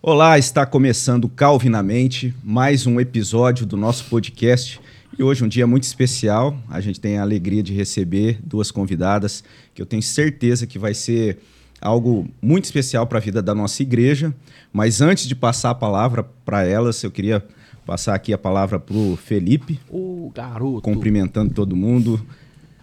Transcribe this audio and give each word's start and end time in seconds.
Olá, 0.00 0.38
está 0.38 0.64
começando 0.64 1.28
Calvinamente, 1.28 2.32
mais 2.44 2.86
um 2.86 3.00
episódio 3.00 3.66
do 3.66 3.76
nosso 3.76 4.04
podcast. 4.04 4.80
E 5.18 5.24
hoje 5.24 5.42
é 5.42 5.44
um 5.44 5.48
dia 5.48 5.66
muito 5.66 5.82
especial. 5.82 6.56
A 6.70 6.80
gente 6.80 7.00
tem 7.00 7.18
a 7.18 7.22
alegria 7.22 7.64
de 7.64 7.74
receber 7.74 8.38
duas 8.44 8.70
convidadas 8.70 9.42
que 9.74 9.82
eu 9.82 9.86
tenho 9.86 10.00
certeza 10.00 10.68
que 10.68 10.78
vai 10.78 10.94
ser 10.94 11.40
algo 11.80 12.28
muito 12.40 12.66
especial 12.66 13.08
para 13.08 13.18
a 13.18 13.20
vida 13.20 13.42
da 13.42 13.52
nossa 13.56 13.82
igreja. 13.82 14.32
Mas 14.72 15.00
antes 15.00 15.26
de 15.26 15.34
passar 15.34 15.70
a 15.70 15.74
palavra 15.74 16.22
para 16.44 16.64
elas, 16.64 17.02
eu 17.02 17.10
queria 17.10 17.44
passar 17.84 18.14
aqui 18.14 18.32
a 18.32 18.38
palavra 18.38 18.78
para 18.78 18.96
o 18.96 19.16
Felipe. 19.16 19.80
O 19.90 20.30
garoto. 20.32 20.82
Cumprimentando 20.82 21.52
todo 21.52 21.74
mundo. 21.74 22.24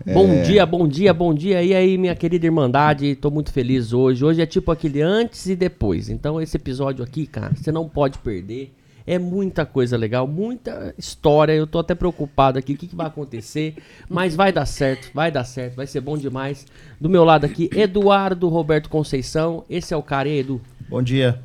Bom 0.06 0.28
é... 0.28 0.42
dia, 0.44 0.66
bom 0.68 0.88
dia, 0.88 1.12
bom 1.12 1.34
dia. 1.34 1.64
E 1.64 1.74
aí, 1.74 1.98
minha 1.98 2.16
querida 2.16 2.46
Irmandade, 2.46 3.08
estou 3.08 3.32
muito 3.32 3.52
feliz 3.52 3.92
hoje. 3.92 4.24
Hoje 4.24 4.40
é 4.40 4.46
tipo 4.46 4.72
aquele 4.72 5.02
antes 5.02 5.48
e 5.48 5.56
depois. 5.56 6.10
Então, 6.10 6.40
esse 6.40 6.56
episódio 6.58 7.04
aqui, 7.04 7.26
cara, 7.26 7.54
você 7.56 7.72
não 7.72 7.90
pode 7.90 8.20
perder. 8.20 8.72
É 9.08 9.18
muita 9.18 9.66
coisa 9.66 9.98
legal, 9.98 10.28
muita 10.28 10.94
história. 10.96 11.54
Eu 11.54 11.66
tô 11.66 11.80
até 11.80 11.96
preocupado 11.96 12.60
aqui, 12.60 12.74
o 12.74 12.78
que, 12.78 12.86
que 12.86 12.96
vai 12.96 13.08
acontecer. 13.08 13.76
Mas 14.08 14.36
vai 14.36 14.52
dar 14.52 14.68
certo, 14.68 15.10
vai 15.12 15.32
dar 15.32 15.44
certo, 15.44 15.76
vai 15.76 15.88
ser 15.88 16.02
bom 16.02 16.18
demais. 16.18 16.68
Do 17.02 17.10
meu 17.10 17.24
lado 17.24 17.46
aqui, 17.46 17.68
Eduardo 17.76 18.48
Roberto 18.48 18.90
Conceição. 18.90 19.66
Esse 19.68 19.92
é 19.92 19.98
o 19.98 20.04
cara, 20.04 20.30
hein, 20.30 20.40
Edu? 20.40 20.62
Bom 20.88 21.02
dia. 21.02 21.42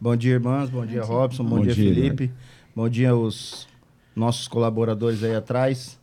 Bom 0.00 0.16
dia, 0.16 0.32
irmãs. 0.32 0.68
Bom, 0.68 0.84
dia, 0.84 1.04
Robson. 1.04 1.44
Bom, 1.44 1.58
bom 1.58 1.62
dia, 1.62 1.74
dia, 1.74 1.94
Felipe. 1.94 2.32
Bom 2.74 2.88
dia, 2.88 3.14
os 3.14 3.68
nossos 4.16 4.48
colaboradores 4.48 5.22
aí 5.22 5.36
atrás. 5.36 6.01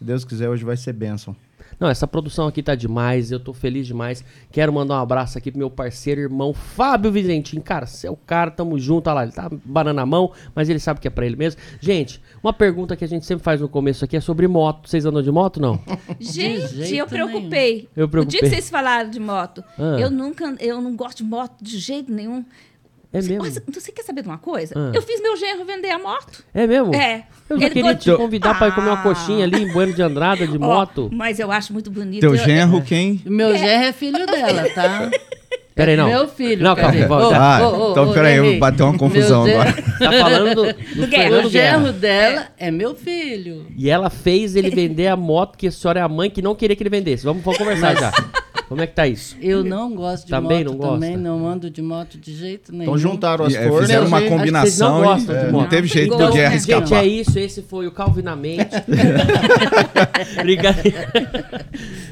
Se 0.00 0.04
Deus 0.04 0.24
quiser, 0.24 0.48
hoje 0.48 0.64
vai 0.64 0.78
ser 0.78 0.94
bênção. 0.94 1.36
Não, 1.78 1.86
essa 1.86 2.06
produção 2.06 2.46
aqui 2.46 2.62
tá 2.62 2.74
demais, 2.74 3.30
eu 3.30 3.38
tô 3.38 3.52
feliz 3.52 3.86
demais. 3.86 4.24
Quero 4.50 4.72
mandar 4.72 4.94
um 4.94 5.02
abraço 5.02 5.36
aqui 5.36 5.50
pro 5.50 5.58
meu 5.58 5.68
parceiro, 5.68 6.22
irmão 6.22 6.54
Fábio 6.54 7.12
Vizentim. 7.12 7.60
Cara, 7.60 7.84
você 7.84 8.06
é 8.06 8.10
o 8.10 8.16
cara, 8.16 8.50
tamo 8.50 8.78
junto, 8.78 9.08
olha 9.08 9.14
lá, 9.14 9.22
ele 9.24 9.32
tá 9.32 9.50
banando 9.62 10.00
a 10.00 10.06
mão, 10.06 10.32
mas 10.54 10.70
ele 10.70 10.78
sabe 10.78 11.00
que 11.00 11.06
é 11.06 11.10
pra 11.10 11.26
ele 11.26 11.36
mesmo. 11.36 11.60
Gente, 11.80 12.18
uma 12.42 12.54
pergunta 12.54 12.96
que 12.96 13.04
a 13.04 13.06
gente 13.06 13.26
sempre 13.26 13.44
faz 13.44 13.60
no 13.60 13.68
começo 13.68 14.02
aqui 14.02 14.16
é 14.16 14.22
sobre 14.22 14.48
moto. 14.48 14.88
Vocês 14.88 15.04
andam 15.04 15.20
de 15.20 15.30
moto, 15.30 15.60
não? 15.60 15.78
gente, 16.18 16.96
eu 16.96 17.06
preocupei. 17.06 17.86
eu 17.94 18.08
preocupei. 18.08 18.38
O 18.38 18.40
dia 18.40 18.40
que 18.40 18.48
vocês 18.48 18.70
falaram 18.70 19.10
de 19.10 19.20
moto, 19.20 19.62
ah. 19.78 20.00
eu 20.00 20.10
nunca, 20.10 20.56
eu 20.60 20.80
não 20.80 20.96
gosto 20.96 21.18
de 21.18 21.24
moto 21.24 21.62
de 21.62 21.78
jeito 21.78 22.10
nenhum. 22.10 22.42
É 23.12 23.20
mesmo? 23.20 23.44
Você, 23.44 23.62
você 23.66 23.92
quer 23.92 24.02
saber 24.02 24.22
de 24.22 24.28
uma 24.28 24.38
coisa? 24.38 24.74
Ah. 24.76 24.92
Eu 24.94 25.02
fiz 25.02 25.20
meu 25.20 25.36
genro 25.36 25.64
vender 25.64 25.90
a 25.90 25.98
moto. 25.98 26.44
É 26.54 26.66
mesmo? 26.66 26.94
É. 26.94 27.26
Eu 27.48 27.60
já 27.60 27.68
queria 27.68 27.94
te 27.96 28.14
convidar 28.14 28.52
ah. 28.52 28.54
para 28.54 28.68
ir 28.68 28.74
comer 28.74 28.88
uma 28.88 29.02
coxinha 29.02 29.44
ali 29.44 29.64
em 29.64 29.72
Bueno 29.72 29.92
de 29.92 30.02
Andrada, 30.02 30.46
de 30.46 30.56
oh, 30.56 30.60
moto. 30.60 31.10
Mas 31.12 31.40
eu 31.40 31.50
acho 31.50 31.72
muito 31.72 31.90
bonito. 31.90 32.20
Teu 32.20 32.36
eu, 32.36 32.44
genro 32.44 32.78
é. 32.78 32.80
quem? 32.82 33.20
Meu 33.26 33.48
é. 33.48 33.58
genro 33.58 33.84
é 33.84 33.92
filho 33.92 34.26
dela, 34.26 34.68
tá? 34.70 35.10
Peraí, 35.74 35.96
não. 35.96 36.08
Meu 36.08 36.28
filho. 36.28 36.62
Não, 36.62 36.76
calma 36.76 36.90
aí. 36.90 37.02
Ah, 37.34 37.60
oh, 37.62 37.88
oh, 37.88 37.90
então 37.92 38.12
peraí, 38.12 38.58
bateu 38.58 38.86
uma 38.86 38.98
confusão 38.98 39.44
agora. 39.46 39.72
Tá 39.72 40.12
falando 40.12 40.54
do, 40.54 40.64
do, 41.06 41.06
do 41.06 41.46
O 41.46 41.50
genro 41.50 41.92
dela 41.92 42.48
é 42.58 42.70
meu 42.70 42.94
filho. 42.94 43.66
E 43.76 43.88
ela 43.88 44.10
fez 44.10 44.56
ele 44.56 44.68
vender 44.68 45.06
a 45.06 45.16
moto 45.16 45.56
que 45.56 45.68
a 45.68 45.72
senhora 45.72 46.00
é 46.00 46.02
a 46.02 46.08
mãe 46.08 46.28
que 46.28 46.42
não 46.42 46.54
queria 46.54 46.76
que 46.76 46.82
ele 46.82 46.90
vendesse. 46.90 47.24
Vamos, 47.24 47.42
vamos 47.42 47.58
conversar 47.58 47.96
já. 47.96 48.12
Como 48.70 48.80
é 48.82 48.86
que 48.86 48.94
tá 48.94 49.04
isso? 49.04 49.36
Eu 49.40 49.64
não 49.64 49.92
gosto 49.96 50.26
de 50.26 50.30
também 50.30 50.58
moto. 50.58 50.70
Não 50.70 50.78
gosta? 50.78 50.94
Também 50.94 51.16
não 51.16 51.44
ando 51.44 51.68
de 51.68 51.82
moto 51.82 52.16
de 52.16 52.36
jeito 52.36 52.70
nenhum. 52.70 52.84
Então 52.84 52.96
juntaram 52.96 53.44
as 53.44 53.56
cores. 53.56 53.80
Fizeram 53.80 54.06
uma 54.06 54.22
combinação 54.22 55.00
não, 55.02 55.18
e, 55.18 55.28
é, 55.28 55.50
não 55.50 55.68
teve 55.68 55.88
jeito 55.88 56.16
do 56.16 56.32
Guerra 56.32 56.54
escapar. 56.54 56.86
Gente, 56.86 56.94
é 56.94 57.04
isso. 57.04 57.36
Esse 57.36 57.62
foi 57.62 57.88
o 57.88 57.90
Calvinamente. 57.90 58.70
Brincadeira. 60.40 61.10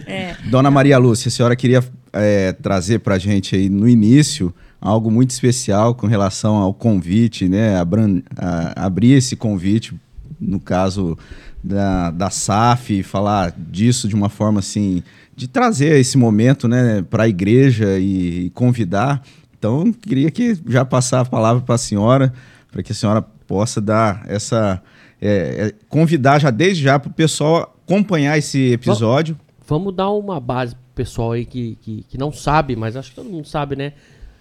É. 0.05 0.34
Dona 0.50 0.69
Maria 0.69 0.98
Lúcia, 0.98 1.28
a 1.28 1.31
senhora 1.31 1.55
queria 1.55 1.81
é, 2.12 2.50
trazer 2.55 2.98
pra 2.98 3.19
gente 3.19 3.55
aí 3.55 3.69
no 3.69 3.89
início 3.89 4.53
algo 4.81 5.12
muito 5.12 5.31
especial 5.31 5.95
com 5.95 6.09
relação 6.09 6.56
ao 6.56 6.75
convite, 6.75 7.48
né? 7.48 7.78
Abran, 7.78 8.20
a, 8.37 8.84
abrir 8.84 9.12
esse 9.12 9.37
convite, 9.37 9.95
no 10.41 10.59
caso 10.59 11.16
da, 11.62 12.11
da 12.11 12.31
SAF, 12.31 13.05
falar 13.05 13.55
disso 13.56 14.09
de 14.09 14.16
uma 14.16 14.28
forma 14.28 14.59
assim 14.59 15.05
de 15.38 15.47
trazer 15.47 15.97
esse 16.00 16.19
momento 16.19 16.66
né, 16.66 17.00
para 17.09 17.22
a 17.22 17.28
igreja 17.28 17.97
e, 17.97 18.47
e, 18.47 18.50
convidar. 18.50 19.22
Então, 19.56 19.93
queria 19.93 20.32
que 20.32 20.59
já 20.66 20.84
passar 20.84 21.21
a 21.21 21.25
palavra 21.25 21.62
para 21.62 21.76
a 21.76 21.78
senhora, 21.78 22.32
para 22.72 22.82
que 22.82 22.91
a 22.91 22.94
senhora 22.94 23.22
possa 23.47 23.81
dar 23.81 24.25
essa. 24.26 24.82
É, 25.21 25.28
é, 25.69 25.75
convidar 25.88 26.41
já 26.41 26.50
desde 26.50 26.82
já 26.82 26.99
para 26.99 27.10
o 27.10 27.12
pessoal 27.12 27.76
acompanhar 27.84 28.37
esse 28.37 28.72
episódio. 28.72 29.38
Vamos 29.66 29.94
dar 29.94 30.10
uma 30.10 30.41
base 30.41 30.76
pessoal 30.94 31.32
aí 31.32 31.44
que, 31.44 31.78
que, 31.82 32.05
que, 32.09 32.19
não 32.19 32.32
sabe, 32.32 32.75
mas 32.75 32.97
acho 32.97 33.10
que 33.10 33.16
todo 33.16 33.31
mundo 33.31 33.47
sabe, 33.47 33.76
né? 33.76 33.93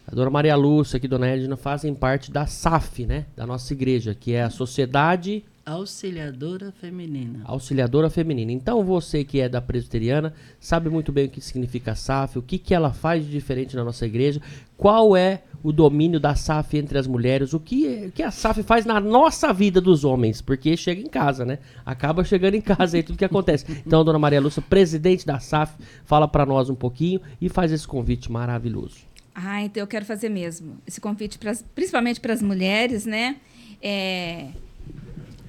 A 0.08 0.16
dona 0.16 0.30
Maria 0.30 0.56
Lúcia 0.56 1.00
e 1.02 1.06
a 1.06 1.10
dona 1.10 1.28
Edna 1.28 1.58
fazem 1.58 1.94
parte 1.94 2.32
da 2.32 2.48
SAF, 2.48 3.06
né? 3.06 3.26
Da 3.36 3.46
nossa 3.46 3.72
igreja, 3.74 4.16
que 4.20 4.34
é 4.34 4.44
a 4.44 4.50
Sociedade 4.50 5.44
Auxiliadora 5.68 6.72
Feminina. 6.72 7.42
Auxiliadora 7.44 8.10
Feminina. 8.10 8.54
Então 8.54 8.86
você 8.86 9.26
que 9.26 9.42
é 9.42 9.50
da 9.50 9.60
presbiteriana 9.60 10.34
sabe 10.62 10.90
muito 10.90 11.12
bem 11.12 11.26
o 11.26 11.30
que 11.30 11.42
significa 11.42 11.94
SAF, 11.94 12.40
o 12.40 12.42
que, 12.42 12.58
que 12.58 12.74
ela 12.74 12.94
faz 12.94 13.26
de 13.26 13.30
diferente 13.30 13.76
na 13.76 13.84
nossa 13.84 14.06
igreja, 14.06 14.42
qual 14.78 15.18
é 15.18 15.44
o 15.62 15.74
domínio 15.74 16.22
da 16.22 16.36
SAF 16.36 16.78
entre 16.78 16.98
as 16.98 17.06
mulheres, 17.06 17.52
o 17.52 17.60
que, 17.60 18.06
o 18.08 18.12
que 18.14 18.24
a 18.24 18.32
SAF 18.32 18.64
faz 18.64 18.86
na 18.86 18.98
nossa 19.02 19.52
vida 19.52 19.82
dos 19.82 20.06
homens, 20.06 20.42
porque 20.42 20.78
chega 20.78 21.02
em 21.02 21.10
casa, 21.10 21.44
né? 21.44 21.60
Acaba 21.86 22.24
chegando 22.24 22.56
em 22.56 22.62
casa 22.62 22.98
e 22.98 23.04
tudo 23.04 23.18
que 23.18 23.26
acontece. 23.26 23.66
Então, 23.86 24.06
dona 24.06 24.18
Maria 24.18 24.40
Lúcia, 24.40 24.62
presidente 24.62 25.26
da 25.26 25.38
SAF, 25.38 25.76
fala 26.06 26.30
para 26.30 26.46
nós 26.46 26.70
um 26.70 26.76
pouquinho 26.76 27.20
e 27.42 27.50
faz 27.50 27.74
esse 27.74 27.86
convite 27.86 28.32
maravilhoso. 28.32 29.00
Ah, 29.36 29.62
então 29.62 29.84
eu 29.84 29.88
quero 29.88 30.06
fazer 30.06 30.30
mesmo. 30.30 30.78
Esse 30.88 31.02
convite, 31.02 31.38
pras, 31.38 31.62
principalmente 31.76 32.22
para 32.22 32.34
as 32.34 32.42
mulheres, 32.42 33.06
né? 33.06 33.36
É, 33.82 34.48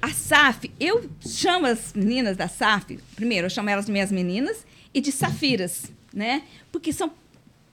a 0.01 0.09
SAF, 0.09 0.71
eu 0.79 1.09
chamo 1.25 1.65
as 1.65 1.93
meninas 1.93 2.37
da 2.37 2.47
SAF, 2.47 2.99
primeiro, 3.15 3.47
eu 3.47 3.49
chamo 3.49 3.69
elas 3.69 3.85
de 3.85 3.91
minhas 3.91 4.11
meninas, 4.11 4.65
e 4.93 5.01
de 5.01 5.11
safiras, 5.11 5.91
né? 6.13 6.43
Porque 6.71 6.91
são 6.91 7.11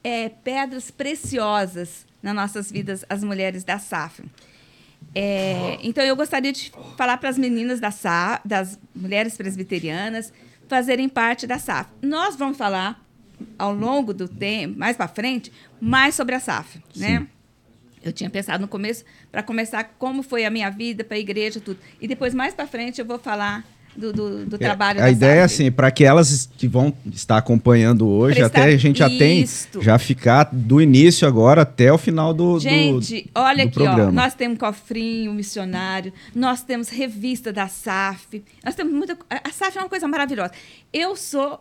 é, 0.02 0.28
pedras 0.28 0.90
preciosas 0.90 2.06
nas 2.22 2.34
nossas 2.34 2.70
vidas, 2.70 3.04
as 3.08 3.22
mulheres 3.22 3.64
da 3.64 3.78
SAF. 3.78 4.22
É, 5.14 5.78
então, 5.82 6.04
eu 6.04 6.16
gostaria 6.16 6.52
de 6.52 6.72
falar 6.96 7.16
para 7.16 7.28
as 7.28 7.38
meninas 7.38 7.80
da 7.80 7.90
SAF, 7.90 8.46
das 8.46 8.78
mulheres 8.94 9.36
presbiterianas, 9.36 10.32
fazerem 10.68 11.08
parte 11.08 11.46
da 11.46 11.58
SAF. 11.58 11.90
Nós 12.02 12.36
vamos 12.36 12.58
falar, 12.58 13.02
ao 13.58 13.72
longo 13.74 14.12
do 14.12 14.28
tempo, 14.28 14.78
mais 14.78 14.96
para 14.96 15.08
frente, 15.08 15.52
mais 15.80 16.14
sobre 16.14 16.34
a 16.34 16.40
SAF, 16.40 16.78
né? 16.94 17.06
Sim. 17.08 17.18
né? 17.20 17.26
Eu 18.06 18.12
tinha 18.12 18.30
pensado 18.30 18.60
no 18.60 18.68
começo 18.68 19.04
para 19.30 19.42
começar 19.42 19.84
como 19.98 20.22
foi 20.22 20.44
a 20.44 20.50
minha 20.50 20.70
vida 20.70 21.04
para 21.04 21.16
a 21.16 21.20
igreja 21.20 21.60
tudo. 21.60 21.78
E 22.00 22.06
depois 22.06 22.34
mais 22.34 22.54
para 22.54 22.66
frente 22.66 23.00
eu 23.00 23.04
vou 23.04 23.18
falar 23.18 23.64
do, 23.96 24.12
do, 24.12 24.46
do 24.46 24.56
é, 24.56 24.58
trabalho. 24.58 25.02
A 25.02 25.10
ideia 25.10 25.40
é 25.40 25.42
assim, 25.42 25.70
para 25.72 25.90
que 25.90 26.04
elas 26.04 26.48
que 26.56 26.68
vão 26.68 26.92
estar 27.12 27.38
acompanhando 27.38 28.06
hoje, 28.06 28.40
Prestar 28.40 28.60
até 28.60 28.74
a 28.74 28.76
gente 28.76 28.98
já 28.98 29.08
tem 29.08 29.44
já 29.80 29.98
ficar 29.98 30.50
do 30.52 30.80
início 30.80 31.26
agora 31.26 31.62
até 31.62 31.92
o 31.92 31.98
final 31.98 32.32
do 32.32 32.58
Gente, 32.60 33.22
do, 33.22 33.40
olha 33.40 33.64
do 33.64 33.68
aqui, 33.68 33.74
programa. 33.74 34.08
ó, 34.08 34.12
nós 34.12 34.34
temos 34.34 34.58
cofrinho 34.58 35.32
missionário, 35.32 36.12
nós 36.34 36.62
temos 36.62 36.88
revista 36.88 37.52
da 37.52 37.68
SAF, 37.68 38.42
nós 38.64 38.74
temos 38.74 38.92
muita. 38.92 39.16
A 39.30 39.50
SAF 39.50 39.78
é 39.78 39.80
uma 39.80 39.88
coisa 39.88 40.06
maravilhosa. 40.06 40.52
Eu 40.92 41.16
sou 41.16 41.60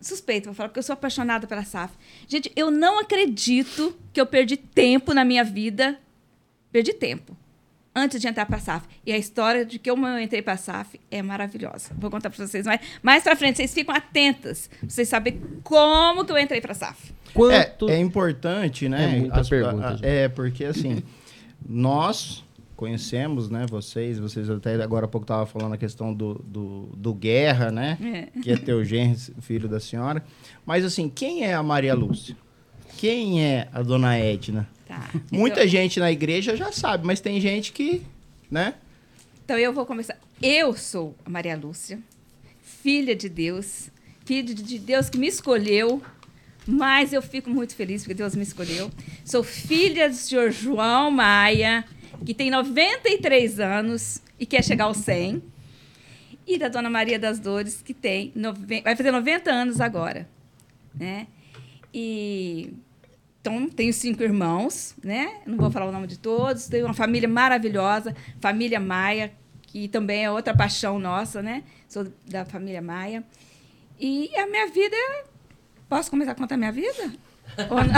suspeito, 0.00 0.46
vou 0.46 0.54
falar, 0.54 0.68
porque 0.68 0.78
eu 0.78 0.82
sou 0.84 0.94
apaixonada 0.94 1.46
pela 1.46 1.64
SAF. 1.64 1.94
Gente, 2.26 2.50
eu 2.56 2.70
não 2.70 2.98
acredito 2.98 3.96
que 4.12 4.20
eu 4.20 4.26
perdi 4.26 4.56
tempo 4.56 5.12
na 5.12 5.24
minha 5.24 5.44
vida. 5.44 5.98
Perdi 6.72 6.92
tempo. 6.92 7.36
Antes 7.94 8.20
de 8.20 8.28
entrar 8.28 8.46
para 8.46 8.56
a 8.56 8.60
SAF. 8.60 8.86
E 9.04 9.12
a 9.12 9.18
história 9.18 9.64
de 9.64 9.78
que 9.78 9.90
eu 9.90 9.96
entrei 10.18 10.40
para 10.40 10.54
a 10.54 10.56
SAF 10.56 11.00
é 11.10 11.20
maravilhosa. 11.22 11.90
Vou 11.98 12.10
contar 12.10 12.30
para 12.30 12.46
vocês 12.46 12.64
mais. 12.64 12.80
Mais 13.02 13.22
para 13.22 13.34
frente, 13.34 13.56
vocês 13.56 13.74
ficam 13.74 13.94
atentas. 13.94 14.68
Pra 14.68 14.88
vocês 14.88 15.08
saberem 15.08 15.40
como 15.62 16.24
que 16.24 16.32
eu 16.32 16.38
entrei 16.38 16.60
para 16.60 16.72
a 16.72 16.74
SAF. 16.74 17.12
Quanto... 17.34 17.88
É, 17.88 17.94
é 17.94 17.98
importante, 17.98 18.88
né? 18.88 19.04
É 19.04 19.18
muita 19.18 19.40
As, 19.40 19.48
pergunta. 19.48 19.98
é, 20.02 20.28
porque 20.28 20.64
assim, 20.64 21.02
nós 21.68 22.44
conhecemos, 22.80 23.50
né, 23.50 23.66
vocês, 23.68 24.18
vocês 24.18 24.48
até 24.48 24.82
agora 24.82 25.04
há 25.04 25.08
pouco 25.08 25.24
estavam 25.26 25.44
falando 25.44 25.74
a 25.74 25.76
questão 25.76 26.14
do, 26.14 26.42
do, 26.42 26.88
do 26.96 27.12
Guerra, 27.12 27.70
né, 27.70 27.98
é. 28.34 28.40
que 28.40 28.50
é 28.50 28.56
teu 28.56 28.82
genro, 28.82 29.18
filho 29.42 29.68
da 29.68 29.78
senhora. 29.78 30.24
Mas, 30.64 30.82
assim, 30.82 31.06
quem 31.06 31.44
é 31.44 31.52
a 31.52 31.62
Maria 31.62 31.92
Lúcia? 31.92 32.34
Quem 32.96 33.44
é 33.44 33.68
a 33.70 33.82
Dona 33.82 34.16
Edna? 34.16 34.66
Tá. 34.88 35.10
Muita 35.30 35.60
então... 35.60 35.68
gente 35.68 36.00
na 36.00 36.10
igreja 36.10 36.56
já 36.56 36.72
sabe, 36.72 37.06
mas 37.06 37.20
tem 37.20 37.38
gente 37.38 37.70
que, 37.70 38.00
né? 38.50 38.72
Então, 39.44 39.58
eu 39.58 39.74
vou 39.74 39.84
começar. 39.84 40.16
Eu 40.40 40.74
sou 40.74 41.14
a 41.22 41.28
Maria 41.28 41.58
Lúcia, 41.58 41.98
filha 42.62 43.14
de 43.14 43.28
Deus, 43.28 43.90
filha 44.24 44.54
de 44.54 44.78
Deus 44.78 45.10
que 45.10 45.18
me 45.18 45.26
escolheu, 45.26 46.00
mas 46.66 47.12
eu 47.12 47.20
fico 47.20 47.50
muito 47.50 47.74
feliz 47.74 48.04
porque 48.04 48.14
Deus 48.14 48.34
me 48.34 48.42
escolheu. 48.42 48.90
Sou 49.22 49.42
filha 49.42 50.08
do 50.08 50.14
senhor 50.14 50.50
João 50.50 51.10
Maia, 51.10 51.84
que 52.24 52.34
tem 52.34 52.50
93 52.50 53.60
anos 53.60 54.22
e 54.38 54.46
quer 54.46 54.62
chegar 54.64 54.84
aos 54.84 54.98
100. 54.98 55.42
E 56.46 56.58
da 56.58 56.68
Dona 56.68 56.90
Maria 56.90 57.18
das 57.18 57.38
Dores, 57.38 57.80
que 57.82 57.94
tem 57.94 58.32
vai 58.82 58.96
fazer 58.96 59.10
90 59.10 59.50
anos 59.50 59.80
agora. 59.80 60.28
Né? 60.94 61.26
E 61.94 62.72
Então, 63.40 63.68
tenho 63.68 63.92
cinco 63.92 64.22
irmãos, 64.22 64.94
né? 65.02 65.40
Não 65.46 65.56
vou 65.56 65.70
falar 65.70 65.86
o 65.86 65.92
nome 65.92 66.06
de 66.06 66.18
todos. 66.18 66.66
Tenho 66.66 66.84
uma 66.86 66.94
família 66.94 67.28
maravilhosa, 67.28 68.14
família 68.40 68.78
Maia, 68.80 69.32
que 69.62 69.88
também 69.88 70.24
é 70.24 70.30
outra 70.30 70.54
paixão 70.54 70.98
nossa, 70.98 71.40
né? 71.40 71.62
Sou 71.88 72.06
da 72.26 72.44
família 72.44 72.82
Maia. 72.82 73.24
E 73.98 74.34
a 74.36 74.46
minha 74.46 74.66
vida. 74.68 74.96
Posso 75.88 76.10
começar 76.10 76.32
a 76.32 76.34
contar 76.34 76.56
a 76.56 76.58
minha 76.58 76.72
vida? 76.72 77.12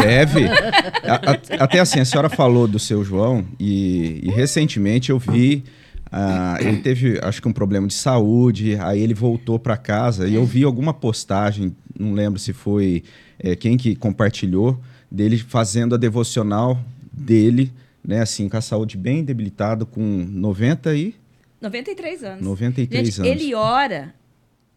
Deve. 0.03 0.47
A, 0.47 1.15
a, 1.15 1.65
até 1.65 1.81
assim, 1.81 2.01
a 2.01 2.05
senhora 2.05 2.29
falou 2.29 2.67
do 2.67 2.79
seu 2.79 3.05
João 3.05 3.45
e, 3.59 4.21
e 4.23 4.31
recentemente 4.31 5.11
eu 5.11 5.19
vi. 5.19 5.65
Uh, 6.13 6.61
ele 6.61 6.77
teve, 6.79 7.19
acho 7.23 7.41
que 7.41 7.49
um 7.49 7.53
problema 7.53 7.87
de 7.87 7.95
saúde, 7.95 8.77
aí 8.77 9.01
ele 9.01 9.15
voltou 9.15 9.59
para 9.59 9.79
casa 9.79 10.29
e 10.29 10.35
eu 10.35 10.45
vi 10.45 10.63
alguma 10.63 10.93
postagem, 10.93 11.75
não 11.99 12.13
lembro 12.13 12.39
se 12.39 12.53
foi 12.53 13.03
é, 13.39 13.57
quem 13.57 13.79
que 13.79 13.97
compartilhou, 13.97 14.79
dele 15.11 15.39
fazendo 15.39 15.95
a 15.95 15.99
devocional 15.99 16.79
dele, 17.11 17.73
né, 18.05 18.21
assim, 18.21 18.47
com 18.49 18.57
a 18.57 18.61
saúde 18.61 18.97
bem 18.97 19.25
debilitada, 19.25 19.87
com 19.87 20.03
90 20.03 20.95
e... 20.95 21.15
93 21.61 22.25
anos. 22.25 22.45
93 22.45 23.07
Gente, 23.07 23.21
anos. 23.21 23.43
Ele 23.43 23.55
ora 23.55 24.15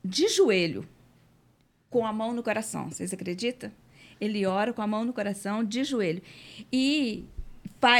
de 0.03 0.27
joelho, 0.29 0.85
com 1.89 2.05
a 2.05 2.13
mão 2.13 2.33
no 2.33 2.43
coração. 2.43 2.91
Vocês 2.91 3.11
acreditam? 3.11 3.71
Ele 4.19 4.45
ora 4.45 4.73
com 4.73 4.81
a 4.81 4.87
mão 4.87 5.03
no 5.03 5.13
coração, 5.13 5.63
de 5.63 5.83
joelho. 5.83 6.21
E 6.71 7.25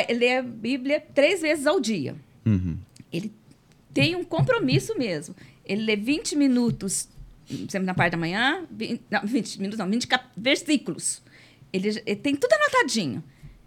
lê 0.10 0.38
a 0.38 0.42
Bíblia 0.42 1.00
três 1.14 1.42
vezes 1.42 1.68
ao 1.68 1.80
dia. 1.80 2.16
Uhum. 2.46 2.78
Ele 3.12 3.32
tem 3.94 4.16
um 4.16 4.24
compromisso 4.24 4.98
mesmo. 4.98 5.36
Ele 5.66 5.84
lê 5.84 5.96
20 5.96 6.36
minutos, 6.36 7.08
sempre 7.70 7.86
na 7.86 7.94
parte 7.94 8.12
da 8.12 8.18
manhã, 8.18 8.66
20, 8.70 9.04
não, 9.10 9.22
20 9.26 9.58
minutos, 9.58 9.80
não, 9.80 9.90
20 9.90 10.08
versículos. 10.36 11.22
Ele, 11.72 11.90
ele, 12.06 12.16
tem 12.16 12.36
tudo 12.36 12.54
anotadinho. 12.54 13.24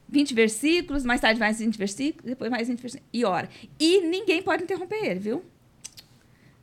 20 0.08 0.34
versículos, 0.34 1.04
mais 1.04 1.20
tarde 1.20 1.38
mais 1.38 1.58
20 1.58 1.76
versículos, 1.76 2.24
depois 2.24 2.50
mais 2.50 2.66
20 2.66 2.80
versículos, 2.80 3.10
e 3.12 3.24
ora. 3.24 3.48
E 3.78 4.00
ninguém 4.00 4.42
pode 4.42 4.62
interromper 4.62 5.04
ele, 5.04 5.20
viu? 5.20 5.44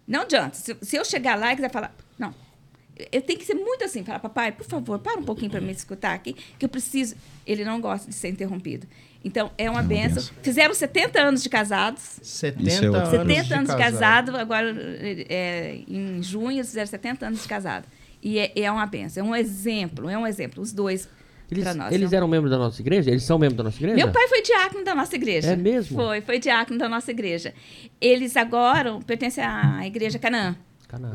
Não 0.07 0.21
adianta. 0.21 0.55
Se, 0.55 0.75
se 0.81 0.95
eu 0.95 1.05
chegar 1.05 1.37
lá 1.37 1.53
e 1.53 1.55
quiser 1.55 1.71
falar, 1.71 1.95
não, 2.17 2.33
eu 3.11 3.21
tenho 3.21 3.37
que 3.37 3.45
ser 3.45 3.55
muito 3.55 3.83
assim, 3.83 4.03
falar, 4.03 4.19
papai, 4.19 4.51
por 4.51 4.65
favor, 4.65 4.99
para 4.99 5.19
um 5.19 5.23
pouquinho 5.23 5.51
para 5.51 5.59
me 5.59 5.71
escutar 5.71 6.13
aqui, 6.13 6.33
que 6.57 6.65
eu 6.65 6.69
preciso. 6.69 7.15
Ele 7.45 7.65
não 7.65 7.81
gosta 7.81 8.09
de 8.09 8.15
ser 8.15 8.29
interrompido. 8.29 8.87
Então, 9.23 9.51
é 9.57 9.69
uma, 9.69 9.81
é 9.81 9.83
benção. 9.83 10.15
benção. 10.15 10.35
Fizeram 10.41 10.73
70 10.73 11.19
anos 11.19 11.43
de 11.43 11.49
casados. 11.49 12.19
70 12.21 12.69
é 12.69 12.87
anos, 12.87 13.09
70 13.09 13.55
anos 13.55 13.71
de, 13.71 13.77
casado. 13.77 14.37
Agora, 14.37 14.73
é, 15.27 15.79
em 15.87 16.21
junho, 16.21 16.57
eles 16.57 16.67
fizeram 16.67 16.87
70 16.87 17.27
anos 17.27 17.41
de 17.41 17.47
casado. 17.47 17.85
E 18.21 18.39
é, 18.39 18.51
é 18.55 18.71
uma 18.71 18.85
benção, 18.85 19.25
é 19.25 19.29
um 19.29 19.35
exemplo, 19.35 20.09
é 20.09 20.17
um 20.17 20.25
exemplo. 20.25 20.61
Os 20.61 20.71
dois 20.71 21.07
eles, 21.51 21.75
nós, 21.75 21.93
eles 21.93 22.11
eram 22.11 22.27
membros 22.27 22.49
da 22.49 22.57
nossa 22.57 22.81
igreja? 22.81 23.11
Eles 23.11 23.23
são 23.23 23.37
membros 23.37 23.57
da 23.57 23.63
nossa 23.63 23.77
igreja? 23.77 23.95
Meu 23.95 24.11
pai 24.11 24.27
foi 24.27 24.41
diácono 24.41 24.83
da 24.83 24.95
nossa 24.95 25.15
igreja. 25.15 25.51
É 25.51 25.55
mesmo? 25.55 25.95
Foi, 25.95 26.21
foi 26.21 26.39
diácono 26.39 26.79
da 26.79 26.89
nossa 26.89 27.11
igreja. 27.11 27.53
Eles 28.01 28.35
agora 28.35 28.99
pertencem 29.05 29.43
à 29.43 29.85
igreja 29.85 30.17
Canaã. 30.17 30.55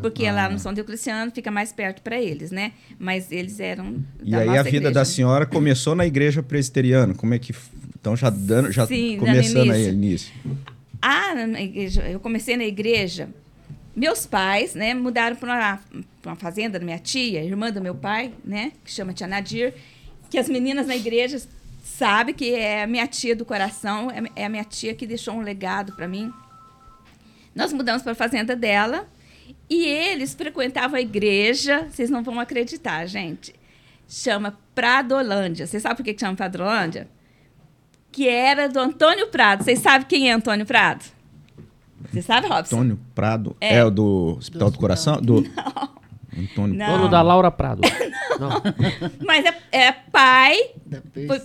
Porque 0.00 0.26
ah. 0.26 0.32
lá 0.32 0.48
no 0.48 0.58
São 0.58 0.72
Diocleciano 0.72 1.30
fica 1.30 1.50
mais 1.50 1.72
perto 1.72 2.02
para 2.02 2.20
eles, 2.20 2.50
né? 2.50 2.72
Mas 2.98 3.30
eles 3.30 3.60
eram. 3.60 4.02
E 4.22 4.34
aí 4.34 4.48
a 4.48 4.62
vida 4.62 4.76
igreja. 4.76 4.92
da 4.92 5.04
senhora 5.04 5.46
começou 5.46 5.94
na 5.94 6.06
igreja 6.06 6.42
presbiteriana. 6.42 7.14
Como 7.14 7.34
é 7.34 7.38
que. 7.38 7.54
Então 7.98 8.16
já 8.16 8.30
dando, 8.30 8.72
já 8.72 8.86
Sim, 8.86 9.18
começando 9.18 9.70
aí 9.70 9.88
início. 9.88 10.32
Ah, 11.02 11.34
igreja, 11.58 12.02
eu 12.08 12.20
comecei 12.20 12.56
na 12.56 12.64
igreja. 12.64 13.28
Meus 13.94 14.24
pais, 14.24 14.74
né, 14.74 14.94
mudaram 14.94 15.36
para 15.36 15.48
uma, 15.48 15.80
uma, 16.24 16.36
fazenda 16.36 16.78
da 16.78 16.84
minha 16.84 16.98
tia, 16.98 17.42
irmã 17.42 17.72
do 17.72 17.80
meu 17.80 17.94
pai, 17.94 18.32
né, 18.44 18.72
que 18.84 18.90
chama 18.90 19.12
Tia 19.12 19.26
Nadir, 19.26 19.74
que 20.30 20.38
as 20.38 20.48
meninas 20.48 20.86
na 20.86 20.94
igreja 20.94 21.42
sabem 21.82 22.34
que 22.34 22.54
é 22.54 22.84
a 22.84 22.86
minha 22.86 23.06
tia 23.06 23.34
do 23.34 23.44
coração, 23.44 24.10
é, 24.10 24.42
é 24.42 24.46
a 24.46 24.48
minha 24.48 24.64
tia 24.64 24.94
que 24.94 25.06
deixou 25.06 25.34
um 25.34 25.42
legado 25.42 25.92
para 25.92 26.06
mim. 26.06 26.32
Nós 27.54 27.72
mudamos 27.72 28.02
para 28.02 28.12
a 28.12 28.14
fazenda 28.14 28.54
dela 28.54 29.06
e 29.69 29.85
eles 29.85 30.35
frequentavam 30.35 30.97
a 30.97 31.00
igreja, 31.00 31.87
vocês 31.88 32.11
não 32.11 32.23
vão 32.23 32.41
acreditar, 32.41 33.06
gente. 33.06 33.55
Chama 34.08 34.58
Pradolândia. 34.75 35.67
Você 35.67 35.79
sabe 35.79 35.97
por 35.97 36.05
que 36.05 36.19
chama 36.19 36.37
Pradolândia? 36.37 37.08
Que 38.11 38.29
era 38.29 38.69
do 38.69 38.79
Antônio 38.81 39.29
Prado. 39.29 39.62
Vocês 39.62 39.79
sabem 39.79 40.06
quem 40.06 40.31
é 40.31 40.32
Antônio 40.32 40.67
Prado? 40.67 41.05
Você 42.11 42.23
sabe, 42.23 42.49
Robson? 42.49 42.76
Antônio 42.76 42.99
Prado 43.14 43.56
é, 43.61 43.76
é 43.76 43.85
o 43.85 43.91
do 43.91 44.37
Hospital 44.38 44.70
do, 44.70 44.75
do 44.75 44.81
Coração? 44.81 45.20
Do... 45.20 45.43
Não. 45.43 46.00
Antônio 46.36 46.76
Não. 46.76 46.98
Dono 46.98 47.08
da 47.08 47.22
Laura 47.22 47.50
Prado. 47.50 47.82
Não. 48.38 48.62
Mas 49.24 49.44
é, 49.44 49.54
é 49.72 49.92
pai 49.92 50.56
da, 50.86 51.00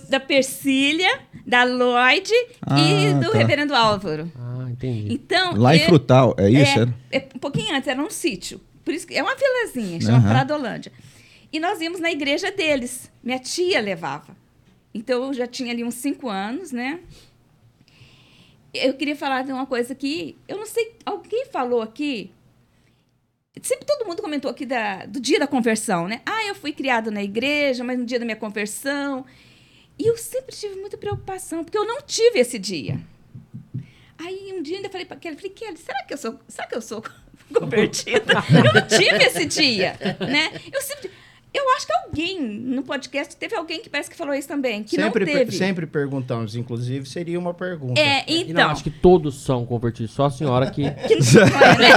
da 0.08 0.20
Persília, 0.20 1.20
da 1.46 1.64
Lloyd 1.64 2.30
ah, 2.62 2.80
e 2.80 3.14
do 3.14 3.30
tá. 3.30 3.38
Reverendo 3.38 3.74
Álvaro. 3.74 4.30
Ah, 4.36 4.68
entendi. 4.70 5.12
Então, 5.12 5.56
Lá 5.56 5.76
em 5.76 5.80
Frutal, 5.80 6.34
é 6.38 6.48
isso? 6.50 6.92
É, 7.10 7.18
é, 7.18 7.28
um 7.34 7.38
pouquinho 7.38 7.74
antes, 7.74 7.88
era 7.88 8.00
um 8.00 8.10
sítio. 8.10 8.60
Por 8.84 8.94
isso 8.94 9.06
que 9.06 9.14
é 9.14 9.22
uma 9.22 9.34
vilazinha, 9.34 10.00
chama 10.00 10.18
uhum. 10.18 10.28
Pradolândia. 10.28 10.92
E 11.52 11.58
nós 11.58 11.80
íamos 11.80 12.00
na 12.00 12.10
igreja 12.10 12.50
deles. 12.50 13.10
Minha 13.22 13.38
tia 13.38 13.80
levava. 13.80 14.36
Então, 14.94 15.24
eu 15.24 15.34
já 15.34 15.46
tinha 15.46 15.72
ali 15.72 15.84
uns 15.84 15.94
cinco 15.94 16.28
anos, 16.28 16.72
né? 16.72 17.00
Eu 18.72 18.94
queria 18.94 19.16
falar 19.16 19.42
de 19.42 19.52
uma 19.52 19.66
coisa 19.66 19.94
que... 19.94 20.36
Eu 20.46 20.56
não 20.56 20.66
sei, 20.66 20.94
alguém 21.04 21.46
falou 21.46 21.82
aqui 21.82 22.30
Sempre 23.62 23.86
todo 23.86 24.06
mundo 24.06 24.22
comentou 24.22 24.50
aqui 24.50 24.66
da, 24.66 25.06
do 25.06 25.18
dia 25.18 25.38
da 25.38 25.46
conversão, 25.46 26.06
né? 26.06 26.20
Ah, 26.26 26.44
eu 26.44 26.54
fui 26.54 26.72
criado 26.72 27.10
na 27.10 27.22
igreja, 27.22 27.82
mas 27.82 27.98
no 27.98 28.04
dia 28.04 28.18
da 28.18 28.24
minha 28.24 28.36
conversão. 28.36 29.24
E 29.98 30.06
eu 30.06 30.16
sempre 30.16 30.54
tive 30.54 30.76
muita 30.76 30.96
preocupação, 30.96 31.64
porque 31.64 31.78
eu 31.78 31.86
não 31.86 32.02
tive 32.02 32.38
esse 32.38 32.58
dia. 32.58 33.00
Aí 34.18 34.52
um 34.54 34.62
dia 34.62 34.76
ainda 34.76 34.88
falei 34.90 35.06
para 35.06 35.16
Kelly, 35.16 35.36
falei, 35.36 35.50
Kelly, 35.50 35.76
será 35.76 36.02
que 36.04 36.14
eu 36.14 36.18
sou, 36.18 36.38
será 36.48 36.66
que 36.66 36.74
eu 36.74 36.82
sou 36.82 37.02
convertida? 37.52 38.34
eu 38.50 38.74
não 38.74 38.86
tive 38.86 39.24
esse 39.24 39.44
dia, 39.46 39.96
né? 40.20 40.52
Eu 40.72 40.80
sempre 40.82 41.10
eu 41.56 41.70
acho 41.70 41.86
que 41.86 41.92
alguém 41.92 42.40
no 42.40 42.82
podcast 42.82 43.36
teve 43.36 43.54
alguém 43.54 43.80
que 43.80 43.88
parece 43.88 44.10
que 44.10 44.16
falou 44.16 44.34
isso 44.34 44.48
também, 44.48 44.82
que 44.82 44.96
sempre, 44.96 45.24
não 45.24 45.32
teve. 45.32 45.52
sempre 45.52 45.86
perguntamos, 45.86 46.54
inclusive 46.56 47.06
seria 47.06 47.38
uma 47.38 47.54
pergunta. 47.54 48.00
É, 48.00 48.24
então. 48.26 48.64
Não, 48.64 48.70
acho 48.70 48.84
que 48.84 48.90
todos 48.90 49.42
são 49.42 49.64
convertidos, 49.64 50.12
só 50.12 50.26
a 50.26 50.30
senhora 50.30 50.70
que. 50.70 50.82
que 51.06 51.14
não 51.16 51.42
é, 51.42 51.78
né? 51.78 51.88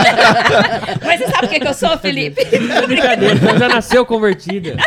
Mas 1.05 1.19
você 1.19 1.27
sabe 1.27 1.47
o 1.47 1.49
que, 1.49 1.59
que 1.59 1.67
eu 1.67 1.73
sou, 1.73 1.97
Felipe? 1.97 2.43
Brincadeira, 2.87 3.35
já 3.57 3.69
nasceu 3.69 4.05
convertida. 4.05 4.77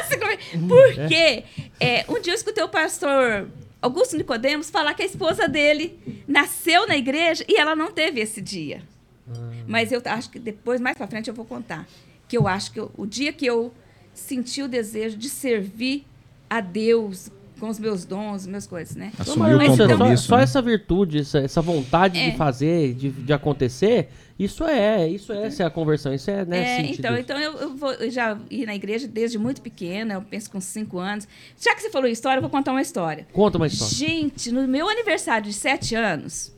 Porque 0.69 1.45
é, 1.81 2.05
um 2.09 2.21
dia 2.21 2.33
eu 2.33 2.37
escutei 2.37 2.63
o 2.63 2.69
pastor 2.69 3.49
Augusto 3.83 4.17
Nicodemos 4.17 4.71
falar 4.71 4.95
que 4.95 5.03
a 5.03 5.07
esposa 5.07 5.49
dele 5.49 5.99
nasceu 6.27 6.87
na 6.87 6.97
igreja 6.97 7.45
e 7.49 7.57
ela 7.57 7.75
não 7.75 7.91
teve 7.91 8.21
esse 8.21 8.41
dia. 8.41 8.83
Ah. 9.29 9.51
Mas 9.67 9.91
eu 9.91 10.01
acho 10.05 10.31
que 10.31 10.39
depois, 10.39 10.81
mais 10.81 10.97
pra 10.97 11.09
frente, 11.09 11.29
eu 11.29 11.35
vou 11.35 11.45
contar. 11.45 11.87
Que 12.29 12.39
eu 12.39 12.47
acho 12.47 12.73
que 12.73 12.79
eu, 12.79 12.91
o 12.97 13.05
dia 13.05 13.33
que 13.33 13.45
eu 13.45 13.73
senti 14.15 14.63
o 14.63 14.69
desejo 14.69 15.17
de 15.17 15.29
servir 15.29 16.05
a 16.49 16.61
Deus 16.61 17.31
com 17.63 17.69
os 17.69 17.79
meus 17.79 18.05
dons, 18.05 18.45
minhas 18.45 18.67
coisas, 18.67 18.97
né? 18.97 19.13
Assumiu 19.17 19.57
o 19.57 19.67
compromisso. 19.67 19.87
Só, 19.87 20.09
né? 20.09 20.17
só 20.17 20.39
essa 20.41 20.61
virtude, 20.61 21.21
essa, 21.21 21.39
essa 21.39 21.63
vontade 21.63 22.19
é. 22.19 22.31
de 22.31 22.37
fazer, 22.37 22.93
de, 22.93 23.11
de 23.11 23.33
acontecer, 23.33 24.09
isso 24.37 24.65
é, 24.65 25.09
isso 25.09 25.33
é 25.33 25.47
essa 25.47 25.63
é 25.63 25.67
a 25.67 25.71
conversão, 25.71 26.13
isso 26.13 26.29
é, 26.29 26.45
né? 26.45 26.59
É, 26.59 26.81
então, 26.87 27.17
então 27.17 27.39
eu, 27.39 27.53
eu, 27.59 27.77
vou, 27.77 27.93
eu 27.93 28.11
já 28.11 28.37
ir 28.51 28.67
na 28.67 28.75
igreja 28.75 29.07
desde 29.07 29.39
muito 29.39 29.63
pequena, 29.63 30.15
eu 30.15 30.23
penso 30.23 30.51
com 30.51 30.61
cinco 30.61 30.99
anos. 30.99 31.29
Já 31.57 31.73
que 31.77 31.83
você 31.83 31.91
falou 31.91 32.09
história, 32.09 32.39
eu 32.39 32.43
vou 32.43 32.51
contar 32.51 32.73
uma 32.73 32.83
história. 32.83 33.29
Conta 33.33 33.59
uma 33.59 33.69
história. 33.69 33.95
Gente, 33.95 34.51
no 34.51 34.67
meu 34.67 34.89
aniversário 34.89 35.47
de 35.47 35.53
sete 35.53 35.95
anos, 35.95 36.53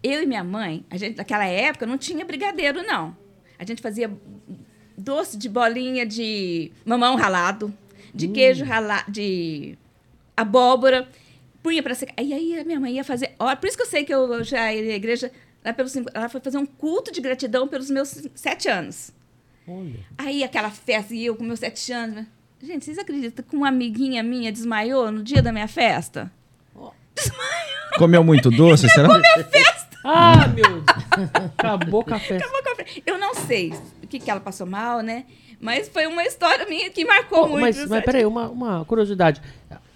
eu 0.00 0.22
e 0.22 0.26
minha 0.26 0.44
mãe, 0.44 0.84
a 0.88 0.96
gente 0.96 1.16
naquela 1.16 1.44
época 1.44 1.86
não 1.86 1.98
tinha 1.98 2.24
brigadeiro, 2.24 2.84
não. 2.84 3.16
A 3.58 3.64
gente 3.64 3.82
fazia 3.82 4.08
doce 4.96 5.36
de 5.36 5.48
bolinha 5.48 6.06
de 6.06 6.70
mamão 6.84 7.16
ralado, 7.16 7.72
de 8.14 8.26
hum. 8.26 8.32
queijo 8.32 8.64
ralado, 8.64 9.10
de 9.10 9.76
abóbora, 10.36 11.08
punha 11.62 11.82
para 11.82 11.94
secar. 11.94 12.22
E 12.22 12.32
aí 12.32 12.58
a 12.58 12.64
minha 12.64 12.80
mãe 12.80 12.94
ia 12.94 13.04
fazer. 13.04 13.32
Ó, 13.38 13.54
por 13.56 13.66
isso 13.66 13.76
que 13.76 13.82
eu 13.82 13.88
sei 13.88 14.04
que 14.04 14.14
eu 14.14 14.44
já 14.44 14.72
ia 14.72 14.92
à 14.92 14.96
igreja. 14.96 15.30
Lá 15.64 15.72
pelos, 15.72 15.96
ela 15.96 16.28
foi 16.28 16.40
fazer 16.40 16.58
um 16.58 16.66
culto 16.66 17.10
de 17.10 17.20
gratidão 17.20 17.66
pelos 17.66 17.90
meus 17.90 18.22
sete 18.34 18.68
anos. 18.68 19.10
Olha. 19.66 19.98
Aí 20.16 20.44
aquela 20.44 20.70
festa, 20.70 21.12
e 21.12 21.26
eu 21.26 21.34
com 21.34 21.42
meus 21.42 21.58
sete 21.58 21.92
anos. 21.92 22.16
Né? 22.16 22.26
Gente, 22.62 22.84
vocês 22.84 22.98
acreditam 22.98 23.44
que 23.44 23.56
uma 23.56 23.68
amiguinha 23.68 24.22
minha 24.22 24.52
desmaiou 24.52 25.10
no 25.10 25.24
dia 25.24 25.42
da 25.42 25.52
minha 25.52 25.66
festa? 25.66 26.30
Desmaiou. 27.14 27.98
Comeu 27.98 28.22
muito 28.22 28.50
doce, 28.50 28.88
será? 28.88 29.08
Comeu 29.08 29.44
festa. 29.50 29.75
Ah, 30.08 30.46
meu 30.48 30.64
Deus. 30.64 30.84
Acabou 31.58 32.04
a 32.08 32.18
festa. 32.18 32.36
Acabou 32.36 32.72
a 32.72 32.76
festa. 32.76 33.02
Eu 33.04 33.18
não 33.18 33.34
sei 33.34 33.72
o 34.02 34.06
que, 34.06 34.20
que 34.20 34.30
ela 34.30 34.40
passou 34.40 34.66
mal, 34.66 35.00
né? 35.00 35.24
Mas 35.60 35.88
foi 35.88 36.06
uma 36.06 36.22
história 36.24 36.64
minha 36.66 36.88
que 36.90 37.04
marcou 37.04 37.44
oh, 37.44 37.48
muito. 37.48 37.76
Mas, 37.76 37.88
mas 37.88 38.04
peraí, 38.04 38.24
uma, 38.24 38.48
uma 38.48 38.84
curiosidade. 38.84 39.40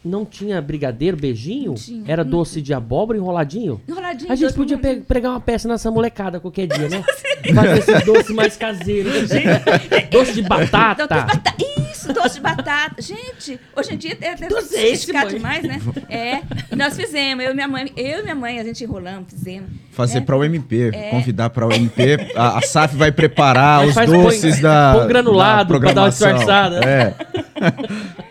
Não 0.03 0.25
tinha 0.25 0.61
brigadeiro, 0.63 1.17
beijinho? 1.17 1.75
Tinha. 1.75 2.11
Era 2.11 2.25
doce 2.25 2.63
de 2.63 2.73
abóbora 2.73 3.19
enroladinho? 3.19 3.81
Enroladinho. 3.87 4.33
A 4.33 4.35
gente 4.35 4.55
podia 4.55 4.79
pe 4.79 4.97
pregar 4.97 5.33
uma 5.33 5.41
peça 5.41 5.69
nessa 5.69 5.91
molecada 5.91 6.41
qualquer 6.41 6.67
dia, 6.67 6.89
né? 6.89 7.05
Fazer 7.55 7.79
esse 7.79 8.05
doce 8.07 8.33
mais 8.33 8.57
caseiro. 8.57 9.11
doce 10.11 10.33
de 10.33 10.43
batata. 10.43 11.07
Doce 11.07 11.21
de 11.21 11.27
batata. 11.27 11.70
Isso, 12.01 12.13
doce 12.13 12.35
de 12.37 12.41
batata. 12.41 13.01
Gente, 13.03 13.61
hoje 13.77 13.95
em 13.95 13.97
dia 13.99 14.17
é 14.21 14.33
até 14.33 14.49
Doce 14.49 14.75
é 14.77 14.89
esse, 14.89 15.03
sofisticado 15.07 15.27
mãe? 15.27 15.37
demais, 15.37 15.63
né? 15.65 15.81
É. 16.09 16.41
E 16.73 16.77
nós 16.77 16.97
fizemos, 16.97 17.45
eu 17.45 17.51
e 17.51 17.55
minha 17.55 17.69
mãe, 17.69 17.93
eu 17.97 18.21
e 18.21 18.23
minha 18.23 18.35
mãe, 18.35 18.59
a 18.59 18.65
gente 18.65 18.83
enrolamos, 18.83 19.31
fizemos. 19.33 19.69
Fazer 19.93 20.19
É. 20.19 20.21
para 20.23 20.37
o 20.37 20.43
MP, 20.45 20.91
convidar 21.11 21.51
para 21.51 21.67
o 21.67 21.73
MP. 21.73 22.33
A, 22.35 22.59
a 22.59 22.63
SAF 22.63 22.97
vai 22.97 23.13
preparar 23.13 23.81
Aí 23.83 23.89
os 23.89 23.95
doces 23.95 24.55
põe- 24.55 24.63
da. 24.63 24.95
põe 24.97 25.09
granulado 25.09 25.75
da 25.75 25.81
pra 25.81 25.93
dar 25.93 26.03
uma 26.03 26.11
disfarçada. 26.11 26.81
É. 26.85 27.15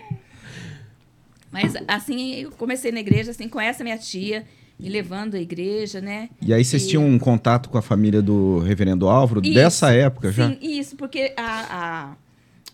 Mas 1.52 1.74
assim, 1.88 2.36
eu 2.42 2.52
comecei 2.52 2.92
na 2.92 3.00
igreja 3.00 3.32
assim 3.32 3.50
com 3.50 3.60
essa 3.60 3.84
minha 3.84 3.98
tia, 3.98 4.46
me 4.80 4.88
levando 4.88 5.36
à 5.36 5.40
igreja, 5.40 6.00
né? 6.00 6.30
E 6.42 6.54
aí 6.54 6.64
vocês 6.64 6.84
E- 6.86 6.88
tinham 6.90 7.06
um 7.06 7.18
contato 7.18 7.70
com 7.70 7.78
a 7.78 7.82
família 7.82 8.22
do 8.22 8.60
reverendo 8.60 9.10
Álvaro 9.10 9.42
Isso, 9.44 9.54
dessa 9.54 9.92
época 9.92 10.32
já? 10.32 10.48
Sim, 10.50 10.58
isso, 10.62 10.96
porque 10.96 11.34
a, 11.36 11.44
a- 12.14 12.14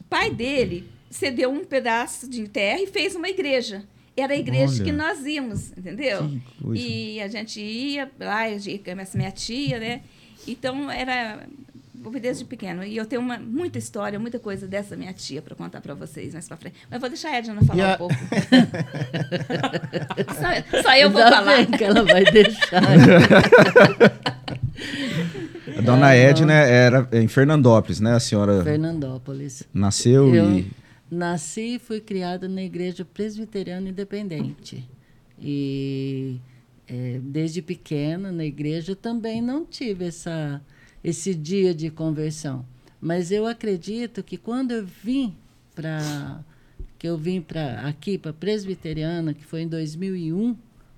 pai 0.09 0.29
dele 0.31 0.87
cedeu 1.09 1.49
um 1.49 1.63
pedaço 1.63 2.29
de 2.29 2.47
terra 2.47 2.81
e 2.81 2.87
fez 2.87 3.15
uma 3.15 3.29
igreja. 3.29 3.83
Era 4.17 4.33
a 4.33 4.37
igreja 4.37 4.75
Olha. 4.75 4.83
que 4.83 4.91
nós 4.91 5.25
íamos, 5.25 5.71
entendeu? 5.77 6.39
E 6.73 7.19
a 7.21 7.27
gente 7.27 7.59
ia 7.59 8.09
lá, 8.19 8.49
eu 8.49 8.57
ia 8.57 8.79
essa 9.01 9.17
minha 9.17 9.31
tia, 9.31 9.77
né? 9.77 10.01
Então 10.47 10.89
era 10.89 11.47
ouvi 12.05 12.19
desde 12.19 12.45
pequeno. 12.45 12.83
E 12.83 12.95
eu 12.95 13.05
tenho 13.05 13.21
uma, 13.21 13.37
muita 13.37 13.77
história, 13.77 14.17
muita 14.19 14.39
coisa 14.39 14.67
dessa 14.67 14.95
minha 14.95 15.11
tia 15.13 15.41
para 15.41 15.55
contar 15.55 15.81
para 15.81 15.93
vocês 15.93 16.33
mais 16.33 16.47
para 16.47 16.55
frente. 16.57 16.75
Mas 16.89 16.99
vou 16.99 17.09
deixar 17.09 17.29
a 17.29 17.35
Edna 17.37 17.61
falar 17.63 17.91
a- 17.91 17.95
um 17.95 17.97
pouco. 17.97 18.13
só, 20.35 20.81
só 20.81 20.95
eu 20.95 21.09
vou 21.11 21.21
Ainda 21.23 21.35
falar. 21.35 21.65
que 21.65 21.83
ela 21.83 22.03
vai 22.03 22.23
deixar. 22.25 22.81
A 25.77 25.81
dona 25.81 26.07
Ah, 26.07 26.15
Edna 26.15 26.53
era 26.53 27.07
em 27.11 27.27
Fernandópolis, 27.27 27.99
né? 27.99 28.13
A 28.13 28.19
senhora 28.19 28.63
Fernandópolis. 28.63 29.63
nasceu 29.73 30.33
Eu 30.33 30.59
e. 30.59 30.71
nasci 31.11 31.75
e 31.75 31.79
fui 31.79 31.99
criada 31.99 32.47
na 32.47 32.63
Igreja 32.63 33.03
Presbiteriana 33.05 33.89
Independente. 33.89 34.87
E 35.41 36.37
eh, 36.87 37.19
desde 37.21 37.61
pequena, 37.61 38.31
na 38.31 38.45
igreja, 38.45 38.91
eu 38.93 38.95
também 38.95 39.41
não 39.41 39.65
tive 39.65 40.05
essa, 40.05 40.61
esse 41.05 41.35
dia 41.35 41.73
de 41.73 41.89
conversão. 41.89 42.65
Mas 42.99 43.31
eu 43.31 43.45
acredito 43.45 44.23
que 44.23 44.37
quando 44.37 44.71
eu 44.71 44.85
vim 44.85 45.35
para 45.75 46.43
que 46.97 47.07
eu 47.07 47.17
vim 47.17 47.41
para 47.41 47.81
aqui 47.81 48.17
para 48.17 48.33
Presbiteriana, 48.33 49.33
que 49.33 49.45
foi 49.45 49.61
em 49.61 49.67
2001, 49.67 50.55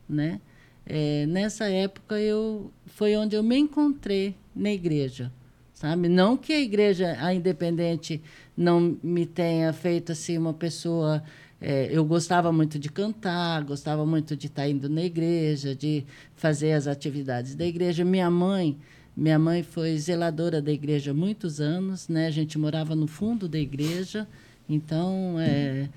né? 0.08 0.40
Eh, 0.86 1.26
nessa 1.28 1.70
época 1.70 2.20
eu 2.20 2.72
foi 2.86 3.18
onde 3.18 3.36
eu 3.36 3.44
me 3.44 3.58
encontrei 3.58 4.36
na 4.56 4.72
igreja 4.72 5.32
sabe? 5.78 6.10
Não 6.10 6.36
que 6.36 6.54
a 6.54 6.60
igreja, 6.60 7.16
a 7.20 7.34
independente, 7.34 8.20
não 8.56 8.98
me 9.04 9.28
tenha 9.28 9.72
feito 9.74 10.12
assim 10.12 10.38
uma 10.38 10.54
pessoa. 10.54 11.24
eh, 11.62 11.90
eu 11.92 12.04
gostava 12.06 12.52
muito 12.52 12.80
de 12.80 12.90
cantar, 12.90 13.64
gostava 13.64 14.06
muito 14.06 14.36
de 14.36 14.48
estar 14.48 14.68
indo 14.68 14.90
na 14.90 15.04
igreja, 15.04 15.76
de 15.76 16.04
fazer 16.36 16.72
as 16.74 16.88
atividades 16.88 17.56
da 17.56 17.66
igreja. 17.66 18.04
Minha 18.06 18.30
mãe, 18.32 18.78
minha 19.18 19.40
mãe 19.40 19.64
foi 19.64 19.98
zeladora 19.98 20.62
da 20.62 20.72
igreja 20.72 21.10
há 21.10 21.14
muitos 21.14 21.60
anos, 21.60 22.08
né? 22.08 22.28
A 22.28 22.32
gente 22.32 22.56
morava 22.56 22.96
no 22.96 23.08
fundo 23.08 23.50
da 23.50 23.58
igreja, 23.58 24.28
então 24.70 25.38
eh, 25.40 25.90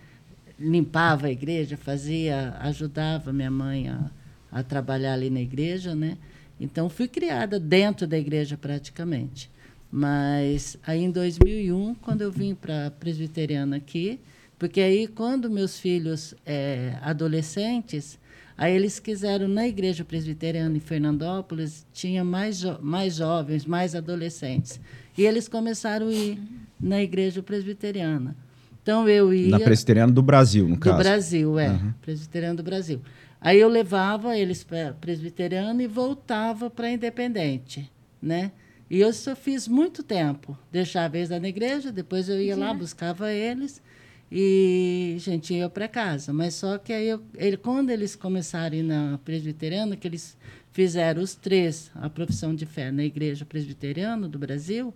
limpava 0.59 1.27
a 1.27 1.31
igreja, 1.31 1.77
fazia, 1.77 2.57
ajudava 2.61 3.31
minha 3.31 3.51
mãe 3.51 3.91
a, 3.91 4.11
a 4.51 4.63
trabalhar 4.63 5.13
ali 5.13 5.29
na 5.29 5.41
igreja, 5.41 5.95
né? 5.95 6.17
Então 6.59 6.89
fui 6.89 7.07
criada 7.07 7.61
dentro 7.61 8.07
da 8.07 8.19
igreja 8.19 8.57
praticamente. 8.57 9.51
Mas 9.93 10.79
aí 10.87 11.03
em 11.03 11.11
2001, 11.11 11.97
quando 11.97 12.23
eu 12.23 12.33
vim 12.33 12.55
para 12.55 12.87
a 12.87 12.91
presbiteriana 12.91 13.77
aqui, 13.77 14.19
porque 14.59 14.81
aí 14.81 15.07
quando 15.07 15.51
meus 15.51 15.79
filhos 15.79 16.35
eh, 16.47 16.97
adolescentes, 17.03 18.19
aí 18.61 18.75
eles 18.75 19.01
quiseram 19.01 19.49
na 19.49 19.67
igreja 19.67 20.05
presbiteriana 20.05 20.77
em 20.77 20.81
Fernandópolis 20.81 21.87
tinha 21.95 22.23
mais 22.23 22.59
jo 22.59 22.77
mais 22.83 23.17
jovens, 23.17 23.65
mais 23.65 23.95
adolescentes, 23.95 24.79
e 25.17 25.25
eles 25.25 25.49
começaram 25.49 26.09
a 26.09 26.13
ir 26.13 26.39
na 26.79 27.03
igreja 27.03 27.43
presbiteriana. 27.43 28.37
Então 28.83 29.09
eu 29.09 29.33
ia 29.33 29.49
Na 29.49 29.61
presbiteriana 29.61 30.13
do 30.13 30.21
Brasil, 30.21 30.69
no 30.69 30.75
do 30.75 30.81
caso. 30.81 30.99
Brasil, 30.99 31.59
é. 31.59 31.81
Presbiteriano 32.03 32.59
do 32.59 32.63
Brasil. 32.63 33.01
Aí 33.41 33.59
eu 33.59 33.69
levava 33.69 34.37
eles 34.37 34.63
para 34.63 34.93
presbiteriano 35.01 35.81
e 35.81 35.87
voltava 35.87 36.69
para 36.69 36.91
independente, 36.91 37.91
né? 38.21 38.53
E 38.91 39.01
eu 39.01 39.11
só 39.15 39.35
fiz 39.35 39.67
muito 39.67 40.03
tempo. 40.03 40.59
Deixava 40.71 41.17
eles 41.17 41.31
na 41.31 41.49
igreja, 41.49 41.91
depois 41.91 42.29
eu 42.29 42.39
ia 42.39 42.57
lá, 42.57 42.75
buscava 42.75 43.33
eles 43.33 43.81
e 44.31 45.17
gente 45.19 45.55
ia 45.55 45.69
para 45.69 45.89
casa. 45.89 46.33
Mas 46.33 46.55
só 46.55 46.79
que 46.79 46.93
aí, 46.93 47.09
eu, 47.09 47.23
ele, 47.35 47.57
quando 47.57 47.91
eles 47.91 48.15
começaram 48.15 48.77
a 48.77 48.79
ir 48.79 48.83
na 48.83 49.19
presbiteriana, 49.25 49.97
que 49.97 50.07
eles 50.07 50.37
fizeram 50.73 51.23
os 51.23 51.35
três 51.35 51.91
a 51.95 52.09
profissão 52.09 52.55
de 52.55 52.65
fé 52.65 52.93
na 52.93 53.05
igreja 53.05 53.45
presbiteriana 53.45 54.29
do 54.29 54.39
Brasil, 54.39 54.95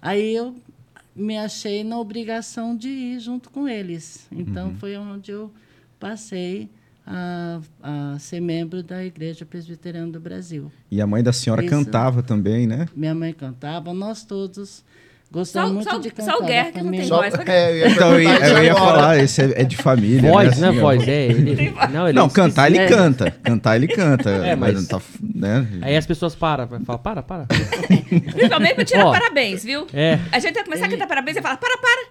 aí 0.00 0.34
eu 0.34 0.56
me 1.14 1.38
achei 1.38 1.84
na 1.84 1.98
obrigação 1.98 2.76
de 2.76 2.88
ir 2.88 3.20
junto 3.20 3.50
com 3.50 3.68
eles. 3.68 4.26
Então 4.32 4.74
foi 4.76 4.96
onde 4.96 5.30
eu 5.30 5.52
passei 6.00 6.68
a, 7.06 7.60
a 7.82 8.18
ser 8.18 8.40
membro 8.40 8.82
da 8.82 9.04
Igreja 9.04 9.44
Presbiteriana 9.44 10.10
do 10.10 10.20
Brasil. 10.20 10.70
E 10.90 11.00
a 11.00 11.06
mãe 11.06 11.22
da 11.22 11.32
senhora 11.32 11.64
Isso. 11.64 11.70
cantava 11.70 12.22
também, 12.22 12.66
né? 12.66 12.88
Minha 12.94 13.14
mãe 13.14 13.32
cantava, 13.32 13.92
nós 13.92 14.24
todos 14.24 14.84
Só, 15.32 15.38
gostamos 15.38 15.72
muito 15.72 15.90
só, 15.90 15.98
de 15.98 16.08
só 16.10 16.14
cantar. 16.14 16.36
o 16.36 16.44
Guerra 16.46 16.72
que 16.72 16.82
não 16.82 16.90
tem. 16.90 17.04
Só, 17.06 17.16
voz. 17.16 17.34
Só 17.34 17.42
é, 17.46 17.70
eu 17.72 17.76
ia 17.76 17.88
Então 17.88 18.12
eu 18.12 18.20
ia, 18.22 18.48
eu 18.48 18.64
ia 18.64 18.74
falar, 18.74 19.18
esse 19.18 19.42
é, 19.42 19.62
é 19.62 19.64
de 19.64 19.76
família. 19.76 20.30
Voz, 20.30 20.58
né? 20.58 20.68
assim, 20.68 20.78
ó. 20.78 20.80
Voz, 20.82 21.08
é. 21.08 21.24
Ele, 21.26 21.74
não, 21.92 22.08
ele 22.08 22.18
Não, 22.18 22.28
cantar 22.28 22.70
ele 22.70 22.78
É. 22.78 22.86
canta. 22.86 23.30
Cantar 23.42 23.76
ele 23.76 23.88
canta. 23.88 24.30
É, 24.30 24.54
mas- 24.54 24.74
não 24.74 24.84
tá, 24.84 25.00
né? 25.34 25.66
Aí 25.80 25.96
as 25.96 26.06
pessoas 26.06 26.34
param, 26.34 26.68
falam, 26.84 27.02
para, 27.02 27.22
para. 27.22 27.46
Principalmente 27.46 28.74
para 28.74 28.84
tirar 28.84 29.06
Ó. 29.06 29.12
parabéns, 29.12 29.64
viu? 29.64 29.86
É. 29.92 30.18
A 30.30 30.38
gente 30.38 30.54
vai 30.54 30.64
começar 30.64 30.86
a 30.86 30.88
cantar 30.88 31.06
parabéns 31.06 31.36
e 31.36 31.42
fala, 31.42 31.56
para, 31.56 31.76
para. 31.78 32.06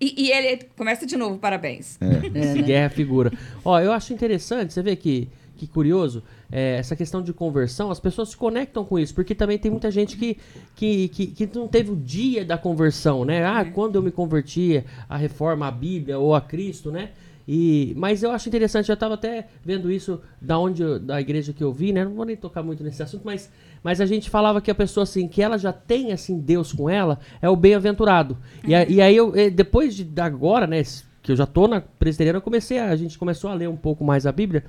E, 0.00 0.14
e 0.28 0.32
ele 0.32 0.60
começa 0.76 1.04
de 1.04 1.16
novo, 1.16 1.38
parabéns. 1.38 1.98
É, 2.00 2.38
Esse 2.40 2.54
né? 2.58 2.62
guerra 2.62 2.86
é 2.86 2.88
figura. 2.88 3.30
Ó, 3.64 3.78
eu 3.80 3.92
acho 3.92 4.12
interessante, 4.14 4.72
você 4.72 4.82
vê 4.82 4.96
que, 4.96 5.28
que 5.60 5.66
curioso, 5.66 6.22
é, 6.50 6.76
essa 6.78 6.96
questão 6.96 7.22
de 7.22 7.32
conversão, 7.34 7.90
as 7.90 8.00
pessoas 8.00 8.30
se 8.30 8.36
conectam 8.36 8.82
com 8.84 8.98
isso, 8.98 9.14
porque 9.14 9.34
também 9.34 9.58
tem 9.58 9.70
muita 9.70 9.90
gente 9.90 10.16
que, 10.16 10.38
que, 10.74 11.08
que, 11.08 11.26
que 11.26 11.50
não 11.58 11.68
teve 11.68 11.90
o 11.90 11.96
dia 11.96 12.44
da 12.44 12.56
conversão, 12.56 13.24
né? 13.26 13.44
Ah, 13.44 13.62
quando 13.64 13.96
eu 13.96 14.02
me 14.02 14.10
converti 14.10 14.82
à 15.08 15.16
reforma, 15.18 15.66
à 15.66 15.70
Bíblia 15.70 16.18
ou 16.18 16.34
a 16.34 16.40
Cristo, 16.40 16.90
né? 16.90 17.10
E, 17.46 17.92
mas 17.96 18.22
eu 18.22 18.30
acho 18.30 18.48
interessante, 18.48 18.88
eu 18.88 18.94
estava 18.94 19.14
até 19.14 19.48
vendo 19.64 19.90
isso 19.90 20.20
da 20.40 20.58
onde 20.58 20.82
eu- 20.82 20.98
da 21.00 21.20
igreja 21.20 21.52
que 21.52 21.62
eu 21.64 21.72
vi, 21.72 21.92
né? 21.92 22.04
Não 22.04 22.14
vou 22.14 22.24
nem 22.24 22.36
tocar 22.36 22.62
muito 22.62 22.82
nesse 22.84 23.02
assunto, 23.02 23.22
mas, 23.24 23.50
mas 23.82 24.00
a 24.00 24.06
gente 24.06 24.30
falava 24.30 24.60
que 24.60 24.70
a 24.70 24.74
pessoa 24.74 25.02
assim, 25.02 25.26
que 25.28 25.42
ela 25.42 25.58
já 25.58 25.72
tem 25.72 26.12
assim 26.12 26.38
Deus 26.38 26.72
com 26.72 26.88
ela, 26.88 27.18
é 27.42 27.50
o 27.50 27.56
bem-aventurado. 27.56 28.38
E, 28.66 28.74
a- 28.74 28.88
e 28.88 29.00
aí 29.02 29.16
eu 29.16 29.34
eh, 29.36 29.50
depois 29.50 29.94
de 29.96 30.20
agora, 30.20 30.66
né, 30.66 30.80
que 31.22 31.32
eu 31.32 31.36
já 31.36 31.46
tô 31.46 31.68
na 31.68 31.80
presbiteriana, 31.80 32.38
eu 32.38 32.42
comecei 32.42 32.78
a, 32.78 32.86
a 32.90 32.96
gente 32.96 33.18
começou 33.18 33.50
a 33.50 33.54
ler 33.54 33.68
um 33.68 33.76
pouco 33.76 34.02
mais 34.04 34.26
a 34.26 34.32
Bíblia. 34.32 34.64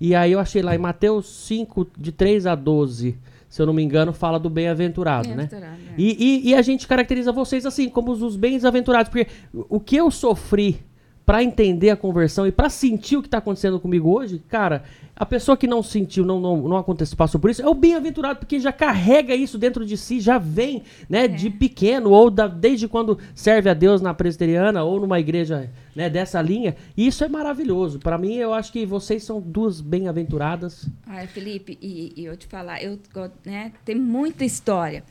E 0.00 0.14
aí 0.14 0.32
eu 0.32 0.38
achei 0.40 0.62
lá 0.62 0.74
em 0.74 0.78
Mateus 0.78 1.26
5 1.46 1.88
de 1.98 2.12
3 2.12 2.46
a 2.46 2.54
12, 2.54 3.16
se 3.48 3.62
eu 3.62 3.66
não 3.66 3.72
me 3.72 3.82
engano, 3.82 4.12
fala 4.12 4.38
do 4.38 4.48
bem-aventurado, 4.50 5.28
né? 5.28 5.34
Bem-aventurado, 5.50 5.76
é. 5.90 5.94
E, 6.00 6.16
e- 6.46 6.48
e 6.50 6.54
a 6.54 6.62
gente 6.62 6.86
caracteriza 6.86 7.32
vocês 7.32 7.64
assim, 7.66 7.88
como 7.88 8.12
os, 8.12 8.22
os 8.22 8.36
bens-aventurados, 8.36 9.08
porque 9.08 9.26
o 9.52 9.80
que 9.80 9.96
eu 9.96 10.10
sofri 10.10 10.80
pra 11.26 11.42
entender 11.42 11.90
a 11.90 11.96
conversão 11.96 12.46
e 12.46 12.52
pra 12.52 12.70
sentir 12.70 13.16
o 13.16 13.22
que 13.22 13.28
tá 13.28 13.38
acontecendo 13.38 13.80
comigo 13.80 14.08
hoje, 14.16 14.40
cara, 14.48 14.84
a 15.16 15.26
pessoa 15.26 15.56
que 15.56 15.66
não 15.66 15.82
sentiu, 15.82 16.24
não, 16.24 16.38
não, 16.38 16.56
não 16.68 16.76
aconteceu, 16.76 17.16
passou 17.16 17.40
por 17.40 17.50
isso, 17.50 17.60
é 17.60 17.68
o 17.68 17.74
bem-aventurado, 17.74 18.38
porque 18.38 18.60
já 18.60 18.70
carrega 18.72 19.34
isso 19.34 19.58
dentro 19.58 19.84
de 19.84 19.96
si, 19.96 20.20
já 20.20 20.38
vem, 20.38 20.84
né, 21.08 21.26
de 21.26 21.50
pequeno, 21.50 22.10
ou 22.10 22.30
da- 22.30 22.46
desde 22.46 22.86
quando 22.86 23.18
serve 23.34 23.68
a 23.68 23.74
Deus 23.74 24.00
na 24.00 24.14
presbiteriana, 24.14 24.84
ou 24.84 25.00
numa 25.00 25.18
igreja, 25.18 25.68
né, 25.96 26.08
dessa 26.08 26.40
linha, 26.40 26.76
e 26.96 27.06
isso 27.08 27.24
é 27.24 27.28
maravilhoso. 27.28 27.98
Pra 27.98 28.16
mim, 28.16 28.34
eu 28.34 28.54
acho 28.54 28.70
que 28.72 28.86
vocês 28.86 29.24
são 29.24 29.40
duas 29.40 29.80
bem-aventuradas. 29.80 30.88
Ai, 31.06 31.26
Felipe, 31.26 31.76
e, 31.82 32.12
e 32.16 32.24
eu 32.24 32.36
te 32.36 32.46
falar, 32.46 32.80
eu, 32.82 32.98
né, 33.44 33.72
tem 33.84 33.96
muita 33.96 34.44
história. 34.44 35.02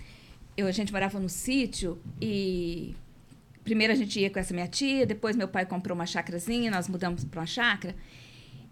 Eu, 0.55 0.67
a 0.67 0.71
gente 0.71 0.93
morava 0.93 1.19
no 1.19 1.27
sítio 1.27 1.97
e 2.21 2.95
primeiro 3.65 3.91
a 3.91 3.95
gente 3.95 4.17
ia 4.19 4.29
com 4.29 4.39
essa 4.39 4.53
minha 4.53 4.67
tia, 4.67 5.05
depois 5.05 5.35
meu 5.35 5.47
pai 5.47 5.65
comprou 5.65 5.95
uma 5.95 6.05
chácarazinha, 6.05 6.71
nós 6.71 6.87
mudamos 6.87 7.25
para 7.25 7.41
uma 7.41 7.45
chácara. 7.47 7.95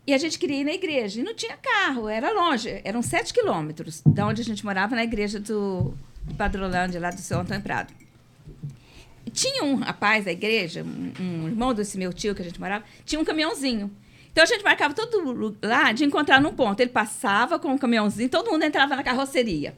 E 0.05 0.13
a 0.13 0.17
gente 0.17 0.38
queria 0.38 0.62
ir 0.62 0.63
na 0.63 0.73
igreja. 0.73 1.19
E 1.19 1.23
não 1.23 1.33
tinha 1.33 1.57
carro, 1.57 2.07
era 2.07 2.31
longe, 2.31 2.81
eram 2.83 3.01
sete 3.01 3.33
quilômetros 3.33 4.01
da 4.05 4.27
onde 4.27 4.41
a 4.41 4.45
gente 4.45 4.63
morava, 4.63 4.95
na 4.95 5.03
igreja 5.03 5.39
do, 5.39 5.93
do 6.23 6.35
Padrolândia, 6.35 7.00
lá 7.00 7.09
do 7.09 7.19
seu 7.19 7.39
Antônio 7.39 7.63
Prado. 7.63 7.93
E 9.25 9.31
tinha 9.31 9.63
um 9.63 9.75
rapaz 9.75 10.25
da 10.25 10.31
igreja, 10.31 10.83
um, 10.83 11.13
um 11.19 11.47
irmão 11.47 11.73
desse 11.73 11.97
meu 11.97 12.13
tio 12.13 12.35
que 12.35 12.41
a 12.41 12.45
gente 12.45 12.59
morava, 12.59 12.83
tinha 13.05 13.19
um 13.19 13.25
caminhãozinho. 13.25 13.89
Então 14.31 14.43
a 14.43 14.47
gente 14.47 14.63
marcava 14.63 14.93
todo 14.93 15.57
lá 15.62 15.91
de 15.91 16.03
encontrar 16.03 16.41
num 16.41 16.53
ponto. 16.53 16.79
Ele 16.79 16.89
passava 16.89 17.57
com 17.57 17.73
o 17.73 17.79
caminhãozinho, 17.79 18.29
todo 18.29 18.51
mundo 18.51 18.63
entrava 18.63 18.95
na 18.95 19.03
carroceria. 19.03 19.75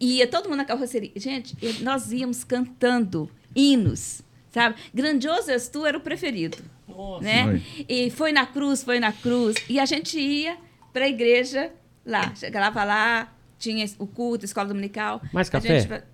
Ia 0.00 0.26
todo 0.26 0.48
mundo 0.48 0.58
na 0.58 0.64
carroceria. 0.64 1.12
Gente, 1.14 1.56
nós 1.82 2.10
íamos 2.10 2.42
cantando 2.42 3.30
hinos, 3.54 4.22
sabe? 4.56 4.76
Grandioso 4.94 5.50
és 5.50 5.68
tu 5.68 5.84
era 5.84 5.98
o 5.98 6.00
preferido. 6.00 6.56
Nossa. 6.88 7.22
Né? 7.22 7.62
E 7.86 8.10
foi 8.10 8.32
na 8.32 8.46
cruz, 8.46 8.82
foi 8.82 8.98
na 8.98 9.12
cruz. 9.12 9.54
E 9.68 9.78
a 9.78 9.84
gente 9.84 10.18
ia 10.18 10.56
para 10.94 11.04
a 11.04 11.08
igreja 11.08 11.70
lá. 12.06 12.34
Chegava 12.34 12.82
lá, 12.82 13.30
tinha 13.58 13.84
o 13.98 14.06
culto, 14.06 14.44
a 14.44 14.46
escola 14.46 14.68
dominical. 14.68 15.20
Mais 15.30 15.50
café? 15.50 15.80
Gente... 15.80 16.04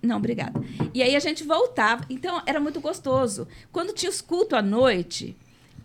Não, 0.00 0.16
obrigada. 0.16 0.58
E 0.94 1.02
aí 1.02 1.14
a 1.14 1.20
gente 1.20 1.44
voltava. 1.44 2.06
Então, 2.08 2.42
era 2.46 2.58
muito 2.58 2.80
gostoso. 2.80 3.46
Quando 3.70 3.92
tinha 3.92 4.08
os 4.08 4.22
cultos 4.22 4.58
à 4.58 4.62
noite, 4.62 5.36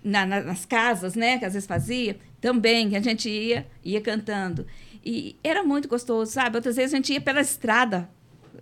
na, 0.01 0.25
na, 0.25 0.39
nas 0.39 0.65
casas, 0.65 1.15
né, 1.15 1.37
que 1.37 1.43
às 1.43 1.53
vezes 1.53 1.67
fazia, 1.67 2.17
também 2.39 2.95
a 2.95 3.01
gente 3.01 3.29
ia, 3.29 3.67
ia 3.83 3.99
cantando. 3.99 4.65
E 5.05 5.35
era 5.43 5.63
muito 5.63 5.89
gostoso, 5.89 6.31
sabe? 6.31 6.55
Outras 6.55 6.77
vezes 6.77 6.93
a 6.93 6.97
gente 6.97 7.11
ia 7.11 7.19
pela 7.19 7.41
estrada 7.41 8.09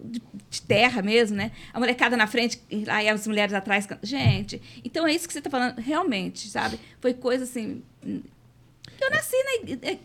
de, 0.03 0.21
de 0.49 0.61
terra 0.61 1.01
mesmo, 1.01 1.37
né? 1.37 1.51
A 1.73 1.79
molecada 1.79 2.15
na 2.17 2.27
frente, 2.27 2.59
aí 2.87 3.07
as 3.09 3.27
mulheres 3.27 3.53
atrás. 3.53 3.87
Gente, 4.03 4.61
então 4.83 5.07
é 5.07 5.13
isso 5.13 5.27
que 5.27 5.33
você 5.33 5.39
está 5.39 5.49
falando, 5.49 5.79
realmente, 5.79 6.47
sabe? 6.49 6.79
Foi 6.99 7.13
coisa 7.13 7.43
assim. 7.43 7.81
Eu 8.03 9.09
nasci 9.11 9.35
na. 9.43 9.89
É, 9.89 9.97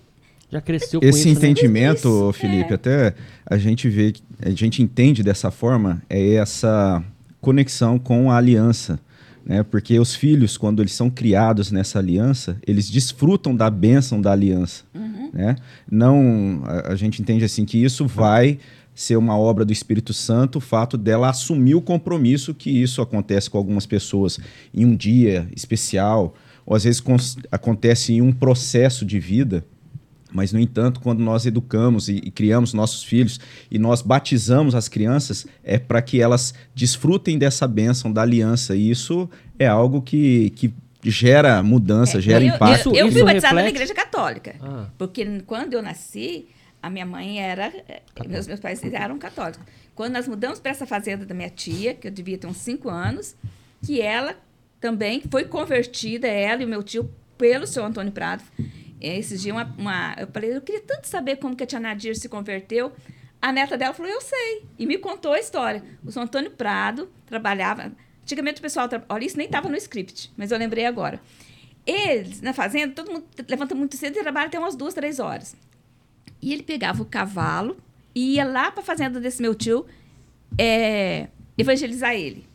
já 0.51 0.61
cresceu 0.61 1.01
com 1.01 1.07
Esse 1.07 1.31
isso, 1.31 1.41
né? 1.41 1.49
entendimento, 1.49 2.27
né? 2.27 2.33
Felipe, 2.33 2.73
É. 2.73 2.75
até 2.75 3.15
a 3.47 3.57
gente 3.57 3.89
vê, 3.89 4.13
a 4.43 4.51
gente 4.51 4.83
entende 4.83 5.23
dessa 5.23 5.51
forma, 5.51 6.03
é 6.11 6.35
essa 6.35 7.03
conexão 7.41 7.99
com 7.99 8.31
a 8.31 8.37
aliança. 8.37 8.99
Né? 9.47 9.63
Porque 9.63 9.99
os 9.99 10.15
filhos, 10.15 10.59
quando 10.59 10.83
eles 10.83 10.93
são 10.93 11.09
criados 11.09 11.71
nessa 11.73 11.99
aliança, 11.99 12.59
eles 12.67 12.91
desfrutam 12.91 13.57
da 13.57 13.71
bênção 13.71 14.21
da 14.21 14.33
aliança. 14.33 14.85
Né? 15.33 15.57
Não, 15.91 16.63
a, 16.65 16.93
a 16.93 16.95
gente 16.97 17.23
entende 17.23 17.45
assim 17.45 17.65
que 17.65 17.83
isso 17.83 18.07
vai 18.07 18.59
ser 19.01 19.17
uma 19.17 19.39
obra 19.39 19.65
do 19.65 19.73
Espírito 19.73 20.13
Santo, 20.13 20.57
o 20.59 20.61
fato 20.61 20.99
dela 20.99 21.31
assumir 21.31 21.75
o 21.75 21.81
compromisso 21.81 22.53
que 22.55 22.71
isso 22.71 23.01
acontece 23.01 23.49
com 23.49 23.57
algumas 23.57 23.87
pessoas 23.87 24.39
em 24.75 24.85
um 24.85 24.95
dia 24.95 25.49
especial, 25.57 26.35
ou 26.67 26.77
às 26.77 26.85
vezes 26.85 27.03
acontece 27.51 28.13
em 28.13 28.21
um 28.21 28.31
processo 28.31 29.05
de 29.07 29.19
vida. 29.19 29.65
Mas, 30.33 30.53
no 30.53 30.61
entanto, 30.61 31.01
quando 31.01 31.21
nós 31.21 31.47
educamos 31.47 32.09
e, 32.09 32.17
e 32.17 32.31
criamos 32.31 32.73
nossos 32.75 33.03
filhos 33.03 33.41
e 33.71 33.79
nós 33.79 34.03
batizamos 34.03 34.75
as 34.75 34.87
crianças, 34.87 35.47
é 35.65 35.79
para 35.79 36.01
que 36.03 36.21
elas 36.21 36.53
desfrutem 36.75 37.39
dessa 37.39 37.67
bênção 37.67 38.13
da 38.13 38.23
aliança. 38.23 38.77
E 38.77 38.91
isso 38.91 39.29
é 39.59 39.67
algo 39.67 40.01
que, 40.03 40.51
que 40.51 40.73
gera 41.03 41.63
mudança, 41.63 42.19
É, 42.19 42.21
gera 42.21 42.45
eu, 42.45 42.55
impacto. 42.55 42.91
Eu, 42.91 42.95
eu 42.97 43.07
Isso 43.09 43.17
fui 43.17 43.25
batizada 43.25 43.55
na 43.55 43.61
reflete- 43.63 43.77
igreja 43.83 43.95
católica. 43.95 44.55
Ah. 44.61 44.87
Porque 44.99 45.25
quando 45.47 45.73
eu 45.73 45.83
nasci, 45.83 46.47
a 46.83 46.89
minha 46.91 47.07
mãe 47.07 47.41
era. 47.41 47.67
eh, 47.89 48.03
Meus, 48.27 48.47
meus 48.47 48.61
pais 48.61 48.83
eram 48.85 49.19
católicos. 49.19 49.65
Quando 49.95 50.13
nós 50.15 50.27
mudamos 50.27 50.59
para 50.61 50.71
essa 50.71 50.87
fazenda 50.87 51.25
da 51.27 51.35
minha 51.35 51.51
tia, 51.51 51.95
que 51.95 52.07
eu 52.09 52.11
devia 52.11 52.39
ter 52.39 52.47
uns 52.47 52.57
cinco 52.59 52.89
anos, 52.89 53.37
que 53.85 54.01
ela 54.01 54.37
também 54.81 55.21
foi 55.31 55.45
convertida, 55.45 56.27
ela 56.27 56.63
e 56.63 56.65
o 56.65 56.69
meu 56.69 56.83
tio, 56.83 57.11
pelo 57.37 57.67
seu 57.67 57.85
Antônio 57.85 58.13
Prado. 58.13 58.43
Esses 59.01 59.41
dias, 59.43 59.55
uma, 59.55 59.65
uma- 59.79 60.15
eu 60.19 60.27
falei, 60.27 60.57
eu 60.57 60.61
queria 60.61 60.81
tanto 60.83 61.07
saber 61.07 61.37
como 61.37 61.57
que 61.57 61.65
a 61.65 61.67
tia 61.67 61.81
Nadir 61.81 62.15
se 62.17 62.29
converteu. 62.29 62.93
A 63.43 63.51
neta 63.53 63.77
dela 63.79 63.95
falou, 63.95 64.11
eu 64.13 64.21
sei. 64.21 64.65
E 64.79 64.85
me 64.87 64.99
contou 64.99 65.33
a 65.33 65.39
história. 65.39 65.83
O 66.05 66.11
seu 66.13 66.21
Antônio 66.23 66.51
Prado 66.51 67.11
trabalhava. 67.27 67.93
Antigamente 68.23 68.59
o 68.59 68.63
pessoal. 68.63 68.89
Olha, 69.09 69.25
isso 69.25 69.37
nem 69.39 69.47
estava 69.47 69.69
no 69.69 69.77
script, 69.77 70.31
mas 70.37 70.51
eu 70.51 70.59
lembrei 70.59 70.85
agora. 70.85 71.19
Eles, 71.87 72.41
na 72.43 72.53
fazenda, 72.53 72.95
todo 72.95 73.11
mundo 73.11 73.25
levanta 73.49 73.75
muito 73.75 73.97
cedo 73.97 74.19
e 74.19 74.23
trabalha 74.23 74.47
até 74.49 74.59
umas 74.59 74.77
duas, 74.77 74.93
três 74.95 75.19
horas. 75.19 75.57
E 76.43 76.53
ele 76.53 76.63
pegava 76.63 77.03
o 77.03 77.07
cavalo 77.07 77.77
e 78.15 78.35
ia 78.35 78.45
lá 78.45 78.71
para 78.71 78.83
a 78.83 78.85
fazenda 78.85 79.21
desse 79.21 79.43
meu 79.43 79.55
tio 79.55 79.87
é, 80.59 81.29
evangelizar 81.57 82.15
ele. 82.15 82.47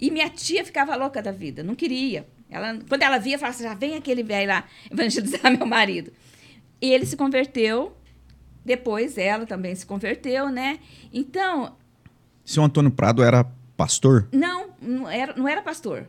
E 0.00 0.10
minha 0.10 0.28
tia 0.30 0.64
ficava 0.64 0.94
louca 0.96 1.20
da 1.20 1.32
vida, 1.32 1.62
não 1.62 1.74
queria. 1.74 2.26
Ela, 2.50 2.78
quando 2.88 3.02
ela 3.02 3.18
via, 3.18 3.38
falava 3.38 3.54
assim, 3.54 3.64
já 3.64 3.74
vem 3.74 3.94
aquele 3.96 4.22
velho 4.22 4.48
lá 4.48 4.64
evangelizar 4.90 5.50
meu 5.56 5.66
marido. 5.66 6.12
E 6.80 6.92
ele 6.92 7.04
se 7.04 7.16
converteu, 7.16 7.96
depois 8.64 9.18
ela 9.18 9.44
também 9.44 9.74
se 9.74 9.84
converteu, 9.84 10.48
né? 10.48 10.78
Então, 11.12 11.76
Seu 12.44 12.62
Antônio 12.62 12.90
Prado 12.90 13.22
era 13.22 13.44
pastor? 13.76 14.28
não, 14.32 14.70
não 14.80 15.08
era, 15.08 15.34
não 15.36 15.48
era 15.48 15.60
pastor. 15.60 16.06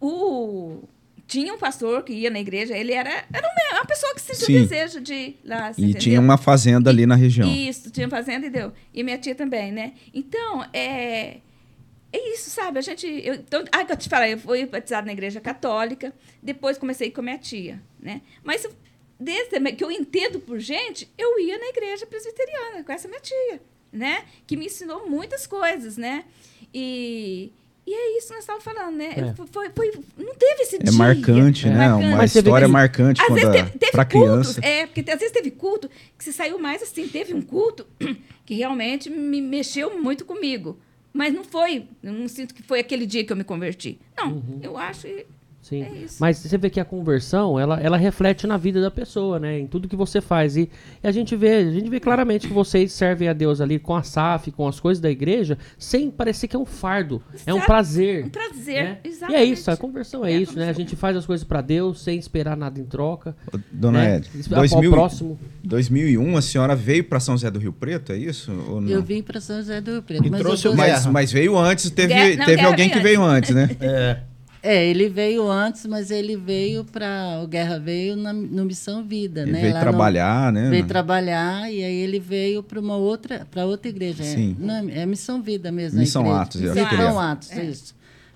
O, 0.00 0.82
tinha 1.26 1.52
um 1.52 1.58
pastor 1.58 2.04
que 2.04 2.12
ia 2.12 2.30
na 2.30 2.38
igreja, 2.38 2.76
ele 2.76 2.92
era, 2.92 3.24
era 3.32 3.48
uma, 3.48 3.78
uma 3.78 3.84
pessoa 3.84 4.14
que 4.14 4.20
sentia 4.20 4.46
Sim. 4.46 4.56
o 4.58 4.62
desejo 4.62 5.00
de 5.00 5.34
lá. 5.44 5.70
E 5.70 5.82
entendeu? 5.82 6.00
tinha 6.00 6.20
uma 6.20 6.38
fazenda 6.38 6.88
ali 6.88 7.04
na 7.04 7.16
região. 7.16 7.52
Isso, 7.52 7.90
tinha 7.90 8.08
fazenda 8.08 8.46
e 8.46 8.50
deu. 8.50 8.72
E 8.94 9.02
minha 9.02 9.18
tia 9.18 9.34
também, 9.34 9.72
né? 9.72 9.94
Então, 10.14 10.64
é. 10.72 11.38
É 12.12 12.32
isso, 12.32 12.48
sabe? 12.50 12.78
A 12.78 12.82
gente. 12.82 13.06
Eu, 13.06 13.34
então, 13.34 13.64
ah, 13.72 13.84
que 13.84 13.92
eu 13.92 13.96
te 13.96 14.08
falei, 14.08 14.34
eu 14.34 14.38
fui 14.38 14.64
batizada 14.66 15.04
na 15.04 15.12
igreja 15.12 15.40
católica, 15.40 16.14
depois 16.40 16.78
comecei 16.78 17.10
com 17.10 17.20
a 17.20 17.24
minha 17.24 17.38
tia, 17.38 17.82
né? 18.00 18.22
Mas 18.44 18.66
desde 19.18 19.60
que 19.72 19.82
eu 19.82 19.90
entendo 19.90 20.38
por 20.38 20.58
gente, 20.60 21.10
eu 21.18 21.40
ia 21.40 21.58
na 21.58 21.66
igreja 21.66 22.06
presbiteriana 22.06 22.84
com 22.84 22.92
essa 22.92 23.08
minha 23.08 23.20
tia, 23.20 23.60
né? 23.92 24.24
Que 24.46 24.56
me 24.56 24.66
ensinou 24.66 25.10
muitas 25.10 25.46
coisas, 25.46 25.96
né? 25.96 26.24
E. 26.72 27.52
E 27.86 27.94
é 27.94 28.18
isso 28.18 28.26
que 28.28 28.32
nós 28.34 28.42
estávamos 28.42 28.64
falando, 28.64 28.96
né? 28.96 29.14
É. 29.16 29.34
Foi, 29.52 29.70
foi- 29.70 29.92
não 30.18 30.34
teve 30.34 30.62
esse 30.62 30.76
É 30.76 30.78
dia. 30.80 30.92
marcante, 30.92 31.66
né? 31.68 31.88
Marcante. 31.88 32.06
Uma 32.08 32.16
Mas 32.16 32.34
história 32.34 32.66
marcante 32.68 33.20
Às 33.20 33.26
quando 33.28 33.34
vezes 33.36 33.48
a- 33.50 33.52
teve, 33.52 33.78
teve 33.78 33.92
pra 33.92 34.04
cultos, 34.04 34.52
criança. 34.56 34.60
é, 34.66 34.86
porque 34.86 35.10
às 35.10 35.18
vezes 35.20 35.32
teve 35.32 35.50
culto 35.52 35.88
que 36.18 36.24
se 36.24 36.32
saiu 36.32 36.58
mais 36.58 36.82
assim, 36.82 37.06
teve 37.06 37.32
um 37.32 37.40
culto 37.40 37.86
que 38.44 38.54
realmente 38.54 39.08
me 39.08 39.40
mexeu 39.40 40.02
muito 40.02 40.24
comigo. 40.24 40.78
Mas 41.12 41.32
não 41.32 41.44
foi, 41.44 41.86
eu 42.02 42.12
não 42.12 42.26
sinto 42.28 42.52
que 42.54 42.62
foi 42.62 42.80
aquele 42.80 43.06
dia 43.06 43.24
que 43.24 43.32
eu 43.32 43.36
me 43.36 43.44
converti. 43.44 43.98
Não, 44.16 44.32
Uhum. 44.32 44.60
eu 44.62 44.76
acho. 44.76 45.06
Sim. 45.68 45.82
É 45.82 45.90
isso. 46.04 46.18
Mas 46.20 46.38
você 46.38 46.56
vê 46.56 46.70
que 46.70 46.78
a 46.78 46.84
conversão, 46.84 47.58
ela, 47.58 47.80
ela 47.80 47.96
reflete 47.96 48.46
na 48.46 48.56
vida 48.56 48.80
da 48.80 48.88
pessoa, 48.88 49.40
né? 49.40 49.58
Em 49.58 49.66
tudo 49.66 49.88
que 49.88 49.96
você 49.96 50.20
faz. 50.20 50.56
E, 50.56 50.70
e 51.02 51.06
a 51.08 51.10
gente 51.10 51.34
vê, 51.34 51.54
a 51.54 51.72
gente 51.72 51.90
vê 51.90 51.98
claramente 51.98 52.46
que 52.46 52.54
vocês 52.54 52.92
servem 52.92 53.26
a 53.28 53.32
Deus 53.32 53.60
ali 53.60 53.76
com 53.80 53.92
a 53.96 54.04
SAF, 54.04 54.52
com 54.52 54.68
as 54.68 54.78
coisas 54.78 55.00
da 55.00 55.10
igreja, 55.10 55.58
sem 55.76 56.08
parecer 56.08 56.46
que 56.46 56.54
é 56.54 56.58
um 56.58 56.64
fardo. 56.64 57.20
É 57.44 57.52
um 57.52 57.56
Exato. 57.56 57.66
prazer. 57.66 58.26
Um 58.26 58.28
prazer, 58.28 58.84
né? 58.84 58.98
E 59.02 59.08
exatamente. 59.08 59.40
é 59.40 59.44
isso, 59.44 59.70
a 59.72 59.76
conversão 59.76 60.24
é, 60.24 60.32
É 60.32 60.36
isso, 60.36 60.52
né? 60.52 60.62
A 60.62 60.66
conversão. 60.66 60.84
gente 60.84 60.94
faz 60.96 61.16
as 61.16 61.26
coisas 61.26 61.42
pra 61.44 61.60
Deus 61.60 62.00
sem 62.00 62.16
esperar 62.16 62.56
nada 62.56 62.78
em 62.78 62.84
troca. 62.84 63.34
Ô, 63.52 63.58
Dona 63.72 63.98
né? 63.98 64.16
Ed, 64.18 64.30
Esperar 64.38 64.60
2000 64.60 64.90
o 64.90 64.92
próximo. 64.94 65.38
2001 65.64 66.36
a 66.36 66.42
senhora 66.42 66.76
veio 66.76 67.02
para 67.02 67.18
São 67.18 67.34
José 67.34 67.50
do 67.50 67.58
Rio 67.58 67.72
Preto, 67.72 68.12
é 68.12 68.16
isso? 68.16 68.52
Ou 68.68 68.80
não? 68.80 68.88
Eu 68.88 69.02
vim 69.02 69.20
para 69.20 69.40
São 69.40 69.56
José 69.56 69.80
do 69.80 69.90
Rio 69.90 70.02
Preto. 70.02 70.24
E 70.24 70.30
mas 70.30 70.40
trouxe. 70.40 70.68
Mas, 70.68 71.06
mas 71.06 71.32
veio 71.32 71.58
antes, 71.58 71.90
teve, 71.90 72.14
Guerra- 72.14 72.36
não, 72.36 72.44
teve 72.46 72.62
alguém 72.62 72.88
que 72.88 73.00
veio 73.00 73.20
antes, 73.24 73.50
né? 73.50 73.68
É. 73.80 74.20
É, 74.62 74.84
ele 74.86 75.08
veio 75.08 75.48
antes, 75.50 75.86
mas 75.86 76.10
ele 76.10 76.36
veio 76.36 76.84
para. 76.84 77.40
O 77.42 77.46
Guerra 77.46 77.78
veio 77.78 78.16
na, 78.16 78.32
no 78.32 78.64
Missão 78.64 79.04
Vida, 79.04 79.42
Ele 79.42 79.52
né? 79.52 79.60
veio 79.60 79.74
Lá 79.74 79.80
trabalhar, 79.80 80.52
né? 80.52 80.64
No, 80.64 80.70
veio 80.70 80.86
trabalhar 80.86 81.72
e 81.72 81.84
aí 81.84 81.94
ele 81.94 82.18
veio 82.18 82.62
para 82.62 82.80
uma 82.80 82.96
outra, 82.96 83.46
para 83.50 83.64
outra 83.64 83.88
igreja. 83.88 84.22
É- 84.22 84.34
Sim. 84.34 84.56
não, 84.58 84.88
é 84.88 85.06
Missão 85.06 85.40
Vida 85.42 85.70
mesmo. 85.70 85.98
Missão. 85.98 86.32
Atos, 86.32 86.60
eu 86.60 86.72
acho 86.72 86.74
que 86.74 86.96
Missão 86.96 87.08
ele 87.08 87.18
é. 87.18 87.30
Atos, 87.30 87.52
isso. 87.52 87.94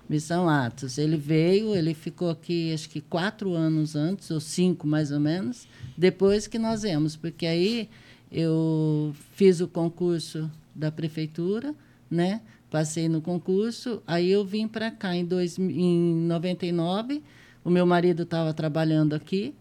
Missão 0.09 0.49
Atos. 0.49 0.97
Ele 0.97 1.17
veio, 1.17 1.75
ele 1.75 1.93
ficou 1.93 2.29
aqui 2.29 2.73
acho 2.73 2.89
que 2.89 3.01
quatro 3.01 3.53
anos 3.53 3.95
antes, 3.95 4.29
ou 4.31 4.39
cinco 4.39 4.85
mais 4.85 5.11
ou 5.11 5.19
menos, 5.19 5.67
depois 5.97 6.47
que 6.47 6.59
nós 6.59 6.81
viemos, 6.81 7.15
porque 7.15 7.45
aí 7.45 7.89
eu 8.31 9.13
fiz 9.33 9.59
o 9.61 9.67
concurso 9.67 10.49
da 10.73 10.91
prefeitura, 10.91 11.73
né? 12.09 12.41
Passei 12.71 13.09
no 13.09 13.21
concurso, 13.21 14.01
aí 14.07 14.31
eu 14.31 14.45
vim 14.45 14.65
para 14.65 14.89
cá 14.89 15.13
em, 15.13 15.25
dois, 15.25 15.59
em 15.59 16.15
99. 16.25 17.21
O 17.65 17.69
meu 17.69 17.85
marido 17.85 18.23
estava 18.23 18.53
trabalhando 18.53 19.13
aqui, 19.13 19.53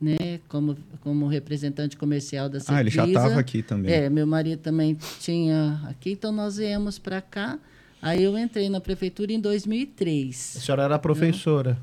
né? 0.00 0.40
Como, 0.48 0.76
como 1.00 1.28
representante 1.28 1.96
comercial 1.96 2.48
da 2.48 2.58
Ah, 2.66 2.80
ele 2.80 2.90
já 2.90 3.06
estava 3.06 3.38
aqui 3.38 3.62
também. 3.62 3.92
É, 3.94 4.10
meu 4.10 4.26
marido 4.26 4.58
também 4.58 4.98
tinha 5.20 5.80
aqui, 5.88 6.10
então 6.10 6.32
nós 6.32 6.56
viemos 6.56 6.98
para 6.98 7.20
cá. 7.22 7.56
Aí 8.02 8.24
eu 8.24 8.36
entrei 8.36 8.68
na 8.68 8.80
prefeitura 8.80 9.32
em 9.32 9.40
2003 9.40 10.56
A 10.56 10.60
senhora 10.60 10.82
era 10.82 10.98
professora. 10.98 11.78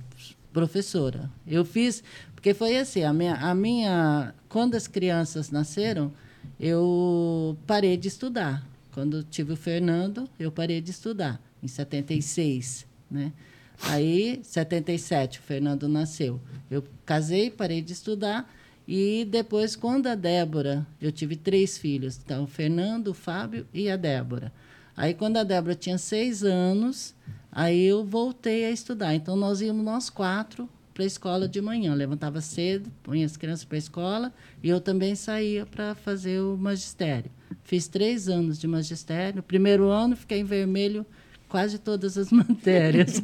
professora. 0.51 1.31
Eu 1.47 1.63
fiz, 1.63 2.03
porque 2.35 2.53
foi 2.53 2.77
assim, 2.77 3.03
a 3.03 3.13
minha, 3.13 3.35
a 3.35 3.55
minha, 3.55 4.33
quando 4.49 4.75
as 4.75 4.85
crianças 4.85 5.49
nasceram, 5.49 6.11
eu 6.59 7.57
parei 7.65 7.95
de 7.95 8.09
estudar. 8.09 8.72
Quando 8.93 9.23
tive 9.23 9.53
o 9.53 9.57
Fernando, 9.57 10.29
eu 10.39 10.51
parei 10.51 10.79
de 10.79 10.91
estudar, 10.91 11.41
em 11.61 11.67
76, 11.67 12.85
né? 13.09 13.33
Aí, 13.81 14.39
77, 14.43 15.39
o 15.39 15.41
Fernando 15.41 15.87
nasceu. 15.89 16.39
Eu 16.69 16.83
casei, 17.05 17.49
parei 17.49 17.81
de 17.81 17.91
estudar, 17.91 18.49
e 18.87 19.25
depois, 19.29 19.75
quando 19.75 20.07
a 20.07 20.15
Débora, 20.15 20.85
eu 21.01 21.11
tive 21.11 21.35
três 21.35 21.77
filhos, 21.77 22.19
então, 22.23 22.43
o 22.43 22.47
Fernando, 22.47 23.07
o 23.07 23.13
Fábio 23.13 23.65
e 23.73 23.89
a 23.89 23.97
Débora. 23.97 24.53
Aí, 24.95 25.13
quando 25.13 25.37
a 25.37 25.43
Débora 25.43 25.73
tinha 25.73 25.97
seis 25.97 26.43
anos, 26.43 27.15
aí 27.51 27.83
eu 27.83 28.05
voltei 28.05 28.65
a 28.65 28.71
estudar. 28.71 29.15
Então, 29.15 29.35
nós 29.35 29.59
íamos 29.59 29.83
nós 29.83 30.09
quatro 30.09 30.69
para 30.93 31.03
a 31.03 31.07
escola 31.07 31.47
de 31.47 31.61
manhã. 31.61 31.93
Levantava 31.93 32.39
cedo, 32.41 32.91
punha 33.01 33.25
as 33.25 33.35
crianças 33.35 33.65
para 33.65 33.77
a 33.77 33.79
escola 33.79 34.33
e 34.61 34.69
eu 34.69 34.79
também 34.79 35.15
saía 35.15 35.65
para 35.65 35.95
fazer 35.95 36.39
o 36.39 36.55
magistério. 36.57 37.31
Fiz 37.63 37.87
três 37.87 38.29
anos 38.29 38.59
de 38.59 38.67
magistério. 38.67 39.41
Primeiro 39.41 39.89
ano, 39.89 40.15
fiquei 40.15 40.39
em 40.39 40.43
vermelho 40.43 41.05
quase 41.49 41.77
todas 41.77 42.17
as 42.17 42.29
matérias. 42.33 43.23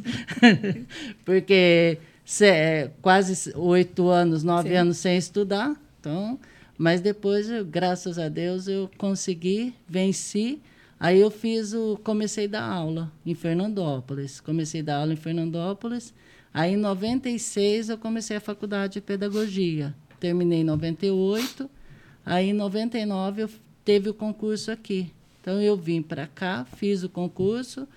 Porque 1.24 1.98
cê, 2.24 2.90
quase 3.02 3.52
oito 3.56 4.08
anos, 4.08 4.42
nove 4.42 4.70
Sim. 4.70 4.76
anos 4.76 4.96
sem 4.98 5.16
estudar. 5.16 5.74
Então, 5.98 6.38
mas 6.78 7.00
depois, 7.00 7.50
eu, 7.50 7.64
graças 7.64 8.18
a 8.18 8.28
Deus, 8.28 8.66
eu 8.66 8.90
consegui, 8.96 9.74
venci. 9.86 10.60
Aí 10.98 11.20
eu 11.20 11.30
fiz 11.30 11.74
o, 11.74 11.98
comecei 12.02 12.46
a 12.46 12.48
dar 12.48 12.62
aula 12.62 13.12
em 13.26 13.34
Fernandópolis. 13.34 14.40
Comecei 14.40 14.80
a 14.80 14.84
dar 14.84 14.96
aula 14.98 15.12
em 15.12 15.16
Fernandópolis. 15.16 16.14
Aí 16.52 16.74
em 16.74 16.76
96 16.76 17.90
eu 17.90 17.98
comecei 17.98 18.36
a 18.36 18.40
faculdade 18.40 18.94
de 18.94 19.00
pedagogia. 19.00 19.94
Terminei 20.18 20.60
em 20.60 20.64
98. 20.64 21.70
Aí 22.26 22.50
em 22.50 22.52
99 22.52 23.42
eu 23.42 23.50
teve 23.84 24.08
o 24.08 24.14
concurso 24.14 24.70
aqui. 24.70 25.12
Então 25.40 25.60
eu 25.60 25.76
vim 25.76 26.02
para 26.02 26.26
cá, 26.26 26.64
fiz 26.64 27.02
o 27.02 27.08
concurso 27.08 27.88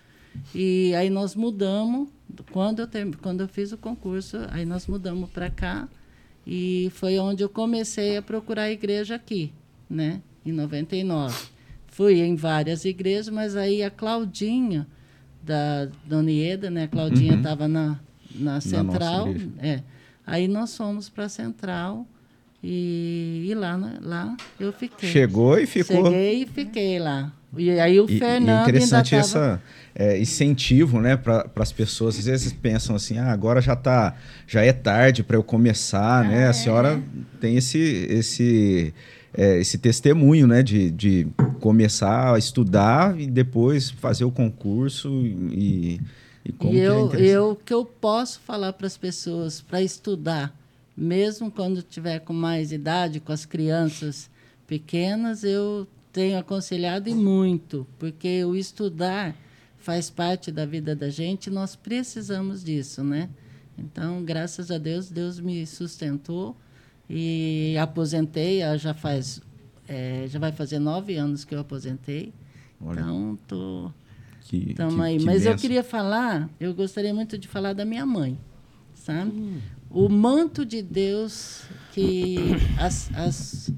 e 0.53 0.93
aí 0.95 1.09
nós 1.09 1.35
mudamos. 1.35 2.09
Quando 2.51 2.79
eu, 2.79 2.87
ter, 2.87 3.15
quando 3.17 3.41
eu 3.41 3.47
fiz 3.47 3.71
o 3.71 3.77
concurso, 3.77 4.37
aí 4.49 4.65
nós 4.65 4.87
mudamos 4.87 5.29
para 5.29 5.49
cá 5.49 5.87
e 6.47 6.91
foi 6.95 7.19
onde 7.19 7.43
eu 7.43 7.49
comecei 7.49 8.17
a 8.17 8.21
procurar 8.21 8.63
a 8.63 8.71
igreja 8.71 9.15
aqui, 9.15 9.53
né? 9.89 10.21
Em 10.45 10.51
99. 10.51 11.35
Fui 11.87 12.21
em 12.21 12.35
várias 12.35 12.85
igrejas, 12.85 13.29
mas 13.29 13.55
aí 13.55 13.83
a 13.83 13.91
Claudinha, 13.91 14.87
da 15.43 15.85
Dona 16.05 16.31
Ieda, 16.31 16.71
né? 16.71 16.85
A 16.85 16.87
Claudinha 16.87 17.35
estava 17.35 17.65
uhum. 17.65 17.69
na, 17.69 17.99
na 18.35 18.61
central. 18.61 19.27
Na 19.27 19.67
é. 19.67 19.83
Aí 20.25 20.47
nós 20.47 20.75
fomos 20.75 21.09
para 21.09 21.25
a 21.25 21.29
central 21.29 22.07
e, 22.63 23.45
e 23.49 23.53
lá, 23.53 23.77
né, 23.77 23.97
lá 24.01 24.37
eu 24.59 24.71
fiquei. 24.71 25.09
Chegou 25.09 25.59
e 25.59 25.65
ficou. 25.65 26.05
Cheguei 26.05 26.43
e 26.43 26.45
fiquei 26.45 26.99
lá. 26.99 27.31
E 27.57 27.69
aí 27.71 27.99
o 27.99 28.05
e, 28.09 28.17
Fernando. 28.17 28.47
E 28.47 28.51
é 28.51 28.61
interessante 28.61 29.11
tava... 29.11 29.21
essa 29.21 29.61
é, 29.93 30.19
incentivo, 30.19 30.99
né, 30.99 31.17
para 31.17 31.45
as 31.57 31.71
pessoas. 31.71 32.17
Às 32.17 32.25
vezes 32.25 32.53
pensam 32.53 32.95
assim, 32.95 33.17
ah, 33.17 33.31
agora 33.31 33.61
já 33.61 33.75
tá, 33.75 34.15
já 34.47 34.63
é 34.63 34.73
tarde 34.73 35.23
para 35.23 35.35
eu 35.35 35.43
começar, 35.43 36.21
ah, 36.21 36.23
né? 36.23 36.47
A 36.47 36.53
senhora 36.53 36.93
é. 36.93 37.01
tem 37.39 37.57
esse 37.57 37.77
esse 37.77 38.93
é, 39.35 39.59
esse 39.59 39.77
testemunho, 39.77 40.47
né, 40.47 40.63
de, 40.63 40.89
de 40.91 41.27
começar 41.59 42.35
a 42.35 42.39
estudar 42.39 43.19
e 43.19 43.27
depois 43.27 43.89
fazer 43.89 44.25
o 44.25 44.31
concurso 44.31 45.09
e 45.25 45.99
e 46.45 46.51
como 46.51 46.73
e 46.73 46.79
eu, 46.79 47.09
que 47.09 47.17
é 47.17 47.25
eu 47.25 47.55
que 47.55 47.73
eu 47.73 47.85
posso 47.85 48.39
falar 48.41 48.73
para 48.73 48.87
as 48.87 48.97
pessoas 48.97 49.61
para 49.61 49.81
estudar 49.81 50.53
mesmo 50.95 51.51
quando 51.51 51.81
tiver 51.81 52.19
com 52.19 52.33
mais 52.33 52.71
idade, 52.71 53.19
com 53.19 53.31
as 53.31 53.45
crianças 53.45 54.29
pequenas, 54.67 55.43
eu 55.43 55.87
tenho 56.11 56.37
aconselhado 56.37 57.09
e 57.09 57.15
muito, 57.15 57.87
porque 57.97 58.45
o 58.45 58.55
estudar 58.55 59.35
faz 59.79 60.09
parte 60.09 60.51
da 60.51 60.65
vida 60.65 60.95
da 60.95 61.09
gente, 61.09 61.49
nós 61.49 61.75
precisamos 61.75 62.63
disso, 62.63 63.03
né? 63.03 63.29
Então, 63.77 64.23
graças 64.23 64.69
a 64.69 64.77
Deus, 64.77 65.09
Deus 65.09 65.39
me 65.39 65.65
sustentou 65.65 66.55
e 67.09 67.75
aposentei, 67.81 68.61
já 68.77 68.93
faz, 68.93 69.41
é, 69.87 70.25
já 70.27 70.37
vai 70.37 70.51
fazer 70.51 70.77
nove 70.77 71.15
anos 71.15 71.43
que 71.43 71.55
eu 71.55 71.59
aposentei. 71.59 72.31
Olha. 72.79 72.99
Então, 72.99 73.39
tô, 73.47 73.91
que, 74.43 74.73
que, 74.73 74.81
aí. 74.81 75.17
Que 75.17 75.25
Mas 75.25 75.45
eu 75.45 75.55
queria 75.55 75.83
falar, 75.83 76.49
eu 76.59 76.73
gostaria 76.73 77.13
muito 77.13 77.37
de 77.37 77.47
falar 77.47 77.73
da 77.73 77.85
minha 77.85 78.05
mãe, 78.05 78.37
sabe? 78.93 79.31
Hum 79.31 79.59
o 79.93 80.09
manto 80.09 80.65
de 80.65 80.81
Deus 80.81 81.61
que 81.93 82.37
as, 82.79 83.13
as, 83.13 83.71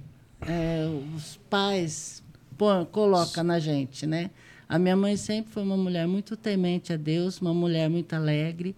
é, 0.47 0.87
os 1.13 1.37
pais 1.49 2.23
põem, 2.57 2.85
colocam 2.85 3.43
na 3.43 3.59
gente, 3.59 4.07
né? 4.07 4.31
A 4.67 4.79
minha 4.79 4.95
mãe 4.95 5.17
sempre 5.17 5.51
foi 5.51 5.61
uma 5.61 5.75
mulher 5.75 6.07
muito 6.07 6.37
temente 6.37 6.93
a 6.93 6.97
Deus, 6.97 7.41
uma 7.41 7.53
mulher 7.53 7.89
muito 7.89 8.13
alegre. 8.13 8.73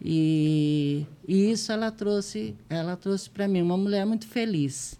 E, 0.00 1.04
e 1.26 1.50
isso 1.50 1.72
ela 1.72 1.90
trouxe, 1.90 2.54
ela 2.70 2.96
trouxe 2.96 3.28
para 3.28 3.48
mim 3.48 3.60
uma 3.60 3.76
mulher 3.76 4.06
muito 4.06 4.28
feliz. 4.28 4.98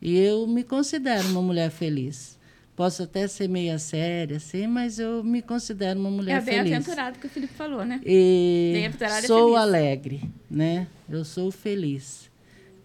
E 0.00 0.16
eu 0.16 0.46
me 0.46 0.64
considero 0.64 1.28
uma 1.28 1.42
mulher 1.42 1.70
feliz. 1.70 2.37
Posso 2.78 3.02
até 3.02 3.26
ser 3.26 3.48
meia 3.48 3.76
séria, 3.76 4.36
assim, 4.36 4.68
mas 4.68 5.00
eu 5.00 5.24
me 5.24 5.42
considero 5.42 5.98
uma 5.98 6.12
mulher 6.12 6.40
feliz. 6.40 6.60
É 6.60 6.62
bem 6.62 6.74
aventurado 6.76 7.18
que 7.18 7.26
o 7.26 7.28
Felipe 7.28 7.52
falou, 7.52 7.84
né? 7.84 8.00
E 8.06 8.88
sou 9.26 9.56
alegre, 9.56 10.22
né? 10.48 10.86
Eu 11.10 11.24
sou 11.24 11.50
feliz, 11.50 12.30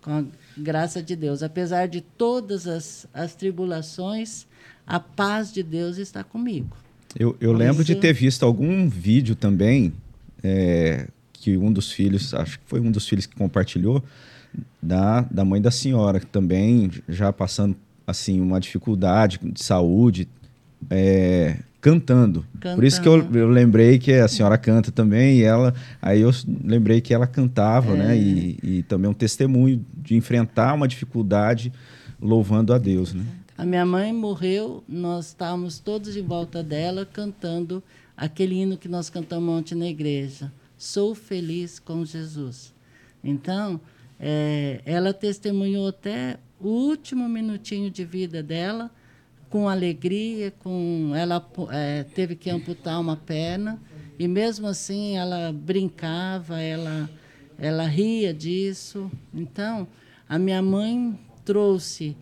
com 0.01 0.09
a 0.09 0.23
graça 0.57 0.99
de 0.99 1.15
Deus. 1.15 1.43
Apesar 1.43 1.87
de 1.87 2.01
todas 2.01 2.65
as, 2.65 3.05
as 3.13 3.35
tribulações, 3.35 4.47
a 4.87 4.99
paz 4.99 5.53
de 5.53 5.61
Deus 5.61 5.99
está 5.99 6.23
comigo. 6.23 6.75
Eu, 7.15 7.37
eu 7.39 7.53
lembro 7.53 7.83
de 7.83 7.93
ter 7.93 8.13
visto 8.13 8.43
algum 8.43 8.89
vídeo 8.89 9.35
também, 9.35 9.93
é, 10.43 11.07
que 11.33 11.55
um 11.55 11.71
dos 11.71 11.91
filhos, 11.91 12.33
acho 12.33 12.57
que 12.57 12.65
foi 12.65 12.79
um 12.79 12.89
dos 12.89 13.07
filhos 13.07 13.27
que 13.27 13.35
compartilhou, 13.35 14.03
da, 14.81 15.21
da 15.21 15.45
mãe 15.45 15.61
da 15.61 15.69
senhora, 15.69 16.19
que 16.19 16.25
também 16.25 16.89
já 17.07 17.31
passando 17.31 17.75
assim 18.05 18.41
uma 18.41 18.59
dificuldade 18.59 19.39
de 19.41 19.63
saúde 19.63 20.27
é, 20.89 21.57
cantando. 21.79 22.45
cantando. 22.53 22.75
Por 22.75 22.83
isso 22.83 23.01
que 23.01 23.07
eu, 23.07 23.29
eu, 23.33 23.49
lembrei 23.49 23.99
que 23.99 24.13
a 24.13 24.27
senhora 24.27 24.57
canta 24.57 24.91
também 24.91 25.39
e 25.39 25.43
ela 25.43 25.73
aí 26.01 26.21
eu 26.21 26.31
lembrei 26.63 27.01
que 27.01 27.13
ela 27.13 27.27
cantava, 27.27 27.93
né? 27.93 28.05
é. 28.05 28.07
né? 28.07 28.17
E, 28.17 28.59
e, 28.63 28.83
também 28.83 29.09
um 29.09 29.13
testemunho 29.13 29.85
de 29.97 30.15
enfrentar 30.15 30.73
uma 30.73 30.87
dificuldade 30.87 31.71
louvando 32.21 32.73
a 32.73 32.77
Deus, 32.77 33.13
né? 33.13 33.25
A 33.57 33.65
minha 33.65 33.85
mãe 33.85 34.11
morreu, 34.11 34.83
nós 34.87 35.27
estávamos 35.27 35.77
todos 35.77 36.15
em 36.15 36.23
volta 36.23 36.63
dela 36.63 37.05
cantando 37.05 37.83
aquele 38.17 38.55
hino 38.55 38.77
que 38.77 38.87
nós 38.87 39.09
cantamos 39.09 39.53
ontem 39.53 39.75
na 39.75 39.87
igreja. 39.87 40.51
Sou 40.77 41.13
feliz 41.13 41.79
com 41.79 42.03
Jesus. 42.03 42.73
Então, 43.23 43.79
é, 44.19 44.81
ela 44.85 45.13
testemunhou 45.13 45.87
até 45.87 46.37
o 46.69 46.89
último 46.89 47.27
minutinho 47.27 47.89
de 47.89 48.05
vida 48.05 48.41
dela 48.41 48.91
com 49.49 49.69
alegria, 49.69 50.51
com 50.63 51.11
ela 51.15 51.45
é, 51.71 52.03
teve 52.03 52.35
que 52.35 52.49
amputar 52.49 52.99
uma 52.99 53.15
perna 53.15 53.79
e 54.17 54.27
mesmo 54.27 54.65
assim 54.65 55.15
ela 55.15 55.53
brincava, 55.53 56.59
ela 56.59 57.09
ela 57.59 57.85
ria 57.85 58.33
disso. 58.33 59.11
Então 59.31 59.87
a 60.27 60.39
minha 60.39 60.61
mãe 60.61 61.19
trouxe, 61.45 62.17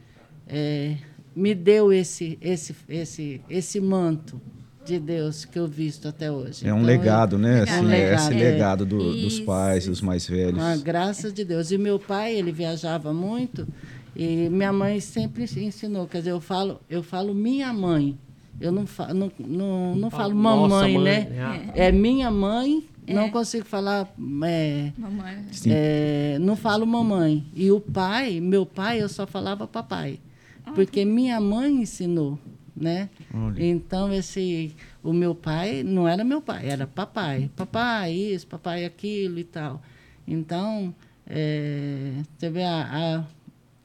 é, 0.46 0.98
me 1.34 1.56
deu 1.56 1.94
esse 1.94 2.38
esse 2.42 2.76
esse 2.90 3.42
esse 3.50 3.80
manto 3.80 4.42
de 4.84 5.00
Deus 5.00 5.46
que 5.46 5.58
eu 5.58 5.68
visto 5.68 6.08
até 6.08 6.30
hoje. 6.30 6.68
É 6.68 6.74
um 6.74 6.78
então, 6.78 6.88
legado, 6.88 7.38
né? 7.38 7.62
Assim, 7.62 7.72
é 7.72 7.80
um 7.80 7.84
legado, 7.86 8.20
esse 8.20 8.34
é. 8.34 8.52
legado 8.52 8.86
do, 8.86 9.14
dos 9.14 9.40
pais, 9.40 9.86
dos 9.86 10.02
mais 10.02 10.28
velhos. 10.28 10.56
Com 10.56 10.66
a 10.66 10.76
graça 10.76 11.32
de 11.32 11.46
Deus. 11.46 11.72
E 11.72 11.78
meu 11.78 12.00
pai, 12.00 12.36
ele 12.36 12.52
viajava 12.52 13.14
muito 13.14 13.68
e 14.16 14.50
minha 14.50 14.74
mãe 14.74 15.00
sempre 15.00 15.44
ensinou, 15.44 16.08
quer 16.08 16.20
dizer, 16.20 16.32
eu 16.32 16.42
falo, 16.42 16.82
eu 16.90 17.02
falo 17.02 17.34
minha 17.34 17.72
mãe. 17.72 18.18
Eu 18.60 18.72
não, 18.72 18.86
fa, 18.86 19.14
não, 19.14 19.32
não, 19.40 19.96
não 19.96 20.10
falo 20.12 20.36
mamãe, 20.36 20.94
mãe, 20.96 21.04
né? 21.04 21.72
É. 21.74 21.88
é 21.88 21.92
minha 21.92 22.30
mãe, 22.30 22.88
é. 23.08 23.14
não 23.14 23.30
consigo 23.32 23.66
falar. 23.66 24.14
É, 24.46 24.92
mamãe. 24.98 25.46
É, 25.66 26.38
não 26.40 26.56
falo 26.56 26.86
mamãe. 26.86 27.44
E 27.56 27.72
o 27.72 27.80
pai, 27.80 28.40
meu 28.40 28.66
pai, 28.66 29.02
eu 29.02 29.10
só 29.10 29.26
falava 29.26 29.66
papai. 29.66 30.20
Ah, 30.64 30.74
porque 30.74 31.04
minha 31.04 31.40
mãe 31.42 31.82
ensinou, 31.82 32.38
né? 32.76 33.10
Olha. 33.34 33.66
Então, 33.66 34.14
esse, 34.14 34.76
o 35.02 35.12
meu 35.12 35.34
pai 35.34 35.82
não 35.82 36.08
era 36.08 36.24
meu 36.24 36.42
pai, 36.42 36.70
era 36.70 36.86
papai. 36.86 37.50
Papai 37.56 38.14
isso, 38.14 38.46
papai 38.46 38.86
aquilo 38.86 39.40
e 39.40 39.44
tal. 39.44 39.82
Então, 40.28 40.94
é, 41.26 42.12
você 42.38 42.50
vê 42.50 42.64
a, 42.64 42.82
a 43.18 43.41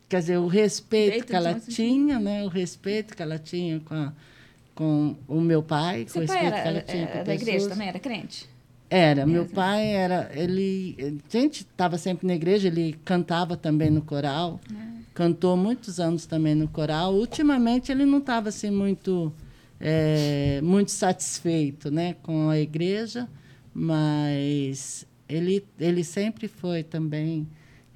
quer 0.08 0.20
dizer, 0.20 0.38
o 0.38 0.46
respeito 0.46 1.26
que 1.26 1.34
ela 1.34 1.54
tinha, 1.54 2.18
né? 2.18 2.44
O 2.44 2.48
respeito 2.48 3.16
que 3.16 3.22
ela 3.22 3.38
tinha 3.38 3.80
com, 3.80 3.94
a, 3.94 4.12
com 4.74 5.16
o 5.26 5.40
meu 5.40 5.62
pai, 5.62 6.06
Seu 6.08 6.22
o 6.22 6.24
respeito 6.26 6.44
era, 6.54 6.62
que 6.62 6.68
ela 6.68 6.80
tinha 6.80 7.06
com 7.06 7.18
da 7.18 7.24
pessoas. 7.24 7.42
igreja 7.42 7.68
também, 7.68 7.88
era 7.88 7.98
crente? 7.98 8.48
Era, 8.88 9.26
meu 9.26 9.46
pai 9.46 9.88
era, 9.88 10.30
ele, 10.32 10.96
a 11.00 11.36
gente 11.36 11.62
estava 11.62 11.98
sempre 11.98 12.24
na 12.24 12.34
igreja, 12.36 12.68
ele 12.68 12.96
cantava 13.04 13.56
também 13.56 13.90
no 13.90 14.00
coral, 14.00 14.60
é. 14.72 15.02
cantou 15.12 15.56
muitos 15.56 15.98
anos 15.98 16.24
também 16.24 16.54
no 16.54 16.68
coral. 16.68 17.12
Ultimamente 17.12 17.90
ele 17.90 18.06
não 18.06 18.18
estava 18.18 18.48
assim 18.48 18.70
muito, 18.70 19.32
é, 19.80 20.60
muito 20.62 20.92
satisfeito, 20.92 21.90
né, 21.90 22.14
com 22.22 22.48
a 22.48 22.60
igreja, 22.60 23.28
mas 23.74 25.04
ele, 25.28 25.66
ele 25.80 26.04
sempre 26.04 26.46
foi 26.46 26.84
também 26.84 27.48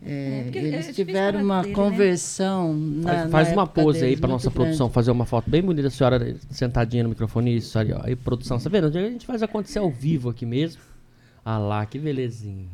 é, 0.02 0.50
é 0.52 0.58
eles 0.58 0.88
é 0.88 0.92
tiveram 0.92 1.42
uma 1.42 1.62
dele, 1.62 1.74
né? 1.74 1.82
conversão. 1.82 2.74
Né? 2.74 3.02
Na, 3.04 3.12
faz, 3.12 3.30
faz 3.30 3.48
na 3.48 3.54
uma 3.54 3.66
pose 3.66 4.04
aí 4.04 4.16
para 4.16 4.28
nossa 4.28 4.50
grande. 4.50 4.54
produção 4.54 4.88
fazer 4.88 5.10
uma 5.10 5.26
foto 5.26 5.50
bem 5.50 5.62
bonita, 5.62 5.88
a 5.88 5.90
senhora 5.90 6.36
sentadinha 6.50 7.02
no 7.02 7.10
microfone. 7.10 7.56
Isso 7.56 7.78
aí, 7.78 7.92
ó. 7.92 8.00
Aí, 8.02 8.16
produção, 8.16 8.58
tá 8.58 8.70
vendo? 8.70 8.86
A 8.86 8.90
gente 8.90 9.26
faz 9.26 9.42
acontecer 9.42 9.78
ao 9.78 9.90
vivo 9.90 10.30
aqui 10.30 10.46
mesmo. 10.46 10.80
Ah 11.44 11.58
lá, 11.58 11.84
que 11.84 11.98
belezinha. 11.98 12.68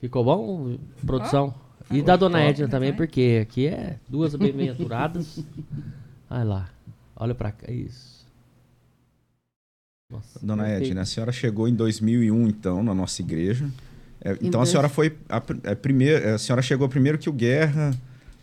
Ficou 0.00 0.24
bom, 0.24 0.76
produção? 1.06 1.54
Oh, 1.90 1.94
e 1.94 2.02
da 2.02 2.16
dona 2.16 2.40
Edna 2.40 2.68
também, 2.68 2.92
porque 2.92 3.40
aqui 3.42 3.66
é 3.66 3.98
duas 4.08 4.34
bem-aventuradas. 4.34 5.44
Olha 6.28 6.44
lá. 6.44 6.70
Olha 7.14 7.34
pra 7.34 7.52
cá. 7.52 7.70
Isso. 7.70 8.26
Nossa, 10.10 10.44
Dona 10.44 10.68
Edna, 10.68 11.02
a 11.02 11.04
senhora 11.06 11.32
chegou 11.32 11.66
em 11.66 11.74
2001, 11.74 12.48
então, 12.48 12.82
na 12.82 12.94
nossa 12.94 13.22
igreja. 13.22 13.70
É, 14.24 14.36
então, 14.40 14.60
a 14.60 14.66
senhora 14.66 14.88
foi 14.88 15.16
a, 15.28 15.38
a, 15.38 15.42
é, 15.64 15.74
primeira, 15.74 16.34
a 16.34 16.38
senhora 16.38 16.62
chegou 16.62 16.88
primeiro 16.88 17.18
que 17.18 17.28
o 17.28 17.32
Guerra 17.32 17.92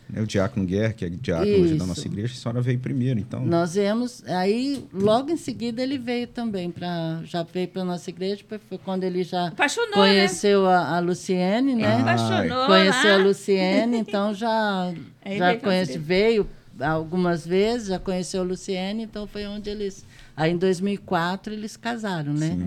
né, 0.10 0.22
o 0.22 0.26
Diácono 0.26 0.66
Guerra, 0.66 0.92
que 0.92 1.06
é 1.06 1.10
diácono 1.10 1.62
hoje 1.62 1.76
da 1.76 1.86
nossa 1.86 2.08
igreja, 2.08 2.34
a 2.34 2.36
senhora 2.36 2.62
veio 2.62 2.80
primeiro, 2.80 3.20
então. 3.20 3.46
Nós 3.46 3.76
viemos, 3.76 4.24
aí 4.26 4.84
logo 4.92 5.30
em 5.30 5.38
seguida 5.38 5.84
ele 5.84 6.00
veio 6.00 6.26
também, 6.28 6.72
pra, 6.72 7.22
já 7.24 7.44
veio 7.44 7.68
para 7.68 7.84
a 7.84 7.86
nossa 7.86 8.10
igreja, 8.10 8.44
foi 8.68 8.78
quando 8.80 9.04
ele 9.04 9.24
já 9.24 9.48
Apaixonou, 9.50 9.94
conheceu 9.94 10.64
né? 10.64 10.70
a, 10.70 10.98
a, 10.98 11.00
Luciene, 11.00 11.76
né? 11.76 12.02
Apaixonou 12.02 12.66
Conheceu 12.66 13.10
lá. 13.10 13.16
a 13.16 13.24
Luciene, 13.24 13.98
então 13.98 14.34
já, 14.34 14.92
já 15.38 15.56
conhece, 15.58 15.98
veio 16.00 16.50
algumas 16.80 17.46
vezes, 17.46 17.90
já 17.90 18.00
conheceu 18.00 18.42
a 18.42 18.44
Luciene, 18.44 19.04
então 19.04 19.28
foi 19.28 19.46
onde 19.46 19.70
eles. 19.70 20.04
Aí 20.36 20.52
em 20.52 20.58
2004 20.58 21.54
eles 21.54 21.78
casaram, 21.78 22.34
né? 22.34 22.58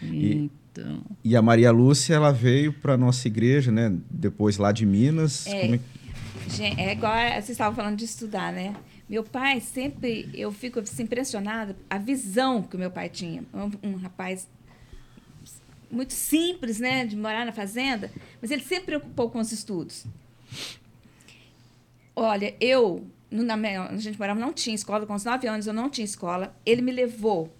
Sim. 0.00 0.06
E, 0.06 0.50
então... 0.80 1.02
e 1.24 1.36
a 1.36 1.42
Maria 1.42 1.70
Lúcia, 1.70 2.14
ela 2.14 2.32
veio 2.32 2.72
para 2.72 2.96
nossa 2.96 3.26
igreja, 3.26 3.70
né? 3.70 3.94
Depois 4.10 4.58
lá 4.58 4.72
de 4.72 4.86
Minas. 4.86 5.46
É, 5.46 5.74
é 5.74 5.80
Gente, 6.48 6.80
é 6.80 6.92
igual 6.92 7.14
vocês 7.14 7.50
estavam 7.50 7.74
falando 7.74 7.96
de 7.96 8.04
estudar, 8.04 8.52
né? 8.52 8.74
Meu 9.08 9.22
pai 9.22 9.60
sempre, 9.60 10.30
eu 10.34 10.50
fico 10.50 10.80
assim, 10.80 11.02
impressionada 11.02 11.76
a 11.88 11.98
visão 11.98 12.62
que 12.62 12.76
o 12.76 12.78
meu 12.78 12.90
pai 12.90 13.08
tinha. 13.08 13.44
Um, 13.52 13.90
um, 13.90 13.96
rapaz 13.96 14.48
muito 15.90 16.12
simples, 16.12 16.78
né, 16.78 17.06
de 17.06 17.16
morar 17.16 17.46
na 17.46 17.52
fazenda, 17.52 18.10
mas 18.40 18.50
ele 18.50 18.62
sempre 18.62 18.86
preocupou 18.86 19.30
com 19.30 19.38
os 19.38 19.52
estudos. 19.52 20.04
Olha, 22.14 22.54
eu, 22.60 23.06
na, 23.30 23.54
a 23.54 23.96
gente 23.96 24.18
morava, 24.18 24.40
não 24.40 24.52
tinha 24.52 24.74
escola, 24.74 25.06
com 25.06 25.14
os 25.14 25.24
nove 25.24 25.46
anos 25.46 25.66
eu 25.66 25.72
não 25.72 25.88
tinha 25.88 26.04
escola. 26.04 26.54
Ele 26.66 26.82
me 26.82 26.92
levou 26.92 27.54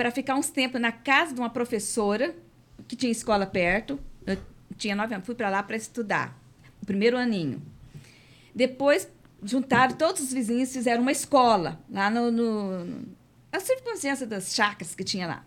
para 0.00 0.10
ficar 0.10 0.34
uns 0.34 0.48
tempos 0.48 0.80
na 0.80 0.90
casa 0.90 1.34
de 1.34 1.40
uma 1.40 1.50
professora 1.50 2.34
que 2.88 2.96
tinha 2.96 3.12
escola 3.12 3.44
perto. 3.44 4.00
Eu 4.26 4.38
tinha 4.78 4.96
nove 4.96 5.14
anos, 5.14 5.26
fui 5.26 5.34
para 5.34 5.50
lá 5.50 5.62
para 5.62 5.76
estudar, 5.76 6.34
o 6.80 6.86
primeiro 6.86 7.18
aninho. 7.18 7.60
Depois 8.54 9.06
juntaram 9.42 9.94
todos 9.94 10.22
os 10.22 10.32
vizinhos 10.32 10.72
fizeram 10.72 11.02
uma 11.02 11.12
escola 11.12 11.78
lá 11.90 12.08
no, 12.08 12.30
no, 12.30 13.04
a 13.52 13.60
circunstância 13.60 14.26
das 14.26 14.54
chácaras 14.54 14.94
que 14.94 15.04
tinha 15.04 15.26
lá. 15.26 15.44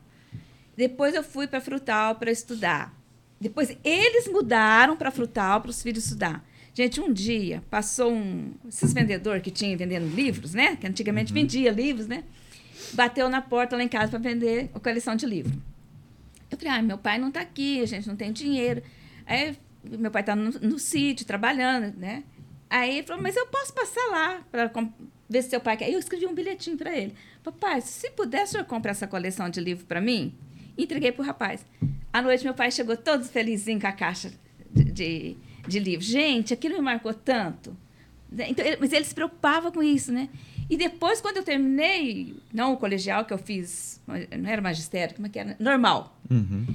Depois 0.78 1.16
eu 1.16 1.24
fui 1.24 1.48
para 1.48 1.60
Frutal 1.60 2.14
para 2.18 2.30
estudar. 2.30 2.96
Depois 3.42 3.76
eles 3.84 4.28
mudaram 4.28 4.96
para 4.96 5.10
Frutal 5.10 5.62
para 5.62 5.72
os 5.72 5.82
filhos 5.82 6.04
estudar. 6.04 6.48
Gente, 6.76 7.02
um 7.02 7.12
dia 7.12 7.64
passou 7.72 8.14
um 8.14 8.54
esses 8.68 8.94
vendedor 8.94 9.42
que 9.42 9.50
tinha 9.50 9.76
vendendo 9.76 10.16
livros, 10.16 10.54
né? 10.54 10.76
Que 10.76 10.86
antigamente 10.86 11.34
uhum. 11.34 11.42
vendia 11.42 11.72
livros, 11.72 12.06
né? 12.06 12.24
Bateu 12.94 13.30
na 13.30 13.42
porta 13.42 13.76
lá 13.76 13.84
em 13.84 13.88
casa 13.88 14.12
para 14.12 14.20
vender 14.20 14.70
a 14.74 14.80
coleção 14.80 15.16
de 15.16 15.26
livros. 15.26 15.56
Eu 16.50 16.58
falei, 16.58 16.74
ah, 16.74 16.82
meu 16.82 16.98
pai 16.98 17.18
não 17.18 17.30
está 17.30 17.42
aqui, 17.42 17.82
a 17.82 17.86
gente 17.86 18.08
não 18.08 18.16
tem 18.16 18.32
dinheiro. 18.32 18.84
Aí 19.26 19.58
meu 19.84 20.12
pai 20.12 20.22
está 20.22 20.36
no, 20.36 20.52
no 20.52 20.80
sítio 20.80 21.26
trabalhando, 21.26 21.98
né? 21.98 22.24
Aí 22.70 22.98
ele 22.98 23.08
falou, 23.08 23.22
mas 23.22 23.36
eu 23.36 23.46
posso 23.48 23.74
passar 23.74 24.06
lá 24.10 24.42
para 24.52 24.72
ver 25.30 25.44
se 25.44 25.50
seu 25.50 25.60
pai 25.60 25.78
quer. 25.78 25.86
Aí 25.86 25.94
eu 25.94 26.00
escrevi 26.00 26.26
um 26.26 26.34
bilhetinho 26.34 26.78
para 26.78 26.96
ele. 26.96 27.14
Papai, 27.44 27.82
se 27.82 28.10
puder, 28.12 28.44
o 28.44 28.48
senhor 28.48 28.66
compra 28.66 28.92
essa 28.92 29.08
coleção 29.08 29.50
de 29.50 29.60
livro 29.60 29.86
para 29.86 30.00
mim? 30.00 30.34
Entreguei 30.78 31.12
para 31.12 31.22
o 31.22 31.26
rapaz. 31.26 31.66
À 32.12 32.22
noite, 32.22 32.44
meu 32.44 32.54
pai 32.54 32.72
chegou 32.72 32.96
todo 32.96 33.26
felizinho 33.26 33.80
com 33.80 33.88
a 33.88 33.92
caixa 33.92 34.32
de, 34.72 34.84
de, 34.86 35.38
de 35.68 35.80
livros. 35.80 36.08
Gente, 36.08 36.54
aquilo 36.54 36.76
me 36.76 36.82
marcou 36.82 37.14
tanto. 37.14 37.76
Então, 38.32 38.66
ele, 38.66 38.78
mas 38.80 38.92
ele 38.92 39.06
se 39.06 39.14
preocupava 39.14 39.72
com 39.72 39.84
isso, 39.84 40.12
né? 40.12 40.30
E 40.70 40.78
depois, 40.78 41.22
quando 41.22 41.38
eu 41.38 41.44
terminei, 41.44 42.36
não 42.54 42.74
o 42.74 42.78
colegial 42.78 43.26
que 43.26 43.34
eu 43.34 43.38
fiz, 43.38 44.02
não 44.08 44.50
era 44.50 44.62
magistério, 44.62 45.16
como 45.16 45.28
é 45.28 45.30
que 45.30 45.40
era? 45.40 45.56
Normal. 45.60 46.18
Uhum. 46.30 46.66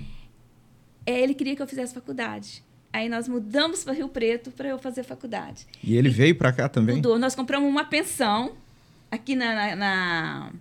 É, 1.07 1.21
ele 1.21 1.35
queria 1.35 1.57
que 1.57 1.63
eu 1.63 1.67
fizesse 1.67 1.95
faculdade. 1.95 2.63
Aí 2.93 3.09
nós 3.09 3.29
mudamos 3.29 3.85
para 3.85 3.93
Rio 3.93 4.09
Preto 4.09 4.51
para 4.51 4.69
eu 4.69 4.79
fazer 4.79 5.03
faculdade. 5.03 5.67
E 5.83 5.97
ele 5.97 6.09
e 6.09 6.13
veio 6.13 6.35
para 6.35 6.53
cá 6.53 6.69
também? 6.69 6.97
Mudou. 6.97 7.19
Nós 7.19 7.35
compramos 7.35 7.69
uma 7.69 7.85
pensão 7.85 8.57
aqui 9.11 9.35
na, 9.35 9.55
na, 9.55 9.77
na 9.77 10.53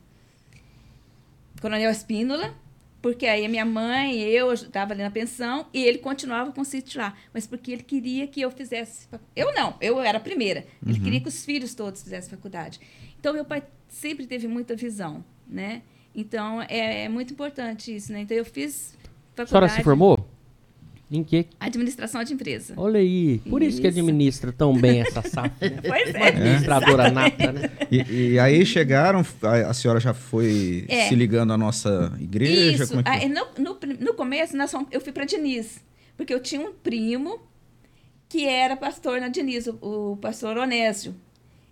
Coronel 1.62 1.92
Espínola, 1.92 2.54
porque 3.02 3.26
aí 3.26 3.46
a 3.46 3.50
minha 3.50 3.66
mãe 3.66 4.20
e 4.20 4.24
eu 4.24 4.52
estava 4.52 4.94
ali 4.94 5.04
na 5.04 5.12
pensão 5.12 5.68
e 5.74 5.84
ele 5.84 6.00
continuava 6.00 6.52
com 6.52 6.62
o 6.62 6.66
sítio 6.66 7.00
lá. 7.00 7.13
Mas 7.34 7.48
porque 7.48 7.72
ele 7.72 7.84
queria 7.84 8.28
que 8.28 8.42
eu 8.42 8.52
fizesse. 8.52 9.08
Eu 9.36 9.54
não, 9.54 9.76
eu 9.80 10.02
era 10.02 10.18
a 10.18 10.22
primeira. 10.22 10.66
Ele 10.86 10.98
uhum. 10.98 11.04
queria 11.04 11.22
que 11.22 11.28
os 11.30 11.46
filhos 11.46 11.74
todos 11.74 12.04
fizessem 12.04 12.30
faculdade. 12.30 12.80
Então, 13.19 13.34
meu 13.34 13.45
pai 13.45 13.63
sempre 13.88 14.25
teve 14.27 14.47
muita 14.47 14.75
visão, 14.75 15.23
né? 15.47 15.82
Então, 16.15 16.62
é, 16.63 17.03
é 17.03 17.10
muito 17.10 17.34
importante 17.34 17.95
isso, 17.95 18.12
né? 18.12 18.21
Então, 18.21 18.36
eu 18.36 18.45
fiz 18.45 18.97
faculdade. 19.36 19.43
A 19.43 19.47
senhora 19.47 19.69
se 19.69 19.84
formou? 19.84 20.27
Em 21.10 21.23
que? 21.23 21.45
Administração 21.58 22.21
de 22.21 22.34
empresa. 22.34 22.73
Olha 22.75 22.99
aí. 22.99 23.38
Por 23.49 23.62
isso, 23.62 23.71
isso 23.71 23.82
que 23.82 23.88
administra 23.88 24.51
tão 24.51 24.73
bem 24.73 24.99
essa 24.99 25.21
SAF, 25.27 25.53
né? 25.62 25.80
Pois 25.88 26.13
é. 26.13 26.17
Uma 26.17 26.27
administradora 26.27 27.10
nata, 27.10 27.51
né? 27.53 27.69
E, 27.89 28.34
e, 28.34 28.39
aí 28.39 28.65
chegaram, 28.65 29.25
a, 29.41 29.69
a, 29.69 29.73
senhora 29.73 30.01
já 30.01 30.13
foi 30.13 30.86
é. 30.89 31.08
se 31.08 31.15
ligando 31.15 31.53
à 31.53 31.58
nossa 31.58 32.12
igreja? 32.19 32.84
Isso. 32.84 32.99
É 32.99 33.03
aí, 33.06 33.30
no, 33.30 33.45
no, 33.58 33.80
no, 34.01 34.13
começo, 34.15 34.58
nós 34.58 34.69
fomos, 34.69 34.89
eu 34.91 34.99
fui 34.99 35.13
para 35.13 35.23
Diniz. 35.23 35.82
Porque 36.17 36.34
eu 36.34 36.41
tinha 36.41 36.60
um 36.60 36.73
primo 36.73 37.39
que 38.27 38.45
era 38.45 38.75
pastor 38.75 39.21
na 39.21 39.30
Diniz, 39.30 39.67
o, 39.67 39.77
o 39.82 40.17
pastor 40.17 40.58
Onésio. 40.58 41.15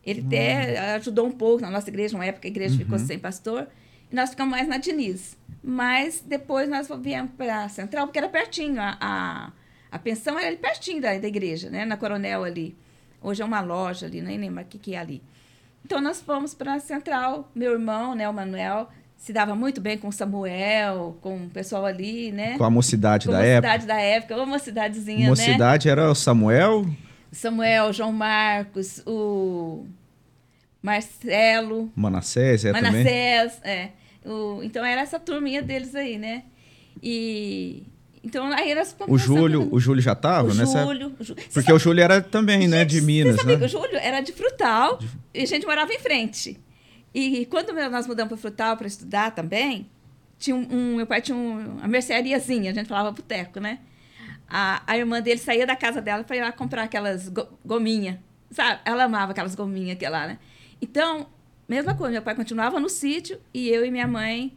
Ele 0.06 0.22
hum. 0.22 0.28
até 0.28 0.96
ajudou 0.96 1.26
um 1.26 1.32
pouco 1.32 1.62
na 1.62 1.72
nossa 1.72 1.90
igreja, 1.90 2.16
uma 2.16 2.26
época 2.26 2.48
a 2.48 2.50
igreja 2.50 2.74
uhum. 2.74 2.80
ficou 2.80 3.00
sem 3.00 3.18
pastor. 3.18 3.68
E 4.12 4.16
nós 4.16 4.30
ficamos 4.30 4.52
mais 4.52 4.68
na 4.68 4.78
Diniz. 4.78 5.36
Mas 5.64 6.24
depois 6.26 6.70
nós 6.70 6.88
viemos 7.02 7.32
para 7.36 7.64
a 7.64 7.70
Central, 7.70 8.06
porque 8.06 8.20
era 8.20 8.30
pertinho. 8.30 8.80
A, 8.80 8.98
a, 9.00 9.52
a, 9.92 9.98
pensão 9.98 10.38
era 10.38 10.48
ali 10.48 10.58
pertinho 10.58 11.02
da, 11.02 11.18
da 11.18 11.28
igreja, 11.28 11.70
né? 11.70 11.86
na 11.86 11.98
Coronel 11.98 12.44
ali. 12.44 12.78
Hoje 13.22 13.42
é 13.42 13.46
uma 13.46 13.62
loja 13.62 14.06
ali, 14.06 14.22
nem 14.22 14.38
lembro 14.38 14.62
o 14.62 14.66
que, 14.66 14.78
que 14.78 14.94
é 14.94 15.00
ali. 15.00 15.24
Então 15.84 16.00
nós 16.00 16.22
fomos 16.22 16.54
para 16.54 16.76
a 16.76 16.80
Central. 16.80 17.50
Meu 17.56 17.74
irmão, 17.74 18.14
né, 18.14 18.30
o 18.30 18.34
Manuel, 18.34 18.90
se 19.18 19.34
dava 19.34 19.56
muito 19.56 19.82
bem 19.82 19.98
com 19.98 20.08
o 20.08 20.12
Samuel, 20.12 21.18
com 21.22 21.46
o 21.46 21.50
pessoal 21.50 21.86
ali, 21.86 22.32
né? 22.32 22.58
Com 22.58 22.64
a 22.64 22.70
mocidade 22.70 23.26
com 23.26 23.32
da 23.32 23.44
época. 23.44 23.62
Com 23.62 23.68
a 23.68 23.74
mocidade 23.74 23.88
da 23.88 24.02
época, 24.02 24.36
uma 24.36 24.46
mocidade,zinha 24.46 25.30
mocidade 25.30 25.88
né? 25.88 25.92
era 25.92 26.12
o 26.12 26.16
Samuel? 26.16 26.86
Samuel, 27.36 27.92
João 27.92 28.12
Marcos, 28.12 29.02
o 29.06 29.86
Marcelo. 30.82 31.92
Manassés, 31.96 32.64
é 32.64 32.72
Manassés, 32.72 33.56
também? 33.56 33.72
é. 33.72 33.92
O, 34.26 34.64
então 34.64 34.84
era 34.84 35.02
essa 35.02 35.20
turminha 35.20 35.62
deles 35.62 35.94
aí, 35.94 36.18
né? 36.18 36.44
E 37.04 37.84
então 38.24 38.48
aí 38.52 38.74
nós 38.74 38.96
O 39.08 39.18
Júlio, 39.18 39.68
o 39.72 39.80
Júlio 39.80 40.02
já 40.02 40.14
estava 40.14 40.54
nessa 40.54 40.84
Júlio, 40.84 41.14
o 41.20 41.24
Júlio. 41.24 41.44
Porque 41.44 41.62
sabe, 41.62 41.74
o 41.74 41.80
Júlio 41.80 42.04
era 42.04 42.22
também, 42.22 42.62
gente, 42.62 42.72
né, 42.72 42.86
de 42.86 43.02
Minas, 43.02 43.44
né? 43.46 43.56
o 43.56 43.68
Júlio 43.68 43.98
era 43.98 44.22
de 44.22 44.32
Frutal 44.32 44.98
de... 44.98 45.08
e 45.34 45.42
a 45.42 45.46
gente 45.46 45.66
morava 45.66 45.94
em 45.94 46.00
frente. 46.00 46.58
E 47.14 47.46
quando 47.46 47.72
nós 47.74 48.08
mudamos 48.08 48.30
para 48.30 48.38
Frutal 48.38 48.78
para 48.78 48.88
estudar 48.88 49.32
também, 49.32 49.90
tinha 50.40 50.56
um, 50.56 50.68
um, 50.72 50.96
meu 50.96 51.06
pai 51.06 51.22
tinha 51.22 51.38
um, 51.38 51.78
uma 51.78 51.88
merceariazinha, 51.88 52.72
a 52.72 52.74
gente 52.74 52.88
falava 52.88 53.12
boteco, 53.12 53.60
né? 53.60 53.80
A, 54.48 54.84
a 54.86 54.98
irmã 54.98 55.22
dele 55.22 55.40
saía 55.40 55.66
da 55.66 55.76
casa 55.76 56.02
dela 56.02 56.24
para 56.24 56.36
ir 56.36 56.42
lá 56.42 56.52
comprar 56.52 56.84
aquelas 56.84 57.30
go, 57.30 57.48
gominhas, 57.66 58.18
sabe? 58.52 58.80
Ela 58.86 59.06
amava 59.06 59.32
aquelas 59.32 59.56
gominhas 59.56 59.98
que 59.98 60.08
lá, 60.08 60.28
né? 60.28 60.40
Então, 60.82 61.28
Mesma 61.68 61.96
coisa, 61.96 62.14
meu 62.14 62.22
pai 62.22 62.36
continuava 62.36 62.80
no 62.80 62.90
sítio 62.90 63.42
e 63.54 63.70
eu 63.70 63.84
e 63.84 63.90
minha 63.90 64.08
mãe 64.08 64.56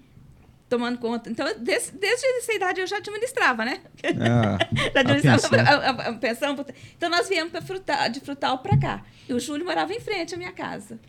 tomando 0.68 0.98
conta. 0.98 1.30
Então, 1.30 1.46
desde, 1.58 1.92
desde 1.92 2.26
essa 2.26 2.52
idade 2.52 2.80
eu 2.80 2.86
já 2.86 2.98
administrava, 2.98 3.64
né? 3.64 3.80
Ah, 4.20 4.58
já 4.92 5.00
administrava 5.00 5.56
a, 5.56 5.60
a, 5.60 5.90
a, 5.90 6.08
a, 6.10 6.12
pensão. 6.14 6.54
Então, 6.96 7.08
nós 7.08 7.26
viemos 7.26 7.50
pra 7.50 7.62
frutal, 7.62 8.10
de 8.10 8.20
Frutal 8.20 8.58
para 8.58 8.78
cá. 8.78 9.02
E 9.26 9.32
o 9.32 9.40
Júlio 9.40 9.64
morava 9.64 9.92
em 9.94 10.00
frente 10.00 10.34
à 10.34 10.38
minha 10.38 10.52
casa. 10.52 11.00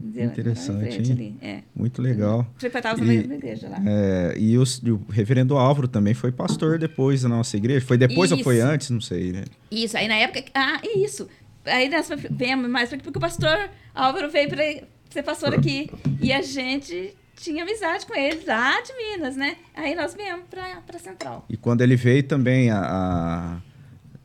Entendeu? 0.00 0.26
Interessante, 0.26 1.36
é. 1.42 1.62
Muito 1.74 2.00
legal. 2.00 2.46
Frequentava 2.56 3.04
na 3.04 3.14
igreja 3.14 3.68
lá. 3.68 3.78
É, 3.84 4.34
e, 4.38 4.56
o, 4.56 4.62
e, 4.84 4.90
o, 4.92 5.04
reverendo 5.10 5.56
Álvaro 5.56 5.88
também 5.88 6.14
foi 6.14 6.30
pastor 6.30 6.78
depois 6.78 7.22
da 7.22 7.28
nossa 7.28 7.56
igreja? 7.56 7.84
Foi 7.84 7.98
depois 7.98 8.30
isso. 8.30 8.38
ou 8.38 8.44
foi 8.44 8.60
antes? 8.60 8.90
Não 8.90 9.00
sei, 9.00 9.32
né? 9.32 9.44
Isso, 9.70 9.96
aí 9.96 10.06
na 10.06 10.14
época... 10.14 10.44
Ah, 10.54 10.80
isso. 10.96 11.28
Aí 11.64 11.88
nós 11.88 12.08
viemos 12.30 12.70
mais... 12.70 12.90
Porque 12.90 13.18
o 13.18 13.20
pastor 13.20 13.70
Álvaro 13.92 14.30
veio 14.30 14.48
para 14.48 14.62
ser 15.10 15.22
pastor 15.24 15.52
aqui. 15.52 15.90
E 16.22 16.32
a 16.32 16.42
gente 16.42 17.16
tinha 17.34 17.64
amizade 17.64 18.06
com 18.06 18.14
ele 18.14 18.44
lá 18.46 18.80
de 18.80 18.92
Minas, 18.94 19.36
né? 19.36 19.56
Aí 19.74 19.96
nós 19.96 20.14
viemos 20.14 20.44
para 20.48 20.98
Central. 20.98 21.44
E 21.48 21.56
quando 21.56 21.82
ele 21.82 21.96
veio 21.96 22.22
também, 22.22 22.70
a, 22.70 22.80
a 22.80 23.60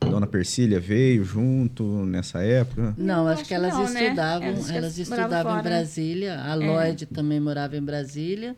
dona 0.04 0.26
Persília 0.26 0.80
veio 0.80 1.24
junto 1.24 1.84
nessa 2.04 2.42
época? 2.42 2.94
Não, 2.96 3.26
acho, 3.26 3.40
acho 3.40 3.48
que 3.48 3.54
elas 3.54 3.74
não, 3.74 3.88
né? 3.90 4.04
estudavam, 4.04 4.40
né? 4.40 4.54
elas, 4.54 4.70
elas 4.70 4.98
estudavam 4.98 5.58
em 5.58 5.62
Brasília. 5.62 6.40
A 6.42 6.52
é. 6.52 6.56
Lloyd 6.56 7.06
também 7.06 7.40
morava 7.40 7.76
em 7.76 7.82
Brasília 7.82 8.56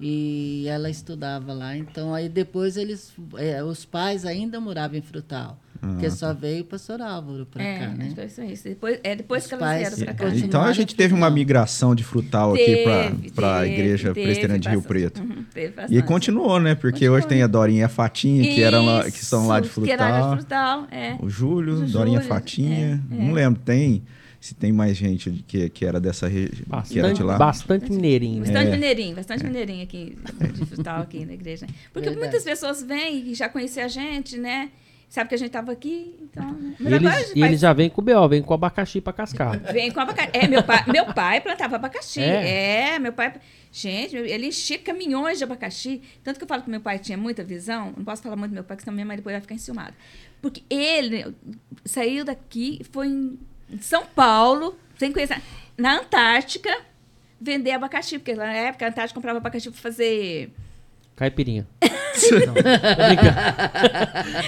e 0.00 0.66
ela 0.68 0.90
estudava 0.90 1.52
lá. 1.52 1.76
Então 1.76 2.14
aí 2.14 2.28
depois 2.28 2.76
eles, 2.76 3.12
é, 3.36 3.62
os 3.62 3.84
pais 3.84 4.24
ainda 4.24 4.60
moravam 4.60 4.96
em 4.96 5.02
Frutal. 5.02 5.58
Porque 5.80 6.10
só 6.10 6.32
veio 6.32 6.62
o 6.62 6.64
pastor 6.64 7.02
Álvaro 7.02 7.44
para 7.46 7.62
é, 7.62 7.78
cá, 7.78 7.88
né? 7.88 8.14
isso. 8.50 8.64
Depois, 8.64 8.98
é 9.02 9.14
depois 9.16 9.42
Os 9.42 9.48
que 9.48 9.54
elas 9.54 9.78
vieram 9.78 9.96
para 9.98 10.14
cá. 10.14 10.36
Então 10.36 10.62
a 10.62 10.72
gente 10.72 10.94
teve 10.94 11.12
uma 11.12 11.28
migração 11.28 11.94
de 11.94 12.02
frutal 12.02 12.54
aqui 12.54 12.64
Teve, 12.64 13.30
para 13.34 13.58
a 13.58 13.66
igreja 13.66 14.12
presbiteriana 14.12 14.58
de 14.58 14.68
Rio. 14.68 14.82
Preto. 14.82 15.20
Uhum, 15.20 15.44
teve 15.52 15.74
E 15.90 16.00
continuou, 16.02 16.58
né? 16.58 16.74
Porque 16.74 16.92
Continuou. 16.92 17.16
hoje 17.18 17.26
tem 17.26 17.42
a 17.42 17.46
Dorinha 17.46 17.80
e 17.80 17.84
a 17.84 17.88
Fatinha, 17.88 18.42
que, 18.44 18.62
eram 18.62 18.86
lá, 18.86 19.04
que 19.04 19.24
são 19.24 19.46
lá 19.46 19.60
de 19.60 19.66
Isso, 19.68 19.82
Que 19.82 19.90
era 19.90 20.06
frutal. 20.06 20.30
de 20.30 20.40
frutal, 20.40 20.86
é. 20.90 21.16
O 21.20 21.28
Júlio, 21.28 21.74
O 21.74 21.86
Dorinha 21.86 22.18
Júlio, 22.20 22.28
Fatinha. 22.34 23.02
é, 23.10 23.14
é. 23.14 23.18
Não 23.24 23.32
lembro, 23.32 23.60
tem. 23.62 24.02
Se 24.40 24.54
tem 24.54 24.72
mais 24.72 24.94
gente 24.94 25.30
que, 25.46 25.70
que 25.70 25.86
era 25.86 25.98
dessa 25.98 26.28
região. 26.28 26.50
Que 26.52 26.98
era 26.98 27.08
Bastante, 27.08 27.14
de 27.16 27.22
lá. 27.22 27.38
bastante 27.38 27.90
mineirinho. 27.90 28.40
né? 28.40 28.46
Bastante 28.46 28.68
É. 28.68 28.70
mineirinho, 28.72 29.16
bastante 29.16 29.44
mineirinho 29.44 29.82
aqui, 29.82 30.18
de 30.52 30.66
frutal 30.66 31.00
aqui 31.00 31.24
na 31.24 31.32
igreja. 31.32 31.66
Porque 31.94 32.10
Verdade. 32.10 32.16
muitas 32.30 32.44
pessoas 32.44 32.82
vêm 32.82 33.30
e 33.30 33.34
já 33.34 33.48
conheciam 33.48 33.86
a 33.86 33.88
gente, 33.88 34.36
né? 34.36 34.68
Sabe 35.14 35.28
que 35.28 35.36
a 35.36 35.38
gente 35.38 35.46
estava 35.46 35.70
aqui, 35.70 36.12
então... 36.20 36.50
né? 36.50 36.74
E 36.80 36.92
eles, 36.92 37.32
e 37.36 37.42
eles 37.44 37.60
já 37.60 37.72
vêm 37.72 37.88
com 37.88 38.00
o 38.00 38.04
B.O., 38.04 38.28
vêm 38.28 38.42
com 38.42 38.52
abacaxi 38.52 39.00
pra 39.00 39.12
cascar. 39.12 39.60
Vem 39.72 39.92
com 39.92 40.00
abacaxi. 40.00 40.30
É, 40.32 40.48
meu 40.48 40.60
pai, 40.60 40.84
meu 40.88 41.06
pai 41.14 41.40
plantava 41.40 41.76
abacaxi. 41.76 42.20
É? 42.20 42.94
É? 42.94 42.98
meu 42.98 43.12
pai. 43.12 43.32
Gente, 43.70 44.16
ele 44.16 44.48
enchia 44.48 44.76
caminhões 44.76 45.38
de 45.38 45.44
abacaxi. 45.44 46.02
Tanto 46.24 46.38
que 46.38 46.42
eu 46.42 46.48
falo 46.48 46.64
que 46.64 46.68
meu 46.68 46.80
pai 46.80 46.98
tinha 46.98 47.16
muita 47.16 47.44
visão. 47.44 47.94
Não 47.96 48.04
posso 48.04 48.24
falar 48.24 48.34
muito 48.34 48.50
do 48.50 48.54
meu 48.54 48.64
pai, 48.64 48.76
porque 48.76 48.86
senão 48.86 48.94
minha 48.96 49.06
mãe 49.06 49.16
depois 49.16 49.34
vai 49.34 49.40
ficar 49.40 49.54
enciumada. 49.54 49.94
Porque 50.42 50.64
ele 50.68 51.32
saiu 51.84 52.24
daqui, 52.24 52.80
foi 52.90 53.06
em 53.06 53.38
São 53.80 54.04
Paulo, 54.04 54.76
sem 54.98 55.12
conhecer. 55.12 55.40
Na 55.78 56.00
Antártica, 56.00 56.76
vender 57.40 57.70
abacaxi. 57.70 58.18
Porque 58.18 58.34
na 58.34 58.52
época 58.52 58.84
a 58.84 58.88
Antártica 58.88 59.14
comprava 59.14 59.38
abacaxi 59.38 59.70
para 59.70 59.80
fazer 59.80 60.52
Caipirinha. 61.16 61.66
Não, 62.46 62.54
brincando. 62.54 63.34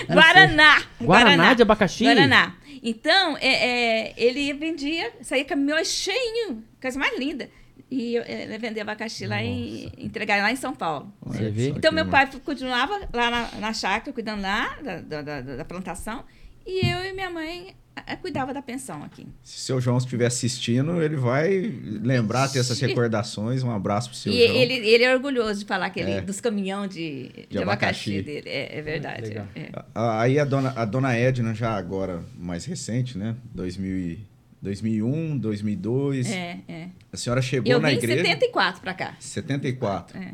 Guaraná. 0.12 0.82
Guaraná 1.00 1.54
de 1.54 1.62
abacaxi? 1.62 2.04
Guaraná. 2.04 2.54
Então, 2.82 3.36
é, 3.40 4.08
é, 4.08 4.14
ele 4.16 4.52
vendia, 4.52 5.12
saía 5.22 5.44
caminhões 5.44 5.88
cheinho, 5.88 6.62
coisa 6.80 6.98
mais 6.98 7.18
linda. 7.18 7.48
E 7.90 8.14
eu, 8.16 8.24
ele 8.24 8.58
vendia 8.58 8.82
abacaxi 8.82 9.26
lá 9.26 9.42
e 9.42 9.90
entregar 9.98 10.40
lá 10.42 10.50
em 10.52 10.56
São 10.56 10.74
Paulo. 10.74 11.12
Você 11.24 11.50
vê? 11.50 11.68
Então, 11.70 11.92
meu 11.92 12.06
pai 12.06 12.28
continuava 12.44 13.08
lá 13.12 13.30
na, 13.30 13.48
na 13.60 13.72
chácara, 13.72 14.12
cuidando 14.12 14.42
lá 14.42 14.76
da, 14.82 15.00
da, 15.00 15.22
da- 15.22 15.40
da 15.56 15.64
plantação. 15.64 16.24
E 16.66 16.86
eu 16.88 17.04
e 17.04 17.12
minha 17.12 17.30
mãe 17.30 17.74
cuidava 18.20 18.52
da 18.52 18.60
pensão 18.62 19.02
aqui. 19.02 19.26
Se 19.42 19.56
o 19.56 19.60
seu 19.60 19.80
João 19.80 19.98
estiver 19.98 20.26
assistindo, 20.26 21.00
ele 21.02 21.16
vai 21.16 21.58
lembrar, 22.02 22.48
ter 22.48 22.58
essas 22.58 22.78
recordações. 22.80 23.62
Um 23.62 23.70
abraço 23.70 24.10
pro 24.10 24.18
seu 24.18 24.32
E 24.32 24.46
João. 24.46 24.56
ele, 24.56 24.74
ele 24.74 25.04
é 25.04 25.14
orgulhoso 25.14 25.60
de 25.60 25.66
falar 25.66 25.90
que 25.90 26.00
ele, 26.00 26.10
É. 26.10 26.20
dos 26.20 26.40
caminhões 26.40 26.90
de, 26.92 27.46
de, 27.48 27.58
abacaxi. 27.58 28.10
abacaxi. 28.18 28.22
dele. 28.22 28.48
É, 28.48 28.78
é 28.78 28.82
verdade. 28.82 29.32
é. 29.54 29.70
Aí 29.94 30.38
a 30.38 30.44
dona, 30.44 30.72
a 30.76 30.84
dona 30.84 31.14
Edna, 31.16 31.54
já 31.54 31.76
agora 31.76 32.22
mais 32.38 32.64
recente, 32.64 33.16
né? 33.16 33.34
2000 33.54 33.96
e- 33.98 34.18
2001, 34.62 35.38
2002. 35.38 36.30
É, 36.30 36.58
é. 36.68 36.88
A 37.12 37.16
senhora 37.16 37.40
chegou 37.40 37.70
Eu 37.70 37.80
na 37.80 37.88
vim 37.88 37.94
em 37.94 37.98
igreja. 37.98 38.22
74 38.24 38.80
para 38.80 38.94
cá. 38.94 39.14
74. 39.20 40.18
É. 40.18 40.32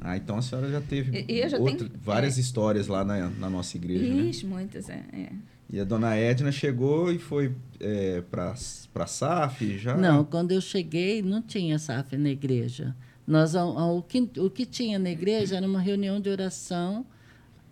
Ah, 0.00 0.16
então 0.16 0.36
a 0.38 0.42
senhora 0.42 0.68
já 0.70 0.80
teve 0.80 1.24
E- 1.28 1.32
e 1.34 1.40
eu 1.40 1.48
já 1.48 1.58
outra- 1.58 1.76
tenho- 1.88 1.90
várias 2.02 2.36
é. 2.36 2.40
histórias 2.40 2.86
lá 2.88 3.04
na, 3.04 3.28
na 3.30 3.48
nossa 3.50 3.76
igreja, 3.76 4.04
né? 4.04 4.22
Ixi, 4.30 4.46
muitas, 4.46 4.88
é. 4.88 5.00
é. 5.12 5.28
E 5.72 5.80
a 5.80 5.84
dona 5.84 6.14
Edna 6.14 6.52
chegou 6.52 7.10
e 7.10 7.18
foi 7.18 7.54
é, 7.80 8.20
para 8.20 8.52
a 8.52 9.06
SAF 9.06 9.78
já? 9.78 9.96
Não, 9.96 10.22
quando 10.22 10.52
eu 10.52 10.60
cheguei, 10.60 11.22
não 11.22 11.40
tinha 11.40 11.78
SAF 11.78 12.18
na 12.18 12.28
igreja. 12.28 12.94
Nós, 13.26 13.54
o, 13.54 14.02
que, 14.02 14.30
o 14.36 14.50
que 14.50 14.66
tinha 14.66 14.98
na 14.98 15.10
igreja 15.10 15.56
era 15.56 15.66
uma 15.66 15.80
reunião 15.80 16.20
de 16.20 16.28
oração 16.28 17.06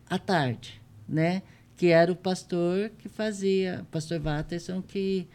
à 0.08 0.18
tarde, 0.18 0.80
né? 1.06 1.42
Que 1.76 1.88
era 1.88 2.10
o 2.10 2.16
pastor 2.16 2.90
que 2.98 3.08
fazia, 3.08 3.80
o 3.82 3.84
pastor 3.86 4.18
Watterson, 4.18 4.80
que 4.80 5.26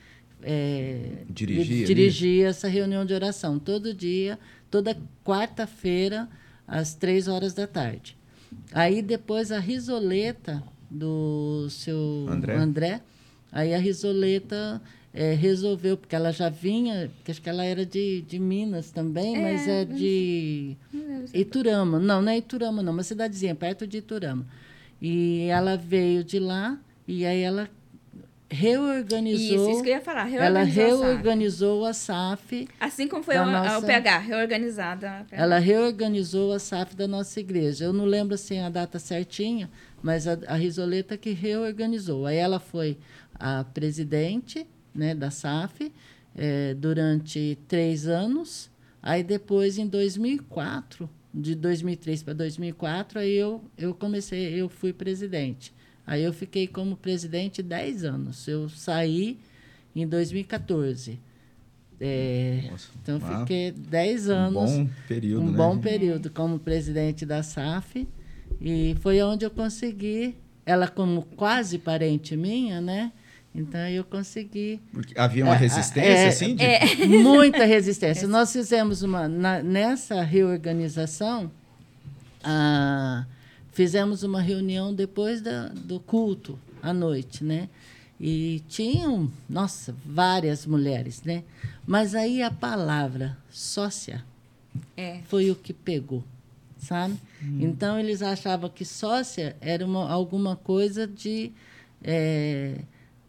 é, 0.41 1.23
Dirigia 1.29 1.85
dirigia 1.85 2.47
essa 2.47 2.67
reunião 2.67 3.05
de 3.05 3.13
oração 3.13 3.59
todo 3.59 3.93
dia, 3.93 4.39
toda 4.71 4.97
quarta-feira, 5.23 6.27
às 6.67 6.95
três 6.95 7.27
horas 7.27 7.53
da 7.53 7.67
tarde. 7.67 8.17
Aí 8.71 9.03
depois 9.03 9.51
a 9.51 9.59
risoleta 9.59 10.63
do 10.97 11.67
seu 11.69 12.25
André? 12.29 12.55
André 12.55 13.01
aí 13.51 13.73
a 13.73 13.77
risoleta 13.77 14.81
eh, 15.13 15.33
resolveu, 15.33 15.95
porque 15.95 16.13
ela 16.13 16.31
já 16.33 16.49
vinha, 16.49 17.09
porque 17.15 17.31
acho 17.31 17.41
que 17.41 17.49
ela 17.49 17.63
era 17.63 17.85
de, 17.85 18.21
de 18.23 18.37
Minas 18.37 18.91
também, 18.91 19.37
É, 19.37 19.41
mas 19.41 19.67
é 19.67 19.85
de 19.85 20.75
Iturama. 21.33 21.97
Não, 21.99 22.21
não 22.21 22.31
é 22.31 22.37
Iturama, 22.37 22.83
não, 22.83 22.91
uma 22.91 23.03
cidadezinha 23.03 23.55
perto 23.55 23.87
de 23.87 23.99
Iturama. 23.99 24.45
E 25.01 25.47
ela 25.49 25.77
veio 25.77 26.21
de 26.23 26.37
lá 26.37 26.77
e 27.07 27.25
aí 27.25 27.41
ela 27.41 27.69
reorganizou. 28.55 29.55
Isso, 29.55 29.69
isso 29.71 29.83
que 29.83 29.89
eu 29.89 29.93
ia 29.95 30.01
falar. 30.01 30.31
ela 30.33 30.63
reorganizou 30.63 31.85
a 31.85 31.93
SAF. 31.93 32.67
a. 32.79 32.85
Assim 32.85 33.07
como 33.07 33.23
foi 33.23 33.37
o, 33.37 33.45
nossa- 33.45 33.85
reorganizada. 34.19 35.09
a 35.19 35.23
PH. 35.25 35.43
Ela 35.43 35.59
reorganizou 35.59 36.53
a 36.53 36.59
SAF 36.59 36.95
da 36.95 37.07
nossa 37.07 37.39
igreja. 37.39 37.85
Eu 37.85 37.93
não 37.93 38.05
lembro 38.05 38.35
assim 38.35 38.59
a 38.59 38.69
data 38.69 38.97
certinha, 38.97 39.69
mas 40.01 40.27
a, 40.27 40.37
a 40.47 40.55
Risoleta 40.55 41.17
que 41.17 41.31
reorganizou. 41.31 42.25
Aí 42.25 42.37
ela 42.37 42.59
foi 42.59 42.97
a 43.37 43.63
presidente 43.65 44.65
né, 44.93 45.13
da 45.13 45.29
SAF 45.29 45.91
eh, 46.35 46.73
durante 46.77 47.57
três 47.67 48.07
anos. 48.07 48.71
Aí 49.03 49.21
depois, 49.21 49.77
em 49.77 49.87
2004, 49.87 51.09
de 51.33 51.53
2003 51.53 52.23
para 52.23 52.33
2004, 52.33 53.19
aí 53.19 53.35
eu, 53.35 53.61
eu 53.77 53.93
comecei, 53.93 54.59
eu 54.59 54.69
fui 54.69 54.93
presidente. 54.93 55.73
Aí 56.07 56.23
eu 56.23 56.31
fiquei 56.33 56.67
como 56.67 56.95
presidente 56.95 57.63
10 57.63 58.03
anos. 58.03 58.47
Eu 58.47 58.69
saí 58.69 59.37
em 59.95 60.07
2014. 60.07 61.19
É, 61.99 62.67
Nossa, 62.69 62.89
então, 63.01 63.19
ah, 63.23 63.39
fiquei 63.39 63.71
10 63.71 64.27
um 64.27 64.31
anos 64.33 64.71
bom 64.71 64.89
período, 65.07 65.43
um 65.43 65.51
né? 65.51 65.57
bom 65.57 65.77
período 65.77 66.29
como 66.29 66.59
presidente 66.59 67.25
da 67.25 67.41
SAF 67.41 68.05
e 68.59 68.97
foi 68.99 69.21
onde 69.21 69.45
eu 69.45 69.49
consegui 69.49 70.35
ela 70.65 70.89
como 70.89 71.21
quase 71.37 71.77
parente 71.79 72.35
minha 72.35 72.81
né 72.81 73.13
então 73.55 73.79
eu 73.87 74.03
consegui 74.03 74.81
Porque 74.91 75.17
havia 75.17 75.45
uma 75.45 75.53
É, 75.55 75.57
resistência, 75.57 76.09
é, 76.09 76.27
assim? 76.27 76.55
De... 76.57 76.65
muita 77.23 77.63
resistência 77.63 78.27
nós 78.27 78.51
fizemos 78.51 79.01
uma 79.01 79.29
na- 79.29 79.63
nessa 79.63 80.21
reorganização 80.21 81.49
ah, 82.43 83.25
fizemos 83.75 84.23
uma 84.23 84.41
reunião 84.41 84.91
depois 84.93 85.39
da, 85.41 85.67
do 85.69 85.99
culto 85.99 86.57
à 86.81 86.91
noite 86.91 87.43
né 87.43 87.69
e 88.19 88.63
tinham 88.67 89.29
nossa 89.47 89.93
várias 90.05 90.65
mulheres 90.65 91.21
né 91.23 91.43
mas 91.85 92.15
aí 92.15 92.41
a 92.41 92.49
palavra 92.49 93.37
sócia 93.51 94.23
É. 94.97 95.19
foi 95.27 95.51
o 95.51 95.55
que 95.55 95.71
pegou, 95.73 96.23
sabe? 96.79 97.13
Hum. 97.43 97.59
Então 97.61 97.99
eles 97.99 98.21
achavam 98.21 98.69
que 98.69 98.83
sócia 98.83 99.55
era 99.61 99.85
uma, 99.85 100.09
alguma 100.11 100.55
coisa 100.55 101.05
de, 101.07 101.51
é, 102.03 102.75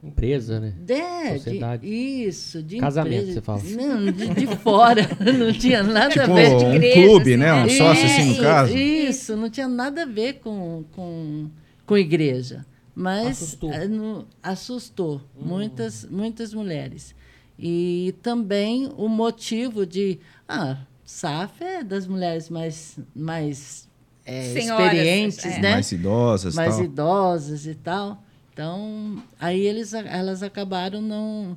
Empresa, 0.03 0.61
né? 0.61 0.73
de, 0.79 0.95
de- 0.95 1.39
Sociedade. 1.39 1.87
isso, 1.87 2.63
de 2.63 2.79
Casamento, 2.79 3.31
empresa. 3.31 3.33
você 3.35 3.43
fala. 3.43 3.63
Não, 3.65 4.13
de, 4.13 4.29
de 4.35 4.47
fora, 4.59 5.03
não 5.39 5.53
tinha 5.53 5.83
nada 5.83 6.11
Tipo 6.11 6.21
a 6.33 6.35
ver. 6.35 6.55
um 6.55 6.75
igreja, 6.75 7.03
clube, 7.03 7.31
assim, 7.35 7.37
né? 7.43 7.53
Um 7.55 7.63
né? 7.63 7.69
sócio, 7.71 8.05
assim, 8.05 8.25
no 8.37 8.43
caso. 8.43 8.77
Isso, 8.77 9.06
não 9.35 9.49
tinha 9.49 9.67
nada 9.67 10.03
a 10.03 10.07
ver 10.07 10.35
com, 10.41 10.85
com, 10.93 11.49
com 11.87 11.97
igreja. 11.97 12.67
Mas 12.95 13.43
Assustou. 13.43 13.89
no- 13.89 14.27
assustou 14.43 15.21
muitas, 15.39 16.05
muitas 16.05 16.55
mulheres. 16.55 17.15
E 17.59 18.15
também 18.23 18.91
o 18.97 19.09
motivo 19.09 19.85
de. 19.87 20.19
Ah, 20.49 20.79
SAF 21.05 21.63
é 21.63 21.83
das 21.85 22.07
mulheres 22.07 22.49
mais, 22.51 22.99
mais 23.15 23.89
é, 24.25 24.43
Senhoras, 24.53 24.87
experientes, 24.87 25.45
é. 25.45 25.61
né? 25.61 25.71
Mais 25.73 25.93
idosas 25.93 26.55
e 26.55 26.57
mais 26.57 26.77
tal. 26.77 26.85
idosas 26.85 27.67
e 27.67 27.75
tal. 27.75 28.23
Então, 28.53 29.23
aí 29.39 29.61
eles, 29.61 29.93
elas 29.93 30.43
acabaram 30.43 31.01
não. 31.03 31.57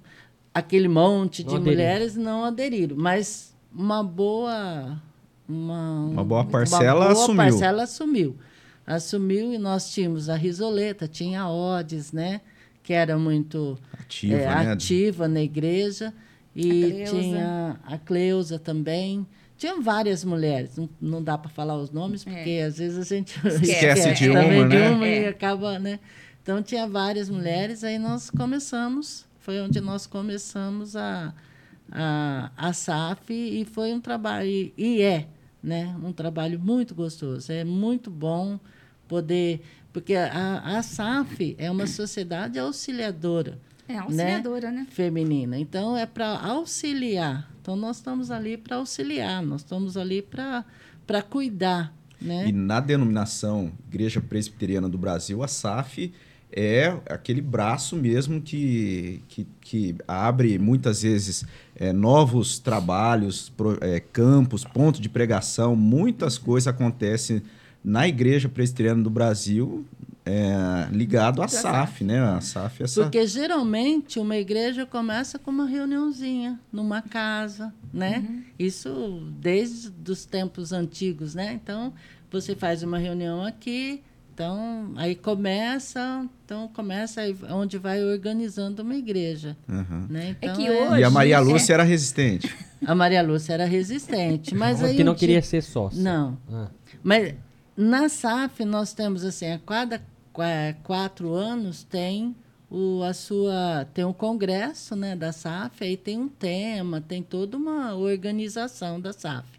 Aquele 0.53 0.87
monte 0.87 1.43
de 1.43 1.49
Não 1.51 1.55
aderiram. 1.57 1.73
mulheres 1.83 2.15
não 2.15 2.43
aderiram. 2.43 2.95
Mas 2.97 3.55
uma 3.73 4.03
boa. 4.03 5.01
Uma, 5.49 6.05
Uma 6.05 6.23
boa 6.23 6.45
parcela 6.45 7.05
uma 7.07 7.13
boa 7.13 7.23
assumiu. 7.23 7.35
parcela 7.37 7.83
assumiu. 7.83 8.37
Assumiu 8.85 9.53
e 9.53 9.57
nós 9.57 9.91
tínhamos 9.91 10.29
a 10.29 10.35
Risoleta, 10.35 11.07
tinha 11.07 11.41
a 11.41 11.49
Odes, 11.51 12.11
né? 12.11 12.41
Que 12.83 12.93
era 12.93 13.17
muito 13.17 13.77
Ativa, 13.99 14.35
é, 14.35 14.45
né? 14.65 14.71
ativa 14.71 15.27
na 15.27 15.41
igreja. 15.41 16.13
E 16.55 17.03
A 17.03 17.05
tinha 17.09 17.79
a 17.85 17.97
Cleusa 17.97 18.57
também. 18.59 19.25
Tinha 19.57 19.79
várias 19.81 20.23
mulheres, 20.23 20.77
não, 20.77 20.89
não 21.01 21.21
dá 21.23 21.37
para 21.37 21.49
falar 21.49 21.77
os 21.77 21.91
nomes, 21.91 22.23
porque 22.23 22.63
às 22.65 22.77
vezes 22.77 22.97
a 23.11 23.15
gente 23.15 23.37
Esquece 23.45 24.13
de 24.13 24.31
também 24.31 24.59
uma, 24.61 24.69
de 24.69 24.75
né? 24.77 24.89
uma 24.89 25.07
e 25.07 25.23
É. 25.25 25.27
acaba, 25.29 25.77
né? 25.77 25.99
Então 26.41 26.63
tinha 26.63 26.87
várias 26.87 27.29
mulheres, 27.29 27.83
aí 27.83 27.99
nós 27.99 28.29
começamos, 28.29 29.25
foi 29.39 29.59
onde 29.59 29.81
nós 29.81 30.07
começamos 30.07 30.95
a, 30.95 31.33
a, 31.91 32.49
a 32.55 32.71
SAF 32.73 33.31
e 33.33 33.65
foi 33.65 33.93
um 33.93 33.99
trabalho, 33.99 34.47
e, 34.47 34.73
e 34.77 35.01
é, 35.01 35.27
né? 35.61 35.95
Um 36.03 36.11
trabalho 36.11 36.59
muito 36.59 36.95
gostoso, 36.95 37.51
é 37.51 37.63
muito 37.63 38.09
bom, 38.09 38.59
poder. 39.07 39.61
Porque 39.91 40.15
a, 40.15 40.77
a 40.77 40.83
SAF 40.83 41.55
é 41.57 41.69
uma 41.69 41.87
sociedade 41.87 42.59
auxiliadora. 42.59 43.59
É, 43.87 43.97
auxiliadora, 43.97 44.71
né? 44.71 44.81
né? 44.81 44.87
Feminina. 44.91 45.57
Então, 45.57 45.97
é 45.97 46.05
para 46.05 46.39
auxiliar. 46.39 47.51
Então, 47.61 47.75
nós 47.75 47.97
estamos 47.97 48.29
ali 48.29 48.55
para 48.55 48.77
auxiliar, 48.77 49.41
nós 49.41 49.61
estamos 49.61 49.97
ali 49.97 50.21
para 50.21 51.23
cuidar. 51.27 51.93
Né? 52.21 52.49
E 52.49 52.51
na 52.51 52.79
denominação 52.79 53.71
Igreja 53.87 54.21
Presbiteriana 54.21 54.87
do 54.87 54.97
Brasil, 54.97 55.41
a 55.41 55.47
SAF 55.47 56.13
é 56.51 56.97
aquele 57.07 57.41
braço 57.41 57.95
mesmo 57.95 58.41
que, 58.41 59.21
que, 59.27 59.47
que 59.61 59.95
abre 60.07 60.57
muitas 60.57 61.03
vezes 61.03 61.45
é, 61.75 61.93
novos 61.93 62.59
trabalhos, 62.59 63.49
pro, 63.49 63.77
é, 63.81 63.99
campos, 63.99 64.63
pontos 64.63 64.99
de 64.99 65.09
pregação, 65.09 65.75
muitas 65.75 66.37
coisas 66.37 66.67
acontecem 66.67 67.41
na 67.83 68.07
Igreja 68.07 68.49
Presbiteriana 68.49 69.01
do 69.03 69.09
Brasil 69.09 69.85
é, 70.29 70.87
ligado 70.91 71.41
à 71.41 71.47
SAF, 71.47 72.03
né? 72.03 72.19
A 72.19 72.39
SAF 72.39 72.81
é 72.81 72.85
essa... 72.85 73.01
Porque 73.01 73.25
geralmente 73.25 74.19
uma 74.19 74.37
igreja 74.37 74.85
começa 74.85 75.39
com 75.39 75.49
uma 75.49 75.65
reuniãozinha 75.65 76.59
numa 76.71 77.01
casa, 77.01 77.73
né? 77.91 78.23
Uhum. 78.27 78.43
Isso 78.59 79.23
desde 79.39 79.91
os 80.11 80.25
tempos 80.25 80.71
antigos, 80.71 81.33
né? 81.33 81.53
Então 81.53 81.93
você 82.31 82.55
faz 82.55 82.83
uma 82.83 82.99
reunião 82.99 83.43
aqui, 83.43 84.03
então, 84.39 84.93
aí 84.95 85.15
começa, 85.15 86.25
então 86.45 86.69
começa 86.69 87.21
onde 87.49 87.77
vai 87.77 88.01
organizando 88.01 88.83
uma 88.83 88.95
igreja. 88.95 89.57
Uhum. 89.67 90.07
Né? 90.09 90.29
Então, 90.29 90.53
é 90.53 90.55
que 90.55 90.65
é 90.65 90.71
hoje, 90.71 91.01
e 91.01 91.03
a 91.03 91.09
Maria 91.09 91.41
Lúcia 91.41 91.73
é... 91.73 91.75
era 91.75 91.83
resistente. 91.83 92.55
A 92.85 92.95
Maria 92.95 93.21
Lúcia 93.21 93.51
era 93.51 93.65
resistente, 93.65 94.55
mas 94.55 94.81
aí 94.81 94.95
que 94.95 95.03
não 95.03 95.13
queria 95.13 95.41
ser 95.41 95.61
sócia. 95.61 96.01
Não. 96.01 96.37
Ah. 96.49 96.69
Mas 97.03 97.35
na 97.75 98.07
SAF 98.07 98.63
nós 98.63 98.93
temos 98.93 99.25
assim, 99.25 99.51
a 99.51 99.59
cada 99.59 100.01
quatro 100.83 101.33
anos 101.33 101.83
tem 101.83 102.33
o, 102.71 103.03
a 103.03 103.13
sua 103.13 103.85
tem 103.93 104.05
um 104.05 104.13
congresso 104.13 104.95
né, 104.95 105.17
da 105.17 105.33
SAF, 105.33 105.83
aí 105.83 105.97
tem 105.97 106.17
um 106.17 106.29
tema, 106.29 107.01
tem 107.01 107.21
toda 107.21 107.57
uma 107.57 107.93
organização 107.93 109.01
da 109.01 109.11
SAF. 109.11 109.49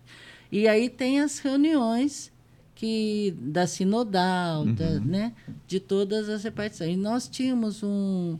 E 0.50 0.66
aí 0.66 0.88
tem 0.88 1.20
as 1.20 1.38
reuniões 1.38 2.32
que 2.80 3.36
da 3.38 3.66
sinodal, 3.66 4.62
uhum. 4.62 4.72
da, 4.74 5.00
né, 5.00 5.34
de 5.66 5.78
todas 5.78 6.30
as 6.30 6.44
repartições. 6.44 6.94
E 6.94 6.96
nós 6.96 7.28
tínhamos 7.28 7.82
um, 7.82 8.38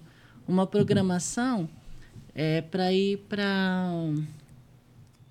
uma 0.49 0.66
programação 0.66 1.68
é, 2.34 2.62
para 2.62 2.91
ir 2.91 3.18
para 3.28 3.93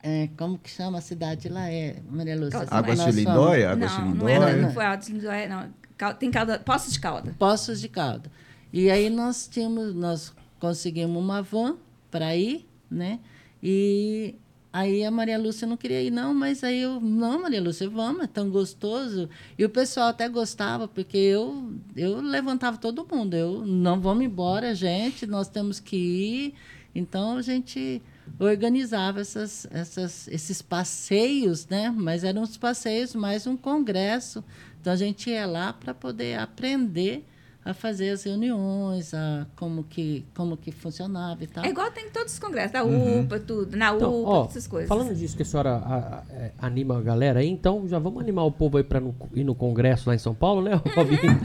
é, 0.03 0.29
como 0.37 0.59
que 0.59 0.69
chama 0.69 0.99
a 0.99 1.01
cidade 1.01 1.49
lá? 1.49 1.71
É, 1.71 1.95
Maria 2.07 2.39
Lúcia? 2.39 2.67
Água 2.69 2.95
de 2.95 3.11
Lindóia? 3.11 3.71
Água 3.71 3.87
não, 3.87 4.13
não, 4.13 4.29
era, 4.29 4.55
não 4.55 4.71
foi 4.71 4.85
Água 4.85 5.03
de 5.03 5.11
Lindóia, 5.11 5.49
não. 5.49 6.13
Tem 6.13 6.29
calda, 6.29 6.59
Poços 6.59 6.93
de 6.93 6.99
Calda. 6.99 7.35
Poços 7.39 7.81
de 7.81 7.89
Calda. 7.89 8.31
E 8.71 8.91
aí 8.91 9.09
nós 9.09 9.47
tínhamos, 9.47 9.95
nós 9.95 10.35
conseguimos 10.59 11.17
uma 11.17 11.41
van 11.41 11.77
para 12.11 12.35
ir, 12.35 12.69
né? 12.91 13.19
E 13.61 14.35
Aí 14.71 15.03
a 15.03 15.09
Maria 15.09 15.37
Lúcia 15.39 15.67
não 15.67 15.75
queria 15.75 16.01
ir, 16.01 16.11
não, 16.11 16.31
mas 16.31 16.63
aí 16.63 16.81
eu, 16.81 17.01
não, 17.01 17.41
Maria 17.41 17.61
Lúcia, 17.61 17.89
vamos, 17.89 18.23
é 18.23 18.27
tão 18.27 18.51
gostoso. 18.51 19.27
E 19.57 19.65
o 19.65 19.69
pessoal 19.69 20.09
até 20.09 20.29
gostava, 20.29 20.87
porque 20.87 21.17
eu, 21.17 21.73
eu 21.95 22.21
levantava 22.21 22.77
todo 22.77 23.07
mundo. 23.11 23.33
Eu, 23.33 23.65
não 23.65 23.99
vamos 23.99 24.23
embora, 24.23 24.75
gente, 24.75 25.25
nós 25.25 25.47
temos 25.47 25.79
que 25.79 25.97
ir. 25.97 26.53
Então 26.93 27.37
a 27.37 27.41
gente 27.41 28.01
organizava 28.39 29.21
essas, 29.21 29.67
essas, 29.71 30.27
esses 30.27 30.61
passeios, 30.61 31.67
né? 31.67 31.89
Mas 31.89 32.23
eram 32.23 32.43
os 32.43 32.55
passeios 32.55 33.15
mais 33.15 33.47
um 33.47 33.57
congresso. 33.57 34.43
Então 34.79 34.93
a 34.93 34.95
gente 34.95 35.31
ia 35.31 35.47
lá 35.47 35.73
para 35.73 35.95
poder 35.95 36.37
aprender 36.37 37.25
a 37.63 37.73
fazer 37.73 38.09
as 38.09 38.23
reuniões, 38.23 39.13
a 39.13 39.45
como 39.55 39.83
que, 39.83 40.25
como 40.35 40.55
que 40.55 40.71
funcionava 40.71 41.43
e 41.43 41.47
tal. 41.47 41.63
É 41.65 41.69
igual 41.69 41.91
tem 41.91 42.07
em 42.07 42.09
todos 42.09 42.33
os 42.33 42.39
congressos, 42.39 42.71
da 42.71 42.83
uhum. 42.83 43.21
UPA, 43.21 43.39
tudo, 43.39 43.75
na 43.75 43.93
então, 43.93 44.21
UPA, 44.21 44.29
ó, 44.29 44.45
essas 44.45 44.67
coisas. 44.67 44.87
Falando 44.87 45.13
disso 45.13 45.35
que 45.35 45.43
a 45.43 45.45
senhora 45.45 45.71
a, 45.71 45.95
a, 45.97 46.23
é, 46.31 46.51
anima 46.57 46.97
a 46.97 47.01
galera 47.01 47.39
aí, 47.39 47.49
então 47.49 47.87
já 47.87 47.99
vamos 47.99 48.21
animar 48.21 48.43
o 48.43 48.51
povo 48.51 48.77
aí 48.77 48.83
para 48.83 49.01
ir 49.35 49.43
no 49.43 49.53
congresso 49.53 50.09
lá 50.09 50.15
em 50.15 50.19
São 50.19 50.33
Paulo, 50.33 50.61
né, 50.61 50.75
Robinho? 50.95 51.41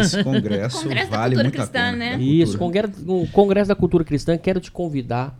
Esse 0.00 0.24
congresso 0.24 0.82
congresso 0.82 1.10
vale 1.10 1.34
muito 1.36 1.52
cristã, 1.52 1.78
a 1.78 1.92
pena. 1.92 1.96
Né? 1.96 2.22
Isso, 2.22 2.58
congresso, 2.58 2.92
o 3.06 3.26
Congresso 3.28 3.68
da 3.68 3.74
Cultura 3.74 4.04
Cristã, 4.04 4.36
quero 4.36 4.60
te 4.60 4.70
convidar 4.70 5.38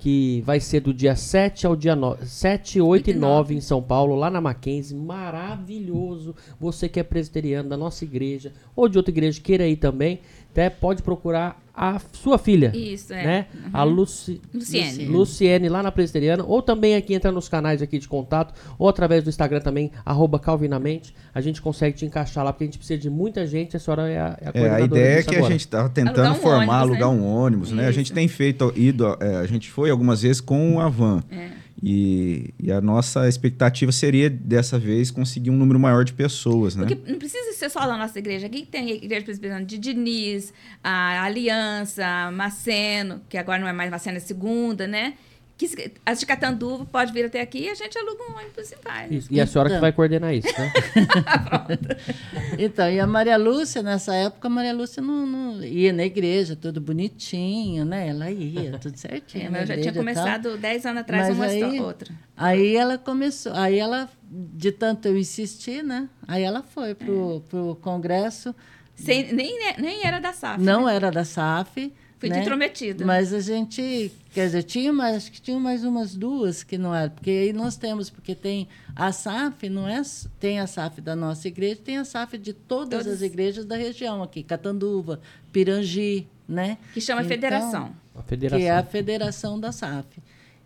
que 0.00 0.40
vai 0.46 0.58
ser 0.58 0.80
do 0.80 0.94
dia 0.94 1.14
7 1.14 1.66
ao 1.66 1.76
dia 1.76 1.94
9, 1.94 2.24
7, 2.24 2.80
8 2.80 3.10
e 3.10 3.14
9 3.14 3.54
em 3.54 3.60
São 3.60 3.82
Paulo, 3.82 4.16
lá 4.16 4.30
na 4.30 4.40
Mackenzie. 4.40 4.96
Maravilhoso. 4.96 6.34
Você 6.58 6.88
que 6.88 6.98
é 6.98 7.02
presbiteriano 7.02 7.68
da 7.68 7.76
nossa 7.76 8.02
igreja 8.02 8.50
ou 8.74 8.88
de 8.88 8.96
outra 8.96 9.12
igreja 9.12 9.38
queira 9.42 9.68
ir 9.68 9.76
também, 9.76 10.20
até 10.50 10.68
pode 10.68 11.02
procurar 11.02 11.60
a 11.72 11.98
sua 12.12 12.36
filha. 12.36 12.72
Isso, 12.74 13.14
é. 13.14 13.24
Né? 13.24 13.46
Uhum. 13.54 13.70
A 13.72 13.82
Luci... 13.84 14.40
Luciene. 14.52 15.06
Luciene, 15.06 15.68
lá 15.68 15.82
na 15.82 15.90
Presbiteriana. 15.90 16.44
Ou 16.44 16.60
também 16.60 16.94
aqui 16.94 17.14
entra 17.14 17.32
nos 17.32 17.48
canais 17.48 17.80
aqui 17.80 17.98
de 17.98 18.06
contato, 18.06 18.52
ou 18.78 18.88
através 18.88 19.24
do 19.24 19.30
Instagram 19.30 19.60
também, 19.60 19.90
arroba 20.04 20.38
Calvinamente. 20.38 21.14
A 21.32 21.40
gente 21.40 21.62
consegue 21.62 21.96
te 21.96 22.04
encaixar 22.04 22.44
lá, 22.44 22.52
porque 22.52 22.64
a 22.64 22.66
gente 22.66 22.76
precisa 22.76 23.00
de 23.00 23.08
muita 23.08 23.46
gente. 23.46 23.76
A 23.76 23.80
senhora 23.80 24.10
é 24.10 24.18
a, 24.18 24.38
é 24.40 24.48
a, 24.48 24.62
é, 24.62 24.70
a 24.74 24.80
ideia 24.80 25.20
é 25.20 25.22
que 25.22 25.30
agora. 25.30 25.46
a 25.46 25.50
gente 25.50 25.60
está 25.60 25.88
tentando 25.88 26.18
alugar 26.18 26.32
um 26.32 26.42
formar, 26.42 26.82
ônibus, 26.82 27.00
alugar 27.00 27.14
né? 27.14 27.20
um 27.20 27.34
ônibus, 27.34 27.72
né? 27.72 27.86
A 27.86 27.92
gente 27.92 28.12
tem 28.12 28.28
feito, 28.28 28.72
ido, 28.76 29.16
é, 29.18 29.36
a 29.36 29.46
gente 29.46 29.70
foi 29.70 29.90
algumas 29.90 30.20
vezes 30.20 30.40
com 30.40 30.80
a 30.80 30.88
van. 30.88 31.22
É. 31.30 31.59
E, 31.82 32.52
e, 32.58 32.70
a 32.70 32.80
nossa 32.80 33.26
expectativa 33.26 33.90
seria, 33.90 34.28
dessa 34.28 34.78
vez, 34.78 35.10
conseguir 35.10 35.50
um 35.50 35.56
número 35.56 35.80
maior 35.80 36.04
de 36.04 36.12
pessoas, 36.12 36.76
né? 36.76 36.86
Porque 36.86 37.10
não 37.10 37.18
precisa 37.18 37.52
ser 37.54 37.70
só 37.70 37.86
da 37.86 37.96
nossa 37.96 38.18
igreja. 38.18 38.46
Aqui 38.46 38.66
tem 38.66 38.90
a 38.90 38.94
igreja 38.94 39.24
presbiteriana 39.24 39.64
de 39.64 39.78
Diniz, 39.78 40.52
a 40.84 41.22
Aliança, 41.24 42.30
Maceno, 42.32 43.22
que 43.28 43.38
agora 43.38 43.58
não 43.58 43.68
é 43.68 43.72
mais 43.72 43.90
Maceno, 43.90 44.18
é 44.18 44.20
segunda, 44.20 44.86
né? 44.86 45.14
Que 45.66 45.92
as 46.06 46.20
de 46.20 46.26
Catanduva 46.26 46.86
pode 46.86 47.12
vir 47.12 47.26
até 47.26 47.40
aqui 47.40 47.64
e 47.64 47.68
a 47.68 47.74
gente 47.74 47.98
aluga 47.98 48.22
um 48.30 48.36
ônibus 48.36 48.72
e 48.72 48.76
vai. 48.82 49.08
Isso. 49.08 49.28
E 49.30 49.40
a 49.40 49.46
senhora 49.46 49.68
então. 49.68 49.78
que 49.78 49.80
vai 49.80 49.92
coordenar 49.92 50.34
isso, 50.34 50.48
né? 50.48 50.72
então, 52.58 52.90
e 52.90 52.98
a 52.98 53.06
Maria 53.06 53.36
Lúcia, 53.36 53.82
nessa 53.82 54.14
época, 54.14 54.48
a 54.48 54.50
Maria 54.50 54.72
Lúcia 54.72 55.02
não, 55.02 55.26
não, 55.26 55.62
ia 55.62 55.92
na 55.92 56.04
igreja, 56.04 56.56
tudo 56.56 56.80
bonitinho, 56.80 57.84
né? 57.84 58.08
Ela 58.08 58.30
ia, 58.30 58.78
tudo 58.78 58.96
certinho. 58.96 59.46
É, 59.46 59.50
mas 59.50 59.68
eu 59.68 59.76
já 59.76 59.82
tinha 59.82 59.92
começado 59.92 60.56
10 60.56 60.86
anos 60.86 61.00
atrás 61.02 61.36
mas 61.36 61.36
uma 61.36 61.68
aí, 61.68 61.80
outra. 61.80 62.14
Aí 62.36 62.76
ela 62.76 62.96
começou, 62.96 63.52
aí 63.54 63.78
ela, 63.78 64.08
de 64.30 64.72
tanto 64.72 65.08
eu 65.08 65.18
insistir, 65.18 65.84
né? 65.84 66.08
Aí 66.26 66.42
ela 66.42 66.62
foi 66.62 66.94
pro, 66.94 67.36
é. 67.36 67.50
pro 67.50 67.78
congresso. 67.82 68.54
Sem, 68.94 69.32
nem, 69.32 69.58
nem 69.78 70.06
era 70.06 70.20
da 70.20 70.32
SAF. 70.32 70.62
Não 70.62 70.86
né? 70.86 70.94
era 70.94 71.10
da 71.10 71.24
SAF. 71.24 71.92
Fui 72.20 72.28
né? 72.28 72.42
intrometida. 72.42 73.02
Mas 73.02 73.32
a 73.32 73.40
gente, 73.40 74.12
quer 74.34 74.44
dizer, 74.44 74.62
tinha 74.64 74.92
mais, 74.92 75.16
acho 75.16 75.32
que 75.32 75.40
tinha 75.40 75.58
mais 75.58 75.82
umas 75.84 76.14
duas 76.14 76.62
que 76.62 76.76
não 76.76 76.94
eram, 76.94 77.10
porque 77.10 77.30
aí 77.30 77.52
nós 77.54 77.78
temos, 77.78 78.10
porque 78.10 78.34
tem 78.34 78.68
a 78.94 79.10
SAF, 79.10 79.70
não 79.70 79.88
é, 79.88 80.02
tem 80.38 80.60
a 80.60 80.66
SAF 80.66 81.00
da 81.00 81.16
nossa 81.16 81.48
igreja, 81.48 81.80
tem 81.82 81.96
a 81.96 82.04
SAF 82.04 82.36
de 82.36 82.52
todas, 82.52 83.04
todas. 83.04 83.14
as 83.14 83.22
igrejas 83.22 83.64
da 83.64 83.74
região 83.74 84.22
aqui, 84.22 84.42
Catanduva, 84.42 85.18
Pirangi, 85.50 86.28
né? 86.46 86.76
Que 86.92 87.00
chama 87.00 87.22
então, 87.22 87.30
federação. 87.30 87.96
A 88.14 88.22
federação. 88.22 88.58
Que 88.58 88.66
é 88.66 88.70
a 88.70 88.82
federação 88.82 89.58
da 89.58 89.72
SAF. 89.72 90.20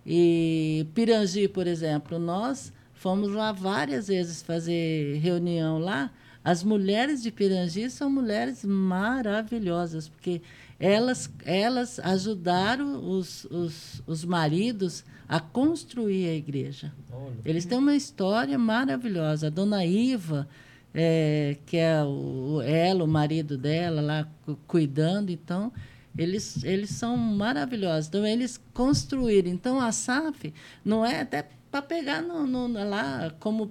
E 0.04 0.88
Pirangi, 0.92 1.46
por 1.46 1.68
exemplo, 1.68 2.18
nós 2.18 2.72
fomos 2.94 3.32
lá 3.32 3.52
várias 3.52 4.08
vezes 4.08 4.42
fazer 4.42 5.18
reunião 5.18 5.78
lá. 5.78 6.10
As 6.42 6.64
mulheres 6.64 7.22
de 7.22 7.30
Pirangi 7.30 7.88
são 7.88 8.10
mulheres 8.10 8.64
maravilhosas, 8.64 10.08
porque 10.08 10.42
elas, 10.78 11.30
elas 11.44 11.98
ajudaram 12.00 13.08
os, 13.08 13.44
os, 13.46 14.02
os 14.06 14.24
maridos 14.24 15.04
a 15.28 15.40
construir 15.40 16.28
a 16.28 16.34
igreja. 16.34 16.92
Olha. 17.12 17.34
Eles 17.44 17.64
têm 17.64 17.78
uma 17.78 17.94
história 17.94 18.58
maravilhosa. 18.58 19.46
A 19.46 19.50
dona 19.50 19.84
Iva, 19.84 20.48
é, 20.92 21.56
que 21.66 21.76
é 21.76 22.02
o, 22.02 22.60
ela, 22.62 23.04
o 23.04 23.08
marido 23.08 23.56
dela, 23.56 24.00
lá 24.00 24.28
cuidando, 24.66 25.30
então, 25.30 25.72
eles, 26.16 26.62
eles 26.62 26.90
são 26.90 27.16
maravilhosos. 27.16 28.08
Então, 28.08 28.26
eles 28.26 28.60
construíram. 28.72 29.50
Então, 29.50 29.80
a 29.80 29.90
SAF 29.92 30.52
não 30.84 31.04
é 31.04 31.20
até 31.20 31.48
para 31.70 31.82
pegar 31.82 32.22
no, 32.22 32.46
no, 32.46 32.68
lá 32.68 33.32
como 33.40 33.70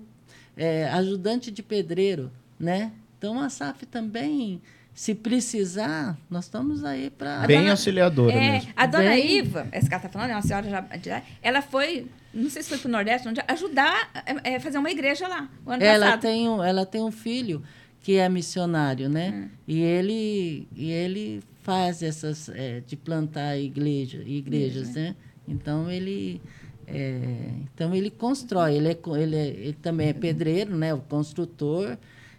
é, 0.57 0.89
ajudante 0.89 1.51
de 1.51 1.63
pedreiro, 1.63 2.31
né? 2.59 2.91
Então, 3.17 3.39
a 3.39 3.49
SAF 3.49 3.85
também 3.85 4.61
se 4.93 5.15
precisar, 5.15 6.17
nós 6.29 6.45
estamos 6.45 6.83
aí 6.83 7.09
para. 7.09 7.47
Bem 7.47 7.59
dona, 7.59 7.71
auxiliadora 7.71 8.33
é, 8.33 8.51
mesmo. 8.51 8.73
A 8.75 8.85
dona 8.85 9.09
Bem... 9.09 9.37
Iva, 9.37 9.67
essa 9.71 9.87
que 9.87 9.93
ela 9.93 10.05
está 10.05 10.09
falando, 10.09 10.29
é 10.29 10.35
uma 10.35 10.41
senhora 10.41 10.87
já. 11.03 11.23
Ela 11.41 11.61
foi, 11.63 12.07
não 12.33 12.49
sei 12.49 12.61
se 12.61 12.69
foi 12.69 12.77
para 12.77 12.87
o 12.87 12.91
Nordeste, 12.91 13.27
onde, 13.27 13.41
ajudar 13.47 14.11
a 14.13 14.49
é, 14.49 14.53
é, 14.55 14.59
fazer 14.59 14.77
uma 14.77 14.91
igreja 14.91 15.27
lá. 15.27 15.49
O 15.65 15.71
ano 15.71 15.83
ela 15.83 16.05
passado. 16.05 16.21
tem 16.21 16.47
um, 16.47 16.63
ela 16.63 16.85
tem 16.85 17.01
um 17.01 17.11
filho 17.11 17.63
que 18.01 18.17
é 18.17 18.29
missionário, 18.29 19.09
né? 19.09 19.31
Hum. 19.31 19.49
E 19.67 19.81
ele 19.81 20.67
e 20.75 20.91
ele 20.91 21.41
faz 21.63 22.03
essas 22.03 22.49
é, 22.49 22.81
de 22.85 22.95
plantar 22.95 23.57
igreja, 23.57 24.21
igrejas, 24.23 24.89
Igreja. 24.89 25.09
né? 25.09 25.15
Então 25.47 25.89
ele 25.89 26.39
é, 26.85 27.49
então 27.63 27.95
ele 27.95 28.11
constrói. 28.11 28.75
Ele, 28.75 28.89
é, 28.89 28.97
ele, 29.17 29.35
é, 29.35 29.47
ele 29.47 29.77
também 29.81 30.09
é 30.09 30.13
pedreiro, 30.13 30.75
né? 30.77 30.93
O 30.93 30.99
construtor 30.99 31.97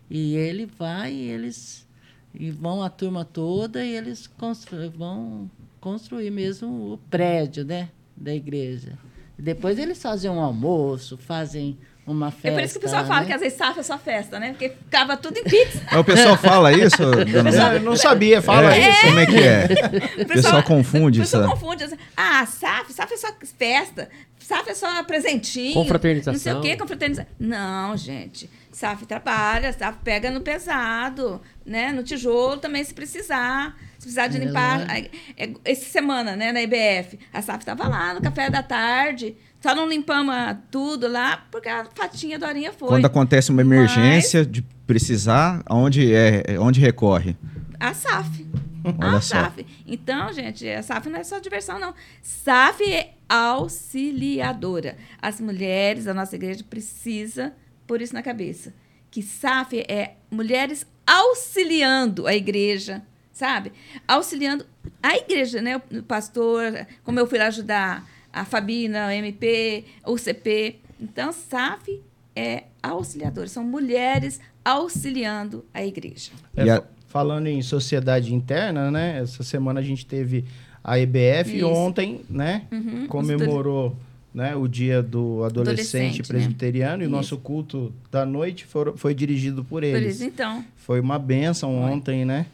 E 0.08 0.36
ele 0.36 0.66
vai 0.66 1.12
e 1.12 1.30
eles 1.30 1.83
e 2.34 2.50
vão 2.50 2.82
a 2.82 2.90
turma 2.90 3.24
toda 3.24 3.84
e 3.84 3.94
eles 3.94 4.26
constru, 4.26 4.90
vão 4.90 5.50
construir 5.80 6.30
mesmo 6.30 6.92
o 6.92 6.98
prédio 7.10 7.64
né, 7.64 7.88
da 8.16 8.34
igreja. 8.34 8.98
Depois 9.38 9.78
eles 9.78 10.00
fazem 10.00 10.30
um 10.30 10.40
almoço, 10.40 11.16
fazem 11.16 11.76
uma 12.06 12.30
festa. 12.30 12.48
É 12.48 12.52
por 12.52 12.62
isso 12.62 12.72
que 12.74 12.78
o 12.78 12.82
pessoal 12.82 13.02
né? 13.02 13.08
fala 13.08 13.24
que 13.24 13.32
às 13.32 13.40
vezes 13.40 13.56
safra 13.56 13.80
é 13.80 13.82
só 13.82 13.98
festa, 13.98 14.38
né? 14.38 14.50
Porque 14.50 14.70
ficava 14.70 15.16
tudo 15.16 15.38
em 15.38 15.44
pizza. 15.44 15.80
o 15.98 16.04
pessoal 16.04 16.36
fala 16.36 16.72
isso? 16.72 17.02
eu 17.02 17.80
não 17.80 17.96
sabia, 17.96 18.42
fala 18.42 18.74
é, 18.74 18.90
isso. 18.90 19.00
Como 19.06 19.18
é 19.18 19.26
que 19.26 19.38
é? 19.38 19.64
O 20.24 20.26
pessoal, 20.26 20.26
pessoal 20.26 20.62
confunde 20.62 21.20
isso. 21.20 21.36
O 21.36 21.40
pessoal 21.40 21.58
confunde. 21.58 21.84
Assim, 21.84 21.96
ah, 22.16 22.46
safra, 22.46 22.92
safra 22.92 23.14
é 23.14 23.18
só 23.18 23.28
festa. 23.56 24.08
Safra 24.44 24.72
é 24.72 24.74
só 24.74 25.02
presentinho. 25.04 25.72
Confraternização. 25.72 26.32
Não 26.34 26.40
sei 26.40 26.52
o 26.52 26.60
quê, 26.60 26.76
confraternização. 26.76 27.32
Não, 27.38 27.96
gente. 27.96 28.50
SAF 28.70 29.06
trabalha, 29.06 29.72
SAF 29.72 29.98
pega 30.04 30.30
no 30.30 30.42
pesado, 30.42 31.40
né? 31.64 31.92
No 31.92 32.02
tijolo 32.02 32.58
também, 32.58 32.84
se 32.84 32.92
precisar. 32.92 33.74
Se 33.98 34.00
precisar 34.00 34.26
de 34.26 34.36
é 34.36 34.44
limpar. 34.44 34.86
É, 34.90 35.50
essa 35.64 35.86
semana, 35.86 36.36
né, 36.36 36.52
na 36.52 36.60
IBF, 36.60 37.18
a 37.32 37.40
SAF 37.40 37.60
estava 37.60 37.88
lá 37.88 38.12
no 38.12 38.20
café 38.20 38.50
da 38.50 38.62
tarde. 38.62 39.34
Só 39.62 39.74
não 39.74 39.88
limpamos 39.88 40.34
tudo 40.70 41.08
lá 41.08 41.46
porque 41.50 41.70
a 41.70 41.86
fatinha 41.94 42.38
do 42.38 42.44
Arinha 42.44 42.70
foi. 42.70 42.88
Quando 42.88 43.06
acontece 43.06 43.50
uma 43.50 43.62
emergência 43.62 44.40
Mas... 44.40 44.52
de 44.52 44.62
precisar, 44.86 45.62
aonde, 45.64 46.14
é, 46.14 46.58
onde 46.60 46.80
recorre? 46.80 47.34
A 47.80 47.94
SAF. 47.94 48.46
Olha 48.84 49.16
a 49.16 49.20
só. 49.20 49.36
SAF. 49.36 49.66
Então, 49.86 50.32
gente, 50.32 50.68
a 50.68 50.82
SAF 50.82 51.08
não 51.08 51.18
é 51.18 51.24
só 51.24 51.38
diversão, 51.38 51.78
não. 51.78 51.94
SAF 52.22 52.84
é 52.92 53.14
auxiliadora. 53.28 54.96
As 55.20 55.40
mulheres 55.40 56.04
da 56.04 56.12
nossa 56.12 56.36
igreja 56.36 56.62
precisam 56.68 57.52
por 57.86 58.02
isso 58.02 58.12
na 58.12 58.22
cabeça. 58.22 58.74
Que 59.10 59.22
SAF 59.22 59.80
é 59.88 60.16
mulheres 60.30 60.86
auxiliando 61.06 62.26
a 62.26 62.34
igreja, 62.34 63.02
sabe? 63.32 63.72
Auxiliando 64.06 64.66
a 65.02 65.16
igreja, 65.16 65.62
né? 65.62 65.76
O 65.76 66.02
pastor, 66.02 66.86
como 67.02 67.18
eu 67.18 67.26
fui 67.26 67.38
lá 67.38 67.46
ajudar 67.46 68.06
a 68.32 68.44
Fabina, 68.44 69.08
o 69.08 69.10
MP, 69.10 69.84
o 70.04 70.18
CP. 70.18 70.80
Então, 71.00 71.32
SAF 71.32 72.02
é 72.34 72.64
auxiliador, 72.82 73.48
são 73.48 73.62
mulheres 73.62 74.40
auxiliando 74.64 75.64
a 75.72 75.84
igreja. 75.84 76.32
É, 76.56 76.68
a... 76.68 76.82
Falando 77.14 77.46
em 77.46 77.62
sociedade 77.62 78.34
interna, 78.34 78.90
né? 78.90 79.20
Essa 79.20 79.44
semana 79.44 79.78
a 79.78 79.82
gente 79.84 80.04
teve 80.04 80.44
a 80.82 80.98
EBF 80.98 81.46
Isso. 81.46 81.58
e 81.58 81.62
ontem, 81.62 82.22
né? 82.28 82.62
Uhum, 82.72 83.06
comemorou 83.06 83.96
né, 84.34 84.56
o 84.56 84.66
dia 84.66 85.00
do 85.00 85.44
adolescente, 85.44 86.20
adolescente 86.20 86.22
né? 86.22 86.26
presbiteriano 86.26 86.98
né? 86.98 87.04
e 87.04 87.06
o 87.06 87.10
nosso 87.10 87.38
culto 87.38 87.92
da 88.10 88.26
noite 88.26 88.64
for, 88.64 88.94
foi 88.96 89.14
dirigido 89.14 89.62
por 89.62 89.84
eles. 89.84 90.02
Por 90.02 90.10
isso, 90.10 90.24
então. 90.24 90.64
Foi 90.74 90.98
uma 90.98 91.16
benção 91.16 91.76
ontem, 91.76 92.24
né? 92.24 92.46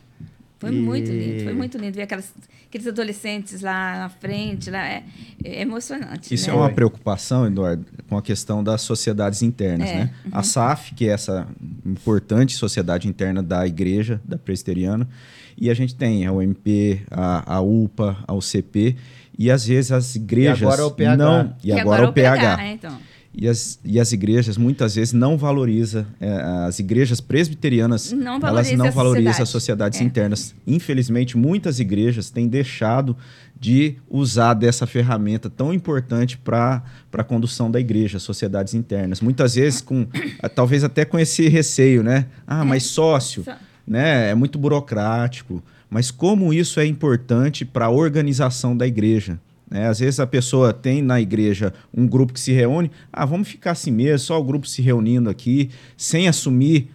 Foi 0.60 0.70
e... 0.70 0.74
muito 0.74 1.10
lindo, 1.10 1.42
foi 1.42 1.54
muito 1.54 1.78
lindo 1.78 1.96
ver 1.96 2.02
aquelas, 2.02 2.34
aqueles 2.68 2.86
adolescentes 2.86 3.62
lá 3.62 3.98
na 3.98 4.08
frente, 4.10 4.70
lá, 4.70 4.86
é, 4.86 5.02
é 5.42 5.62
emocionante. 5.62 6.34
Isso 6.34 6.48
né? 6.48 6.54
é 6.54 6.58
uma 6.58 6.68
preocupação, 6.68 7.46
Eduardo, 7.46 7.86
com 8.06 8.18
a 8.18 8.22
questão 8.22 8.62
das 8.62 8.82
sociedades 8.82 9.40
internas, 9.40 9.88
é, 9.88 9.94
né? 9.94 10.14
Uhum. 10.26 10.30
A 10.34 10.42
SAF, 10.42 10.94
que 10.94 11.08
é 11.08 11.12
essa 11.12 11.48
importante 11.84 12.54
sociedade 12.54 13.08
interna 13.08 13.42
da 13.42 13.66
igreja, 13.66 14.20
da 14.22 14.36
presbiteriana, 14.36 15.08
e 15.56 15.70
a 15.70 15.74
gente 15.74 15.94
tem 15.94 16.26
a 16.26 16.32
UMP, 16.32 17.06
a, 17.10 17.54
a 17.56 17.60
UPA, 17.62 18.18
a 18.28 18.34
UCP, 18.34 18.96
e 19.38 19.50
às 19.50 19.64
vezes 19.64 19.90
as 19.90 20.14
igrejas 20.14 20.60
e 20.60 20.64
agora 20.64 20.82
é 20.82 20.84
o 20.84 20.90
PH. 20.90 21.16
não 21.16 21.56
e, 21.64 21.68
e 21.68 21.72
agora, 21.72 21.82
agora 21.82 22.02
é 22.02 22.08
o 22.08 22.12
PH, 22.12 22.36
PH 22.38 22.56
né, 22.58 22.72
então. 22.72 22.98
E 23.40 23.48
as, 23.48 23.80
e 23.82 23.98
as 23.98 24.12
igrejas 24.12 24.58
muitas 24.58 24.96
vezes 24.96 25.14
não 25.14 25.38
valorizam, 25.38 26.06
é, 26.20 26.30
as 26.68 26.78
igrejas 26.78 27.22
presbiterianas, 27.22 28.12
não 28.12 28.38
elas 28.42 28.70
não 28.72 28.92
valorizam 28.92 29.42
as 29.42 29.48
sociedades 29.48 29.98
é. 29.98 30.04
internas. 30.04 30.54
Infelizmente, 30.66 31.38
muitas 31.38 31.80
igrejas 31.80 32.28
têm 32.28 32.46
deixado 32.46 33.16
de 33.58 33.96
usar 34.10 34.52
dessa 34.52 34.86
ferramenta 34.86 35.48
tão 35.48 35.72
importante 35.72 36.36
para 36.36 36.82
a 37.12 37.24
condução 37.24 37.70
da 37.70 37.80
igreja, 37.80 38.18
sociedades 38.18 38.74
internas. 38.74 39.22
Muitas 39.22 39.54
vezes, 39.54 39.80
com 39.80 40.06
talvez 40.54 40.84
até 40.84 41.06
com 41.06 41.18
esse 41.18 41.48
receio, 41.48 42.02
né? 42.02 42.26
Ah, 42.46 42.62
mas 42.62 42.84
é. 42.84 42.86
sócio, 42.88 43.44
né? 43.86 44.30
É 44.30 44.34
muito 44.34 44.58
burocrático 44.58 45.62
mas 45.90 46.12
como 46.12 46.54
isso 46.54 46.78
é 46.78 46.86
importante 46.86 47.64
para 47.64 47.86
a 47.86 47.90
organização 47.90 48.76
da 48.76 48.86
igreja. 48.86 49.40
Né? 49.70 49.86
Às 49.86 50.00
vezes 50.00 50.18
a 50.18 50.26
pessoa 50.26 50.72
tem 50.72 51.00
na 51.00 51.20
igreja 51.20 51.72
um 51.94 52.06
grupo 52.06 52.32
que 52.32 52.40
se 52.40 52.52
reúne, 52.52 52.90
ah, 53.12 53.24
vamos 53.24 53.48
ficar 53.48 53.70
assim 53.70 53.90
mesmo, 53.90 54.18
só 54.18 54.40
o 54.40 54.44
grupo 54.44 54.66
se 54.66 54.82
reunindo 54.82 55.30
aqui, 55.30 55.70
sem 55.96 56.26
assumir 56.26 56.90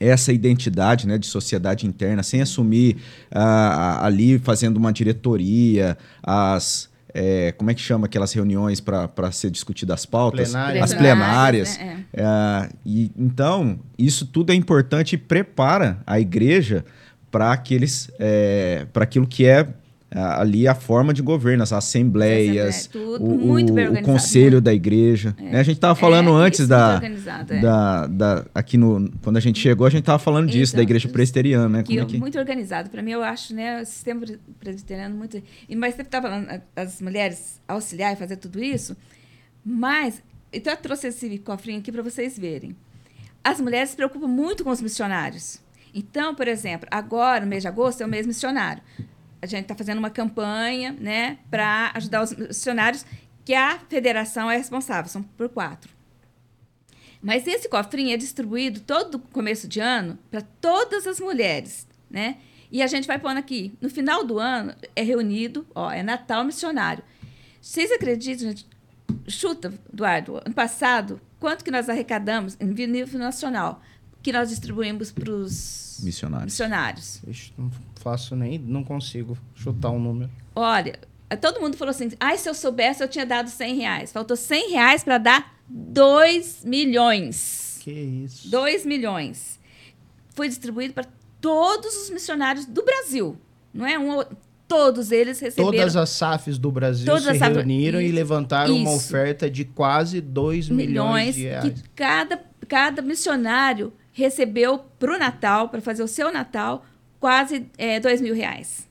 essa 0.00 0.32
identidade 0.32 1.06
né, 1.06 1.16
de 1.16 1.26
sociedade 1.26 1.86
interna, 1.86 2.24
sem 2.24 2.42
assumir 2.42 2.96
ah, 3.30 4.04
ali 4.04 4.38
fazendo 4.40 4.76
uma 4.78 4.92
diretoria, 4.92 5.96
as, 6.20 6.90
é, 7.14 7.52
como 7.52 7.70
é 7.70 7.74
que 7.74 7.80
chama 7.80 8.06
aquelas 8.06 8.32
reuniões 8.32 8.80
para 8.80 9.30
ser 9.30 9.50
discutidas 9.50 10.00
as 10.00 10.06
pautas? 10.06 10.50
Plenárias. 10.50 10.84
As 10.84 10.94
plenárias. 10.94 11.78
Né? 11.78 12.04
É. 12.12 12.22
É, 12.22 12.68
e, 12.84 13.10
então, 13.16 13.78
isso 13.96 14.26
tudo 14.26 14.50
é 14.50 14.54
importante 14.54 15.14
e 15.14 15.18
prepara 15.18 16.00
a 16.06 16.18
igreja 16.18 16.84
para 17.30 17.52
aqueles 17.52 18.10
é, 18.18 18.86
para 18.92 19.04
aquilo 19.04 19.26
que 19.26 19.46
é 19.46 19.68
ali 20.14 20.68
a 20.68 20.74
forma 20.74 21.14
de 21.14 21.22
governo, 21.22 21.62
as 21.62 21.72
assembleias, 21.72 22.86
tudo, 22.86 23.24
o, 23.24 23.52
o, 23.52 23.58
o, 23.58 24.02
conselho 24.02 24.60
da 24.60 24.72
igreja. 24.72 25.34
É. 25.38 25.42
Né? 25.42 25.60
A 25.60 25.62
gente 25.62 25.76
estava 25.76 25.94
falando 25.94 26.30
é, 26.30 26.46
antes 26.46 26.68
da, 26.68 27.00
é. 27.48 27.60
da, 27.60 28.06
da, 28.06 28.44
aqui 28.54 28.76
no 28.76 29.10
quando 29.22 29.38
a 29.38 29.40
gente 29.40 29.58
chegou 29.58 29.86
a 29.86 29.90
gente 29.90 30.00
estava 30.00 30.18
falando 30.18 30.50
disso 30.50 30.76
da 30.76 30.82
igreja 30.82 31.08
presbiteriana, 31.08 31.68
né? 31.68 31.82
Que, 31.82 31.98
é 31.98 32.04
que... 32.04 32.18
Muito 32.18 32.38
organizado. 32.38 32.90
Para 32.90 33.02
mim 33.02 33.12
eu 33.12 33.22
acho, 33.22 33.54
né, 33.54 33.80
o 33.80 33.86
sistema 33.86 34.26
presbiteriano 34.60 35.16
muito. 35.16 35.42
E 35.68 35.74
mas 35.74 35.94
você 35.94 36.02
estava 36.02 36.28
falando 36.28 36.62
as 36.76 37.00
mulheres 37.00 37.60
auxiliar 37.66 38.12
e 38.12 38.16
fazer 38.16 38.36
tudo 38.36 38.62
isso, 38.62 38.96
mas 39.64 40.22
então 40.52 40.72
eu 40.72 40.76
trouxe 40.76 41.08
esse 41.08 41.38
cofrinho 41.38 41.78
aqui 41.78 41.90
para 41.90 42.02
vocês 42.02 42.38
verem. 42.38 42.76
As 43.42 43.60
mulheres 43.60 43.90
se 43.90 43.96
preocupam 43.96 44.28
muito 44.28 44.62
com 44.62 44.70
os 44.70 44.80
missionários. 44.80 45.58
Então, 45.94 46.34
por 46.34 46.48
exemplo, 46.48 46.88
agora, 46.90 47.40
no 47.40 47.46
mês 47.46 47.62
de 47.62 47.68
agosto, 47.68 48.02
é 48.02 48.06
o 48.06 48.08
mês 48.08 48.26
missionário. 48.26 48.82
A 49.42 49.46
gente 49.46 49.62
está 49.62 49.74
fazendo 49.74 49.98
uma 49.98 50.08
campanha 50.08 50.96
né, 50.98 51.38
para 51.50 51.90
ajudar 51.94 52.22
os 52.22 52.32
missionários, 52.32 53.04
que 53.44 53.54
a 53.54 53.78
federação 53.88 54.48
é 54.48 54.56
responsável, 54.56 55.10
são 55.10 55.22
por 55.22 55.48
quatro. 55.48 55.90
Mas 57.20 57.46
esse 57.46 57.68
cofrinho 57.68 58.14
é 58.14 58.16
distribuído 58.16 58.80
todo 58.80 59.18
começo 59.18 59.68
de 59.68 59.80
ano 59.80 60.18
para 60.30 60.42
todas 60.42 61.06
as 61.06 61.20
mulheres, 61.20 61.86
né? 62.10 62.38
E 62.70 62.82
a 62.82 62.86
gente 62.86 63.06
vai 63.06 63.18
pondo 63.18 63.36
aqui, 63.36 63.74
no 63.80 63.90
final 63.90 64.24
do 64.24 64.38
ano, 64.38 64.74
é 64.96 65.02
reunido, 65.02 65.66
ó, 65.74 65.90
é 65.90 66.02
Natal 66.02 66.42
Missionário. 66.42 67.04
Vocês 67.60 67.92
acreditam, 67.92 68.48
gente? 68.48 68.66
Chuta, 69.28 69.72
Eduardo, 69.92 70.36
ano 70.36 70.54
passado, 70.54 71.20
quanto 71.38 71.64
que 71.64 71.70
nós 71.70 71.88
arrecadamos 71.88 72.56
em 72.58 72.66
nível 72.66 73.18
nacional? 73.18 73.82
Que 74.22 74.32
nós 74.32 74.48
distribuímos 74.48 75.10
para 75.10 75.30
os 75.30 76.00
missionários. 76.02 76.52
missionários. 76.52 77.20
Ixi, 77.26 77.52
não 77.58 77.70
faço 77.96 78.36
nem, 78.36 78.58
não 78.58 78.84
consigo 78.84 79.36
chutar 79.54 79.90
um 79.90 79.98
número. 79.98 80.30
Olha, 80.54 80.98
todo 81.40 81.60
mundo 81.60 81.76
falou 81.76 81.90
assim, 81.90 82.10
ai, 82.20 82.38
se 82.38 82.48
eu 82.48 82.54
soubesse, 82.54 83.02
eu 83.02 83.08
tinha 83.08 83.26
dado 83.26 83.48
100 83.48 83.76
reais. 83.76 84.12
Faltou 84.12 84.36
100 84.36 84.70
reais 84.70 85.04
para 85.04 85.18
dar 85.18 85.54
2 85.68 86.64
milhões. 86.64 87.78
Que 87.80 87.90
isso. 87.90 88.50
2 88.50 88.86
milhões. 88.86 89.58
Foi 90.34 90.48
distribuído 90.48 90.94
para 90.94 91.06
todos 91.40 91.94
os 92.04 92.10
missionários 92.10 92.64
do 92.64 92.84
Brasil. 92.84 93.36
Não 93.74 93.86
é 93.86 93.98
um 93.98 94.22
todos 94.68 95.12
eles 95.12 95.38
receberam. 95.38 95.70
Todas 95.70 95.96
as 95.96 96.08
SAFs 96.10 96.56
do 96.56 96.72
Brasil 96.72 97.04
todas 97.04 97.24
se 97.24 97.44
reuniram 97.44 98.00
isso, 98.00 98.08
e 98.08 98.12
levantaram 98.12 98.74
isso. 98.74 98.82
uma 98.82 98.94
oferta 98.94 99.50
de 99.50 99.66
quase 99.66 100.18
2 100.18 100.70
milhões, 100.70 100.88
milhões 100.88 101.34
de 101.34 101.42
reais. 101.42 101.64
Que 101.64 101.82
cada, 101.94 102.42
cada 102.66 103.02
missionário 103.02 103.92
recebeu 104.12 104.78
para 104.98 105.14
o 105.14 105.18
Natal, 105.18 105.68
para 105.68 105.80
fazer 105.80 106.02
o 106.02 106.08
seu 106.08 106.32
Natal, 106.32 106.84
quase 107.18 107.66
é, 107.78 107.98
dois 107.98 108.20
mil 108.20 108.34
reais. 108.34 108.88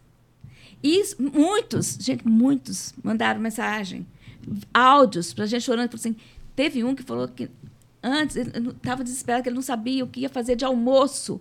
E 0.83 1.03
muitos, 1.19 1.97
gente, 1.99 2.27
muitos 2.27 2.93
mandaram 3.03 3.39
mensagem, 3.39 4.05
áudios 4.73 5.33
para 5.33 5.43
a 5.43 5.47
gente 5.47 5.63
chorando. 5.63 5.93
Assim, 5.93 6.15
teve 6.55 6.83
um 6.83 6.95
que 6.95 7.03
falou 7.03 7.27
que 7.27 7.49
antes 8.01 8.35
estava 8.35 9.03
desesperado, 9.03 9.43
que 9.43 9.49
ele 9.49 9.55
não 9.55 9.61
sabia 9.61 10.03
o 10.03 10.07
que 10.07 10.21
ia 10.21 10.29
fazer 10.29 10.55
de 10.55 10.65
almoço 10.65 11.39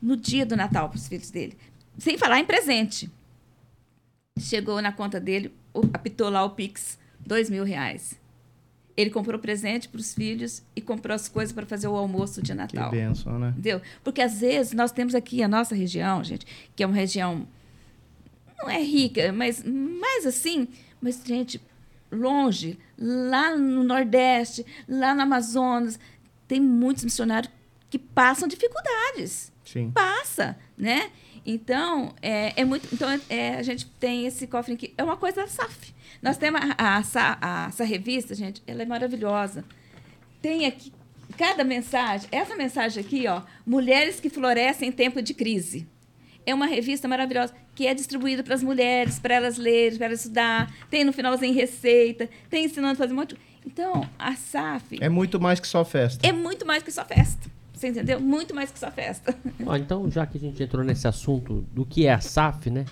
no 0.00 0.16
dia 0.16 0.44
do 0.44 0.56
Natal 0.56 0.88
para 0.88 0.96
os 0.96 1.06
filhos 1.06 1.30
dele. 1.30 1.56
Sem 1.96 2.18
falar 2.18 2.40
em 2.40 2.44
presente. 2.44 3.08
Chegou 4.38 4.80
na 4.82 4.90
conta 4.90 5.20
dele, 5.20 5.54
apitou 5.92 6.28
lá 6.28 6.42
o 6.42 6.50
Pix, 6.50 6.98
dois 7.20 7.48
mil 7.48 7.62
reais. 7.62 8.20
Ele 8.96 9.10
comprou 9.10 9.38
presente 9.38 9.88
para 9.88 10.00
os 10.00 10.14
filhos 10.14 10.62
e 10.76 10.80
comprou 10.80 11.14
as 11.14 11.28
coisas 11.28 11.52
para 11.52 11.64
fazer 11.64 11.88
o 11.88 11.96
almoço 11.96 12.42
de 12.42 12.52
Natal. 12.52 12.90
Que 12.90 12.96
benção, 12.96 13.38
né? 13.38 13.48
Entendeu? 13.50 13.80
Porque 14.04 14.20
às 14.20 14.40
vezes 14.40 14.72
nós 14.72 14.92
temos 14.92 15.14
aqui 15.14 15.42
a 15.42 15.48
nossa 15.48 15.74
região, 15.74 16.22
gente, 16.22 16.46
que 16.76 16.82
é 16.82 16.86
uma 16.86 16.94
região 16.94 17.46
não 18.62 18.70
é 18.70 18.80
rica, 18.80 19.32
mas 19.32 19.62
mais 19.64 20.24
assim, 20.24 20.68
mas 21.00 21.20
gente, 21.24 21.60
longe, 22.10 22.78
lá 22.98 23.56
no 23.56 23.82
Nordeste, 23.82 24.64
lá 24.88 25.14
no 25.14 25.22
Amazonas, 25.22 25.98
tem 26.46 26.60
muitos 26.60 27.04
missionários 27.04 27.52
que 27.90 27.98
passam 27.98 28.46
dificuldades. 28.46 29.52
Sim. 29.64 29.90
Passa, 29.90 30.56
né? 30.76 31.10
Então, 31.44 32.14
é, 32.22 32.60
é 32.60 32.64
muito. 32.64 32.88
Então, 32.92 33.08
é, 33.28 33.56
a 33.56 33.62
gente 33.62 33.86
tem 33.98 34.26
esse 34.26 34.46
cofre 34.46 34.74
aqui. 34.74 34.94
É 34.96 35.02
uma 35.02 35.16
coisa 35.16 35.42
da 35.42 35.48
SAF. 35.48 35.91
Nós 36.22 36.36
temos 36.36 36.60
a, 36.60 36.74
a, 36.78 36.98
a, 36.98 37.64
a, 37.64 37.68
essa 37.68 37.84
revista, 37.84 38.34
gente, 38.34 38.62
ela 38.66 38.82
é 38.82 38.86
maravilhosa. 38.86 39.64
Tem 40.40 40.66
aqui 40.66 40.92
cada 41.36 41.64
mensagem. 41.64 42.28
Essa 42.30 42.54
mensagem 42.54 43.02
aqui, 43.02 43.26
ó, 43.26 43.42
Mulheres 43.66 44.20
que 44.20 44.30
Florescem 44.30 44.88
em 44.88 44.92
Tempo 44.92 45.20
de 45.20 45.34
Crise. 45.34 45.88
É 46.46 46.54
uma 46.54 46.66
revista 46.66 47.08
maravilhosa 47.08 47.54
que 47.74 47.86
é 47.86 47.94
distribuída 47.94 48.42
para 48.42 48.54
as 48.54 48.62
mulheres, 48.62 49.18
para 49.18 49.34
elas 49.34 49.56
lerem, 49.56 49.96
para 49.96 50.06
elas 50.06 50.20
estudar. 50.20 50.72
Tem 50.90 51.04
no 51.04 51.12
finalzinho 51.12 51.54
receita, 51.54 52.28
tem 52.48 52.66
ensinando 52.66 52.92
a 52.92 52.96
fazer 52.96 53.12
um 53.12 53.16
monte. 53.16 53.36
Então, 53.64 54.08
a 54.18 54.34
SAF. 54.34 54.98
É 55.00 55.08
muito 55.08 55.40
mais 55.40 55.60
que 55.60 55.66
só 55.66 55.84
festa. 55.84 56.26
É 56.26 56.32
muito 56.32 56.66
mais 56.66 56.82
que 56.82 56.92
só 56.92 57.04
festa. 57.04 57.50
Você 57.72 57.88
entendeu? 57.88 58.20
Muito 58.20 58.54
mais 58.54 58.70
que 58.70 58.78
só 58.78 58.90
festa. 58.90 59.34
Ó, 59.66 59.76
então, 59.76 60.10
já 60.10 60.26
que 60.26 60.36
a 60.36 60.40
gente 60.40 60.62
entrou 60.62 60.84
nesse 60.84 61.06
assunto 61.08 61.64
do 61.72 61.84
que 61.86 62.06
é 62.06 62.12
a 62.12 62.20
SAF, 62.20 62.70
né? 62.70 62.84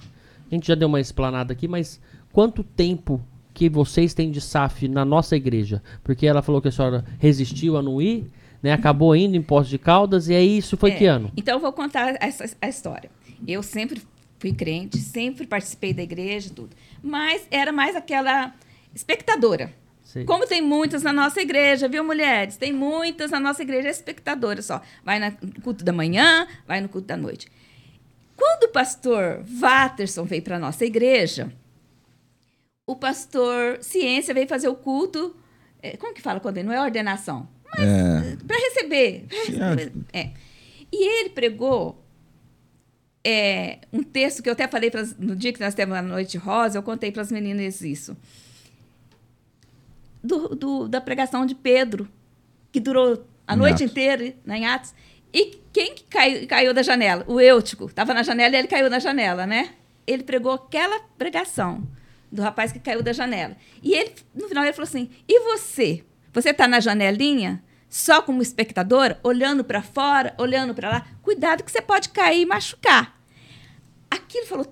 A 0.51 0.55
gente 0.55 0.67
já 0.67 0.75
deu 0.75 0.89
uma 0.89 1.01
explanada 1.01 1.53
aqui, 1.53 1.69
mas 1.69 2.01
quanto 2.33 2.63
tempo 2.63 3.21
que 3.53 3.69
vocês 3.69 4.15
têm 4.15 4.31
de 4.31 4.41
SAF 4.41 4.89
na 4.89 5.05
nossa 5.05 5.37
igreja? 5.37 5.83
Porque 6.03 6.27
ela 6.27 6.43
falou 6.43 6.61
que 6.63 6.69
a 6.69 6.73
senhora 6.73 7.05
resistiu 7.19 7.77
a 7.77 7.83
não 7.83 8.01
ir, 8.01 8.31
né? 8.63 8.73
Acabou 8.73 9.15
indo 9.15 9.37
em 9.37 9.43
Poços 9.43 9.71
de 9.71 9.79
Caldas, 9.79 10.29
e 10.29 10.35
aí 10.35 10.59
isso 10.59 10.77
foi 10.77 10.93
É, 10.93 10.95
que 10.95 11.07
ano? 11.07 11.31
Então, 11.37 11.55
eu 11.55 11.61
vou 11.61 11.73
contar 11.73 12.17
essa, 12.21 12.45
a 12.61 12.69
história. 12.69 13.11
Eu 13.47 13.63
sempre 13.63 14.03
fui 14.39 14.53
crente, 14.53 14.99
sempre 14.99 15.47
participei 15.47 15.93
da 15.93 16.03
igreja, 16.03 16.51
tudo. 16.55 16.75
Mas 17.03 17.47
era 17.51 17.73
mais 17.73 17.95
aquela 17.97 18.55
espectadora. 18.95 19.73
Sei. 20.03 20.25
Como 20.25 20.47
tem 20.47 20.61
muitas 20.61 21.03
na 21.03 21.13
nossa 21.13 21.41
igreja, 21.41 21.89
viu, 21.89 22.03
mulheres? 22.03 22.57
Tem 22.57 22.73
muitas 22.73 23.31
na 23.31 23.39
nossa 23.39 23.63
igreja 23.63 23.89
espectadoras 23.89 24.67
só. 24.67 24.83
Vai 25.05 25.21
no 25.21 25.61
culto 25.63 25.85
da 25.85 25.93
manhã, 25.93 26.49
vai 26.67 26.81
no 26.81 26.89
culto 26.89 27.07
da 27.07 27.17
noite. 27.17 27.47
Quando 28.37 28.65
o 28.65 28.73
pastor 28.73 29.45
Watterson 29.45 30.25
veio 30.25 30.43
para 30.43 30.57
a 30.57 30.59
nossa 30.59 30.85
igreja, 30.85 31.53
o 32.93 32.97
pastor 32.97 33.79
Ciência 33.83 34.35
veio 34.35 34.49
fazer 34.49 34.69
o 34.69 34.75
culto. 34.75 35.35
eh, 35.83 35.97
como 35.97 36.13
que 36.15 36.21
fala 36.23 36.41
quando 36.41 36.63
não 36.63 36.73
é 36.73 36.81
ordenação? 36.81 37.49
É, 37.79 38.37
Para 38.47 38.57
receber. 38.59 39.27
pra 39.29 39.39
Sim, 39.45 39.53
receber, 39.53 39.93
é. 40.13 40.31
E 40.93 41.21
ele 41.21 41.31
pregou 41.31 42.03
é, 43.23 43.79
um 43.93 44.03
texto 44.03 44.43
que 44.43 44.49
eu 44.49 44.55
até 44.55 44.67
falei 44.67 44.91
pras- 44.91 45.17
no 45.19 45.37
dia 45.37 45.53
que 45.53 45.61
nós 45.61 45.75
temos 45.75 45.97
a 45.97 46.03
Noite 46.03 46.37
Rosa, 46.39 46.79
eu 46.79 46.83
contei 46.83 47.13
para 47.13 47.23
as 47.23 47.31
meninas 47.31 47.81
isso. 47.83 48.17
Do, 50.23 50.49
do- 50.55 50.89
da 50.89 51.01
pregação 51.01 51.47
de 51.47 51.55
Pedro, 51.55 52.09
que 52.73 52.79
durou 52.81 53.25
a 53.47 53.55
Em 53.55 53.57
noite 53.57 53.83
Atos. 53.85 53.91
inteira 53.93 54.35
né, 54.45 54.59
em 54.59 54.67
Atos. 54.67 54.93
E 55.33 55.59
quem 55.73 55.95
que 55.95 56.05
caiu, 56.05 56.47
caiu 56.49 56.75
da 56.75 56.83
janela? 56.83 57.25
O 57.27 57.41
Eutico. 57.41 57.87
Estava 57.87 58.13
na 58.13 58.23
janela 58.23 58.55
e 58.55 58.59
ele 58.59 58.69
caiu 58.69 58.91
na 58.91 58.99
janela, 58.99 59.47
né? 59.47 59.71
Ele 60.07 60.23
pregou 60.25 60.53
aquela 60.53 61.01
pregação 61.17 61.83
do 62.31 62.43
rapaz 62.43 62.73
que 62.73 62.79
caiu 62.79 63.03
da 63.03 63.13
janela. 63.13 63.57
E 63.83 63.95
ele, 63.95 64.15
no 64.35 64.49
final, 64.49 64.65
ele 64.65 64.73
falou 64.73 64.89
assim: 64.89 65.11
e 65.29 65.41
você? 65.41 66.05
Você 66.33 66.51
está 66.51 66.69
na 66.69 66.81
janelinha, 66.81 67.63
só 67.89 68.23
como 68.23 68.41
espectadora, 68.41 69.19
olhando 69.23 69.65
para 69.65 69.83
fora, 69.83 70.35
olhando 70.39 70.75
para 70.75 70.91
lá? 70.91 71.07
Cuidado 71.23 71.65
que 71.65 71.73
você 71.73 71.83
pode 71.83 72.11
cair 72.11 72.43
e 72.43 72.47
machucar. 72.47 73.21
Aquilo 74.11 74.47
falou 74.47 74.67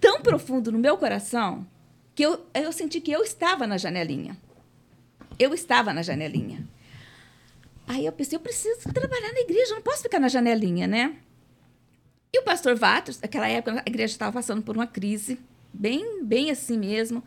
tão 0.00 0.20
profundo 0.20 0.72
no 0.72 0.78
meu 0.78 0.96
coração 0.96 1.66
que 2.14 2.22
eu, 2.22 2.46
eu 2.54 2.72
senti 2.72 3.00
que 3.00 3.12
eu 3.12 3.22
estava 3.22 3.66
na 3.66 3.78
janelinha. 3.78 4.36
Eu 5.38 5.54
estava 5.54 5.92
na 5.92 6.02
janelinha. 6.02 6.66
Aí 7.86 8.06
eu 8.06 8.12
pensei, 8.12 8.36
eu 8.36 8.40
preciso 8.40 8.92
trabalhar 8.92 9.32
na 9.32 9.40
igreja, 9.40 9.72
eu 9.72 9.76
não 9.76 9.82
posso 9.82 10.02
ficar 10.02 10.18
na 10.18 10.28
janelinha, 10.28 10.86
né? 10.86 11.16
E 12.32 12.38
o 12.38 12.42
pastor 12.42 12.76
Vatos, 12.76 13.20
naquela 13.20 13.48
época, 13.48 13.82
a 13.84 13.88
igreja 13.88 14.12
estava 14.12 14.32
passando 14.32 14.62
por 14.62 14.74
uma 14.74 14.86
crise, 14.86 15.38
bem, 15.74 16.22
bem 16.24 16.50
assim 16.50 16.78
mesmo, 16.78 17.22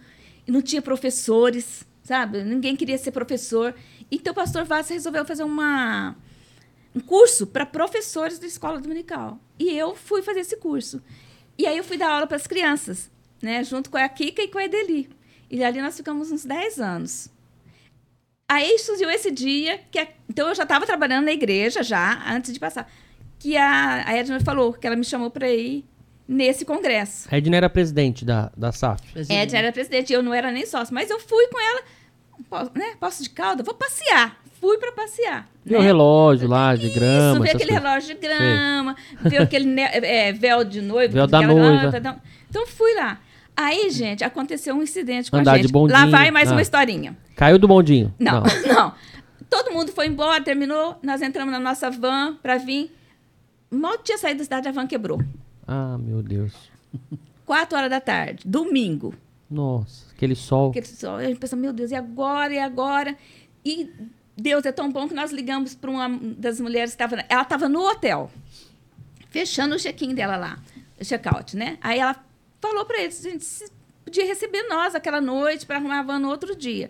e 0.47 0.51
não 0.51 0.61
tinha 0.61 0.81
professores, 0.81 1.85
sabe? 2.03 2.43
Ninguém 2.43 2.75
queria 2.75 2.97
ser 2.97 3.11
professor. 3.11 3.75
Então 4.09 4.31
o 4.31 4.35
pastor 4.35 4.63
Vatos 4.63 4.89
resolveu 4.89 5.25
fazer 5.25 5.43
uma, 5.43 6.15
um 6.95 6.99
curso 6.99 7.45
para 7.47 7.65
professores 7.65 8.39
da 8.39 8.47
escola 8.47 8.79
dominical. 8.79 9.39
E 9.59 9.69
eu 9.77 9.95
fui 9.95 10.21
fazer 10.21 10.39
esse 10.41 10.57
curso. 10.57 11.01
E 11.57 11.65
aí 11.67 11.77
eu 11.77 11.83
fui 11.83 11.97
dar 11.97 12.11
aula 12.11 12.27
para 12.27 12.37
as 12.37 12.47
crianças, 12.47 13.09
né? 13.41 13.63
Junto 13.63 13.89
com 13.89 13.97
a 13.97 14.07
Kika 14.07 14.41
e 14.43 14.47
com 14.47 14.57
a 14.57 14.65
Edeli. 14.65 15.09
E 15.49 15.63
ali 15.63 15.81
nós 15.81 15.97
ficamos 15.97 16.31
uns 16.31 16.45
10 16.45 16.79
anos. 16.79 17.29
Aí 18.49 18.79
surgiu 18.79 19.09
esse 19.09 19.29
dia 19.29 19.79
que 19.91 19.99
a- 19.99 20.07
então 20.29 20.47
eu 20.49 20.55
já 20.55 20.63
estava 20.63 20.85
trabalhando 20.85 21.25
na 21.25 21.33
igreja 21.33 21.83
já 21.83 22.23
antes 22.33 22.53
de 22.53 22.59
passar, 22.59 22.89
que 23.39 23.57
a, 23.57 24.07
a 24.07 24.13
Edna 24.13 24.39
falou 24.39 24.73
que 24.73 24.87
ela 24.87 24.95
me 24.95 25.03
chamou 25.03 25.29
para 25.29 25.49
ir 25.51 25.83
nesse 26.28 26.65
congresso. 26.65 27.28
A 27.32 27.38
Edna 27.38 27.55
era 27.57 27.69
presidente 27.69 28.25
da, 28.25 28.51
da 28.55 28.71
SAF. 28.71 29.01
Presidente. 29.13 29.39
Edna 29.41 29.57
era 29.59 29.71
presidente, 29.71 30.11
eu 30.13 30.21
não 30.23 30.34
era 30.34 30.51
nem 30.51 30.65
sócio, 30.65 30.93
mas 30.93 31.09
eu 31.09 31.19
fui 31.19 31.47
com 31.47 31.59
ela, 31.59 31.82
posso, 32.49 32.71
né? 32.75 32.95
Posso 32.99 33.23
de 33.23 33.30
calda, 33.30 33.63
vou 33.63 33.73
passear. 33.73 34.38
Fui 34.59 34.78
para 34.80 34.91
passear. 34.91 35.47
Viu 35.63 35.78
o 35.78 35.82
né? 35.82 35.88
relógio 35.88 36.47
lá 36.47 36.75
de 36.75 36.89
grama. 36.89 37.34
Isso, 37.34 37.41
ver 37.43 37.49
aquele 37.49 37.69
coisas. 37.71 37.84
relógio 37.84 38.15
de 38.15 38.21
grama, 38.21 38.95
ver 39.21 39.38
aquele 39.43 39.65
ne- 39.65 39.82
é, 39.84 40.34
véu 40.34 40.63
de 40.63 40.82
noiva. 40.82 41.13
Véu 41.13 41.28
da 41.28 41.41
noiva. 41.43 41.91
tá, 41.91 42.01
tá. 42.01 42.17
Então 42.49 42.65
fui 42.65 42.93
lá. 42.95 43.19
Aí, 43.55 43.89
gente, 43.91 44.23
aconteceu 44.23 44.75
um 44.75 44.82
incidente 44.82 45.30
com 45.30 45.38
Andar 45.38 45.53
a 45.53 45.55
de 45.57 45.63
gente. 45.63 45.71
bondinho. 45.71 45.99
Lá 45.99 46.05
vai 46.07 46.32
mais 46.32 46.49
Ah. 46.49 46.53
uma 46.53 46.61
historinha. 46.61 47.15
Caiu 47.36 47.59
do 47.59 47.67
bondinho. 47.67 48.13
Não, 48.19 48.41
não, 48.67 48.93
Todo 49.49 49.71
mundo 49.71 49.91
foi 49.91 50.07
embora, 50.07 50.43
terminou. 50.43 50.97
Nós 51.03 51.21
entramos 51.21 51.51
na 51.53 51.59
nossa 51.59 51.89
van 51.91 52.36
para 52.41 52.57
vir. 52.57 52.91
Mal 53.69 53.97
tinha 53.99 54.17
saído 54.17 54.39
da 54.39 54.43
cidade, 54.43 54.67
a 54.67 54.71
van 54.71 54.88
quebrou. 54.88 55.21
Ah, 55.68 55.97
meu 55.97 56.24
Deus. 56.24 56.53
Quatro 57.45 57.78
horas 57.78 57.89
da 57.89 57.99
tarde, 57.99 58.47
domingo. 58.47 59.13
Nossa, 59.49 60.11
aquele 60.13 60.36
sol. 60.36 60.70
Aquele 60.70 60.86
sol, 60.86 61.15
a 61.15 61.24
gente 61.24 61.39
pensa, 61.39 61.55
meu 61.55 61.74
Deus, 61.74 61.91
e 61.91 61.95
agora, 61.95 62.53
e 62.53 62.59
agora? 62.59 63.18
E 63.63 63.89
Deus 64.36 64.65
é 64.65 64.72
tão 64.72 64.91
bom 64.91 65.07
que 65.07 65.13
nós 65.13 65.32
ligamos 65.32 65.76
para 65.76 65.89
uma 65.89 66.09
das 66.38 66.59
mulheres 66.59 66.95
que 66.95 67.03
estava. 67.03 67.24
Ela 67.28 67.41
estava 67.41 67.68
no 67.68 67.82
hotel, 67.82 68.32
fechando 69.30 69.76
o 69.76 69.80
check-in 69.80 70.13
dela 70.13 70.38
lá, 70.38 70.59
o 70.99 71.03
check-out, 71.03 71.55
né? 71.55 71.78
Aí 71.82 71.99
ela 71.99 72.15
falou 72.61 72.86
para 72.86 73.01
eles, 73.01 73.22
gente, 73.22 73.43
se 73.43 73.72
podia 74.03 74.26
receber 74.26 74.63
nós 74.70 74.95
aquela 74.95 75.22
noite 75.22 75.65
para 75.65 75.78
arrumar 75.78 75.99
a 75.99 76.03
van 76.03 76.20
no 76.20 76.30
outro 76.30 76.55
dia. 76.55 76.89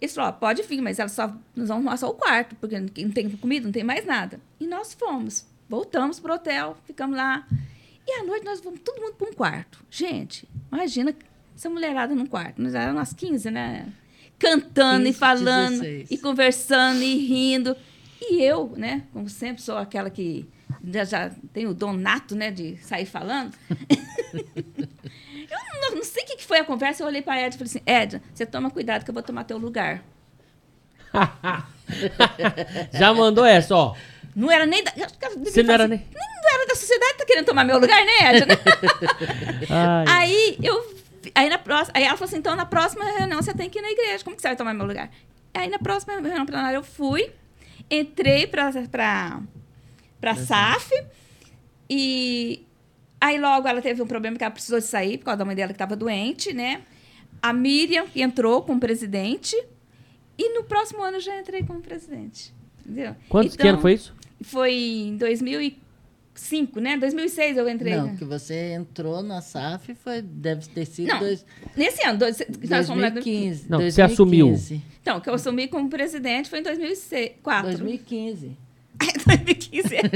Eles 0.00 0.14
falaram, 0.14 0.36
pode 0.38 0.62
vir, 0.62 0.80
mas 0.80 0.98
ela 0.98 1.08
só, 1.08 1.28
nós 1.54 1.68
vamos 1.68 1.70
arrumar 1.70 1.96
só 1.96 2.08
o 2.08 2.14
quarto, 2.14 2.56
porque 2.56 2.78
não 2.78 2.88
tem 2.88 3.30
comida, 3.36 3.66
não 3.66 3.72
tem 3.72 3.84
mais 3.84 4.04
nada. 4.04 4.40
E 4.58 4.66
nós 4.66 4.92
fomos, 4.92 5.46
voltamos 5.68 6.18
pro 6.18 6.34
hotel, 6.34 6.76
ficamos 6.84 7.16
lá. 7.16 7.46
E 8.06 8.12
à 8.12 8.24
noite 8.24 8.44
nós 8.44 8.60
vamos 8.60 8.80
todo 8.80 9.00
mundo 9.00 9.14
para 9.14 9.28
um 9.28 9.32
quarto. 9.32 9.84
Gente, 9.90 10.48
imagina 10.70 11.14
essa 11.56 11.70
mulherada 11.70 12.14
num 12.14 12.26
quarto. 12.26 12.60
Nós 12.60 12.74
éramos 12.74 12.98
umas 12.98 13.12
15, 13.12 13.50
né? 13.50 13.92
Cantando 14.38 15.04
15, 15.04 15.10
e 15.10 15.12
falando, 15.12 15.80
16. 15.80 16.10
e 16.10 16.18
conversando 16.18 17.02
e 17.02 17.16
rindo. 17.26 17.76
E 18.20 18.42
eu, 18.42 18.72
né, 18.76 19.04
como 19.12 19.28
sempre, 19.28 19.62
sou 19.62 19.76
aquela 19.76 20.10
que 20.10 20.48
já, 20.84 21.04
já 21.04 21.30
tem 21.52 21.66
o 21.66 21.74
dom 21.74 21.92
nato, 21.92 22.34
né, 22.34 22.50
de 22.50 22.76
sair 22.78 23.06
falando. 23.06 23.56
eu 24.32 25.58
não, 25.80 25.96
não 25.96 26.04
sei 26.04 26.22
o 26.24 26.26
que 26.26 26.44
foi 26.44 26.58
a 26.58 26.64
conversa, 26.64 27.02
eu 27.02 27.06
olhei 27.06 27.22
para 27.22 27.34
a 27.34 27.46
Ed 27.46 27.54
e 27.54 27.58
falei 27.58 27.70
assim, 27.70 27.82
Ed, 27.86 28.22
você 28.32 28.46
toma 28.46 28.70
cuidado 28.70 29.04
que 29.04 29.10
eu 29.10 29.14
vou 29.14 29.22
tomar 29.22 29.44
teu 29.44 29.58
lugar. 29.58 30.04
Já 32.92 33.12
mandou 33.12 33.44
essa, 33.44 33.74
ó. 33.74 33.94
Não 34.34 34.50
era 34.50 34.64
nem 34.64 34.82
da... 34.82 34.92
Você 35.44 35.62
não 35.62 35.74
era 35.74 35.86
nem. 35.86 35.98
Não 35.98 36.31
era 36.52 36.66
da 36.66 36.74
sociedade, 36.74 37.18
tá 37.18 37.24
querendo 37.24 37.46
tomar 37.46 37.64
meu 37.64 37.78
lugar, 37.78 38.04
né, 38.04 38.36
Ed? 38.36 38.46
Ai, 39.70 40.04
Aí 40.08 40.58
eu. 40.62 41.02
Aí, 41.34 41.48
na 41.48 41.58
próxima, 41.58 41.92
aí 41.96 42.04
ela 42.04 42.16
falou 42.16 42.28
assim: 42.28 42.38
então 42.38 42.56
na 42.56 42.66
próxima 42.66 43.04
reunião 43.04 43.40
você 43.40 43.54
tem 43.54 43.70
que 43.70 43.78
ir 43.78 43.82
na 43.82 43.90
igreja. 43.90 44.24
Como 44.24 44.34
que 44.36 44.42
você 44.42 44.48
vai 44.48 44.56
tomar 44.56 44.74
meu 44.74 44.86
lugar? 44.86 45.10
Aí 45.54 45.68
na 45.68 45.78
próxima 45.78 46.14
reunião 46.14 46.46
plenária 46.46 46.76
eu 46.76 46.82
fui, 46.82 47.30
entrei 47.90 48.46
para 48.46 48.72
pra, 48.88 49.40
pra 50.20 50.34
SAF 50.34 50.90
e 51.88 52.64
aí 53.20 53.38
logo 53.38 53.68
ela 53.68 53.82
teve 53.82 54.02
um 54.02 54.06
problema 54.06 54.36
que 54.36 54.44
ela 54.44 54.50
precisou 54.50 54.78
de 54.78 54.86
sair 54.86 55.18
por 55.18 55.26
causa 55.26 55.38
da 55.38 55.44
mãe 55.44 55.54
dela 55.54 55.68
que 55.68 55.74
estava 55.74 55.94
doente, 55.94 56.52
né? 56.54 56.82
A 57.40 57.52
Miriam 57.52 58.06
que 58.06 58.22
entrou 58.22 58.62
como 58.62 58.80
presidente 58.80 59.54
e 60.38 60.54
no 60.54 60.64
próximo 60.64 61.02
ano 61.02 61.18
eu 61.18 61.20
já 61.20 61.38
entrei 61.38 61.62
como 61.62 61.80
presidente. 61.80 62.52
Entendeu? 62.80 63.14
Quantos 63.28 63.54
que 63.54 63.62
Então, 63.62 63.72
ano 63.74 63.82
foi 63.82 63.92
isso? 63.92 64.14
Foi 64.42 64.72
em 64.74 65.16
2005, 66.34 66.80
né? 66.80 66.96
2006 66.96 67.56
eu 67.56 67.68
entrei. 67.68 67.94
Não, 67.96 68.06
né? 68.06 68.16
que 68.18 68.24
você 68.24 68.72
entrou 68.72 69.22
na 69.22 69.40
SAF 69.42 69.94
foi, 69.94 70.22
deve 70.22 70.66
ter 70.68 70.86
sido 70.86 71.08
Não, 71.08 71.18
dois, 71.20 71.44
Nesse 71.76 72.02
ano, 72.06 72.18
dois, 72.18 72.36
que 72.38 72.68
nós 72.68 72.86
fomos 72.86 73.02
lá 73.02 73.08
do- 73.10 73.14
2015. 73.14 73.66
Não, 73.68 73.80
você 73.80 74.02
assumiu. 74.02 74.46
2015. 74.46 74.82
Então, 75.02 75.20
que 75.20 75.28
eu 75.28 75.34
assumi 75.34 75.68
como 75.68 75.88
presidente 75.90 76.48
foi 76.48 76.60
em 76.60 76.62
2004. 76.62 77.70
2015. 77.70 78.56
2015, 79.26 79.96
é. 79.96 80.08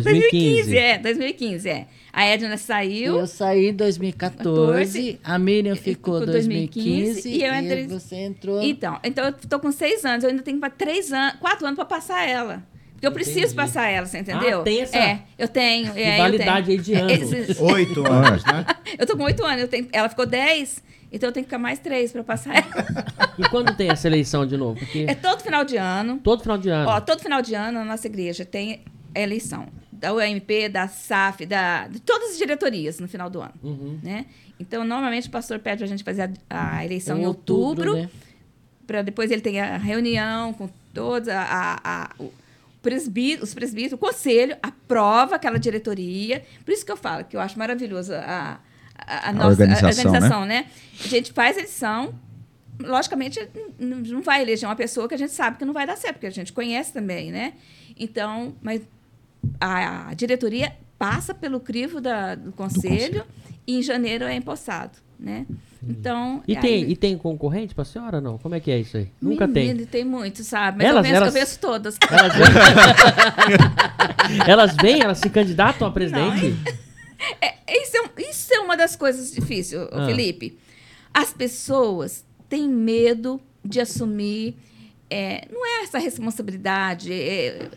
2015, 0.00 0.76
é. 0.76 0.98
2015, 0.98 1.68
é. 1.68 1.86
A 2.12 2.26
Edna 2.26 2.56
saiu. 2.58 3.18
Eu 3.18 3.26
saí 3.26 3.68
em 3.68 3.74
2014, 3.74 5.18
a 5.24 5.38
Miriam 5.38 5.74
ficou 5.74 6.22
em 6.22 6.26
2015, 6.26 7.22
2015 7.22 7.28
e 7.30 7.42
eu 7.42 7.54
entrei- 7.54 7.86
você 7.86 8.16
entrou... 8.16 8.62
Então, 8.62 8.98
então, 9.02 9.24
eu 9.26 9.32
tô 9.32 9.58
com 9.58 9.72
seis 9.72 10.04
anos. 10.04 10.24
Eu 10.24 10.30
ainda 10.30 10.42
tenho 10.42 10.58
para 10.58 10.68
três 10.70 11.10
anos, 11.12 11.38
quatro 11.40 11.64
anos 11.64 11.76
para 11.76 11.86
passar 11.86 12.28
ela. 12.28 12.62
Porque 13.02 13.06
eu 13.08 13.12
preciso 13.12 13.38
Entendi. 13.40 13.54
passar 13.56 13.88
ela, 13.88 14.06
você 14.06 14.20
entendeu? 14.20 14.60
Ah, 14.60 14.62
tem 14.62 14.80
essa 14.82 14.96
É, 14.96 15.22
eu 15.36 15.48
tenho. 15.48 15.88
É, 15.90 16.28
tenho. 16.38 16.52
aí 16.52 16.78
de 16.78 16.94
anos. 16.94 17.32
Esse- 17.32 17.58
Oito 17.60 18.06
anos, 18.06 18.44
né? 18.44 18.64
eu 18.96 19.04
tô 19.04 19.16
com 19.16 19.24
oito 19.24 19.44
anos, 19.44 19.62
eu 19.62 19.66
tenho, 19.66 19.88
ela 19.90 20.08
ficou 20.08 20.24
dez, 20.24 20.80
então 21.10 21.28
eu 21.28 21.32
tenho 21.32 21.42
que 21.42 21.48
ficar 21.48 21.58
mais 21.58 21.80
três 21.80 22.12
para 22.12 22.22
passar 22.22 22.54
ela. 22.54 23.02
E 23.36 23.48
quando 23.48 23.74
tem 23.74 23.90
essa 23.90 24.06
eleição 24.06 24.46
de 24.46 24.56
novo? 24.56 24.78
Porque 24.78 25.04
É 25.08 25.16
todo 25.16 25.40
final 25.40 25.64
de 25.64 25.76
ano. 25.76 26.20
todo 26.22 26.42
final 26.42 26.56
de 26.56 26.68
ano. 26.68 26.88
Ó, 26.90 27.00
todo 27.00 27.20
final 27.20 27.42
de 27.42 27.54
ano 27.56 27.80
na 27.80 27.84
nossa 27.84 28.06
igreja 28.06 28.44
tem 28.44 28.82
eleição 29.16 29.66
da 29.90 30.12
UMP, 30.14 30.68
da 30.68 30.86
SAF, 30.86 31.44
da, 31.44 31.88
de 31.88 31.98
todas 31.98 32.30
as 32.30 32.38
diretorias 32.38 33.00
no 33.00 33.08
final 33.08 33.28
do 33.28 33.40
ano, 33.40 33.54
Uhum. 33.64 33.98
né? 34.00 34.26
Então, 34.60 34.84
normalmente 34.84 35.26
o 35.26 35.30
pastor 35.32 35.58
pede 35.58 35.78
pra 35.78 35.86
gente 35.88 36.04
fazer 36.04 36.30
a, 36.48 36.76
a 36.78 36.84
eleição 36.84 37.18
Em 37.18 37.22
em 37.22 37.26
outubro, 37.26 37.94
né? 37.96 38.08
para 38.86 39.02
depois 39.02 39.28
ele 39.32 39.40
ter 39.40 39.58
a 39.58 39.76
reunião 39.76 40.52
com 40.52 40.68
todos, 40.94 41.28
a, 41.28 41.40
a, 41.42 41.80
a- 42.04 42.10
o 42.20 42.32
presbítero, 42.82 43.44
os 43.44 43.54
presbíteros, 43.54 43.94
o 43.94 43.98
conselho, 43.98 44.56
aprova 44.62 45.36
aquela 45.36 45.58
diretoria. 45.58 46.44
Por 46.64 46.72
isso 46.72 46.84
que 46.84 46.92
eu 46.92 46.96
falo 46.96 47.24
que 47.24 47.36
eu 47.36 47.40
acho 47.40 47.58
maravilhoso 47.58 48.12
a, 48.12 48.60
a, 48.98 49.28
a 49.28 49.32
nossa 49.32 49.48
organização, 49.48 49.88
a 49.88 49.90
organização 49.90 50.44
né? 50.44 50.66
A 51.02 51.08
gente 51.08 51.32
faz 51.32 51.56
eleição, 51.56 52.14
logicamente 52.80 53.40
não 53.78 54.20
vai 54.20 54.42
eleger 54.42 54.68
uma 54.68 54.76
pessoa 54.76 55.08
que 55.08 55.14
a 55.14 55.18
gente 55.18 55.32
sabe 55.32 55.58
que 55.58 55.64
não 55.64 55.72
vai 55.72 55.86
dar 55.86 55.96
certo, 55.96 56.14
porque 56.14 56.26
a 56.26 56.30
gente 56.30 56.52
conhece 56.52 56.92
também, 56.92 57.30
né? 57.30 57.54
Então, 57.96 58.54
mas 58.60 58.82
a, 59.60 60.08
a 60.08 60.14
diretoria 60.14 60.74
passa 60.98 61.34
pelo 61.34 61.60
crivo 61.60 62.00
da, 62.00 62.34
do, 62.34 62.52
conselho, 62.52 63.20
conselho. 63.20 63.26
e 63.66 63.78
em 63.78 63.82
janeiro 63.82 64.24
é 64.24 64.34
empossado, 64.34 64.98
né? 65.18 65.46
Então, 65.88 66.42
E 66.46 66.54
aí- 66.54 66.60
tem, 66.60 66.90
e 66.90 66.96
tem 66.96 67.18
concorrente 67.18 67.74
pra 67.74 67.84
senhora 67.84 68.20
não? 68.20 68.38
Como 68.38 68.54
é 68.54 68.60
que 68.60 68.70
é 68.70 68.78
isso 68.78 68.96
aí? 68.96 69.08
Nunca 69.20 69.48
tem. 69.48 69.76
tem 69.86 70.04
muito, 70.04 70.44
sabe? 70.44 70.78
Mas 70.78 70.86
Elas- 70.86 70.98
eu, 70.98 71.02
venço, 71.02 71.16
elas- 71.16 71.34
eu 71.34 71.40
venço 71.40 71.58
todas. 71.58 71.98
Elas 72.08 72.32
vêm, 72.34 72.46
elas 74.46 74.74
vêm, 74.80 75.02
elas 75.02 75.18
se 75.18 75.28
candidatam 75.30 75.86
a 75.86 75.90
presidente? 75.90 76.54
Isso 77.68 77.96
é, 77.96 78.22
isso 78.30 78.54
é 78.54 78.60
uma 78.60 78.76
das 78.76 78.96
coisas 78.96 79.32
difíceis, 79.32 79.86
Ah. 79.92 80.06
Felipe. 80.06 80.58
As 81.12 81.32
pessoas 81.32 82.24
têm 82.48 82.68
medo 82.68 83.40
de 83.64 83.80
assumir. 83.80 84.56
é, 85.14 85.46
não 85.52 85.66
é 85.66 85.82
essa 85.84 85.98
responsabilidade, 85.98 87.12
é, 87.12 87.68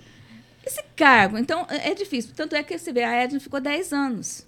esse 0.65 0.81
cargo. 0.95 1.37
Então, 1.37 1.67
é 1.69 1.91
é 1.91 1.93
difícil. 1.93 2.31
Tanto 2.33 2.55
é 2.55 2.63
que 2.63 2.77
você 2.77 2.93
vê, 2.93 3.03
a 3.03 3.13
Edna 3.13 3.41
ficou 3.41 3.59
10 3.59 3.91
anos. 3.91 4.47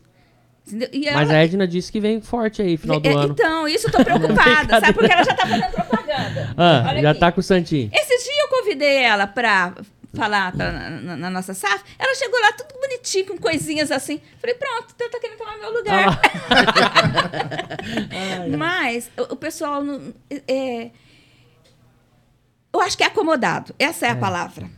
Entendeu? 0.68 0.89
E 0.91 1.05
Mas 1.11 1.30
ela- 1.30 1.39
a 1.39 1.43
Edna 1.43 1.68
disse 1.68 1.91
que 1.91 1.99
vem 1.99 2.22
forte 2.22 2.61
aí, 2.61 2.78
final 2.78 2.99
do 2.99 3.07
é, 3.07 3.11
ano. 3.13 3.34
Então, 3.34 3.68
isso 3.68 3.88
eu 3.88 3.91
tô 3.91 4.03
preocupada, 4.03 4.80
sabe? 4.82 4.93
Porque 4.93 5.11
ela 5.13 5.24
já 5.24 5.34
tá 5.34 5.47
fazendo 5.47 5.72
propaganda. 5.72 6.53
Ah, 6.57 7.01
já 7.01 7.11
aqui. 7.11 7.20
tá 7.20 7.32
com 7.32 7.39
o 7.39 7.43
Santinho. 7.43 7.89
Esses 7.93 8.24
dias 8.24 8.38
eu 8.39 8.47
convidei 8.49 8.97
ela 9.03 9.26
pra 9.28 9.74
falar 10.13 10.51
pra- 10.51 10.72
na, 10.72 11.15
na- 11.18 11.30
nossa 11.30 11.53
SAF. 11.53 11.84
Ela 11.97 12.13
chegou 12.15 12.39
lá 12.41 12.51
tudo 12.53 12.74
bonitinho, 12.80 13.26
com 13.28 13.38
coisinhas 13.38 13.91
assim. 13.91 14.20
Falei, 14.41 14.55
pronto, 14.55 14.88
você 14.97 15.09
tá 15.09 15.20
querendo 15.20 15.38
tomar 15.38 15.57
meu 15.57 15.72
lugar. 15.74 16.20
Mas 18.57 19.09
o, 19.18 19.34
o 19.34 19.36
pessoal. 19.36 19.84
não- 19.84 20.13
é, 20.47 20.89
eu 22.74 22.82
acho 22.82 22.97
que 22.97 23.03
é 23.03 23.07
acomodado. 23.07 23.74
Essa 23.80 24.07
é 24.07 24.09
a 24.11 24.15
palavra. 24.15 24.70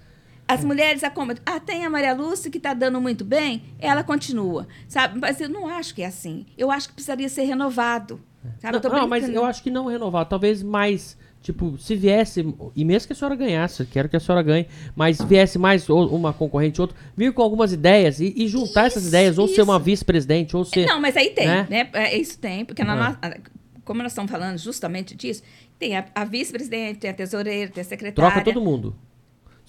As 0.50 0.66
mulheres 0.66 1.04
acomodam. 1.04 1.44
Ah, 1.46 1.60
tem 1.60 1.86
a 1.86 1.90
Maria 1.90 2.14
Lúcia 2.14 2.50
que 2.50 2.58
está 2.58 2.74
dando 2.74 3.00
muito 3.00 3.24
bem, 3.24 3.62
ela 3.78 4.04
continua. 4.04 4.68
Sabe? 4.88 5.20
Mas 5.20 5.40
eu 5.40 5.48
não 5.48 5.68
acho 5.68 5.94
que 5.94 6.02
é 6.02 6.08
assim. 6.08 6.46
Eu 6.58 6.72
acho 6.72 6.88
que 6.88 6.94
precisaria 6.96 7.30
ser 7.30 7.44
renovado. 7.44 8.20
Sabe? 8.60 8.80
Não, 8.84 8.92
não, 9.02 9.08
mas 9.08 9.30
eu 9.30 9.46
acho 9.46 9.62
que 9.62 9.70
não 9.70 9.86
renovar. 9.86 10.26
Talvez 10.26 10.64
mais, 10.64 11.16
tipo, 11.42 11.78
se 11.78 11.96
viesse, 11.96 12.44
e 12.76 12.84
mesmo 12.84 13.06
que 13.08 13.14
a 13.14 13.16
senhora 13.16 13.36
ganhasse, 13.36 13.86
quero 13.86 14.10
que 14.10 14.16
a 14.16 14.20
senhora 14.20 14.42
ganhe, 14.42 14.66
mas 14.96 15.22
viesse 15.22 15.60
mais 15.60 15.88
uma 15.90 16.34
concorrente, 16.34 16.82
outro, 16.82 16.96
vir 17.16 17.32
com 17.34 17.42
algumas 17.44 17.72
ideias 17.72 18.20
e, 18.20 18.34
e 18.36 18.48
juntar 18.48 18.88
essas 18.88 19.04
Isso, 19.04 19.10
ideias, 19.10 19.38
ou 19.38 19.48
ser 19.48 19.62
uma 19.62 19.76
isso. 19.76 19.84
vice-presidente, 19.86 20.56
ou 20.58 20.66
ser. 20.66 20.86
Não, 20.88 21.00
mas 21.00 21.16
aí 21.16 21.30
tem, 21.30 21.48
né? 21.48 21.68
né? 21.70 21.90
É, 21.94 22.18
Isso 22.18 22.40
tem, 22.40 22.66
porque 22.66 22.84
na 22.84 22.94
Ah. 22.94 22.96
nossa- 23.22 23.38
como 23.86 24.02
nós 24.02 24.12
estamos 24.14 24.32
falando 24.32 24.58
justamente 24.58 25.16
disso, 25.16 25.44
tem 25.78 25.98
a, 25.98 26.06
a 26.16 26.24
vice-presidente, 26.24 27.00
tem 27.00 27.10
a 27.10 27.14
tesoureira, 27.14 27.72
tem 27.72 27.82
a 27.82 27.86
secretária. 27.86 28.32
Troca 28.32 28.44
todo 28.46 28.64
mundo. 28.64 28.96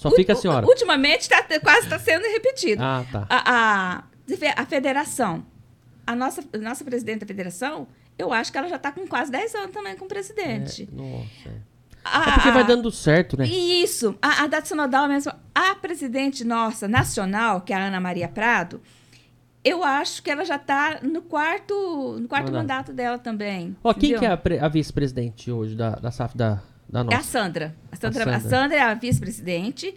Só 0.01 0.11
fica 0.13 0.33
a 0.33 0.37
senhora. 0.37 0.67
Ultimamente 0.67 1.29
tá, 1.29 1.45
quase 1.63 1.81
está 1.85 1.99
sendo 1.99 2.23
repetido. 2.23 2.83
Ah, 2.83 3.05
tá. 3.13 3.27
A, 3.29 4.03
a, 4.57 4.63
a 4.63 4.65
federação, 4.67 5.45
a 6.07 6.17
nossa, 6.17 6.43
a 6.55 6.57
nossa 6.57 6.83
presidente 6.83 7.21
da 7.21 7.27
federação, 7.27 7.87
eu 8.19 8.33
acho 8.33 8.51
que 8.51 8.57
ela 8.57 8.67
já 8.67 8.77
está 8.77 8.91
com 8.91 9.07
quase 9.07 9.31
10 9.31 9.55
anos 9.57 9.71
também 9.73 9.95
com 9.97 10.07
o 10.07 10.09
presidente. 10.09 10.89
É, 10.91 10.97
nossa. 10.97 11.71
A- 12.03 12.31
É 12.31 12.33
porque 12.33 12.51
vai 12.51 12.65
dando 12.67 12.91
certo, 12.91 13.37
né? 13.39 13.47
Isso. 13.47 14.17
A, 14.23 14.45
a 14.45 14.47
da 14.47 14.65
Sinodal 14.65 15.07
mesmo. 15.07 15.33
A 15.55 15.75
presidente 15.75 16.45
nossa, 16.45 16.89
nacional, 16.89 17.61
que 17.61 17.71
é 17.75 17.77
a 17.77 17.85
Ana 17.89 18.01
Maria 18.01 18.27
Prado, 18.27 18.81
eu 19.63 19.85
acho 19.85 20.23
que 20.23 20.31
ela 20.31 20.47
já 20.47 20.57
está 20.57 21.01
no 21.03 21.21
quarto, 21.21 21.75
no 22.19 22.27
quarto 22.27 22.47
Mandato. 22.47 22.57
mandato 22.63 22.93
dela 22.95 23.19
também. 23.19 23.77
Ó, 23.85 23.93
quem 23.93 24.19
que 24.19 24.25
é 24.25 24.29
a, 24.31 24.41
a 24.65 24.69
vice-presidente 24.69 25.51
hoje 25.51 25.75
da, 25.75 25.91
da 25.91 26.11
SAF 26.11 26.35
da, 26.35 26.63
da 26.91 27.01
É 27.01 27.03
a 27.03 27.05
nossa? 27.05 27.23
Sandra. 27.23 27.77
A 27.91 27.97
Sandra, 27.97 28.25
A 28.25 28.37
a 28.37 28.41
Sandra. 28.41 28.59
Sandra 28.59 28.77
é 28.77 28.81
a 28.81 28.95
vice-presidente, 28.95 29.95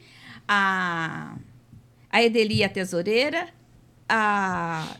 a, 0.47 1.35
a 2.09 2.23
Edeli 2.23 2.61
é 2.61 2.65
a 2.65 2.69
tesoureira, 2.69 3.47
a 4.07 4.95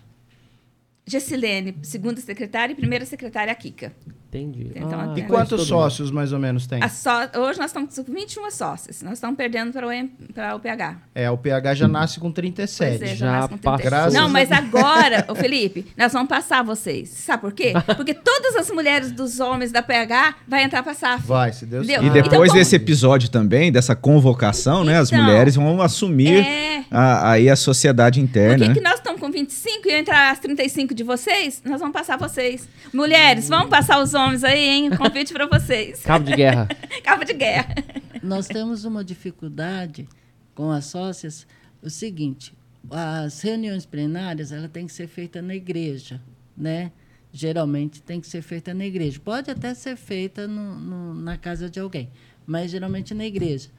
Gessilene, 1.05 1.75
segunda 1.83 2.19
secretária, 2.21 2.73
e 2.73 2.75
primeira 2.75 3.05
secretária 3.05 3.51
a 3.51 3.55
Kika. 3.55 3.93
Entendi. 4.33 4.71
Então, 4.75 4.99
Ah, 4.99 5.13
E 5.15 5.21
quantos 5.23 5.67
sócios 5.67 6.09
mais 6.09 6.33
ou 6.33 6.39
menos 6.39 6.65
tem? 6.65 6.81
A 6.83 6.89
só, 6.89 7.21
hoje 7.37 7.59
nós 7.59 7.67
estamos 7.69 7.95
com 7.95 8.03
21 8.11 8.49
sócios. 8.49 9.01
Nós 9.03 9.13
estamos 9.13 9.35
perdendo 9.37 9.71
para 9.71 9.85
o, 9.87 9.91
em- 9.91 10.07
para 10.33 10.55
o 10.55 10.59
PH. 10.59 10.97
É, 11.13 11.29
o 11.29 11.37
PH 11.37 11.75
já 11.75 11.87
nasce 11.87 12.19
com 12.19 12.31
37. 12.31 12.97
Pois 12.99 13.11
é, 13.11 13.15
Já 13.15 13.25
nasce 13.31 13.49
com 13.49 13.57
passou. 13.57 13.77
30. 13.77 13.89
Graças 13.89 14.13
Não, 14.13 14.29
mas 14.29 14.51
agora, 14.51 15.25
ô 15.29 15.35
Felipe, 15.35 15.85
nós 15.97 16.11
vamos 16.11 16.27
passar 16.29 16.63
vocês. 16.63 17.09
Sabe 17.09 17.41
por 17.41 17.53
quê? 17.53 17.73
Porque 17.95 18.13
todas 18.13 18.55
as 18.55 18.71
mulheres 18.71 19.11
dos 19.11 19.39
homens 19.39 19.71
da 19.71 19.83
PH 19.83 20.35
vai 20.47 20.63
entrar 20.63 20.81
para 20.81 20.93
a 20.93 20.95
SAF. 20.95 21.27
Vai, 21.27 21.53
se 21.53 21.65
Deus 21.65 21.83
Entendeu? 21.85 22.03
E 22.03 22.07
quiser. 22.09 22.23
depois 22.23 22.49
Então, 22.49 22.59
desse 22.59 22.75
episódio 22.75 23.29
também, 23.29 23.71
dessa 23.71 23.95
convocação, 23.95 24.83
né? 24.83 24.97
As 24.97 25.11
Então, 25.11 25.23
mulheres 25.23 25.55
vão 25.55 25.81
assumir 25.81 26.43
É. 26.45 26.83
a- 26.89 27.31
aí 27.31 27.49
a 27.49 27.55
sociedade 27.55 28.19
Por 28.19 28.25
interna. 28.25 28.57
que, 28.57 28.67
né? 28.69 28.73
que 28.73 28.81
nós 28.81 28.95
estamos 28.95 29.19
com 29.21 29.29
25 29.29 29.87
e 29.87 29.91
entrar 29.93 30.31
as 30.31 30.39
35 30.39 30.93
de 30.95 31.03
vocês? 31.03 31.61
Nós 31.65 31.79
vamos 31.79 31.93
passar 31.93 32.17
vocês. 32.17 32.67
Mulheres, 32.93 33.47
vamos 33.47 33.69
passar 33.69 34.01
os 34.01 34.13
homens 34.13 34.22
aí, 34.43 34.67
hein? 34.69 34.89
Convite 34.91 35.33
para 35.33 35.45
vocês. 35.47 36.01
Cabo 36.01 36.25
de 36.25 36.35
guerra. 36.35 36.67
Cabo 37.03 37.23
de 37.25 37.33
guerra. 37.33 37.75
Nós 38.21 38.47
temos 38.47 38.85
uma 38.85 39.03
dificuldade 39.03 40.07
com 40.55 40.71
as 40.71 40.85
sócias, 40.85 41.45
o 41.81 41.89
seguinte, 41.89 42.53
as 42.89 43.41
reuniões 43.41 43.85
plenárias, 43.85 44.51
ela 44.51 44.69
tem 44.69 44.85
que 44.87 44.93
ser 44.93 45.07
feita 45.07 45.41
na 45.41 45.53
igreja, 45.55 46.21
né? 46.55 46.91
Geralmente 47.31 48.01
tem 48.01 48.21
que 48.21 48.27
ser 48.27 48.41
feita 48.41 48.73
na 48.73 48.85
igreja. 48.85 49.19
Pode 49.23 49.49
até 49.51 49.73
ser 49.73 49.97
feita 49.97 50.47
no- 50.47 50.79
no- 50.79 51.13
na 51.15 51.37
casa 51.37 51.69
de 51.69 51.79
alguém, 51.79 52.09
mas 52.45 52.71
geralmente 52.71 53.13
na 53.13 53.25
igreja. 53.25 53.69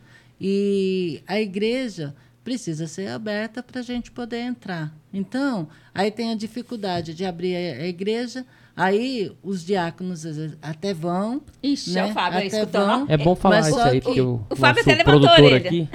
E 0.41 1.23
a 1.27 1.41
igreja 1.41 2.15
precisa 2.45 2.87
ser 2.87 3.09
aberta 3.09 3.63
para 3.63 3.81
a 3.81 3.83
gente 3.83 4.11
poder 4.11 4.41
entrar. 4.41 4.95
Então, 5.13 5.67
aí 5.95 6.11
tem 6.11 6.31
a 6.31 6.37
dificuldade 6.37 7.15
de 7.15 7.25
abrir 7.25 7.57
a 7.57 7.83
a 7.83 7.87
igreja, 7.87 8.45
aí 8.77 9.33
os 9.43 9.65
diáconos 9.65 10.25
até 10.61 10.93
vão. 10.93 11.43
Ixi, 11.63 11.93
né? 11.93 12.01
é 12.01 12.05
o 12.05 12.13
Fábio 12.13 12.39
aí 12.41 12.49
Até 12.49 12.59
escutando. 12.59 12.87
vão. 12.87 13.07
É 13.09 13.17
bom 13.17 13.35
falar 13.35 13.61
isso 13.61 13.81
aí, 13.81 14.01
que 14.01 14.07
porque 14.07 14.21
o, 14.21 14.45
o 14.51 14.57
Fábio 14.57 14.85
nosso 14.85 14.91
até 14.91 15.05
levantou 15.05 15.29
a 15.29 15.33
orelha. 15.33 15.57
aqui 15.57 15.89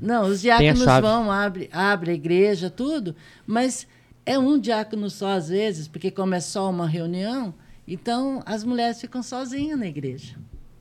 Não, 0.00 0.26
os 0.28 0.42
diáconos 0.42 0.84
vão, 1.00 1.32
abre, 1.32 1.68
abre 1.72 2.10
a 2.12 2.14
igreja, 2.14 2.70
tudo, 2.70 3.16
mas 3.46 3.86
é 4.24 4.38
um 4.38 4.58
diácono 4.58 5.08
só 5.08 5.28
às 5.30 5.48
vezes, 5.48 5.88
porque 5.88 6.10
como 6.10 6.34
é 6.34 6.40
só 6.40 6.68
uma 6.68 6.86
reunião, 6.86 7.54
então 7.86 8.42
as 8.44 8.62
mulheres 8.62 9.00
ficam 9.00 9.22
sozinhas 9.22 9.78
na 9.78 9.86
igreja. 9.86 10.36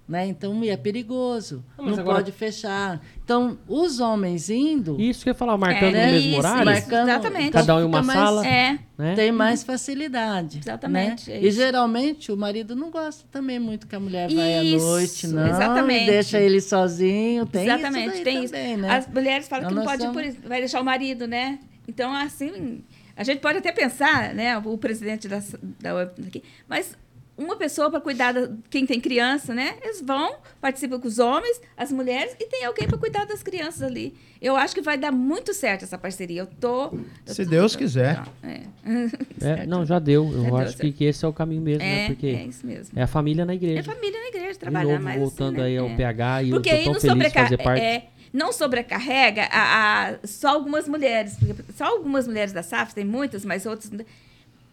Né? 0.08 0.26
Então 0.28 0.64
é 0.64 0.78
perigoso, 0.78 1.66
Ah, 1.78 1.82
mas 1.82 1.92
não 1.98 2.00
agora- 2.00 2.20
pode 2.20 2.32
fechar. 2.32 3.02
Então, 3.26 3.58
os 3.68 4.00
homens 4.00 4.50
indo, 4.50 4.96
Isso 5.02 5.22
que 5.22 5.30
eu 5.30 5.32
ia 5.32 5.36
falar, 5.38 5.58
marcando 5.58 5.96
É, 5.96 6.06
no 6.06 6.12
mesmo 6.14 6.30
isso, 6.30 6.38
horário. 6.40 6.72
isso. 6.72 6.96
exatamente. 6.96 7.52
Cada 7.52 7.76
um 7.76 7.82
em 7.82 7.84
uma 7.84 8.02
mais- 8.02 8.18
sala. 8.20 8.48
É. 8.48 8.80
Né? 8.98 9.16
tem 9.16 9.32
mais 9.34 9.64
facilidade. 9.64 10.60
Exatamente, 10.60 11.30
né? 11.30 11.36
é 11.36 11.42
E 11.42 11.48
isso. 11.50 11.58
geralmente 11.58 12.32
o 12.32 12.38
marido 12.38 12.74
não 12.76 12.90
gosta 12.90 13.26
também 13.30 13.60
muito 13.60 13.86
que 13.86 13.96
a 13.96 14.00
mulher 14.00 14.30
vai 14.34 14.56
à 14.60 14.64
Isso, 14.64 14.86
noite, 14.86 15.28
não. 15.28 15.46
exatamente. 15.46 16.04
E 16.04 16.06
deixa 16.12 16.40
ele 16.40 16.62
sozinho. 16.62 17.46
Tem 17.46 17.64
Exatamente, 17.66 18.14
isso 18.16 18.24
tem 18.24 18.46
também, 18.46 18.74
isso. 18.74 18.82
né? 18.82 18.90
As 18.90 19.08
mulheres 19.08 19.48
falam 19.50 19.66
Então 19.66 19.70
que 19.74 19.76
não 19.80 19.84
pode 19.92 20.02
ir 20.02 20.06
somos- 20.06 20.22
por 20.22 20.26
isso, 20.26 20.40
vai 20.48 20.60
deixar 20.60 20.82
o 20.82 20.86
marido, 20.86 21.28
né? 21.28 21.60
Então, 21.88 22.14
assim, 22.14 22.82
a 23.16 23.24
gente 23.26 23.40
pode 23.40 23.58
até 23.58 23.72
pensar, 23.74 24.34
né? 24.34 24.58
O 24.58 24.78
presidente 24.78 25.28
da, 25.28 25.44
da 25.82 25.96
UEP 25.96 26.22
aqui, 26.28 26.44
mas 26.68 26.98
uma 27.38 27.56
pessoa 27.56 27.90
para 27.92 28.02
cuidar 28.02 28.32
de 28.34 28.50
quem 28.70 28.86
tem 28.86 29.00
criança, 29.00 29.54
né? 29.54 29.76
Eles 29.84 30.02
vão, 30.02 30.38
participam 30.60 31.00
com 31.00 31.08
os 31.08 31.20
homens, 31.20 31.62
as 31.78 31.92
mulheres, 31.92 32.36
e 32.40 32.46
tem 32.48 32.66
alguém 32.66 32.88
para 32.88 32.98
cuidar 32.98 33.26
das 33.26 33.44
crianças 33.44 33.84
ali. 33.84 34.16
Eu 34.42 34.56
acho 34.56 34.74
que 34.74 34.82
vai 34.82 34.98
dar 34.98 35.12
muito 35.12 35.54
certo 35.54 35.84
essa 35.84 35.98
parceria. 35.98 36.42
Eu 36.42 36.48
tô. 36.48 36.86
Eu 37.26 37.34
Se 37.34 37.44
tô- 37.44 37.50
Deus 37.52 37.76
quiser. 37.76 38.22
É. 38.44 38.62
É, 39.40 39.66
não, 39.68 39.86
já 39.86 40.00
deu. 40.00 40.26
Eu 40.26 40.42
Já 40.44 40.48
deu 40.48 40.56
acho 40.58 40.72
que, 40.78 40.82
certo. 40.84 40.98
que 40.98 41.04
esse 41.06 41.24
é 41.24 41.28
o 41.28 41.34
caminho 41.34 41.62
mesmo, 41.62 41.80
né? 41.84 42.06
É, 42.06 42.08
Porque 42.08 42.28
é 42.28 42.44
isso 42.46 42.66
mesmo. 42.66 42.98
é 42.98 43.04
a 43.04 43.08
família 43.08 43.46
na 43.46 43.54
igreja. 43.54 43.80
É 43.82 43.84
família 43.84 44.20
na 44.20 44.28
igreja, 44.30 44.60
trabalhar 44.60 44.94
novo, 44.94 45.04
mais. 45.04 45.20
voltando 45.20 45.56
assim, 45.56 45.62
né? 45.62 45.68
aí 45.68 45.78
ao 45.78 45.88
É. 45.90 45.96
PH 45.96 46.44
e 46.44 46.50
Porque 46.50 46.70
eu 46.70 46.74
aí 46.74 46.84
tô 46.86 46.86
não, 46.86 46.94
tão 46.94 47.02
feliz 47.02 47.18
de 47.18 47.24
sobreca- 47.26 47.44
fazer 47.44 47.58
parte. 47.64 47.82
é, 47.84 48.08
não 48.34 48.52
sobrecarrega 48.52 49.44
a, 49.52 50.08
a- 50.10 50.16
só 50.26 50.50
algumas 50.50 50.88
mulheres. 50.88 51.36
Porque 51.38 51.54
só 51.76 51.86
algumas 51.86 52.28
mulheres 52.28 52.52
da 52.52 52.64
SAF, 52.64 52.96
tem 52.96 53.06
muitas, 53.06 53.46
mas 53.46 53.66
outras. 53.68 53.92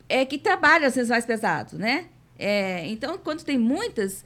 É 0.09 0.25
que 0.25 0.39
trabalham 0.39 0.87
às 0.87 0.95
vezes 0.95 1.11
mais 1.11 1.27
pesado, 1.27 1.77
né? 1.79 2.07
É, 2.39 2.87
então, 2.89 3.19
quando 3.19 3.45
tem 3.45 3.57
muitas, 3.57 4.25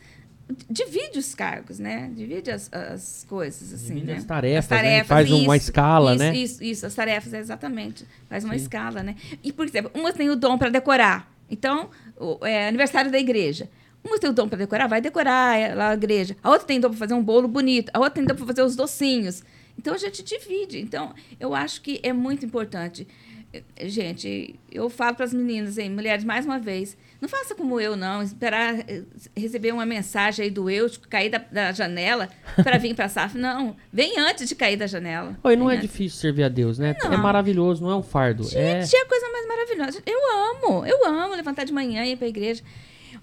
divide 0.70 1.18
os 1.18 1.34
cargos, 1.34 1.78
né? 1.78 2.10
Divide 2.14 2.50
as, 2.50 2.72
as 2.72 3.26
coisas, 3.28 3.72
assim, 3.72 3.94
Divide 3.94 4.06
né? 4.12 4.16
as 4.18 4.24
tarefas, 4.24 4.70
né? 4.82 5.04
Faz 5.04 5.30
uma 5.30 5.56
isso, 5.56 5.66
escala, 5.66 6.14
isso, 6.14 6.24
né? 6.24 6.36
Isso, 6.36 6.64
isso, 6.64 6.86
as 6.86 6.94
tarefas, 6.94 7.32
exatamente. 7.34 8.06
Faz 8.28 8.44
uma 8.44 8.56
escala, 8.56 9.02
né? 9.02 9.14
E, 9.42 9.52
por 9.52 9.66
exemplo, 9.66 9.90
umas 9.94 10.14
têm 10.14 10.30
o 10.30 10.36
dom 10.36 10.56
para 10.56 10.70
decorar. 10.70 11.30
Então, 11.50 11.90
o, 12.16 12.44
é 12.44 12.68
aniversário 12.68 13.10
da 13.10 13.18
igreja. 13.18 13.68
Uma 14.02 14.18
tem 14.18 14.30
o 14.30 14.32
dom 14.32 14.48
para 14.48 14.58
decorar, 14.58 14.86
vai 14.86 15.00
decorar 15.00 15.58
é, 15.58 15.74
lá 15.74 15.90
a 15.90 15.94
igreja. 15.94 16.36
A 16.42 16.50
outra 16.50 16.66
tem 16.66 16.80
dom 16.80 16.88
para 16.88 16.98
fazer 16.98 17.14
um 17.14 17.22
bolo 17.22 17.48
bonito. 17.48 17.90
A 17.92 17.98
outra 17.98 18.14
tem 18.14 18.24
dom 18.24 18.34
para 18.34 18.46
fazer 18.46 18.62
os 18.62 18.74
docinhos. 18.74 19.42
Então, 19.78 19.92
a 19.94 19.98
gente 19.98 20.22
divide. 20.22 20.80
Então, 20.80 21.14
eu 21.38 21.54
acho 21.54 21.82
que 21.82 22.00
é 22.02 22.12
muito 22.12 22.44
importante. 22.46 23.06
Eh, 23.52 23.88
Gente, 23.88 24.58
eu 24.70 24.88
falo 24.88 25.16
para 25.16 25.24
as 25.24 25.34
meninas, 25.34 25.78
hein, 25.78 25.90
mulheres, 25.90 26.24
mais 26.24 26.44
uma 26.46 26.58
vez, 26.58 26.96
não 27.20 27.28
faça 27.28 27.54
como 27.54 27.80
eu, 27.80 27.96
não. 27.96 28.22
Esperar 28.22 28.78
eh, 28.88 29.02
receber 29.36 29.72
uma 29.72 29.84
mensagem 29.84 30.44
aí 30.44 30.50
do 30.50 30.70
eu, 30.70 30.88
cair 31.10 31.30
da, 31.30 31.38
da 31.38 31.72
janela 31.72 32.28
para 32.62 32.78
vir 32.78 32.94
para 32.94 33.06
a 33.06 33.08
SAF. 33.08 33.36
Não, 33.36 33.76
vem 33.92 34.18
antes 34.18 34.48
de 34.48 34.54
cair 34.54 34.76
da 34.76 34.86
janela. 34.86 35.36
Oi, 35.42 35.56
não 35.56 35.66
Vem 35.66 35.74
é 35.74 35.78
antes. 35.78 35.90
difícil 35.90 36.20
servir 36.20 36.44
a 36.44 36.48
Deus, 36.48 36.78
né? 36.78 36.96
É 37.02 37.08
Não. 37.08 37.18
maravilhoso, 37.18 37.82
não 37.82 37.90
é 37.90 37.96
um 37.96 38.02
fardo. 38.02 38.44
é... 38.54 38.82
Gente, 38.82 38.96
é 38.96 39.02
a 39.02 39.06
coisa 39.06 39.28
mais 39.30 39.48
maravilhosa. 39.48 40.02
Eu 40.06 40.18
amo, 40.52 40.86
eu 40.86 41.04
amo 41.06 41.34
levantar 41.34 41.64
de 41.64 41.72
manhã 41.72 42.04
e 42.04 42.12
ir 42.12 42.16
para 42.16 42.26
a 42.26 42.28
igreja. 42.28 42.62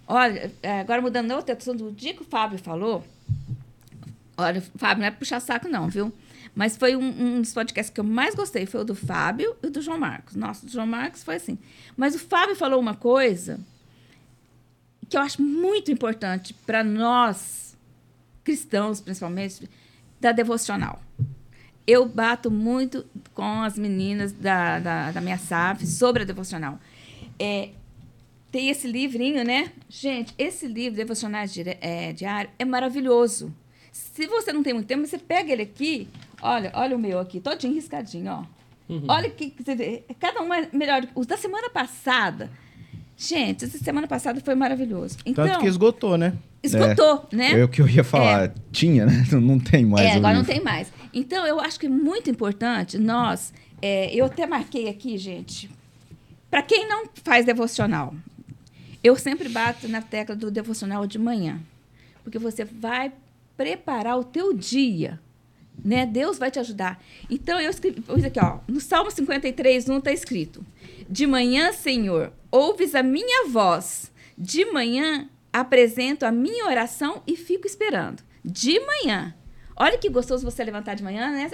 Olha, 0.07 0.51
é, 0.61 0.81
agora 0.81 1.01
mudando 1.01 1.31
outra 1.31 1.53
atenção 1.53 1.75
do 1.75 1.91
dia 1.91 2.13
que 2.13 2.21
o 2.21 2.25
Fábio 2.25 2.59
falou. 2.59 3.03
Olha, 4.37 4.61
Fábio, 4.75 5.01
não 5.01 5.07
é 5.07 5.11
puxar 5.11 5.39
saco, 5.39 5.69
não, 5.69 5.87
viu? 5.87 6.11
Mas 6.53 6.75
foi 6.77 6.95
um, 6.95 7.03
um 7.37 7.41
dos 7.41 7.53
podcasts 7.53 7.93
que 7.93 7.99
eu 7.99 8.03
mais 8.03 8.35
gostei, 8.35 8.65
foi 8.65 8.81
o 8.81 8.83
do 8.83 8.95
Fábio 8.95 9.55
e 9.63 9.67
o 9.67 9.69
do 9.69 9.81
João 9.81 9.97
Marcos. 9.97 10.35
Nossa, 10.35 10.63
o 10.63 10.65
do 10.67 10.71
João 10.71 10.87
Marcos 10.87 11.23
foi 11.23 11.35
assim. 11.35 11.57
Mas 11.95 12.13
o 12.15 12.19
Fábio 12.19 12.55
falou 12.55 12.79
uma 12.79 12.93
coisa 12.93 13.59
que 15.09 15.17
eu 15.17 15.21
acho 15.21 15.41
muito 15.41 15.91
importante 15.91 16.53
para 16.53 16.83
nós, 16.83 17.77
cristãos 18.43 18.99
principalmente, 19.01 19.69
da 20.19 20.31
devocional. 20.31 21.01
Eu 21.87 22.05
bato 22.07 22.49
muito 22.49 23.05
com 23.33 23.61
as 23.61 23.77
meninas 23.77 24.31
da, 24.31 24.79
da, 24.79 25.11
da 25.11 25.21
minha 25.21 25.37
SAF 25.37 25.85
sobre 25.85 26.23
a 26.23 26.25
devocional. 26.25 26.79
É, 27.37 27.69
tem 28.51 28.69
esse 28.69 28.87
livrinho, 28.87 29.43
né? 29.43 29.71
Gente, 29.89 30.33
esse 30.37 30.65
livro, 30.67 30.95
Devocionais 30.97 31.53
Dire- 31.53 31.77
é, 31.81 32.11
Diário, 32.13 32.49
é 32.57 32.65
maravilhoso. 32.65 33.53
Se 33.91 34.25
você 34.27 34.51
não 34.51 34.63
tem 34.63 34.73
muito 34.73 34.87
tempo, 34.87 35.05
você 35.05 35.17
pega 35.17 35.51
ele 35.51 35.61
aqui. 35.63 36.07
Olha, 36.41 36.71
olha 36.73 36.95
o 36.95 36.99
meu 36.99 37.19
aqui, 37.19 37.39
todinho 37.39 37.73
riscadinho, 37.73 38.31
ó. 38.31 38.45
Olha 39.07 39.29
que 39.29 39.49
que 39.49 39.63
você 39.63 39.75
vê. 39.75 40.03
Cada 40.19 40.41
um 40.41 40.53
é 40.53 40.69
melhor. 40.71 41.07
Os 41.15 41.25
da 41.27 41.35
semana 41.37 41.69
passada. 41.69 42.49
Gente, 43.17 43.63
essa 43.65 43.77
semana 43.77 44.07
passada 44.07 44.41
foi 44.41 44.55
maravilhoso. 44.55 45.17
Então, 45.25 45.45
Tanto 45.47 45.59
que 45.59 45.67
esgotou, 45.67 46.17
né? 46.17 46.33
esgotou, 46.61 47.27
né? 47.31 47.59
É 47.59 47.63
o 47.63 47.67
que 47.69 47.81
eu 47.81 47.87
ia 47.87 48.03
falar. 48.03 48.53
Tinha, 48.71 49.05
né? 49.05 49.25
Não 49.31 49.59
tem 49.59 49.85
mais. 49.85 50.05
É, 50.05 50.15
o 50.15 50.17
agora 50.17 50.33
não 50.33 50.41
livro. 50.41 50.53
tem 50.53 50.63
mais. 50.63 50.91
Então, 51.13 51.45
eu 51.45 51.59
acho 51.59 51.79
que 51.79 51.85
é 51.85 51.89
muito 51.89 52.29
importante 52.29 52.97
nós. 52.97 53.53
é, 53.81 54.13
eu 54.13 54.25
até 54.25 54.45
marquei 54.45 54.89
aqui, 54.89 55.17
gente. 55.17 55.69
Para 56.49 56.61
quem 56.61 56.87
não 56.87 57.05
faz 57.23 57.45
devocional, 57.45 58.13
eu 59.03 59.15
sempre 59.15 59.47
bato 59.49 59.87
na 59.87 60.01
tecla 60.01 60.35
do 60.35 60.49
devocional 60.49 61.05
de 61.05 61.19
manhã. 61.19 61.59
Porque 62.23 62.39
você 62.39 62.65
vai 62.65 63.11
preparar 63.55 64.17
o 64.17 64.23
teu 64.23 64.53
dia. 64.53 65.19
Né? 65.83 66.05
Deus 66.05 66.37
vai 66.37 66.49
te 66.49 66.57
ajudar. 66.59 67.03
Então, 67.29 67.59
eu 67.59 67.69
escrevi, 67.69 68.01
pus 68.01 68.23
aqui, 68.23 68.39
ó, 68.39 68.59
no 68.67 68.79
Salmo 68.79 69.11
53, 69.11 69.89
1 69.89 69.97
está 69.97 70.11
escrito: 70.11 70.65
De 71.09 71.27
manhã, 71.27 71.71
Senhor, 71.73 72.31
ouves 72.55 72.95
a 72.95 73.03
minha 73.03 73.47
voz. 73.47 74.11
De 74.37 74.65
manhã, 74.65 75.29
apresento 75.51 76.25
a 76.25 76.31
minha 76.31 76.65
oração 76.65 77.21
e 77.27 77.35
fico 77.35 77.67
esperando. 77.67 78.23
De 78.43 78.79
manhã. 78.79 79.35
Olha 79.75 79.97
que 79.97 80.09
gostoso 80.09 80.49
você 80.49 80.63
levantar 80.63 80.95
de 80.95 81.03
manhã, 81.03 81.31
né? 81.31 81.51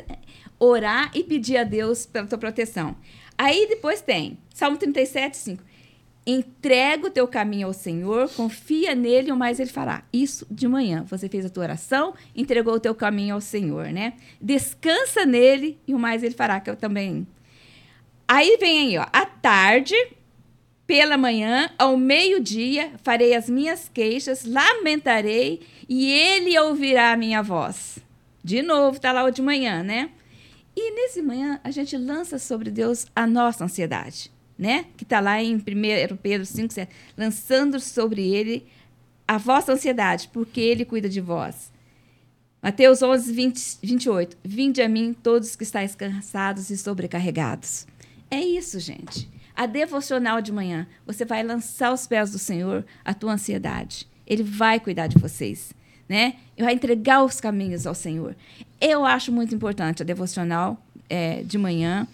Orar 0.59 1.11
e 1.13 1.23
pedir 1.23 1.57
a 1.57 1.63
Deus 1.63 2.05
pela 2.05 2.27
tua 2.27 2.37
proteção. 2.37 2.95
Aí 3.37 3.67
depois 3.67 4.01
tem 4.01 4.37
Salmo 4.53 4.77
37, 4.77 5.37
5. 5.37 5.63
Entrega 6.25 7.07
o 7.07 7.09
teu 7.09 7.27
caminho 7.27 7.65
ao 7.65 7.73
Senhor, 7.73 8.29
confia 8.29 8.93
nele 8.93 9.31
o 9.31 9.35
mais 9.35 9.59
ele 9.59 9.71
fará. 9.71 10.03
Isso 10.13 10.45
de 10.51 10.67
manhã. 10.67 11.03
Você 11.07 11.27
fez 11.27 11.43
a 11.45 11.49
tua 11.49 11.63
oração, 11.63 12.13
entregou 12.35 12.75
o 12.75 12.79
teu 12.79 12.93
caminho 12.93 13.33
ao 13.33 13.41
Senhor, 13.41 13.87
né? 13.87 14.13
Descansa 14.39 15.25
nele 15.25 15.79
e 15.87 15.95
o 15.95 15.99
mais 15.99 16.21
ele 16.21 16.35
fará, 16.35 16.59
que 16.59 16.69
eu 16.69 16.75
também. 16.75 17.25
Aí 18.27 18.55
vem 18.59 18.81
aí, 18.81 18.97
ó. 18.99 19.05
À 19.11 19.25
tarde, 19.25 19.95
pela 20.91 21.15
manhã, 21.15 21.69
ao 21.79 21.95
meio-dia, 21.95 22.91
farei 23.01 23.33
as 23.33 23.49
minhas 23.49 23.87
queixas, 23.87 24.43
lamentarei 24.43 25.61
e 25.87 26.11
ele 26.11 26.59
ouvirá 26.59 27.13
a 27.13 27.15
minha 27.15 27.41
voz. 27.41 27.99
De 28.43 28.61
novo, 28.61 28.99
tá 28.99 29.13
lá 29.13 29.23
o 29.23 29.31
de 29.31 29.41
manhã, 29.41 29.83
né? 29.83 30.09
E 30.75 30.91
nesse 30.93 31.21
manhã, 31.21 31.61
a 31.63 31.71
gente 31.71 31.95
lança 31.95 32.37
sobre 32.37 32.69
Deus 32.69 33.05
a 33.15 33.25
nossa 33.25 33.63
ansiedade, 33.63 34.29
né? 34.59 34.83
Que 34.97 35.05
está 35.05 35.21
lá 35.21 35.41
em 35.41 35.55
1 35.55 36.17
Pedro 36.17 36.45
5, 36.45 36.73
7. 36.73 36.93
Lançando 37.17 37.79
sobre 37.79 38.27
ele 38.27 38.67
a 39.25 39.37
vossa 39.37 39.71
ansiedade, 39.71 40.29
porque 40.33 40.59
ele 40.59 40.83
cuida 40.83 41.07
de 41.07 41.21
vós. 41.21 41.71
Mateus 42.61 43.01
11, 43.01 43.31
20, 43.31 43.77
28. 43.81 44.37
Vinde 44.43 44.81
a 44.81 44.89
mim 44.89 45.13
todos 45.13 45.55
que 45.55 45.63
estáis 45.63 45.95
cansados 45.95 46.69
e 46.69 46.77
sobrecarregados. 46.77 47.87
É 48.29 48.41
isso, 48.41 48.77
gente. 48.77 49.39
A 49.61 49.67
devocional 49.67 50.41
de 50.41 50.51
manhã, 50.51 50.87
você 51.05 51.23
vai 51.23 51.43
lançar 51.43 51.89
aos 51.89 52.07
pés 52.07 52.31
do 52.31 52.39
Senhor 52.39 52.83
a 53.05 53.13
tua 53.13 53.33
ansiedade. 53.33 54.07
Ele 54.25 54.41
vai 54.41 54.79
cuidar 54.79 55.05
de 55.05 55.19
vocês, 55.19 55.71
né? 56.09 56.33
E 56.57 56.63
vai 56.63 56.73
entregar 56.73 57.23
os 57.23 57.39
caminhos 57.39 57.85
ao 57.85 57.93
Senhor. 57.93 58.35
Eu 58.81 59.05
acho 59.05 59.31
muito 59.31 59.53
importante 59.53 60.01
a 60.01 60.05
devocional 60.05 60.83
é, 61.07 61.43
de 61.43 61.59
manhã. 61.59 62.07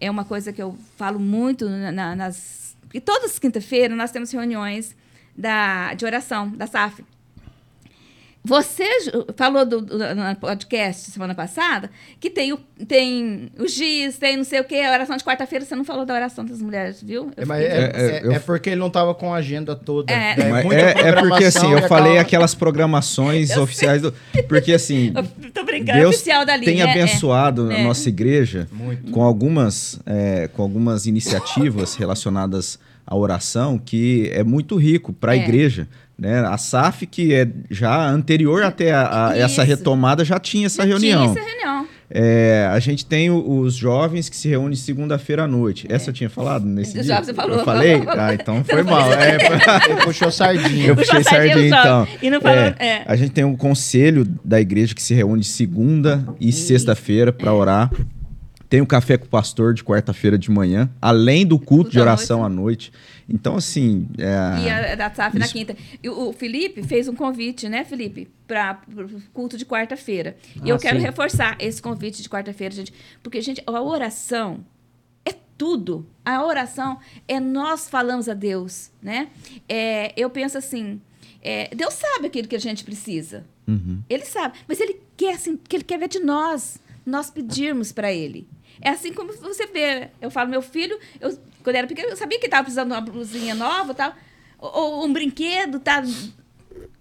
É 0.00 0.10
uma 0.10 0.24
coisa 0.24 0.52
que 0.52 0.60
eu 0.60 0.76
falo 0.96 1.20
muito 1.20 1.68
na- 1.70 1.92
na- 1.92 2.16
nas. 2.16 2.76
Porque 2.80 3.00
todas 3.00 3.30
as 3.30 3.38
quinta-feiras 3.38 3.96
nós 3.96 4.10
temos 4.10 4.32
reuniões 4.32 4.96
da, 5.36 5.94
de 5.94 6.04
oração, 6.04 6.48
da 6.50 6.66
SAF. 6.66 7.04
Você 8.48 8.84
falou 9.36 9.66
do, 9.66 9.82
do- 9.82 9.98
no 9.98 10.36
podcast 10.36 11.10
semana 11.10 11.34
passada 11.34 11.90
que 12.18 12.30
tem 12.30 12.52
o, 12.54 12.56
tem 12.86 13.50
o 13.58 13.68
giz, 13.68 14.16
tem 14.16 14.38
não 14.38 14.44
sei 14.44 14.60
o 14.60 14.64
quê, 14.64 14.76
a 14.76 14.90
oração 14.90 15.16
de 15.18 15.22
quarta-feira. 15.22 15.66
Você 15.66 15.76
não 15.76 15.84
falou 15.84 16.06
da 16.06 16.14
oração 16.14 16.44
das 16.46 16.62
mulheres, 16.62 17.02
viu? 17.02 17.30
Eu 17.36 17.42
É, 17.42 17.44
mas 17.44 17.60
é, 17.62 17.66
É, 17.66 18.00
é- 18.16 18.20
eu- 18.24 18.32
é 18.32 18.38
porque 18.38 18.70
ele 18.70 18.80
não 18.80 18.88
tava 18.88 19.14
com 19.14 19.34
a 19.34 19.36
agenda 19.36 19.76
toda. 19.76 20.10
É. 20.10 20.34
né? 20.36 20.62
Muita 20.62 20.80
é, 20.80 21.08
é 21.08 21.12
porque 21.12 21.44
assim, 21.44 21.70
eu 21.72 21.86
falei 21.88 22.12
acaba- 22.12 22.20
aquelas 22.22 22.54
programações 22.54 23.50
oficiais 23.58 24.00
do. 24.00 24.14
Porque 24.48 24.72
assim, 24.72 25.12
tô 25.52 25.64
brincando, 25.64 25.98
é 25.98 26.00
Deus 26.00 26.14
oficial 26.16 26.46
dali, 26.46 26.64
tem? 26.64 26.80
É. 26.80 26.90
abençoado 26.90 27.68
a 27.70 27.74
É. 27.74 27.84
nossa 27.84 28.08
igreja 28.08 28.66
Muito. 28.72 29.12
com 29.12 29.22
algumas, 29.22 30.00
é, 30.06 30.48
com 30.48 30.62
algumas 30.62 31.04
iniciativas 31.06 31.94
relacionadas 31.96 32.78
à 33.06 33.14
oração 33.14 33.78
que 33.78 34.30
é 34.32 34.42
muito 34.42 34.76
rico 34.76 35.12
para 35.12 35.32
a 35.32 35.36
É. 35.36 35.40
igreja. 35.42 35.86
Né? 36.18 36.40
A 36.40 36.58
SAF, 36.58 37.06
que 37.06 37.32
é 37.32 37.46
já 37.70 38.08
anterior 38.10 38.64
até 38.64 38.92
a, 38.92 39.28
a 39.28 39.38
essa 39.38 39.62
retomada, 39.62 40.24
já 40.24 40.38
tinha 40.40 40.66
essa 40.66 40.82
Já 40.82 40.88
reunião. 40.88 41.32
Tinha 41.32 41.40
essa 41.42 41.48
reunião. 41.50 41.86
É, 42.10 42.66
a 42.72 42.78
gente 42.80 43.04
tem 43.06 43.30
o- 43.30 43.60
os 43.60 43.74
jovens 43.74 44.28
que 44.30 44.36
se 44.36 44.48
reúnem 44.48 44.74
segunda-feira 44.74 45.44
à 45.44 45.46
noite. 45.46 45.86
Essa 45.90 46.08
eu 46.10 46.14
tinha 46.14 46.28
falado 46.30 46.64
nesse 46.66 46.94
Dos 46.94 47.04
dia? 47.04 47.14
jovens 47.14 47.26
você 47.26 47.34
falou. 47.34 47.58
Eu 47.58 47.64
falei? 47.64 48.02
Ah, 48.08 48.34
então 48.34 48.64
foi 48.68 48.82
mal. 48.82 49.12
É, 49.12 49.38
puxou 50.04 50.30
sardinha. 50.32 50.86
eu 50.88 50.96
puxei 50.96 51.20
a 51.20 51.22
sardinha 51.22 51.54
sardinha, 51.54 51.68
então. 51.68 52.08
E 52.22 52.30
não 52.30 52.40
falou- 52.40 52.56
É, 52.58 52.74
é. 52.80 53.02
A 53.06 53.14
gente 53.14 53.30
tem 53.30 53.44
um 53.44 53.54
conselho 53.54 54.26
da 54.44 54.60
igreja 54.60 54.94
que 54.94 55.02
se 55.02 55.14
reúne 55.14 55.44
segunda 55.44 56.26
e 56.40 56.50
sexta-feira 56.50 57.28
É. 57.28 57.32
para 57.32 57.52
orar. 57.54 57.90
Tem 58.70 58.80
o 58.80 58.86
café 58.86 59.16
com 59.16 59.24
o 59.26 59.28
pastor 59.28 59.72
de 59.72 59.84
quarta-feira 59.84 60.36
de 60.36 60.50
manhã, 60.50 60.90
além 61.00 61.46
do 61.46 61.58
culto 61.58 61.68
Culto 61.84 61.90
de 61.90 61.98
à 61.98 62.02
oração 62.02 62.44
à 62.44 62.48
noite. 62.48 62.90
Então, 63.28 63.56
assim. 63.56 64.08
é, 64.18 64.62
E 64.64 64.70
a 64.70 64.94
da 64.94 65.12
SAF 65.14 65.38
na 65.38 65.44
isso. 65.44 65.54
quinta. 65.54 65.76
E 66.02 66.08
o 66.08 66.32
Felipe 66.32 66.82
fez 66.82 67.08
um 67.08 67.14
convite, 67.14 67.68
né, 67.68 67.84
Felipe? 67.84 68.28
Para 68.46 68.80
o 68.88 69.20
culto 69.34 69.56
de 69.58 69.66
quarta-feira. 69.66 70.36
E 70.56 70.60
Ah, 70.70 70.74
eu 70.74 70.78
quero 70.78 70.98
sim. 70.98 71.04
reforçar 71.04 71.56
esse 71.60 71.80
convite 71.82 72.22
de 72.22 72.28
quarta-feira, 72.28 72.74
gente. 72.74 72.92
Porque, 73.22 73.40
gente, 73.42 73.62
a 73.66 73.82
oração 73.82 74.64
é 75.26 75.34
tudo, 75.58 76.06
a 76.24 76.42
oração 76.42 76.98
é 77.26 77.38
nós 77.38 77.88
falamos 77.88 78.28
a 78.28 78.34
Deus, 78.34 78.90
né? 79.02 79.28
É, 79.68 80.12
eu 80.16 80.30
penso 80.30 80.56
assim, 80.56 80.98
é, 81.42 81.68
Deus 81.74 81.92
sabe 81.94 82.28
aquilo 82.28 82.48
que 82.48 82.56
a 82.56 82.60
gente 82.60 82.82
precisa. 82.82 83.44
Uhum. 83.66 84.02
Ele 84.08 84.24
sabe, 84.24 84.58
mas 84.66 84.80
ele 84.80 84.98
quer 85.18 85.34
assim, 85.34 85.58
que 85.58 85.76
ele 85.76 85.84
quer 85.84 85.98
ver 85.98 86.08
de 86.08 86.20
nós, 86.20 86.78
nós 87.04 87.28
pedirmos 87.30 87.92
para 87.92 88.10
ele. 88.10 88.48
É 88.80 88.90
assim 88.90 89.12
como 89.12 89.32
você 89.34 89.66
vê, 89.66 90.08
eu 90.20 90.30
falo, 90.30 90.48
meu 90.48 90.62
filho, 90.62 90.98
eu, 91.20 91.36
quando 91.68 91.76
era 91.76 91.86
pequeno, 91.86 92.08
eu 92.08 92.16
sabia 92.16 92.38
que 92.40 92.46
estava 92.46 92.62
precisando 92.62 92.88
de 92.88 92.94
uma 92.94 93.00
blusinha 93.02 93.54
nova, 93.54 93.92
tal, 93.92 94.14
ou, 94.58 94.70
ou 94.72 95.04
um 95.04 95.12
brinquedo, 95.12 95.78
tá? 95.78 96.02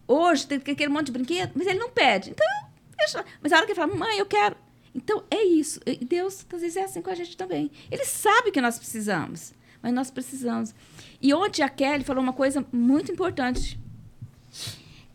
Hoje 0.06 0.46
tem 0.46 0.58
aquele 0.58 0.90
monte 0.90 1.06
de 1.06 1.14
brinquedo, 1.14 1.54
mas 1.56 1.66
ele 1.68 1.80
não 1.80 1.90
pede. 1.90 2.32
Então. 2.32 3.24
Mas 3.42 3.54
a 3.54 3.56
hora 3.56 3.66
que 3.66 3.72
ele 3.72 3.80
fala, 3.80 3.96
mãe, 3.96 4.20
eu 4.20 4.26
quero. 4.26 4.58
Então, 4.94 5.24
é 5.32 5.42
isso. 5.42 5.80
E 5.86 6.04
Deus, 6.04 6.46
às 6.52 6.60
vezes, 6.60 6.76
é 6.76 6.84
assim 6.84 7.02
com 7.02 7.10
a 7.10 7.16
gente 7.16 7.38
também. 7.38 7.72
Ele 7.90 8.04
sabe 8.04 8.52
que 8.52 8.60
nós 8.60 8.78
precisamos, 8.78 9.54
mas 9.82 9.94
nós 9.94 10.12
precisamos. 10.12 10.76
E 11.22 11.34
ontem 11.34 11.64
a 11.64 11.70
Kelly 11.70 12.04
falou 12.04 12.22
uma 12.22 12.34
coisa 12.34 12.66
muito 12.70 13.10
importante. 13.10 13.80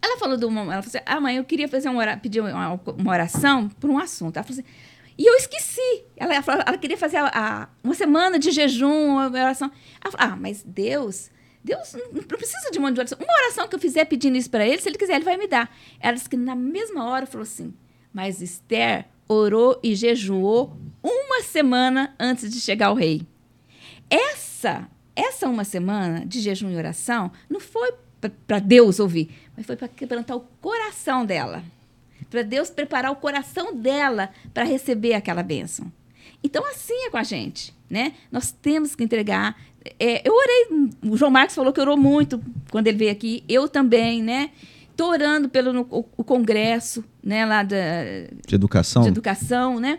Ela 0.01 0.17
falou 0.17 0.39
uma. 0.49 0.63
Ela 0.63 0.83
falou 0.83 0.87
assim: 0.87 0.99
Ah, 1.05 1.21
mãe, 1.21 1.37
eu 1.37 1.45
queria 1.45 1.69
fazer 1.69 1.91
uma, 1.91 2.17
pedir 2.17 2.41
uma, 2.41 2.81
uma 2.87 3.11
oração 3.11 3.69
por 3.69 3.91
um 3.91 3.99
assunto. 3.99 4.37
Ela 4.37 4.45
falou 4.45 4.61
assim, 4.61 4.71
e 5.23 5.27
eu 5.27 5.37
esqueci. 5.37 6.05
Ela, 6.17 6.35
ela, 6.35 6.65
ela 6.67 6.77
queria 6.77 6.97
fazer 6.97 7.19
a, 7.19 7.31
a, 7.33 7.69
uma 7.85 7.95
semana 7.95 8.41
de 8.41 8.51
jejum, 8.51 9.11
uma 9.13 9.27
oração. 9.31 9.71
Ela 10.03 10.11
falou, 10.11 10.33
ah, 10.33 10.37
mas 10.37 10.65
Deus. 10.67 11.31
Deus 11.63 11.95
não 12.13 12.25
precisa 12.25 12.73
de 12.73 12.79
um 12.81 12.83
monte 12.83 12.95
de 12.95 13.01
oração. 13.03 13.19
Uma 13.23 13.33
oração 13.45 13.69
que 13.69 13.77
eu 13.77 13.79
fizer 13.79 14.05
pedindo 14.07 14.37
isso 14.37 14.51
para 14.51 14.67
ele, 14.67 14.83
se 14.83 14.89
ele 14.89 14.99
quiser, 14.99 15.15
ele 15.15 15.25
vai 15.25 15.37
me 15.37 15.47
dar. 15.47 15.73
Ela 16.01 16.15
disse 16.15 16.29
que 16.29 16.37
na 16.37 16.57
mesma 16.57 17.05
hora 17.05 17.25
falou 17.25 17.45
assim: 17.45 17.73
Mas 18.13 18.43
Esther 18.43 19.07
orou 19.29 19.79
e 19.81 19.95
jejuou 19.95 20.77
uma 21.01 21.41
semana 21.43 22.17
antes 22.19 22.51
de 22.51 22.61
chegar 22.61 22.89
ao 22.89 22.97
rei. 22.97 23.25
Essa, 24.11 24.89
essa 25.15 25.49
uma 25.49 25.63
semana 25.63 26.27
de 26.27 26.41
jejum 26.41 26.69
e 26.69 26.77
oração 26.77 27.31
não 27.49 27.61
foi 27.61 27.95
para 28.45 28.59
Deus 28.59 28.99
ouvir, 28.99 29.31
mas 29.57 29.65
foi 29.65 29.77
para 29.77 29.87
quebrantar 29.87 30.37
o 30.37 30.41
coração 30.61 31.25
dela. 31.25 31.63
Para 32.33 32.41
Deus 32.41 32.71
preparar 32.71 33.13
o 33.13 33.17
coração 33.17 33.77
dela 33.77 34.31
para 34.55 34.65
receber 34.65 35.13
aquela 35.13 35.43
bênção. 35.43 35.93
Então, 36.43 36.67
assim 36.67 36.95
é 37.05 37.11
com 37.11 37.19
a 37.19 37.23
gente, 37.23 37.75
né? 37.91 38.15
Nós 38.33 38.51
temos 38.51 38.95
que 38.95 39.05
entregar. 39.05 39.55
É, 40.01 40.27
eu 40.27 40.33
orei, 40.35 40.91
o 41.03 41.15
João 41.15 41.31
Marcos 41.31 41.55
falou 41.55 41.75
que 41.75 41.81
orou 41.81 41.95
muito 41.95 42.43
quando 42.71 42.87
ele 42.87 42.97
veio 42.97 43.13
aqui, 43.13 43.45
eu 43.47 43.69
também, 43.69 44.23
né? 44.23 44.49
Estou 44.91 45.11
orando 45.11 45.51
pelo 45.51 45.75
no, 45.75 45.83
o, 45.91 46.07
o, 46.17 46.25
congresso, 46.25 47.05
né, 47.23 47.45
lá 47.45 47.63
da, 47.63 47.77
de 48.47 48.55
educação. 48.55 49.03
De 49.03 49.09
educação, 49.09 49.79
né? 49.79 49.99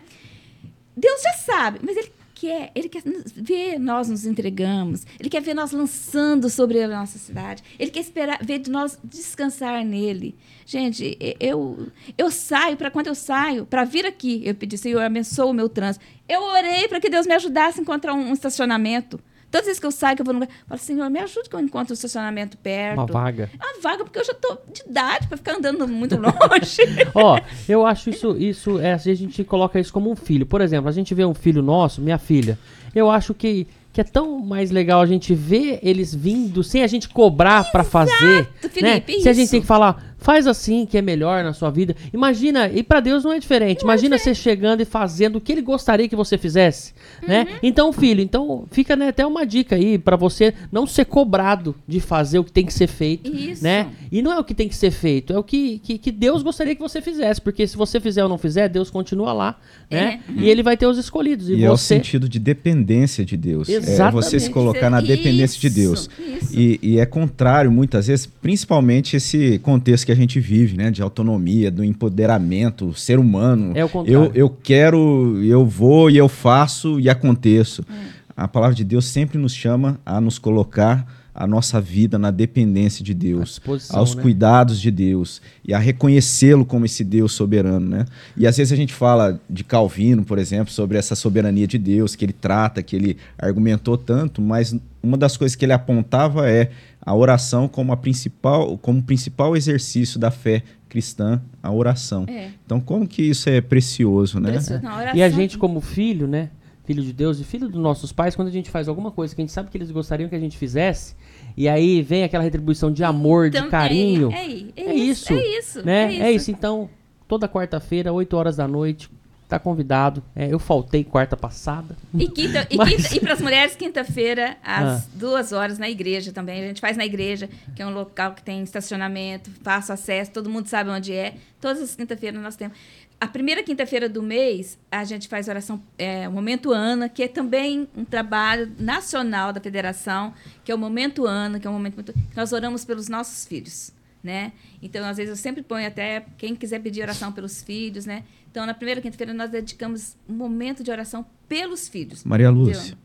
Deus 0.96 1.22
já 1.22 1.34
sabe, 1.34 1.78
mas 1.84 1.96
ele 1.96 2.10
quer, 2.44 2.70
ele 2.74 2.88
quer 2.88 3.02
ver 3.34 3.78
nós 3.78 4.08
nos 4.08 4.26
entregamos, 4.26 5.06
ele 5.18 5.30
quer 5.30 5.40
ver 5.40 5.54
nós 5.54 5.72
lançando 5.72 6.50
sobre 6.50 6.82
a 6.82 6.88
nossa 6.88 7.18
cidade, 7.18 7.62
ele 7.78 7.90
quer 7.90 8.00
esperar 8.00 8.38
ver 8.42 8.58
de 8.58 8.70
nós 8.70 8.98
descansar 9.02 9.84
nele. 9.84 10.36
Gente, 10.66 11.16
eu 11.40 11.88
eu 12.18 12.30
saio 12.30 12.76
para 12.76 12.90
quando 12.90 13.06
eu 13.06 13.14
saio 13.14 13.64
para 13.64 13.84
vir 13.84 14.04
aqui, 14.04 14.42
eu 14.44 14.54
pedi 14.54 14.76
Senhor 14.76 15.00
abençoe 15.00 15.50
o 15.50 15.54
meu 15.54 15.68
trânsito. 15.68 16.04
Eu 16.28 16.42
orei 16.42 16.86
para 16.86 17.00
que 17.00 17.08
Deus 17.08 17.26
me 17.26 17.34
ajudasse 17.34 17.78
a 17.78 17.82
encontrar 17.82 18.14
um, 18.14 18.28
um 18.28 18.32
estacionamento. 18.32 19.18
Todas 19.54 19.60
as 19.60 19.66
vezes 19.66 19.78
que 19.78 19.86
eu 19.86 19.92
saio, 19.92 20.16
que 20.16 20.22
eu 20.22 20.24
vou 20.24 20.34
no 20.34 20.40
lugar, 20.40 20.52
eu 20.52 20.66
falo, 20.66 20.80
Senhor, 20.80 21.08
me 21.08 21.20
ajude 21.20 21.48
que 21.48 21.54
eu 21.54 21.60
encontre 21.60 21.92
um 21.92 21.94
estacionamento 21.94 22.58
perto. 22.58 22.98
Uma 22.98 23.06
vaga. 23.06 23.48
Uma 23.54 23.80
vaga, 23.80 24.02
porque 24.02 24.18
eu 24.18 24.24
já 24.24 24.34
tô 24.34 24.58
de 24.72 24.82
idade 24.82 25.28
para 25.28 25.36
ficar 25.36 25.54
andando 25.54 25.86
muito 25.86 26.16
longe. 26.16 26.82
Ó, 27.14 27.38
eu 27.68 27.86
acho 27.86 28.10
isso, 28.10 28.36
isso 28.36 28.80
é, 28.80 28.94
a 28.94 28.98
gente 28.98 29.44
coloca 29.44 29.78
isso 29.78 29.92
como 29.92 30.10
um 30.10 30.16
filho. 30.16 30.44
Por 30.44 30.60
exemplo, 30.60 30.88
a 30.88 30.92
gente 30.92 31.14
vê 31.14 31.24
um 31.24 31.34
filho 31.34 31.62
nosso, 31.62 32.00
minha 32.00 32.18
filha, 32.18 32.58
eu 32.92 33.08
acho 33.08 33.32
que 33.32 33.68
que 33.92 34.00
é 34.00 34.04
tão 34.04 34.40
mais 34.40 34.72
legal 34.72 35.00
a 35.00 35.06
gente 35.06 35.32
ver 35.36 35.78
eles 35.80 36.12
vindo 36.12 36.64
sem 36.64 36.82
a 36.82 36.86
gente 36.88 37.08
cobrar 37.08 37.70
para 37.70 37.84
fazer, 37.84 38.48
Felipe, 38.60 38.82
né? 38.82 39.02
Se 39.20 39.28
a 39.28 39.32
gente 39.32 39.48
tem 39.52 39.60
que 39.60 39.66
falar, 39.68 40.13
faz 40.24 40.46
assim 40.46 40.86
que 40.86 40.96
é 40.96 41.02
melhor 41.02 41.44
na 41.44 41.52
sua 41.52 41.70
vida. 41.70 41.94
Imagina, 42.12 42.66
e 42.72 42.82
para 42.82 42.98
Deus 42.98 43.22
não 43.22 43.32
é 43.34 43.38
diferente. 43.38 43.82
Não 43.82 43.90
Imagina 43.90 44.14
é 44.14 44.18
diferente. 44.18 44.36
você 44.36 44.42
chegando 44.42 44.80
e 44.80 44.86
fazendo 44.86 45.36
o 45.36 45.40
que 45.40 45.52
ele 45.52 45.60
gostaria 45.60 46.08
que 46.08 46.16
você 46.16 46.38
fizesse, 46.38 46.94
né? 47.28 47.40
uhum. 47.40 47.44
né? 47.44 47.58
Então, 47.62 47.92
filho, 47.92 48.22
então 48.22 48.64
fica 48.70 48.96
né, 48.96 49.08
até 49.08 49.26
uma 49.26 49.44
dica 49.44 49.76
aí 49.76 49.98
para 49.98 50.16
você 50.16 50.54
não 50.72 50.86
ser 50.86 51.04
cobrado 51.04 51.74
de 51.86 52.00
fazer 52.00 52.38
o 52.38 52.44
que 52.44 52.50
tem 52.50 52.64
que 52.64 52.72
ser 52.72 52.86
feito, 52.86 53.30
Isso. 53.36 53.62
né? 53.62 53.88
E 54.10 54.22
não 54.22 54.32
é 54.32 54.38
o 54.38 54.44
que 54.44 54.54
tem 54.54 54.66
que 54.66 54.74
ser 54.74 54.90
feito, 54.90 55.34
é 55.34 55.38
o 55.38 55.44
que, 55.44 55.78
que, 55.80 55.98
que, 55.98 56.10
Deus 56.10 56.42
gostaria 56.42 56.74
que 56.74 56.80
você 56.80 57.02
fizesse, 57.02 57.38
porque 57.38 57.66
se 57.66 57.76
você 57.76 58.00
fizer 58.00 58.22
ou 58.22 58.28
não 58.28 58.38
fizer, 58.38 58.70
Deus 58.70 58.88
continua 58.88 59.34
lá, 59.34 59.58
né? 59.90 60.20
É. 60.26 60.40
E 60.40 60.48
ele 60.48 60.62
vai 60.62 60.74
ter 60.74 60.86
os 60.86 60.96
escolhidos. 60.96 61.50
E, 61.50 61.52
e 61.52 61.56
você... 61.56 61.64
é 61.66 61.70
o 61.70 61.76
sentido 61.76 62.30
de 62.30 62.38
dependência 62.38 63.26
de 63.26 63.36
Deus. 63.36 63.68
Exatamente. 63.68 64.00
É 64.00 64.10
você 64.10 64.40
se 64.40 64.48
colocar 64.48 64.88
na 64.88 65.02
dependência 65.02 65.60
de 65.60 65.68
Deus. 65.68 66.08
E, 66.50 66.80
e, 66.82 66.98
é 66.98 67.04
contrário, 67.04 67.70
muitas 67.70 68.06
vezes, 68.06 68.24
principalmente 68.24 69.16
esse 69.16 69.58
contexto 69.58 70.06
que 70.06 70.13
a 70.14 70.16
gente 70.16 70.40
vive, 70.40 70.76
né? 70.76 70.90
De 70.90 71.02
autonomia, 71.02 71.70
do 71.70 71.84
empoderamento, 71.84 72.94
ser 72.94 73.18
humano. 73.18 73.72
É 73.74 73.84
o 73.84 73.88
contrário. 73.88 74.24
Eu, 74.26 74.32
eu 74.34 74.48
quero, 74.48 75.42
eu 75.44 75.66
vou 75.66 76.10
e 76.10 76.16
eu 76.16 76.28
faço 76.28 76.98
e 76.98 77.10
aconteço. 77.10 77.84
Hum. 77.90 78.14
A 78.36 78.48
palavra 78.48 78.74
de 78.74 78.84
Deus 78.84 79.04
sempre 79.06 79.38
nos 79.38 79.54
chama 79.54 80.00
a 80.04 80.20
nos 80.20 80.38
colocar 80.38 81.06
a 81.34 81.46
nossa 81.46 81.80
vida 81.80 82.16
na 82.16 82.30
dependência 82.30 83.04
de 83.04 83.12
Deus, 83.12 83.60
aos 83.90 84.14
né? 84.14 84.22
cuidados 84.22 84.80
de 84.80 84.90
Deus 84.90 85.42
e 85.64 85.74
a 85.74 85.78
reconhecê-lo 85.78 86.64
como 86.64 86.84
esse 86.84 87.02
Deus 87.02 87.32
soberano, 87.32 87.88
né? 87.88 88.04
E 88.36 88.46
às 88.46 88.56
vezes 88.56 88.72
a 88.72 88.76
gente 88.76 88.94
fala 88.94 89.40
de 89.50 89.64
Calvino, 89.64 90.24
por 90.24 90.38
exemplo, 90.38 90.72
sobre 90.72 90.96
essa 90.96 91.16
soberania 91.16 91.66
de 91.66 91.76
Deus 91.76 92.14
que 92.14 92.24
ele 92.24 92.32
trata, 92.32 92.82
que 92.82 92.94
ele 92.94 93.16
argumentou 93.36 93.98
tanto, 93.98 94.40
mas 94.40 94.76
uma 95.02 95.16
das 95.16 95.36
coisas 95.36 95.56
que 95.56 95.64
ele 95.64 95.72
apontava 95.72 96.48
é 96.48 96.70
a 97.00 97.14
oração 97.14 97.66
como 97.66 97.92
a 97.92 97.96
principal, 97.96 98.78
como 98.78 99.02
principal 99.02 99.56
exercício 99.56 100.20
da 100.20 100.30
fé 100.30 100.62
cristã, 100.88 101.42
a 101.60 101.72
oração. 101.72 102.24
É. 102.28 102.50
Então, 102.64 102.80
como 102.80 103.06
que 103.08 103.22
isso 103.22 103.50
é 103.50 103.60
precioso, 103.60 104.38
né? 104.38 104.52
Precioso. 104.52 104.82
Não, 104.82 105.14
e 105.14 105.22
a 105.22 105.28
gente 105.28 105.58
como 105.58 105.80
filho, 105.80 106.28
né? 106.28 106.50
Filho 106.84 107.02
de 107.02 107.12
Deus 107.12 107.40
e 107.40 107.44
filho 107.44 107.68
dos 107.68 107.80
nossos 107.80 108.12
pais, 108.12 108.36
quando 108.36 108.48
a 108.48 108.50
gente 108.50 108.70
faz 108.70 108.88
alguma 108.88 109.10
coisa 109.10 109.34
que 109.34 109.40
a 109.40 109.44
gente 109.44 109.52
sabe 109.52 109.70
que 109.70 109.76
eles 109.76 109.90
gostariam 109.90 110.28
que 110.28 110.34
a 110.34 110.40
gente 110.40 110.56
fizesse, 110.56 111.14
e 111.56 111.68
aí 111.68 112.02
vem 112.02 112.24
aquela 112.24 112.44
retribuição 112.44 112.92
de 112.92 113.02
amor, 113.02 113.46
então, 113.46 113.64
de 113.64 113.70
carinho. 113.70 114.30
É, 114.32 114.46
é, 114.46 114.72
é, 114.76 114.90
é 114.90 114.94
isso, 114.94 115.32
É 115.32 115.58
isso. 115.58 115.84
Né? 115.84 116.04
É 116.04 116.12
isso. 116.12 116.22
É 116.22 116.32
isso. 116.32 116.50
Então, 116.50 116.90
toda 117.26 117.48
quarta-feira, 117.48 118.12
8 118.12 118.36
horas 118.36 118.56
da 118.56 118.68
noite, 118.68 119.10
tá 119.48 119.58
convidado. 119.58 120.22
É, 120.34 120.52
eu 120.52 120.58
faltei 120.58 121.04
quarta 121.04 121.36
passada. 121.36 121.96
E, 122.12 122.28
quinta, 122.28 122.66
mas... 122.76 122.92
e, 122.92 122.96
quinta, 122.96 123.16
e 123.16 123.20
para 123.20 123.32
as 123.34 123.40
mulheres, 123.40 123.76
quinta-feira, 123.76 124.56
às 124.62 125.04
ah. 125.04 125.08
duas 125.14 125.52
horas 125.52 125.78
na 125.78 125.88
igreja 125.88 126.32
também. 126.32 126.62
A 126.62 126.66
gente 126.68 126.80
faz 126.80 126.96
na 126.96 127.04
igreja, 127.04 127.48
que 127.74 127.82
é 127.82 127.86
um 127.86 127.92
local 127.92 128.32
que 128.32 128.42
tem 128.42 128.62
estacionamento, 128.62 129.50
fácil 129.62 129.94
acesso, 129.94 130.30
todo 130.32 130.50
mundo 130.50 130.66
sabe 130.66 130.90
onde 130.90 131.12
é. 131.12 131.34
Todas 131.60 131.82
as 131.82 131.94
quinta-feiras 131.94 132.42
nós 132.42 132.56
temos. 132.56 132.76
A 133.20 133.26
primeira 133.26 133.62
quinta-feira 133.62 134.08
do 134.08 134.22
mês, 134.22 134.78
a 134.90 135.04
gente 135.04 135.28
faz 135.28 135.48
oração, 135.48 135.82
é, 135.96 136.28
o 136.28 136.32
Momento 136.32 136.72
Ana, 136.72 137.08
que 137.08 137.22
é 137.22 137.28
também 137.28 137.88
um 137.96 138.04
trabalho 138.04 138.70
nacional 138.78 139.52
da 139.52 139.60
federação, 139.60 140.34
que 140.62 140.70
é 140.70 140.74
o 140.74 140.78
Momento 140.78 141.26
Ana, 141.26 141.58
que 141.58 141.66
é 141.66 141.70
um 141.70 141.72
momento 141.72 141.94
muito. 141.94 142.14
Nós 142.36 142.52
oramos 142.52 142.84
pelos 142.84 143.08
nossos 143.08 143.46
filhos. 143.46 143.92
Né? 144.22 144.52
Então, 144.82 145.06
às 145.06 145.18
vezes, 145.18 145.30
eu 145.30 145.36
sempre 145.36 145.62
ponho 145.62 145.86
até 145.86 146.24
quem 146.38 146.56
quiser 146.56 146.80
pedir 146.80 147.02
oração 147.02 147.30
pelos 147.30 147.62
filhos, 147.62 148.06
né? 148.06 148.24
Então, 148.50 148.64
na 148.64 148.72
primeira 148.72 149.02
quinta-feira, 149.02 149.34
nós 149.34 149.50
dedicamos 149.50 150.16
um 150.26 150.32
momento 150.32 150.82
de 150.82 150.90
oração 150.90 151.26
pelos 151.46 151.88
filhos. 151.90 152.24
Maria 152.24 152.48
Lúcia, 152.48 152.96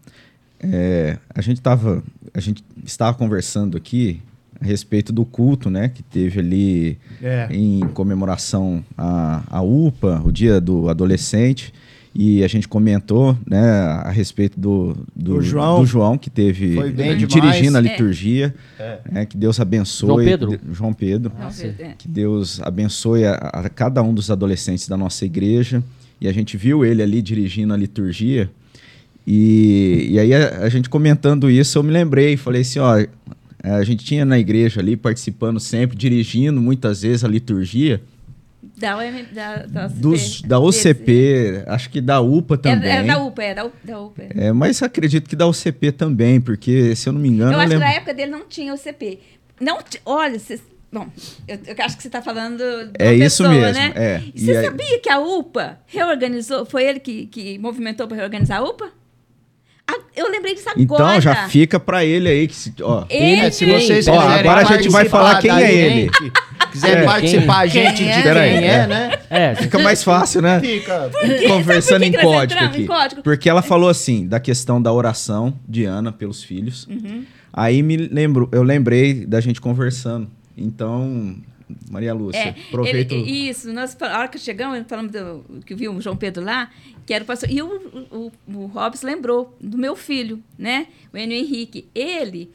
é, 0.59 1.17
a 1.33 1.41
gente 1.41 1.59
tava, 1.59 2.01
a 2.33 2.39
gente 2.39 2.63
estava 2.85 3.17
conversando 3.17 3.75
aqui 3.75 4.21
a 4.59 4.65
respeito 4.65 5.11
do 5.11 5.25
culto, 5.25 5.69
né, 5.69 5.89
que 5.89 6.03
teve 6.03 6.39
ali 6.39 6.97
é. 7.21 7.47
em 7.51 7.79
comemoração 7.93 8.83
à, 8.97 9.43
à 9.49 9.61
UPA, 9.61 10.21
o 10.23 10.31
Dia 10.31 10.59
do 10.59 10.89
Adolescente, 10.89 11.73
e 12.13 12.43
a 12.43 12.47
gente 12.47 12.67
comentou, 12.67 13.37
né, 13.45 13.61
a 13.61 14.09
respeito 14.09 14.59
do, 14.59 14.97
do, 15.15 15.35
do 15.35 15.41
João, 15.41 15.81
do 15.81 15.85
João 15.85 16.17
que 16.17 16.29
teve 16.29 16.75
dirigindo 17.27 17.77
a 17.77 17.81
liturgia, 17.81 18.53
é. 18.79 18.99
né, 19.09 19.25
que 19.25 19.37
Deus 19.37 19.59
abençoe 19.59 20.07
João 20.07 20.25
Pedro, 20.25 20.59
João 20.73 20.93
Pedro, 20.93 21.31
que 21.97 22.07
Deus 22.07 22.59
abençoe 22.61 23.25
a, 23.25 23.35
a 23.35 23.69
cada 23.69 24.01
um 24.01 24.13
dos 24.13 24.31
adolescentes 24.31 24.87
da 24.87 24.97
nossa 24.97 25.25
igreja. 25.25 25.83
E 26.21 26.27
a 26.27 26.33
gente 26.33 26.57
viu 26.57 26.83
ele 26.83 27.01
ali 27.01 27.21
dirigindo 27.21 27.73
a 27.73 27.77
liturgia. 27.77 28.49
E, 29.25 30.07
e 30.11 30.19
aí 30.19 30.33
a, 30.33 30.63
a, 30.63 30.69
gente 30.69 30.89
comentando 30.89 31.49
isso, 31.49 31.77
eu 31.77 31.83
me 31.83 31.91
lembrei, 31.91 32.35
falei 32.35 32.61
assim, 32.61 32.79
ó, 32.79 32.97
é, 32.97 33.07
a 33.63 33.83
gente 33.83 34.05
tinha 34.05 34.25
na 34.25 34.39
igreja 34.39 34.79
ali, 34.79 34.95
participando 34.95 35.59
sempre, 35.59 35.97
dirigindo 35.97 36.61
muitas 36.61 37.01
vezes 37.01 37.23
a 37.23 37.27
liturgia. 37.27 38.01
Da, 38.77 38.97
OM, 38.97 39.25
da, 39.33 39.55
da, 39.65 39.85
OCP, 39.85 39.99
Dos, 39.99 40.41
da 40.41 40.59
OCP, 40.59 41.63
acho 41.67 41.89
que 41.89 41.99
da 41.99 42.21
UPA 42.21 42.57
também. 42.57 42.89
É, 42.89 42.95
é 42.95 43.03
da 43.03 43.21
UPA, 43.21 43.43
é 43.43 43.53
da, 43.53 43.69
da 43.83 43.99
UPA. 43.99 44.23
É, 44.29 44.51
mas 44.53 44.81
acredito 44.81 45.29
que 45.29 45.35
da 45.35 45.45
OCP 45.45 45.91
também, 45.91 46.39
porque, 46.39 46.95
se 46.95 47.09
eu 47.09 47.13
não 47.13 47.19
me 47.19 47.27
engano... 47.27 47.51
Eu, 47.51 47.55
eu 47.55 47.59
acho 47.59 47.69
lembro... 47.69 47.85
que 47.85 47.91
na 47.91 47.97
época 47.97 48.13
dele 48.13 48.31
não 48.31 48.47
tinha 48.47 48.73
OCP. 48.73 49.19
Não, 49.59 49.79
olha, 50.05 50.39
cês, 50.39 50.61
bom, 50.91 51.07
eu, 51.45 51.59
eu, 51.65 51.75
acho 51.85 51.97
que 51.97 52.03
você 52.03 52.07
está 52.07 52.21
falando 52.21 52.63
É 52.97 53.13
isso 53.13 53.43
pessoa, 53.43 53.49
mesmo, 53.49 53.73
né? 53.73 53.93
É. 53.95 54.23
Você 54.33 54.55
aí... 54.55 54.65
sabia 54.65 54.99
que 54.99 55.09
a 55.09 55.19
UPA 55.19 55.79
reorganizou, 55.85 56.65
foi 56.65 56.85
ele 56.85 56.99
que, 57.01 57.25
que 57.25 57.59
movimentou 57.59 58.07
para 58.07 58.15
reorganizar 58.15 58.59
a 58.59 58.63
UPA? 58.63 58.91
Eu 60.15 60.29
lembrei 60.29 60.53
disso 60.55 60.69
agora. 60.69 60.83
Então 60.83 61.21
já 61.21 61.47
fica 61.47 61.79
pra 61.79 62.03
ele 62.05 62.27
aí 62.29 62.47
que 62.47 62.55
se, 62.55 62.73
ó. 62.81 63.05
Ele, 63.09 63.41
É, 63.41 63.51
se 63.51 63.65
vocês 63.65 64.07
Ó, 64.07 64.19
agora 64.19 64.61
a 64.61 64.63
gente 64.63 64.89
vai 64.89 65.05
falar 65.07 65.39
quem 65.39 65.51
é 65.51 65.71
ele. 65.71 66.01
gente, 66.01 66.31
Quiser 66.71 66.99
É, 66.99 67.03
participar 67.05 67.57
a 67.59 67.67
gente 67.67 67.95
Quem 67.97 68.05
de 68.05 68.11
é? 68.11 68.13
quem 68.13 68.23
Pera 68.23 68.41
aí, 68.41 68.53
é, 68.55 68.67
é. 68.67 68.87
né? 68.87 69.19
É, 69.29 69.55
Fica 69.55 69.79
mais 69.79 70.03
fácil, 70.03 70.41
né? 70.41 70.59
Fica. 70.59 71.09
Conversando 71.47 72.03
em 72.03 72.11
código 72.11 72.61
aqui. 72.63 72.81
em 72.83 72.85
código? 72.85 73.21
Porque 73.23 73.49
ela 73.49 73.61
falou 73.61 73.89
assim, 73.89 74.27
da 74.27 74.39
questão 74.39 74.81
da 74.81 74.91
oração 74.93 75.53
de 75.67 75.85
Ana 75.85 76.11
pelos 76.11 76.43
filhos. 76.43 76.85
Uhum. 76.87 77.23
Aí 77.51 77.81
me 77.81 77.97
lembro, 77.97 78.47
eu 78.51 78.61
lembrei 78.61 79.25
da 79.25 79.41
gente 79.41 79.59
conversando. 79.59 80.29
Então, 80.55 81.35
Maria 81.89 82.13
Lúcia, 82.13 82.39
É, 82.39 82.49
aproveita. 82.67 83.13
ele- 83.13 83.49
isso, 83.49 83.71
nós, 83.71 83.95
a 84.01 84.19
hora 84.19 84.27
que 84.27 84.37
chegamos, 84.39 84.83
falamos 84.87 85.11
do, 85.11 85.45
que 85.65 85.75
viu 85.75 85.93
o 85.93 86.01
João 86.01 86.15
Pedro 86.17 86.43
lá, 86.43 86.69
que 87.05 87.13
era 87.13 87.23
o 87.23 87.27
pastor. 87.27 87.49
E 87.49 87.61
o, 87.61 87.67
o, 88.11 88.31
o 88.47 88.65
Robson 88.67 89.05
lembrou 89.07 89.55
do 89.61 89.77
meu 89.77 89.95
filho, 89.95 90.41
né? 90.57 90.87
O 91.13 91.17
Enio 91.17 91.37
Henrique. 91.37 91.87
Ele, 91.93 92.51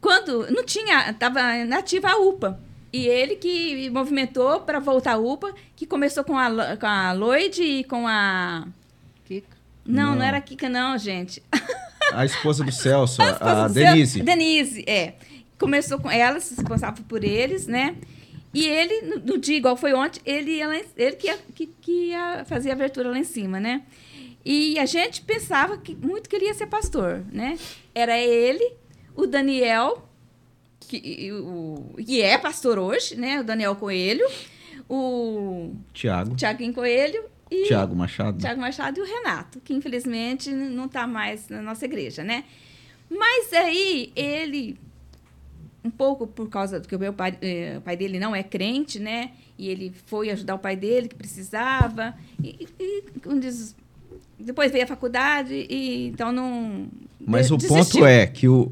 quando 0.00 0.50
não 0.50 0.64
tinha, 0.64 1.10
estava 1.10 1.40
nativa 1.64 2.08
a 2.10 2.16
UPA. 2.18 2.60
E 2.92 3.06
ele 3.06 3.36
que 3.36 3.88
movimentou 3.90 4.60
para 4.62 4.80
voltar 4.80 5.12
à 5.12 5.16
UPA, 5.18 5.54
que 5.76 5.86
começou 5.86 6.24
com 6.24 6.36
a, 6.36 6.76
com 6.76 6.86
a 6.86 7.12
Lloyd 7.12 7.62
e 7.62 7.84
com 7.84 8.06
a. 8.08 8.66
Kika. 9.26 9.46
Não, 9.86 10.10
não, 10.10 10.16
Não. 10.16 10.22
era 10.24 10.38
a 10.38 10.40
Kika, 10.40 10.68
não, 10.68 10.98
gente. 10.98 11.42
A 12.12 12.24
esposa 12.24 12.64
do 12.64 12.72
Celso, 12.72 13.22
a, 13.22 13.64
a 13.64 13.68
do 13.68 13.74
Denise. 13.74 14.14
seu- 14.14 14.24
Denise, 14.24 14.84
é. 14.84 15.14
Começou 15.56 15.96
com 16.00 16.10
ela, 16.10 16.40
se 16.40 16.56
responsável 16.56 17.04
por 17.06 17.22
eles, 17.22 17.68
né? 17.68 17.94
E 18.52 18.66
ele, 18.66 19.20
no, 19.24 19.38
dia 19.38 19.56
igual 19.56 19.76
foi 19.76 19.92
ontem, 19.92 20.20
ele, 20.24 20.56
ia 20.56 20.66
lá 20.66 20.76
ele 20.96 21.16
que, 21.16 21.26
ia, 21.28 21.38
que, 21.54 21.66
que 21.66 21.92
ia 22.08 22.44
fazer 22.44 22.70
a 22.70 22.72
abertura 22.72 23.10
lá 23.10 23.18
em 23.18 23.24
cima, 23.24 23.60
né? 23.60 23.82
E 24.44 24.78
a 24.78 24.86
gente 24.86 25.22
pensava 25.22 25.76
que 25.76 25.94
muito 25.94 26.28
que 26.28 26.34
ele 26.34 26.46
ia 26.46 26.54
ser 26.54 26.66
pastor, 26.66 27.24
né? 27.30 27.58
Era 27.94 28.18
ele, 28.18 28.72
o 29.14 29.26
Daniel, 29.26 30.08
que, 30.80 31.30
o, 31.32 31.94
que 32.04 32.20
é 32.22 32.36
pastor 32.38 32.78
hoje, 32.78 33.14
né? 33.16 33.40
O 33.40 33.44
Daniel 33.44 33.76
Coelho, 33.76 34.26
o 34.88 35.74
Tiago. 35.92 36.34
Tiaguinho 36.34 36.72
Coelho 36.72 37.24
e 37.50 37.66
Tiago 37.66 37.94
Machado. 37.94 38.38
Tiago 38.38 38.60
Machado 38.60 38.98
e 38.98 39.02
o 39.02 39.04
Renato, 39.04 39.60
que 39.60 39.74
infelizmente 39.74 40.50
não 40.50 40.86
está 40.86 41.06
mais 41.06 41.48
na 41.48 41.62
nossa 41.62 41.84
igreja, 41.84 42.24
né? 42.24 42.44
Mas 43.08 43.52
aí 43.52 44.12
ele, 44.14 44.78
um 45.84 45.90
pouco 45.90 46.26
por 46.26 46.48
causa 46.48 46.78
do 46.80 46.86
que 46.86 46.94
o 46.94 46.98
meu 46.98 47.12
pai, 47.12 47.34
eh, 47.40 47.76
o 47.78 47.80
pai 47.80 47.96
dele 47.96 48.18
não 48.18 48.34
é 48.36 48.42
crente, 48.42 48.98
né? 48.98 49.30
E 49.58 49.68
ele 49.68 49.92
foi 50.06 50.30
ajudar 50.30 50.54
o 50.54 50.58
pai 50.58 50.76
dele 50.76 51.08
que 51.08 51.14
precisava. 51.14 52.14
E, 52.42 52.66
e 52.78 53.02
diz, 53.40 53.74
depois 54.38 54.70
veio 54.72 54.84
a 54.84 54.86
faculdade 54.86 55.54
e 55.68 56.08
então 56.08 56.32
não. 56.32 56.86
Mas 57.26 57.46
de- 57.48 57.54
o 57.54 57.56
desistiu. 57.56 57.84
ponto 58.00 58.06
é 58.06 58.26
que 58.26 58.48
o. 58.48 58.70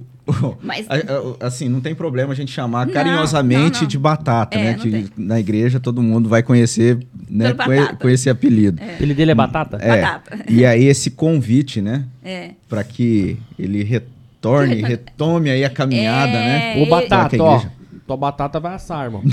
Mas- 0.63 0.87
a- 0.91 0.97
a- 0.97 1.47
assim, 1.47 1.71
não 1.71 1.81
tem 1.81 1.95
problema 1.95 2.35
a 2.35 2.37
gente 2.37 2.53
chamar 2.53 2.87
Não, 2.87 2.93
carinhosamente 2.93 3.77
não, 3.77 3.81
não. 3.83 3.89
de 3.89 3.99
batata, 3.99 4.59
É, 4.59 4.65
né? 4.65 4.75
Que 4.75 5.11
na 5.17 5.41
igreja 5.41 5.81
todo 5.81 6.03
mundo 6.03 6.29
vai 6.29 6.43
conhecer, 6.43 6.99
né? 7.31 7.49
E- 7.51 7.97
com 7.97 8.09
esse 8.11 8.29
apelido. 8.29 8.79
o 8.79 8.85
apelido 8.85 9.17
dele 9.17 9.31
é 9.31 9.35
Batata? 9.35 9.79
É. 9.81 10.03
Batata. 10.03 10.45
E 10.47 10.67
aí 10.67 10.85
esse 10.85 11.11
convite, 11.13 11.81
né? 11.81 12.05
É. 12.23 12.51
Para 12.69 12.85
que 12.85 13.39
ele 13.59 13.83
retorne, 13.83 14.18
retorne. 14.39 14.83
retome 14.83 15.51
aí 15.51 15.65
a 15.65 15.71
caminhada, 15.71 16.33
É, 16.33 16.75
né? 16.75 16.75
Ô, 16.77 16.83
ele- 16.83 16.91
Batata, 16.91 17.37
a 17.37 17.43
ó. 17.45 17.57
igreja. 17.57 17.73
Tua 18.07 18.17
batata 18.17 18.59
vai 18.59 18.75
assar, 18.75 19.05
irmão. 19.05 19.23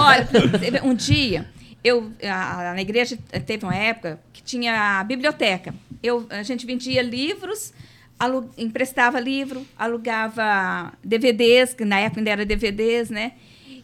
Olha, 0.00 0.28
um 0.84 0.94
dia, 0.94 1.46
eu, 1.82 2.10
a- 2.24 2.72
na 2.74 2.80
igreja 2.82 3.16
teve 3.46 3.64
uma 3.64 3.74
época 3.74 4.18
que 4.32 4.42
tinha 4.42 4.98
a 5.00 5.04
biblioteca. 5.04 5.72
Eu, 6.02 6.26
a 6.30 6.42
gente 6.42 6.66
vendia 6.66 7.02
livros, 7.02 7.72
alu- 8.18 8.50
emprestava 8.58 9.20
livro, 9.20 9.64
alugava 9.78 10.92
DVDs, 11.04 11.72
que 11.74 11.84
na 11.84 12.00
época 12.00 12.20
ainda 12.20 12.30
era 12.30 12.44
DVDs, 12.44 13.10
né? 13.10 13.32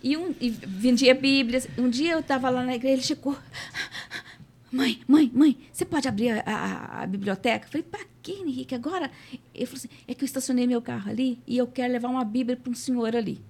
E, 0.03 0.17
um, 0.17 0.35
e 0.41 0.51
vendia 0.51 1.15
bíblias. 1.15 1.69
Um 1.79 1.89
dia 1.89 2.13
eu 2.15 2.21
estava 2.21 2.49
lá 2.51 2.65
na 2.65 2.75
igreja, 2.75 2.95
ele 2.95 3.03
chegou. 3.03 3.37
Mãe, 4.73 5.01
mãe, 5.09 5.31
mãe, 5.35 5.59
você 5.73 5.85
pode 5.85 6.07
abrir 6.07 6.31
a, 6.31 6.43
a- 6.47 7.03
a 7.03 7.07
biblioteca? 7.07 7.67
Eu 7.67 7.71
falei, 7.71 7.83
para 7.83 8.05
quê, 8.23 8.33
Henrique? 8.41 8.75
Agora? 8.75 9.11
Ele 9.55 9.67
falou 9.67 9.79
assim: 9.79 9.89
é 10.07 10.15
que 10.15 10.23
eu 10.23 10.27
estacionei 10.27 10.67
meu 10.67 10.81
carro 10.81 11.11
ali 11.11 11.41
e 11.47 11.59
eu 11.59 11.67
quero 11.67 11.93
levar 11.93 12.09
uma 12.09 12.25
Bíblia 12.25 12.57
para 12.57 12.71
um 12.71 12.75
senhor 12.75 13.17
ali. 13.17 13.41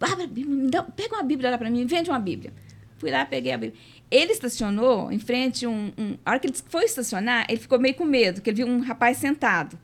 Abre 0.00 0.24
a 0.24 0.26
Bíblia, 0.26 0.54
me 0.56 0.70
dá- 0.70 0.82
pega 0.82 1.14
uma 1.16 1.22
Bíblia 1.22 1.50
lá 1.50 1.56
para 1.58 1.70
mim, 1.70 1.86
vende 1.86 2.10
uma 2.10 2.18
Bíblia. 2.18 2.52
Fui 2.98 3.10
lá, 3.10 3.24
peguei 3.24 3.52
a 3.52 3.58
Bíblia. 3.58 3.80
Ele 4.10 4.32
estacionou 4.32 5.10
em 5.10 5.18
frente 5.18 5.66
um, 5.66 5.90
um. 5.96 6.16
A 6.24 6.32
hora 6.32 6.38
que 6.40 6.46
ele 6.46 6.54
foi 6.68 6.84
estacionar, 6.84 7.46
ele 7.48 7.58
ficou 7.58 7.78
meio 7.80 7.94
com 7.94 8.04
medo, 8.04 8.34
porque 8.36 8.50
ele 8.50 8.58
viu 8.58 8.66
um 8.66 8.80
rapaz 8.80 9.16
sentado. 9.16 9.78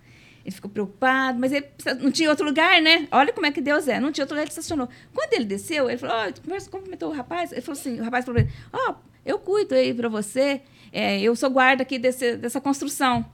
Ele 0.45 0.55
ficou 0.55 0.71
preocupado, 0.71 1.39
mas 1.39 1.53
ele 1.53 1.67
não 2.01 2.11
tinha 2.13 2.29
outro 2.31 2.45
lugar, 2.45 2.81
né? 2.83 3.09
Olha 3.11 3.33
como 3.33 3.47
é 3.47 3.51
que 3.51 3.61
Deus 3.61 3.89
é. 3.89 3.99
Não 3.99 4.13
tinha 4.13 4.25
outro 4.25 4.35
lugar, 4.35 4.43
ele 4.43 4.51
estacionou. 4.51 4.89
Quando 5.15 5.33
ele 5.33 5.45
desceu, 5.47 5.89
ele 5.89 5.99
falou: 5.99 6.15
oh, 6.29 6.71
cumprimentou 6.71 7.11
o 7.11 7.15
rapaz. 7.15 7.51
Ele 7.51 7.61
falou 7.63 7.79
assim: 7.81 7.99
o 7.99 8.05
rapaz 8.05 8.25
falou: 8.25 8.43
Ó, 8.73 8.95
eu 9.25 9.39
cuido 9.39 9.75
aí 9.75 9.93
para 9.93 10.09
você, 10.09 10.61
é, 10.93 11.21
eu 11.21 11.35
sou 11.37 11.51
guarda 11.51 11.83
aqui 11.83 11.99
desse, 11.99 12.37
dessa 12.37 12.61
construção. 12.61 13.25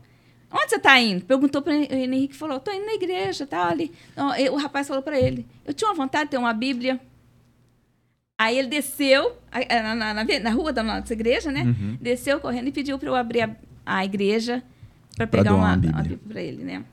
Onde 0.50 0.70
você 0.70 0.76
está 0.76 0.98
indo? 0.98 1.24
Perguntou 1.24 1.60
para 1.60 1.74
ele. 1.74 2.16
Henrique 2.16 2.34
falou: 2.34 2.58
estou 2.58 2.72
indo 2.72 2.86
na 2.86 2.94
igreja, 2.94 3.46
tá 3.46 3.68
ali. 3.68 3.92
O 4.52 4.56
rapaz 4.56 4.86
falou 4.86 5.02
para 5.02 5.18
ele: 5.18 5.44
eu 5.64 5.74
tinha 5.74 5.90
uma 5.90 5.96
vontade 5.96 6.24
de 6.24 6.30
ter 6.30 6.38
uma 6.38 6.52
Bíblia. 6.52 7.00
Aí 8.38 8.58
ele 8.58 8.68
desceu 8.68 9.36
na, 9.50 9.94
na, 9.94 10.14
na, 10.14 10.24
na 10.24 10.50
rua 10.50 10.72
da 10.72 10.82
nossa 10.82 11.12
igreja, 11.12 11.50
né? 11.50 11.62
Uhum. 11.62 11.98
Desceu 12.00 12.38
correndo 12.38 12.68
e 12.68 12.72
pediu 12.72 12.98
para 12.98 13.08
eu 13.08 13.14
abrir 13.14 13.42
a, 13.42 13.56
a 13.84 14.04
igreja 14.04 14.62
para 15.16 15.26
pegar 15.26 15.54
uma, 15.54 15.68
uma 15.68 15.76
Bíblia. 15.76 16.02
Bíblia 16.02 16.20
para 16.28 16.42
ele, 16.42 16.62
né? 16.62 16.84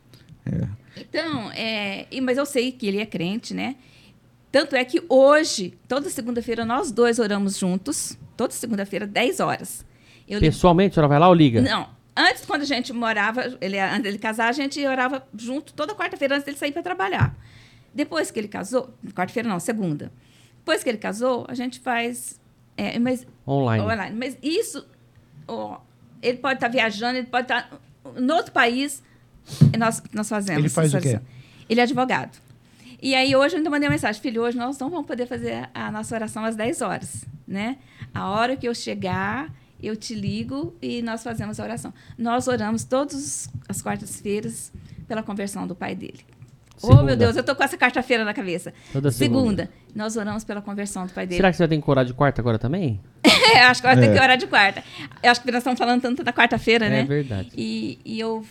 É. 0.46 0.68
Então, 1.02 1.52
é, 1.52 2.08
mas 2.22 2.38
eu 2.38 2.46
sei 2.46 2.72
que 2.72 2.88
ele 2.88 3.00
é 3.00 3.06
crente, 3.06 3.54
né? 3.54 3.76
Tanto 4.52 4.76
é 4.76 4.86
que 4.86 5.04
hoje, 5.10 5.74
toda 5.88 6.10
segunda-feira, 6.10 6.64
nós 6.64 6.91
dois 6.91 7.20
oramos 7.20 7.58
juntos. 7.58 8.18
Toda 8.36 8.53
segunda-feira, 8.53 9.05
10 9.05 9.39
horas. 9.39 9.86
Eu 10.27 10.39
Pessoalmente, 10.39 10.91
a 10.91 10.93
senhora 10.95 11.07
vai 11.07 11.19
lá 11.19 11.27
ou 11.27 11.34
liga? 11.34 11.61
Não. 11.61 11.89
Antes, 12.15 12.45
quando 12.45 12.61
a 12.61 12.65
gente 12.65 12.93
morava, 12.93 13.57
ele, 13.59 13.79
antes 13.79 14.03
dele 14.03 14.17
casar, 14.17 14.47
a 14.47 14.51
gente 14.51 14.86
orava 14.86 15.25
junto 15.36 15.73
toda 15.73 15.95
quarta-feira 15.95 16.36
antes 16.36 16.45
dele 16.45 16.57
sair 16.57 16.71
para 16.71 16.84
trabalhar. 16.84 17.36
Depois 17.93 18.31
que 18.31 18.39
ele 18.39 18.47
casou, 18.47 18.93
quarta-feira 19.15 19.47
não, 19.49 19.59
segunda. 19.59 20.11
Depois 20.57 20.84
que 20.84 20.89
ele 20.89 20.97
casou, 20.97 21.45
a 21.49 21.53
gente 21.53 21.79
faz. 21.79 22.39
é, 22.77 22.97
mas, 22.99 23.25
Online. 23.47 23.84
online. 23.84 24.15
Mas 24.17 24.38
isso, 24.41 24.86
ó, 25.47 25.79
ele 26.21 26.38
pode 26.38 26.55
estar 26.55 26.67
viajando, 26.67 27.17
ele 27.17 27.27
pode 27.27 27.45
estar 27.45 27.69
em 28.17 28.31
outro 28.31 28.51
país, 28.51 29.03
nós, 29.77 30.01
nós 30.13 30.29
fazemos. 30.29 30.59
Ele 30.59 30.69
faz 30.69 30.93
o 30.93 30.99
quê? 30.99 31.19
Ele 31.69 31.79
é 31.79 31.84
advogado. 31.84 32.38
E 33.06 33.14
aí 33.16 33.36
hoje 33.36 33.56
eu 33.56 33.58
ainda 33.58 33.70
mandei 33.70 33.88
uma 33.89 33.91
mensagem, 33.93 34.22
filho, 34.22 34.41
hoje 34.43 34.58
nós 34.58 34.80
não 34.80 34.89
vamos 34.89 35.06
poder 35.06 35.26
fazer 35.28 35.70
a 35.74 35.91
nossa 35.91 36.16
oração 36.16 36.45
às 36.45 36.56
10 36.56 36.82
horas, 36.82 37.26
né? 37.45 37.76
A 38.14 38.30
hora 38.30 38.56
que 38.56 38.66
eu 38.66 38.74
chegar, 38.74 39.51
eu 39.82 39.93
te 39.97 40.16
ligo 40.16 40.74
e 40.82 41.01
nós 41.01 41.22
fazemos 41.22 41.60
a 41.60 41.64
oração. 41.66 41.93
Nós 42.18 42.47
oramos 42.47 42.86
todas 42.86 43.49
as 43.68 43.82
quartas-feiras 43.82 44.72
pela 45.06 45.22
conversão 45.22 45.68
do 45.68 45.76
pai 45.76 45.95
dele. 45.95 46.22
Oh, 46.78 46.88
Segunda. 46.88 47.04
meu 47.04 47.16
Deus, 47.18 47.36
eu 47.36 47.43
tô 47.43 47.54
com 47.56 47.64
essa 47.64 47.78
quarta-feira 47.78 48.24
na 48.24 48.34
cabeça. 48.34 48.74
Toda 48.93 49.12
segunda. 49.12 49.70
nós 49.93 50.16
oramos 50.18 50.43
pela 50.45 50.62
conversão 50.62 51.06
do 51.06 51.12
pai 51.14 51.26
dele. 51.28 51.38
Será 51.38 51.51
que 51.51 51.58
você 51.58 51.64
vai 51.64 51.78
ter 51.78 51.82
que 51.84 51.91
orar 51.91 52.06
de 52.06 52.14
quarta 52.14 52.41
agora 52.41 52.58
também? 52.58 53.01
É, 53.54 53.66
acho 53.66 53.82
que 53.82 53.88
vai 53.88 53.95
ter 53.97 54.06
É. 54.10 54.14
que 54.14 54.20
orar 54.20 54.38
de 54.38 54.47
quarta. 54.47 54.84
Eu 55.22 55.30
acho 55.30 55.41
que 55.41 55.51
nós 55.51 55.60
estamos 55.60 55.78
falando 55.78 56.01
tanto 56.01 56.24
da 56.24 56.32
quarta-feira, 56.34 56.88
né? 56.89 57.01
É 57.01 57.04
verdade. 57.04 57.49
E, 57.56 57.99
e 58.04 58.20
eu 58.20 58.43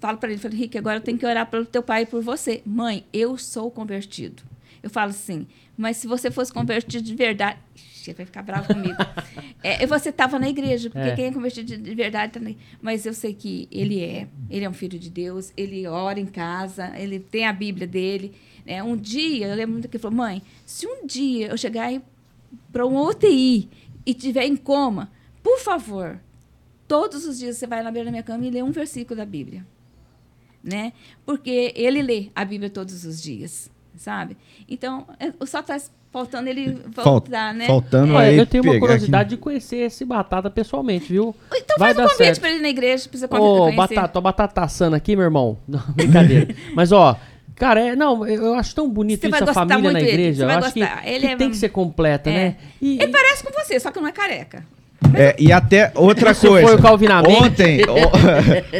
falo 0.00 0.18
para 0.18 0.30
ele, 0.30 0.38
falo, 0.38 0.54
Rick, 0.54 0.76
agora 0.78 0.98
eu 0.98 1.02
tenho 1.02 1.18
que 1.18 1.26
orar 1.26 1.46
pelo 1.50 1.64
teu 1.64 1.82
pai 1.82 2.02
e 2.02 2.06
por 2.06 2.22
você. 2.22 2.62
Mãe, 2.64 3.04
eu 3.12 3.36
sou 3.38 3.70
convertido. 3.70 4.42
Eu 4.82 4.90
falo 4.90 5.10
assim, 5.10 5.46
mas 5.76 5.96
se 5.96 6.06
você 6.06 6.30
fosse 6.30 6.52
convertido 6.52 7.02
de 7.02 7.14
verdade... 7.14 7.58
Ixi, 7.74 8.10
ele 8.10 8.16
vai 8.18 8.26
ficar 8.26 8.42
bravo 8.42 8.68
comigo. 8.72 8.96
é, 9.64 9.84
você 9.86 10.10
estava 10.10 10.38
na 10.38 10.48
igreja, 10.48 10.88
porque 10.90 11.08
É. 11.08 11.14
quem 11.16 11.24
é 11.26 11.32
convertido 11.32 11.66
de- 11.66 11.76
de 11.78 11.94
verdade 11.94 12.32
também. 12.32 12.56
Mas 12.80 13.04
eu 13.04 13.12
sei 13.12 13.34
que 13.34 13.66
ele 13.72 14.00
é. 14.00 14.28
Ele 14.48 14.64
é 14.64 14.70
um 14.70 14.72
filho 14.72 14.96
de 14.98 15.10
Deus, 15.10 15.52
ele 15.56 15.86
ora 15.88 16.20
em 16.20 16.26
casa, 16.26 16.92
ele 16.96 17.18
tem 17.18 17.46
a 17.46 17.52
Bíblia 17.52 17.86
dele. 17.86 18.32
né? 18.64 18.82
Um 18.82 18.96
dia, 18.96 19.46
eu 19.48 19.54
lembro 19.56 19.72
muito 19.74 19.88
que 19.88 19.96
ele 19.96 20.02
falou, 20.02 20.16
mãe, 20.16 20.42
se 20.64 20.86
um 20.86 21.06
dia 21.06 21.48
eu 21.48 21.56
chegar 21.56 21.88
para 22.72 22.84
uma 22.86 23.00
UTI 23.02 23.68
e 24.04 24.12
tiver 24.14 24.44
em 24.44 24.56
coma, 24.56 25.10
por 25.42 25.58
favor, 25.60 26.18
todos 26.88 27.24
os 27.26 27.38
dias 27.38 27.56
você 27.56 27.66
vai 27.66 27.82
na 27.82 27.90
beira 27.92 28.06
da 28.06 28.10
minha 28.10 28.22
cama 28.24 28.44
e 28.46 28.50
lê 28.50 28.62
um 28.62 28.70
versículo 28.72 29.16
da 29.16 29.24
Bíblia. 29.26 29.64
Né? 30.66 30.92
Porque 31.24 31.72
ele 31.76 32.02
lê 32.02 32.26
a 32.34 32.44
Bíblia 32.44 32.68
todos 32.68 33.04
os 33.04 33.22
dias, 33.22 33.70
sabe? 33.96 34.36
Então, 34.68 35.06
é, 35.20 35.32
só 35.46 35.60
está 35.60 35.80
faltando 36.10 36.48
ele 36.48 36.76
voltar, 36.88 37.54
né? 37.54 37.66
Faltando 37.68 38.14
Olha, 38.14 38.30
aí. 38.30 38.36
eu 38.36 38.44
tenho 38.44 38.64
uma 38.64 38.76
curiosidade 38.80 39.30
de 39.30 39.36
conhecer 39.36 39.76
esse 39.76 40.04
Batata 40.04 40.50
pessoalmente, 40.50 41.12
viu? 41.12 41.32
Então 41.54 41.76
Vai 41.78 41.94
faz 41.94 41.98
um 42.04 42.10
convite 42.10 42.26
certo. 42.26 42.40
para 42.40 42.50
ele 42.50 42.62
na 42.62 42.68
igreja, 42.68 43.08
para 43.08 43.18
você 43.20 43.24
Ô, 43.26 43.28
conhecer. 43.28 43.76
Batata, 43.76 44.18
ó, 44.18 44.20
Batata 44.22 44.60
assando 44.62 44.96
aqui, 44.96 45.14
meu 45.14 45.24
irmão. 45.26 45.56
Não, 45.68 45.78
brincadeira. 45.94 46.52
Mas, 46.74 46.90
ó, 46.90 47.16
cara, 47.54 47.80
é, 47.80 47.94
não, 47.94 48.26
eu 48.26 48.54
acho 48.54 48.74
tão 48.74 48.90
bonito 48.90 49.20
Você 49.20 49.28
vai 49.28 49.38
isso, 49.38 49.44
a 49.44 49.46
gostar 49.46 49.60
família 49.68 49.82
muito 49.92 50.02
na 50.02 50.08
igreja. 50.08 50.36
você 50.38 50.42
Eu 50.42 50.46
vai 50.48 50.56
acho 50.56 50.72
que, 50.74 50.80
gostar. 50.80 51.06
Ele 51.06 51.26
que 51.28 51.32
é- 51.32 51.36
tem 51.36 51.50
que 51.50 51.56
ser 51.56 51.68
completa, 51.68 52.28
É. 52.28 52.32
né? 52.32 52.56
E, 52.82 52.94
Ele 53.00 53.12
parece 53.12 53.44
com 53.44 53.52
você, 53.52 53.78
só 53.78 53.92
que 53.92 54.00
não 54.00 54.08
é 54.08 54.12
careca. 54.12 54.66
É, 55.14 55.34
e 55.38 55.52
até 55.52 55.92
outra 55.94 56.32
Isso 56.32 56.46
coisa. 56.48 56.66
foi 56.66 56.76
o 56.76 56.82
calvinamento. 56.82 57.42
Ontem, 57.44 57.80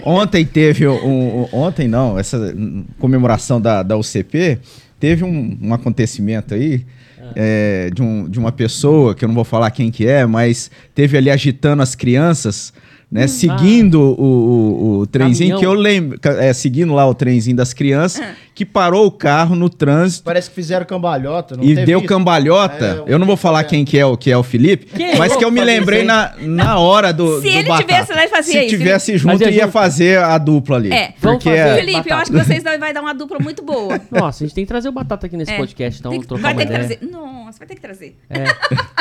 o- 0.04 0.08
ontem 0.10 0.44
teve 0.44 0.86
um, 0.86 1.48
Ontem 1.52 1.88
não, 1.88 2.18
essa 2.18 2.36
hum, 2.56 2.84
comemoração 2.98 3.60
da, 3.60 3.82
da 3.82 3.96
UCP, 3.96 4.58
teve 4.98 5.24
um, 5.24 5.58
um 5.62 5.74
acontecimento 5.74 6.54
aí. 6.54 6.84
Ah. 7.18 7.32
é, 7.34 7.90
de, 7.92 8.02
um, 8.02 8.28
de 8.28 8.38
uma 8.38 8.52
pessoa, 8.52 9.14
que 9.14 9.24
eu 9.24 9.28
não 9.28 9.34
vou 9.34 9.44
falar 9.44 9.70
quem 9.70 9.90
que 9.90 10.06
é, 10.06 10.24
mas 10.26 10.70
teve 10.94 11.16
ali 11.16 11.30
agitando 11.30 11.82
as 11.82 11.94
crianças, 11.94 12.72
né? 13.10 13.26
seguindo 13.26 14.00
o, 14.00 14.22
o, 14.22 14.98
o 15.00 15.06
trenzinho, 15.06 15.56
Caminhão. 15.56 15.58
que 15.60 15.66
eu 15.66 15.72
lembro, 15.74 16.18
é, 16.38 16.52
seguindo 16.52 16.92
lá 16.94 17.06
o 17.08 17.14
trenzinho 17.14 17.56
das 17.56 17.72
crianças, 17.72 18.24
que 18.56 18.64
parou 18.64 19.04
o 19.06 19.10
carro 19.10 19.54
no 19.54 19.68
trânsito 19.68 20.24
Parece 20.24 20.48
que 20.48 20.54
fizeram 20.54 20.86
cambalhota. 20.86 21.56
Não 21.58 21.62
e 21.62 21.74
teve 21.74 21.84
deu 21.84 21.98
isso? 21.98 22.08
cambalhota. 22.08 23.04
É, 23.06 23.12
eu 23.12 23.18
não 23.18 23.26
vou 23.26 23.36
falar 23.36 23.62
quem 23.64 23.84
que 23.84 23.98
é 23.98 24.06
o 24.06 24.16
que 24.16 24.30
é 24.30 24.36
o 24.36 24.42
Felipe, 24.42 24.86
Quem 24.96 25.14
mas 25.18 25.36
que 25.36 25.44
eu 25.44 25.50
me 25.50 25.62
lembrei 25.62 26.02
na, 26.04 26.32
na 26.40 26.78
hora 26.78 27.12
do 27.12 27.36
Se 27.36 27.42
do 27.42 27.48
ele 27.48 27.68
Batata. 27.68 27.84
tivesse 27.86 28.12
lá, 28.14 28.20
ele 28.22 28.30
fazia 28.30 28.62
Se 28.62 28.68
tivesse 28.68 29.18
junto, 29.18 29.32
Fazia 29.32 29.50
ia 29.50 29.60
junto. 29.64 29.72
fazer 29.72 30.18
a 30.20 30.38
dupla 30.38 30.76
ali. 30.78 30.90
É. 30.90 31.12
Vamos 31.20 31.44
Porque 31.44 31.50
fazer. 31.56 31.68
é- 31.70 31.74
Felipe, 31.76 32.10
eu 32.10 32.16
acho 32.16 32.30
que 32.32 32.38
vocês 32.38 32.62
vai 32.80 32.92
dar 32.94 33.02
uma 33.02 33.12
dupla 33.14 33.38
muito 33.38 33.62
boa. 33.62 34.00
Nossa, 34.10 34.42
a 34.42 34.46
gente 34.46 34.54
tem 34.54 34.64
que 34.64 34.68
trazer 34.68 34.88
o 34.88 34.92
Batata 34.92 35.26
aqui 35.26 35.36
nesse 35.36 35.52
É. 35.52 35.56
podcast, 35.58 36.00
então 36.00 36.10
Tem 36.10 36.20
que- 36.22 36.26
trocar 36.26 36.42
vai 36.42 36.52
uma 36.54 36.60
ter 36.62 36.66
que 36.66 36.72
ideia. 36.72 36.96
trazer. 36.98 37.12
Nossa, 37.12 37.58
vai 37.58 37.68
ter 37.68 37.74
que 37.74 37.80
trazer. 37.82 38.16
É. 38.30 38.44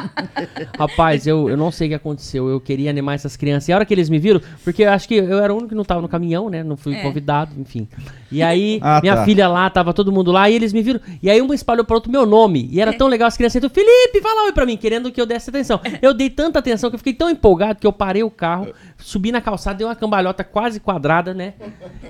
Rapaz, 0.78 1.26
eu, 1.26 1.50
eu 1.50 1.58
não 1.58 1.72
sei 1.72 1.88
o 1.88 1.90
que 1.92 1.96
aconteceu. 1.96 2.50
Eu 2.50 2.60
queria 2.60 2.90
animar 2.90 3.16
essas 3.16 3.36
crianças. 3.38 3.70
E 3.70 3.72
a 3.74 3.76
hora 3.76 3.86
que 3.86 3.94
eles 3.94 4.10
me 4.10 4.20
viram, 4.20 4.42
porque 4.66 4.84
eu 4.84 4.92
acho 4.92 5.08
que 5.08 5.16
eu 5.16 5.40
era 5.40 5.54
o 5.54 5.56
único 5.56 5.70
que 5.70 5.76
não 5.76 5.86
tava 5.86 6.02
no 6.02 6.10
caminhão, 6.10 6.50
né? 6.50 6.64
Não 6.64 6.76
fui 6.76 6.94
É. 6.96 7.02
convidado, 7.02 7.52
enfim. 7.58 7.88
E 8.38 8.44
aí, 8.44 8.80
Ah, 8.84 9.00
minha 9.02 9.16
tá. 9.16 9.26
filha 9.26 9.48
lá, 9.48 9.70
tava 9.70 9.94
todo 9.94 10.12
mundo 10.12 10.32
lá, 10.32 10.50
e 10.50 10.54
eles 10.56 10.74
me 10.74 10.82
viram. 10.82 11.00
E 11.22 11.30
aí, 11.30 11.42
uma 11.42 11.56
espalhou 11.56 11.86
para 11.86 11.96
outro 11.96 12.12
meu 12.12 12.26
nome. 12.26 12.68
E 12.72 12.82
era 12.82 12.92
tão 12.94 13.08
legal 13.08 13.28
as 13.28 13.38
crianças. 13.38 13.56
Então, 13.56 13.70
Felipe, 13.70 14.22
fala 14.22 14.44
oi 14.46 14.52
pra 14.52 14.66
mim, 14.66 14.78
querendo 14.78 15.12
que 15.12 15.20
eu 15.22 15.26
desse 15.26 15.50
atenção. 15.50 15.80
Eu 16.02 16.14
dei 16.14 16.30
tanta 16.30 16.60
atenção 16.60 16.90
que 16.90 16.96
eu 16.96 17.00
fiquei 17.00 17.14
tão 17.14 17.30
empolgado 17.30 17.80
que 17.80 17.88
eu 17.88 17.94
parei 17.94 18.24
o 18.24 18.30
carro, 18.30 18.68
subi 18.98 19.32
na 19.32 19.42
calçada, 19.42 19.78
dei 19.78 19.88
uma 19.88 19.96
cambalhota 19.96 20.44
quase 20.44 20.80
quadrada, 20.80 21.34
né? 21.34 21.54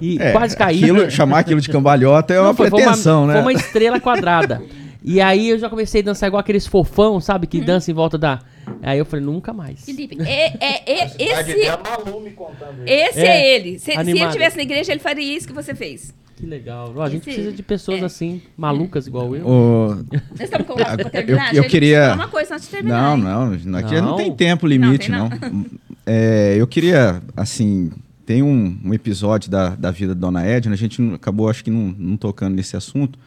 E 0.02 0.18
É, 0.20 0.32
quase 0.32 0.56
caí. 0.58 0.84
aquilo- 0.84 1.10
chamar 1.12 1.40
aquilo 1.40 1.62
de 1.62 1.70
cambalhota 1.70 2.34
é 2.34 2.38
Não, 2.38 2.46
uma 2.46 2.54
foi- 2.54 2.70
foi 2.70 2.82
pretensão, 2.82 3.28
né? 3.28 3.34
Foi 3.34 3.42
uma 3.42 3.54
estrela 3.54 4.00
quadrada. 4.00 4.62
E 5.06 5.22
aí 5.22 5.50
eu 5.50 5.60
já 5.60 5.70
comecei 5.70 6.02
a 6.02 6.04
dançar 6.04 6.28
igual 6.28 6.40
aqueles 6.40 6.66
fofão, 6.66 7.20
sabe? 7.20 7.46
Que 7.48 7.62
dança 7.62 7.92
em 7.92 7.94
volta 7.94 8.18
da. 8.18 8.40
Aí 8.82 8.98
eu 8.98 9.06
falei, 9.06 9.24
nunca 9.24 9.54
mais. 9.54 9.86
Felipe, 9.86 10.18
é, 10.22 10.54
é, 10.60 10.92
é, 10.92 11.06
esse, 11.18 11.68
a 11.68 11.78
Malu 11.78 12.22
me 12.22 12.32
contando 12.32 12.84
isso. 12.84 12.92
esse 12.94 13.20
É, 13.20 13.26
é, 13.28 13.56
ele. 13.56 13.78
Se, 13.80 13.92
se 13.92 14.00
ele 14.00 14.20
estivesse 14.24 14.58
na 14.58 14.64
igreja, 14.64 14.92
ele 14.92 15.00
faria 15.00 15.38
isso 15.38 15.48
que 15.48 15.54
você 15.54 15.76
fez. 15.76 16.14
Que 16.36 16.46
legal. 16.46 16.92
Ó, 16.96 17.02
a 17.04 17.10
gente 17.10 17.22
Esse- 17.22 17.26
precisa 17.36 17.52
de 17.56 17.64
pessoas 17.64 18.02
é. 18.02 18.06
assim, 18.06 18.42
malucas 18.58 19.08
igual 19.08 19.34
eu. 19.36 19.48
O- 19.48 19.96
Nós 20.32 20.42
estamos 20.42 20.68
com 20.68 20.74
pra 20.74 20.96
Eu- 21.00 21.10
terminar? 21.10 21.56
eu 21.56 21.62
gente? 21.64 21.72
queria- 21.72 22.02
Falar 22.10 22.16
uma 22.16 22.28
coisa 22.28 22.56
antes 22.56 22.66
de 22.66 22.72
terminar. 22.72 23.18
Não, 23.18 23.54
hein? 23.54 23.62
não, 23.64 23.80
aqui 23.80 23.96
não, 23.96 24.02
Não. 24.10 24.18
tem 24.18 24.34
tempo 24.36 24.68
limite, 24.68 25.10
Não, 25.12 25.30
não. 25.30 25.66
É, 26.08 26.56
eu 26.60 26.68
queria, 26.68 27.22
assim, 27.36 27.92
tem 28.26 28.44
um, 28.44 28.78
um 28.84 28.94
episódio 28.94 29.50
da, 29.50 29.70
da 29.70 29.90
vida 29.92 30.14
da 30.14 30.20
Dona 30.22 30.44
Edna, 30.46 30.74
a 30.74 30.78
gente 30.78 31.02
não- 31.02 31.16
acabou, 31.16 31.50
acho 31.50 31.64
que 31.64 31.72
não, 31.72 31.96
não 31.98 32.16
tocando 32.18 32.54
nesse 32.56 32.76
assunto, 32.78 33.18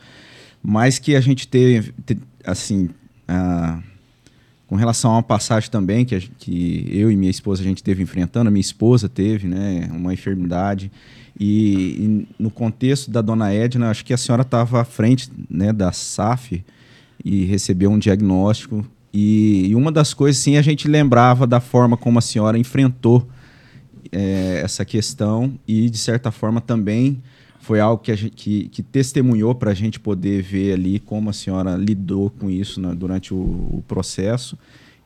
mas 0.63 0.99
que 0.99 1.15
a 1.17 1.21
gente 1.21 1.47
teve, 1.47 1.93
te- 2.05 2.19
assim, 2.45 2.91
com 4.67 4.77
relação 4.77 5.13
a 5.13 5.15
uma 5.15 5.23
passagem 5.23 5.71
também 5.71 6.05
que, 6.05 6.15
a 6.15 6.21
que 6.21 6.87
eu 6.91 7.11
e 7.11 7.17
minha 7.17 7.31
esposa 7.31 7.63
a 7.63 7.65
gente 7.65 7.83
teve 7.83 8.03
enfrentando, 8.03 8.49
a 8.49 8.51
minha 8.51 8.61
esposa 8.61 9.09
teve, 9.09 9.49
né, 9.49 9.89
uma 9.93 10.13
enfermidade, 10.13 10.91
e, 11.39 12.27
e 12.29 12.29
no 12.39 12.51
contexto 12.51 13.11
da 13.11 13.23
Dona 13.23 13.53
Edna, 13.53 13.91
acho 13.91 14.05
que 14.05 14.13
a 14.13 14.17
senhora 14.17 14.43
estava 14.43 14.81
à 14.83 14.85
frente, 14.85 15.31
né, 15.49 15.73
da 15.73 15.93
SAF 15.93 16.65
e 17.25 17.45
recebeu 17.45 17.91
um 17.91 17.99
diagnóstico. 17.99 18.85
E, 19.13 19.69
e 19.69 19.75
uma 19.75 19.93
das 19.93 20.13
coisas, 20.13 20.43
sim, 20.43 20.57
a 20.57 20.63
gente 20.63 20.89
lembrava 20.89 21.47
da 21.47 21.61
forma 21.61 21.97
como 21.97 22.19
a 22.19 22.23
senhora 22.23 22.59
enfrentou 22.59 23.27
eh, 24.11 24.61
essa 24.65 24.85
questão 24.85 25.59
e, 25.67 25.89
de 25.89 25.97
certa 25.99 26.31
forma, 26.31 26.61
também 26.61 27.23
foi 27.69 27.81
algo 27.81 28.03
que, 28.03 28.17
gente, 28.17 28.35
que, 28.35 28.67
que 28.71 28.83
testemunhou 28.83 29.55
para 29.55 29.73
a 29.73 29.75
gente 29.75 30.01
poder 30.01 30.41
ver 30.41 30.73
ali 30.73 30.99
como 30.99 31.29
a 31.29 31.35
senhora 31.35 31.77
lidou 31.77 32.31
com 32.31 32.49
isso 32.49 32.81
né, 32.81 32.95
durante 32.95 33.35
o, 33.35 33.37
o 33.37 33.85
processo 33.87 34.57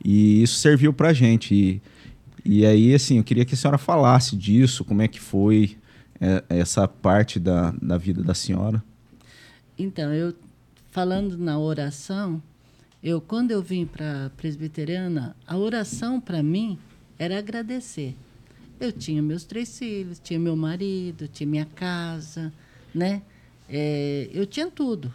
e 0.01 0.41
isso 0.41 0.55
serviu 0.55 0.93
para 0.93 1.09
a 1.09 1.13
gente. 1.13 1.53
E, 1.53 1.81
e 2.45 2.65
aí, 2.65 2.93
assim, 2.93 3.17
eu 3.17 3.23
queria 3.25 3.43
que 3.43 3.53
a 3.53 3.57
senhora 3.57 3.77
falasse 3.77 4.37
disso, 4.37 4.85
como 4.85 5.01
é 5.01 5.09
que 5.09 5.19
foi 5.19 5.75
eh, 6.21 6.41
essa 6.47 6.87
parte 6.87 7.37
da, 7.37 7.71
da 7.81 7.97
vida 7.97 8.23
da 8.23 8.33
senhora. 8.33 8.81
Então, 9.77 10.13
eu 10.13 10.33
falando 10.89 11.37
na 11.37 11.59
oração, 11.59 12.41
eu 13.03 13.19
quando 13.19 13.51
eu 13.51 13.61
vim 13.61 13.85
para 13.85 14.31
presbiteriana, 14.37 15.35
a 15.45 15.57
oração 15.57 16.21
para 16.21 16.41
mim 16.41 16.79
era 17.19 17.37
agradecer. 17.37 18.15
Eu 18.83 18.91
tinha 18.91 19.21
meus 19.21 19.45
três 19.45 19.79
filhos, 19.79 20.19
tinha 20.19 20.37
meu 20.37 20.57
marido, 20.57 21.25
tinha 21.29 21.47
minha 21.47 21.65
casa, 21.65 22.51
né? 22.93 23.21
É, 23.69 24.29
eu 24.33 24.45
tinha 24.45 24.69
tudo. 24.69 25.13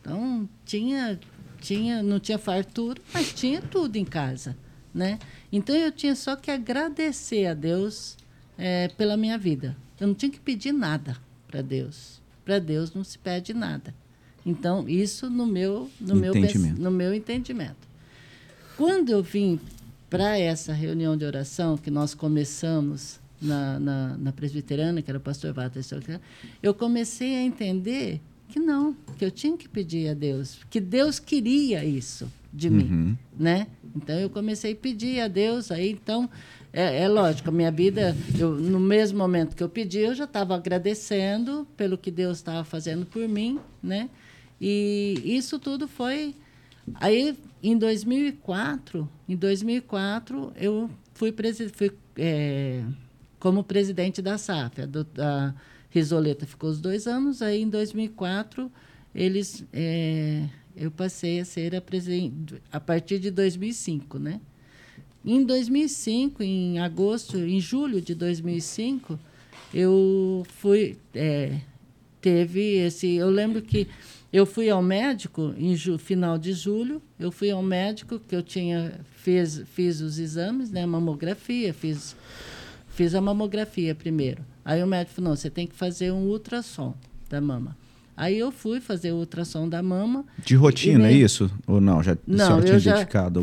Então 0.00 0.48
tinha, 0.64 1.18
tinha, 1.60 2.00
não 2.00 2.20
tinha 2.20 2.38
fartura, 2.38 3.02
mas 3.12 3.32
tinha 3.32 3.60
tudo 3.60 3.96
em 3.96 4.04
casa, 4.04 4.56
né? 4.94 5.18
Então 5.50 5.74
eu 5.74 5.90
tinha 5.90 6.14
só 6.14 6.36
que 6.36 6.48
agradecer 6.48 7.46
a 7.46 7.54
Deus 7.54 8.16
é, 8.56 8.86
pela 8.86 9.16
minha 9.16 9.36
vida. 9.36 9.76
Eu 9.98 10.06
não 10.06 10.14
tinha 10.14 10.30
que 10.30 10.38
pedir 10.38 10.70
nada 10.70 11.16
para 11.48 11.60
Deus. 11.60 12.22
Para 12.44 12.60
Deus 12.60 12.94
não 12.94 13.02
se 13.02 13.18
pede 13.18 13.52
nada. 13.52 13.92
Então 14.46 14.88
isso 14.88 15.28
no 15.28 15.44
meu 15.44 15.90
no 16.00 16.14
meu 16.14 16.32
no 16.78 16.90
meu 16.92 17.12
entendimento. 17.12 17.88
Quando 18.76 19.10
eu 19.10 19.24
vim 19.24 19.58
para 20.08 20.38
essa 20.38 20.72
reunião 20.72 21.16
de 21.16 21.24
oração 21.24 21.76
que 21.76 21.90
nós 21.90 22.14
começamos 22.14 23.20
na, 23.40 23.78
na, 23.78 24.16
na 24.18 24.32
presbiteriana, 24.32 25.02
que 25.02 25.10
era 25.10 25.18
o 25.18 25.20
pastor 25.20 25.52
Walter 25.52 25.80
eu 26.62 26.74
comecei 26.74 27.36
a 27.36 27.42
entender 27.42 28.20
que 28.48 28.58
não, 28.58 28.96
que 29.18 29.24
eu 29.24 29.30
tinha 29.30 29.56
que 29.56 29.68
pedir 29.68 30.08
a 30.08 30.14
Deus, 30.14 30.58
que 30.70 30.80
Deus 30.80 31.18
queria 31.18 31.84
isso 31.84 32.30
de 32.52 32.70
mim, 32.70 32.90
Uhum. 32.90 33.16
né? 33.38 33.66
Então 33.94 34.18
eu 34.18 34.30
comecei 34.30 34.72
a 34.72 34.76
pedir 34.76 35.20
a 35.20 35.28
Deus, 35.28 35.70
aí 35.70 35.90
então 35.90 36.28
é, 36.72 37.02
é 37.02 37.08
lógico, 37.08 37.48
a 37.50 37.52
minha 37.52 37.70
vida, 37.70 38.16
eu, 38.38 38.54
no 38.54 38.80
mesmo 38.80 39.18
momento 39.18 39.54
que 39.54 39.62
eu 39.62 39.68
pedi, 39.68 39.98
eu 39.98 40.14
já 40.14 40.24
estava 40.24 40.54
agradecendo 40.54 41.66
pelo 41.76 41.98
que 41.98 42.10
Deus 42.10 42.38
estava 42.38 42.64
fazendo 42.64 43.04
por 43.06 43.26
mim, 43.28 43.58
né? 43.82 44.08
E 44.60 45.20
isso 45.24 45.58
tudo 45.58 45.86
foi 45.86 46.34
Aí, 46.94 47.36
em 47.62 47.76
2004, 47.76 49.08
em 49.28 49.36
2004 49.36 50.52
eu 50.56 50.90
fui, 51.14 51.32
presi 51.32 51.68
fui 51.68 51.92
é, 52.16 52.84
como 53.38 53.64
presidente 53.64 54.22
da 54.22 54.38
SAF. 54.38 54.82
A, 54.82 54.86
a 55.22 55.54
Risoleta 55.90 56.46
ficou 56.46 56.70
os 56.70 56.80
dois 56.80 57.06
anos. 57.06 57.42
Aí, 57.42 57.62
em 57.62 57.68
2004, 57.68 58.70
eles, 59.14 59.64
é, 59.72 60.44
eu 60.76 60.90
passei 60.90 61.40
a 61.40 61.44
ser 61.44 61.74
a 61.74 61.80
presidente 61.80 62.62
a 62.70 62.78
partir 62.78 63.18
de 63.18 63.30
2005, 63.30 64.18
né? 64.18 64.40
Em 65.24 65.44
2005, 65.44 66.42
em 66.42 66.78
agosto, 66.78 67.36
em 67.36 67.60
julho 67.60 68.00
de 68.00 68.14
2005, 68.14 69.18
eu 69.74 70.46
fui 70.48 70.96
é, 71.14 71.60
teve 72.20 72.76
esse. 72.78 73.14
Eu 73.14 73.30
lembro 73.30 73.62
que 73.62 73.88
eu 74.32 74.44
fui 74.44 74.68
ao 74.68 74.82
médico 74.82 75.54
em 75.56 75.76
final 75.98 76.36
de 76.38 76.52
julho. 76.52 77.00
Eu 77.18 77.30
fui 77.32 77.50
ao 77.50 77.62
médico 77.62 78.18
que 78.18 78.34
eu 78.36 78.42
tinha 78.42 79.00
fez, 79.16 79.62
fiz 79.74 80.00
os 80.00 80.18
exames, 80.18 80.70
né, 80.70 80.84
mamografia, 80.86 81.72
fiz 81.72 82.14
fiz 82.88 83.14
a 83.14 83.20
mamografia 83.20 83.94
primeiro. 83.94 84.42
Aí 84.64 84.82
o 84.82 84.86
médico 84.86 85.14
falou: 85.16 85.30
não, 85.30 85.36
você 85.36 85.48
tem 85.50 85.66
que 85.66 85.74
fazer 85.74 86.12
um 86.12 86.26
ultrassom 86.28 86.94
da 87.30 87.40
mama. 87.40 87.76
Aí 88.16 88.36
eu 88.36 88.50
fui 88.50 88.80
fazer 88.80 89.12
o 89.12 89.16
ultrassom 89.18 89.68
da 89.68 89.80
mama. 89.80 90.24
De 90.44 90.56
rotina, 90.56 91.04
é 91.06 91.12
nem- 91.12 91.22
isso? 91.22 91.48
Ou 91.68 91.80
não? 91.80 92.02
Já, 92.02 92.18
Não, 92.26 92.58
eu 92.72 92.78
já 92.80 92.96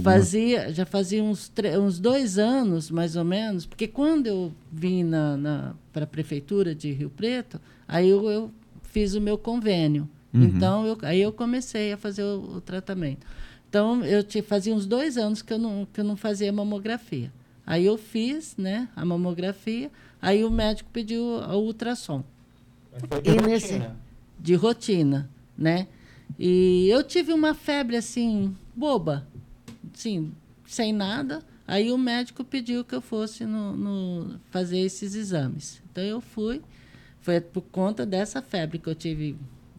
fazia, 0.03 0.74
já 0.74 0.86
fazia 0.86 1.24
uns, 1.24 1.48
tre- 1.48 1.78
uns 1.80 1.98
dois 1.98 2.38
anos, 2.38 2.91
mais 2.91 3.16
ou 3.16 3.24
menos, 3.24 3.66
porque 3.66 3.88
quando 3.88 4.28
eu 4.28 4.52
vim 4.70 5.02
na, 5.03 5.38
na, 5.38 5.74
para 5.94 6.03
a 6.03 6.07
prefeitura 6.07 6.76
de 6.76 6.91
Rio 6.91 7.10
Preto, 7.10 7.57
aí 7.88 8.10
eu, 8.10 8.30
eu 8.30 8.52
fiz 8.84 9.16
o 9.16 9.22
meu 9.22 9.38
convênio. 9.38 10.10
Uhum. 10.36 10.44
Então, 10.44 10.86
eu, 10.86 10.98
aí 11.02 11.22
eu 11.22 11.32
comecei 11.32 11.94
a 11.94 11.98
fazer 11.98 12.24
o, 12.24 12.56
o 12.57 12.62
tratamento. 12.62 13.26
Então, 13.70 14.03
eu 14.06 14.24
te, 14.24 14.41
fazia 14.41 14.74
uns 14.74 14.86
dois 14.86 15.18
anos 15.18 15.41
que 15.41 15.52
eu, 15.53 15.57
não, 15.57 15.88
que 15.91 15.99
eu 15.99 16.03
não 16.03 16.16
fazia 16.16 16.52
mamografia. 16.52 17.32
Aí 17.66 17.86
eu 17.86 17.98
fiz 17.98 18.56
né, 18.57 18.88
a 18.95 19.03
mamografia, 19.03 19.91
aí 20.22 20.44
o 20.44 20.52
médico 20.52 20.90
pediu 20.94 21.24
o 21.24 21.57
ultrassom 21.57 22.24
e 23.24 23.41
nesse 23.41 23.82
de 24.40 24.53
rotina, 24.56 25.30
né? 25.57 25.88
E 26.38 26.88
eu 26.90 27.03
tive 27.03 27.34
uma 27.34 27.53
febre 27.53 27.95
assim 27.98 28.56
boba, 28.76 29.28
assim, 29.94 30.32
sem 30.68 30.94
nada. 30.94 31.41
Aí 31.68 31.91
o 31.91 31.98
médico 31.98 32.44
pediu 32.44 32.84
que 32.86 32.94
eu 32.94 33.02
fosse 33.02 33.45
no, 33.45 33.76
no- 33.76 34.40
fazer 34.52 34.80
esses 34.80 35.16
exames. 35.16 35.82
Então 35.91 36.03
eu 36.03 36.22
fui. 36.22 36.62
Foi 37.22 37.41
por 37.41 37.64
conta 37.64 38.06
dessa 38.06 38.41
febre 38.41 38.78
que 38.78 38.88
eu 38.88 38.94
tive 38.94 39.36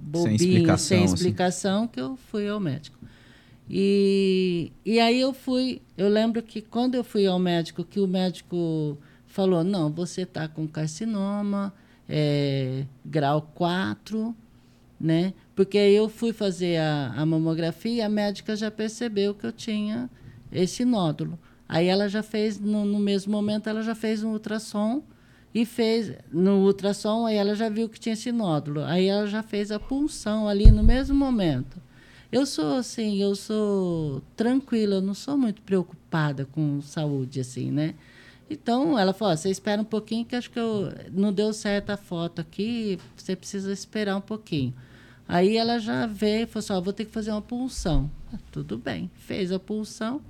bobinha, 0.06 0.36
explicação, 0.36 0.78
sem 0.78 1.04
assim. 1.04 1.14
explicação, 1.14 1.88
que 1.88 2.00
eu 2.00 2.16
fui 2.16 2.48
ao 2.48 2.60
médico. 2.60 2.96
E, 3.68 4.72
e 4.84 5.00
aí 5.00 5.20
eu 5.20 5.32
fui, 5.32 5.82
eu 5.98 6.08
lembro 6.08 6.40
que 6.40 6.62
quando 6.62 6.94
eu 6.94 7.02
fui 7.02 7.26
ao 7.26 7.38
médico, 7.38 7.84
que 7.84 7.98
o 7.98 8.06
médico 8.06 8.96
falou, 9.26 9.64
não, 9.64 9.90
você 9.90 10.22
está 10.22 10.46
com 10.46 10.68
carcinoma, 10.68 11.74
é, 12.08 12.84
grau 13.04 13.50
4, 13.54 14.34
né? 15.00 15.34
Porque 15.56 15.76
aí 15.76 15.94
eu 15.94 16.08
fui 16.08 16.32
fazer 16.32 16.76
a, 16.76 17.12
a 17.16 17.26
mamografia 17.26 17.92
e 17.92 18.00
a 18.00 18.08
médica 18.08 18.54
já 18.54 18.70
percebeu 18.70 19.34
que 19.34 19.44
eu 19.44 19.52
tinha 19.52 20.08
esse 20.52 20.84
nódulo. 20.84 21.36
Aí 21.68 21.88
ela 21.88 22.08
já 22.08 22.22
fez, 22.22 22.60
no, 22.60 22.84
no 22.84 23.00
mesmo 23.00 23.32
momento, 23.32 23.68
ela 23.68 23.82
já 23.82 23.96
fez 23.96 24.22
um 24.22 24.30
ultrassom 24.30 25.02
e 25.54 25.64
fez 25.64 26.12
no 26.32 26.64
ultrassom, 26.64 27.26
aí 27.26 27.36
ela 27.36 27.54
já 27.54 27.68
viu 27.68 27.88
que 27.88 27.98
tinha 27.98 28.12
esse 28.12 28.30
nódulo. 28.30 28.82
Aí 28.84 29.06
ela 29.06 29.26
já 29.26 29.42
fez 29.42 29.70
a 29.70 29.80
punção 29.80 30.48
ali 30.48 30.70
no 30.70 30.82
mesmo 30.82 31.16
momento. 31.16 31.80
Eu 32.30 32.44
sou 32.44 32.76
assim, 32.76 33.22
eu 33.22 33.34
sou 33.34 34.20
tranquila, 34.36 34.96
eu 34.96 35.00
não 35.00 35.14
sou 35.14 35.38
muito 35.38 35.62
preocupada 35.62 36.44
com 36.44 36.82
saúde 36.82 37.40
assim, 37.40 37.70
né? 37.70 37.94
Então 38.50 38.98
ela 38.98 39.12
falou: 39.12 39.36
você 39.36 39.50
espera 39.50 39.80
um 39.80 39.84
pouquinho 39.84 40.24
que 40.24 40.36
acho 40.36 40.50
que 40.50 40.58
eu 40.58 40.92
não 41.12 41.32
deu 41.32 41.52
certo 41.52 41.90
a 41.90 41.96
foto 41.96 42.40
aqui, 42.40 42.98
você 43.16 43.34
precisa 43.34 43.72
esperar 43.72 44.16
um 44.16 44.20
pouquinho. 44.20 44.74
Aí 45.28 45.56
ela 45.56 45.78
já 45.78 46.06
veio 46.06 46.42
e 46.42 46.46
falou 46.46 46.64
assim: 46.64 46.84
vou 46.84 46.92
ter 46.92 47.04
que 47.04 47.12
fazer 47.12 47.30
uma 47.30 47.42
punção. 47.42 48.10
Ah, 48.32 48.38
tudo 48.52 48.76
bem, 48.78 49.10
fez 49.16 49.50
a 49.52 49.58
punção. 49.58 50.20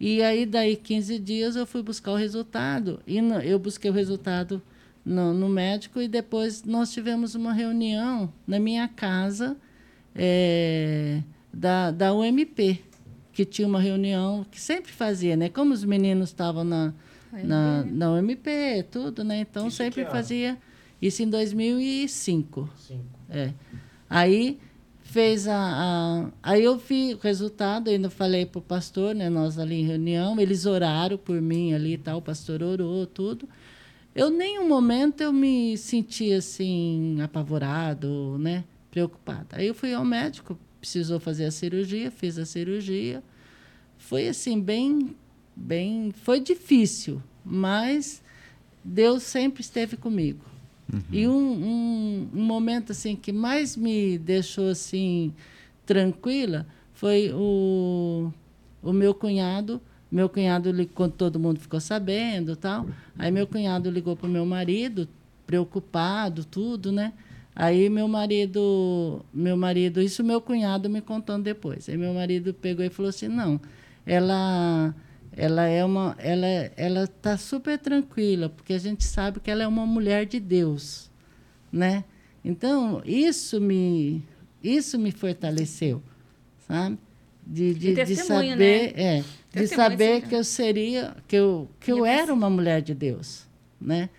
E 0.00 0.22
aí, 0.22 0.46
daí 0.46 0.76
15 0.76 1.18
dias, 1.18 1.56
eu 1.56 1.66
fui 1.66 1.82
buscar 1.82 2.12
o 2.12 2.16
resultado. 2.16 3.00
E 3.06 3.20
no, 3.20 3.40
eu 3.40 3.58
busquei 3.58 3.90
o 3.90 3.94
resultado 3.94 4.62
no, 5.04 5.32
no, 5.32 5.48
médico 5.48 6.00
e 6.00 6.06
depois 6.06 6.62
nós 6.64 6.92
tivemos 6.92 7.34
uma 7.34 7.52
reunião 7.52 8.32
na 8.46 8.60
minha 8.60 8.86
casa 8.86 9.56
é, 10.14 11.22
da, 11.52 11.90
da 11.90 12.14
UMP, 12.14 12.84
que 13.32 13.44
tinha 13.44 13.66
uma 13.66 13.80
reunião 13.80 14.46
que 14.50 14.60
sempre 14.60 14.92
fazia, 14.92 15.36
né? 15.36 15.48
Como 15.48 15.72
os 15.72 15.84
meninos 15.84 16.28
estavam 16.28 16.62
na, 16.62 16.94
na, 17.32 17.84
na 17.84 18.12
UMP, 18.12 18.84
tudo, 18.90 19.24
né? 19.24 19.40
Então 19.40 19.66
isso 19.66 19.78
sempre 19.78 20.04
fazia 20.04 20.56
isso 21.00 21.22
em 21.22 21.28
2005. 21.28 22.70
Cinco. 22.76 23.04
É. 23.30 23.52
Aí 24.08 24.58
fez 25.08 25.48
a, 25.48 25.56
a, 25.56 26.30
aí 26.42 26.64
eu 26.64 26.76
vi 26.76 27.14
o 27.14 27.18
resultado 27.18 27.88
ainda 27.88 28.10
falei 28.10 28.44
para 28.44 28.58
o 28.58 28.62
pastor 28.62 29.14
né 29.14 29.30
nós 29.30 29.58
ali 29.58 29.76
em 29.76 29.86
reunião 29.86 30.38
eles 30.38 30.66
oraram 30.66 31.16
por 31.16 31.40
mim 31.40 31.72
ali 31.72 31.94
e 31.94 31.98
tal 31.98 32.18
o 32.18 32.22
pastor 32.22 32.62
orou 32.62 33.06
tudo. 33.06 33.48
Eu 34.14 34.30
nenhum 34.30 34.68
momento 34.68 35.22
eu 35.22 35.32
me 35.32 35.78
senti 35.78 36.32
assim 36.32 37.20
apavorado 37.22 38.36
né 38.38 38.64
preocupada. 38.90 39.56
Aí 39.56 39.68
eu 39.68 39.74
fui 39.74 39.94
ao 39.94 40.04
médico 40.04 40.58
precisou 40.78 41.18
fazer 41.18 41.46
a 41.46 41.50
cirurgia 41.50 42.10
fiz 42.10 42.38
a 42.38 42.44
cirurgia. 42.44 43.22
Foi 43.96 44.28
assim 44.28 44.60
bem 44.60 45.16
bem 45.56 46.12
foi 46.12 46.38
difícil 46.38 47.22
mas 47.42 48.22
Deus 48.84 49.22
sempre 49.22 49.62
esteve 49.62 49.96
comigo 49.96 50.47
Uhum. 50.92 51.02
E 51.12 51.28
um, 51.28 51.32
um, 51.32 52.28
um, 52.34 52.42
momento 52.42 52.92
assim 52.92 53.14
que 53.14 53.32
mais 53.32 53.76
me 53.76 54.18
deixou 54.18 54.70
assim 54.70 55.34
tranquila 55.84 56.66
foi 56.94 57.30
o, 57.34 58.32
o 58.82 58.92
meu 58.92 59.14
cunhado. 59.14 59.80
Meu 60.10 60.28
cunhado, 60.28 60.72
quando 60.94 61.12
todo 61.12 61.38
mundo 61.38 61.60
ficou 61.60 61.80
sabendo 61.80 62.56
tal, 62.56 62.86
aí 63.18 63.30
meu 63.30 63.46
cunhado 63.46 63.90
ligou 63.90 64.16
para 64.16 64.26
o 64.26 64.30
meu 64.30 64.46
marido, 64.46 65.06
preocupado, 65.46 66.46
tudo, 66.46 66.90
né? 66.90 67.12
Aí 67.54 67.90
meu 67.90 68.08
marido, 68.08 69.22
meu 69.34 69.56
marido, 69.56 70.00
isso 70.00 70.24
meu 70.24 70.40
cunhado 70.40 70.88
me 70.88 71.02
contando 71.02 71.42
depois. 71.42 71.88
Aí 71.88 71.96
meu 71.98 72.14
marido 72.14 72.54
pegou 72.54 72.84
e 72.84 72.88
falou 72.88 73.10
assim: 73.10 73.28
"Não, 73.28 73.60
ela 74.06 74.94
ela 75.38 75.66
é 75.66 75.84
uma 75.84 76.16
ela 76.18 76.46
ela 76.76 77.04
está 77.04 77.36
super 77.36 77.78
tranquila 77.78 78.48
porque 78.48 78.72
a 78.72 78.78
gente 78.78 79.04
sabe 79.04 79.38
que 79.38 79.48
ela 79.48 79.62
é 79.62 79.68
uma 79.68 79.86
mulher 79.86 80.26
de 80.26 80.40
Deus 80.40 81.08
né? 81.72 82.02
Então 82.44 83.00
isso 83.04 83.60
me 83.60 84.22
isso 84.62 84.98
me 84.98 85.12
fortaleceu 85.12 86.02
sabe? 86.66 86.98
De, 87.46 87.72
de, 87.72 87.94
de 87.94 88.16
saber 88.16 88.56
né? 88.56 88.92
é 88.96 89.24
de 89.52 89.66
saber 89.68 90.22
que 90.22 90.34
eu 90.34 90.42
seria 90.42 91.16
que 91.28 91.36
eu 91.36 91.68
que 91.78 91.92
eu 91.92 92.04
era 92.04 92.34
uma 92.34 92.50
mulher 92.50 92.82
de 92.82 92.92
Deus 92.92 93.46
né? 93.80 94.10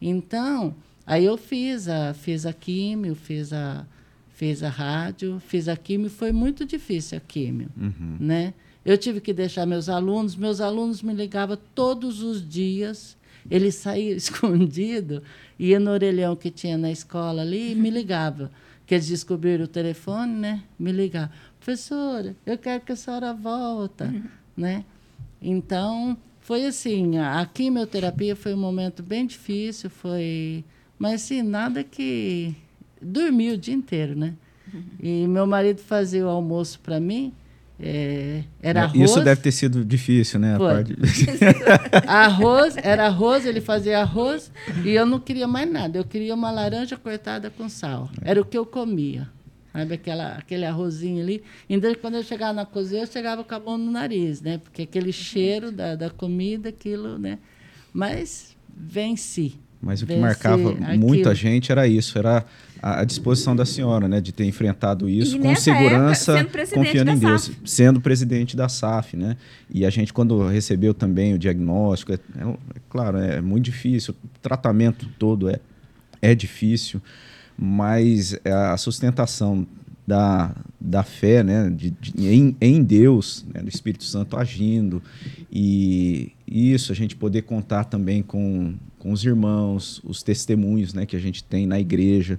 Então 0.00 0.74
aí 1.06 1.24
eu 1.24 1.36
fiz 1.36 1.86
a 1.86 2.12
fiz 2.14 2.44
a 2.44 2.52
químio 2.52 3.14
fiz 3.14 3.52
a 3.52 3.86
fiz 4.30 4.60
a 4.60 4.70
rádio 4.70 5.40
fiz 5.46 5.68
a 5.68 5.76
químio 5.76 6.10
foi 6.10 6.32
muito 6.32 6.66
difícil 6.66 7.16
a 7.16 7.20
químio 7.20 7.68
uhum. 7.76 8.16
né 8.18 8.54
eu 8.84 8.98
tive 8.98 9.20
que 9.20 9.32
deixar 9.32 9.64
meus 9.64 9.88
alunos, 9.88 10.36
meus 10.36 10.60
alunos 10.60 11.02
me 11.02 11.14
ligavam 11.14 11.58
todos 11.74 12.22
os 12.22 12.46
dias. 12.46 13.16
Eles 13.50 13.76
saíam 13.76 14.16
escondido, 14.16 15.22
ia 15.58 15.80
no 15.80 15.90
orelhão 15.90 16.36
que 16.36 16.50
tinha 16.50 16.76
na 16.76 16.90
escola 16.90 17.42
ali 17.42 17.72
e 17.72 17.74
me 17.74 17.90
ligava. 17.90 18.50
Que 18.86 18.94
eles 18.94 19.08
descobriram 19.08 19.64
o 19.64 19.68
telefone, 19.68 20.32
né? 20.32 20.62
Me 20.78 20.92
ligavam. 20.92 21.30
Professora, 21.58 22.36
eu 22.44 22.58
quero 22.58 22.82
que 22.82 22.92
a 22.92 22.96
senhora 22.96 23.32
volta, 23.32 24.04
uhum. 24.04 24.24
né? 24.54 24.84
Então, 25.40 26.16
foi 26.40 26.66
assim, 26.66 27.16
a 27.16 27.44
quimioterapia 27.46 28.36
foi 28.36 28.52
um 28.52 28.58
momento 28.58 29.02
bem 29.02 29.26
difícil, 29.26 29.88
foi... 29.88 30.62
Mas, 30.98 31.22
assim, 31.22 31.40
nada 31.42 31.82
que... 31.82 32.54
Dormi 33.00 33.50
o 33.50 33.56
dia 33.56 33.74
inteiro, 33.74 34.14
né? 34.14 34.34
Uhum. 34.72 34.82
E 35.00 35.26
meu 35.26 35.46
marido 35.46 35.80
fazia 35.80 36.26
o 36.26 36.28
almoço 36.28 36.80
para 36.80 37.00
mim, 37.00 37.32
é, 37.80 38.44
era 38.62 38.80
é, 38.80 38.82
arroz. 38.84 39.10
Isso 39.10 39.20
deve 39.20 39.40
ter 39.40 39.52
sido 39.52 39.84
difícil, 39.84 40.38
né? 40.38 40.56
Parte... 40.56 40.94
arroz, 42.06 42.76
era 42.76 43.06
arroz, 43.06 43.44
ele 43.44 43.60
fazia 43.60 44.00
arroz 44.00 44.50
e 44.84 44.90
eu 44.90 45.04
não 45.04 45.18
queria 45.18 45.46
mais 45.46 45.70
nada. 45.70 45.98
Eu 45.98 46.04
queria 46.04 46.34
uma 46.34 46.50
laranja 46.50 46.96
cortada 46.96 47.50
com 47.50 47.68
sal. 47.68 48.10
Era 48.22 48.40
o 48.40 48.44
que 48.44 48.56
eu 48.56 48.64
comia. 48.64 49.28
Sabe 49.72 49.94
aquela, 49.94 50.34
aquele 50.34 50.64
arrozinho 50.64 51.20
ali? 51.20 51.42
Então, 51.68 51.92
quando 51.96 52.14
eu 52.14 52.22
chegava 52.22 52.52
na 52.52 52.64
cozinha, 52.64 53.02
eu 53.02 53.06
chegava 53.08 53.42
com 53.42 53.54
a 53.56 53.58
mão 53.58 53.76
no 53.76 53.90
nariz, 53.90 54.40
né? 54.40 54.58
Porque 54.58 54.82
aquele 54.82 55.10
cheiro 55.10 55.72
da, 55.72 55.96
da 55.96 56.10
comida, 56.10 56.68
aquilo, 56.68 57.18
né? 57.18 57.40
Mas 57.92 58.56
venci. 58.68 59.58
Mas 59.84 60.02
o 60.02 60.06
que 60.06 60.16
marcava 60.16 60.70
aquilo. 60.70 60.98
muito 60.98 61.28
a 61.28 61.34
gente 61.34 61.70
era 61.70 61.86
isso, 61.86 62.18
era 62.18 62.44
a, 62.82 63.00
a, 63.00 63.04
disposição 63.04 63.54
da 63.54 63.66
senhora, 63.66 64.08
né, 64.08 64.20
de 64.20 64.32
ter 64.32 64.46
enfrentado 64.46 65.08
isso 65.08 65.36
e 65.36 65.40
com 65.40 65.54
segurança, 65.54 66.38
época, 66.38 66.66
confiando 66.68 67.10
em 67.10 67.18
Deus, 67.18 67.42
SAF. 67.42 67.58
sendo 67.64 68.00
presidente 68.00 68.56
da 68.56 68.68
SAF, 68.68 69.16
né? 69.16 69.36
E 69.70 69.84
a 69.84 69.90
gente 69.90 70.12
quando 70.12 70.46
recebeu 70.48 70.94
também 70.94 71.34
o 71.34 71.38
diagnóstico, 71.38 72.12
é, 72.12 72.14
é, 72.14 72.48
é 72.48 72.56
claro, 72.88 73.18
é 73.18 73.40
muito 73.40 73.64
difícil, 73.64 74.14
o 74.24 74.38
tratamento 74.40 75.06
todo 75.18 75.48
é 75.50 75.60
é 76.22 76.34
difícil, 76.34 77.02
mas 77.56 78.34
a 78.46 78.76
sustentação 78.78 79.66
da, 80.06 80.54
da 80.80 81.02
fé, 81.02 81.42
né, 81.42 81.70
de, 81.70 81.90
de, 81.90 82.26
em, 82.26 82.56
em 82.60 82.82
Deus, 82.82 83.44
né, 83.52 83.60
do 83.60 83.68
Espírito 83.68 84.04
Santo 84.04 84.36
agindo, 84.36 85.02
e 85.52 86.32
isso, 86.46 86.92
a 86.92 86.94
gente 86.94 87.16
poder 87.16 87.42
contar 87.42 87.84
também 87.84 88.22
com, 88.22 88.74
com 88.98 89.12
os 89.12 89.24
irmãos, 89.24 90.00
os 90.04 90.22
testemunhos 90.22 90.92
né, 90.92 91.06
que 91.06 91.16
a 91.16 91.20
gente 91.20 91.42
tem 91.42 91.66
na 91.66 91.80
igreja, 91.80 92.38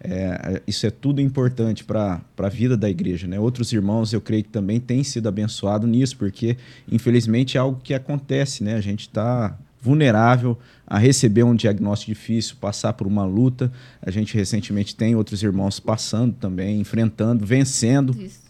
é, 0.00 0.60
isso 0.66 0.86
é 0.86 0.90
tudo 0.90 1.20
importante 1.20 1.82
para 1.84 2.20
a 2.36 2.48
vida 2.48 2.76
da 2.76 2.90
igreja. 2.90 3.26
Né? 3.26 3.38
Outros 3.38 3.72
irmãos, 3.72 4.12
eu 4.12 4.20
creio 4.20 4.44
que 4.44 4.50
também 4.50 4.78
têm 4.78 5.02
sido 5.02 5.28
abençoados 5.28 5.88
nisso, 5.88 6.16
porque 6.16 6.56
infelizmente 6.90 7.56
é 7.56 7.60
algo 7.60 7.80
que 7.82 7.94
acontece, 7.94 8.62
né? 8.62 8.74
a 8.74 8.80
gente 8.80 9.02
está 9.02 9.56
vulnerável 9.80 10.58
a 10.86 10.98
receber 10.98 11.42
um 11.42 11.54
diagnóstico 11.54 12.12
difícil, 12.12 12.56
passar 12.60 12.94
por 12.94 13.06
uma 13.06 13.24
luta. 13.24 13.70
A 14.00 14.10
gente 14.10 14.34
recentemente 14.34 14.96
tem 14.96 15.14
outros 15.14 15.42
irmãos 15.42 15.78
passando 15.78 16.34
também, 16.34 16.80
enfrentando, 16.80 17.44
vencendo. 17.44 18.16
Isso. 18.18 18.43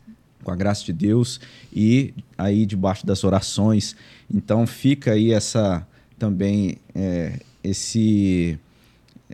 Com 0.45 0.51
a 0.51 0.57
graça 0.57 0.85
de 0.85 0.93
Deus 0.93 1.41
e 1.73 2.15
aí 2.39 2.65
debaixo 2.67 3.07
das 3.07 3.25
orações. 3.25 3.97
Então 4.33 4.67
fica 4.67 5.13
aí 5.13 5.33
essa 5.33 5.87
também 6.19 6.77
é, 6.95 7.41
esse 7.63 8.59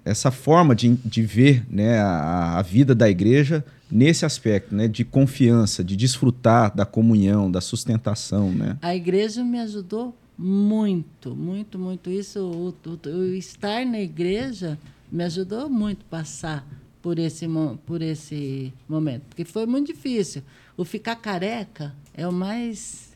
essa 0.04 0.30
forma 0.30 0.74
de, 0.74 0.94
de 1.04 1.22
ver 1.22 1.66
né, 1.68 1.98
a, 1.98 2.58
a, 2.58 2.62
vida 2.62 2.94
da 2.94 3.10
igreja 3.10 3.64
nesse 3.90 4.24
aspecto, 4.24 4.74
né, 4.74 4.86
de 4.86 5.04
confiança, 5.04 5.82
de 5.82 5.96
desfrutar 5.96 6.74
da 6.74 6.86
comunhão, 6.86 7.50
da 7.50 7.60
sustentação, 7.60 8.52
né? 8.52 8.78
A 8.80 8.94
igreja 8.94 9.42
me 9.42 9.58
ajudou 9.58 10.16
muito, 10.38 11.34
muito, 11.34 11.78
muito. 11.78 12.08
Isso, 12.08 12.40
o, 12.40 12.74
o, 12.88 13.08
o 13.08 13.34
estar 13.34 13.84
na 13.84 14.00
igreja 14.00 14.78
me 15.10 15.24
ajudou 15.24 15.68
muito 15.68 16.04
passar 16.04 16.66
por 17.02 17.18
esse, 17.18 17.46
por 17.84 18.00
esse 18.00 18.72
momento, 18.88 19.22
porque 19.28 19.44
foi 19.44 19.66
muito 19.66 19.92
difícil. 19.92 20.42
O 20.76 20.84
ficar 20.84 21.16
careca 21.16 21.94
é 22.14 22.26
o 22.26 22.32
mais 22.32 23.10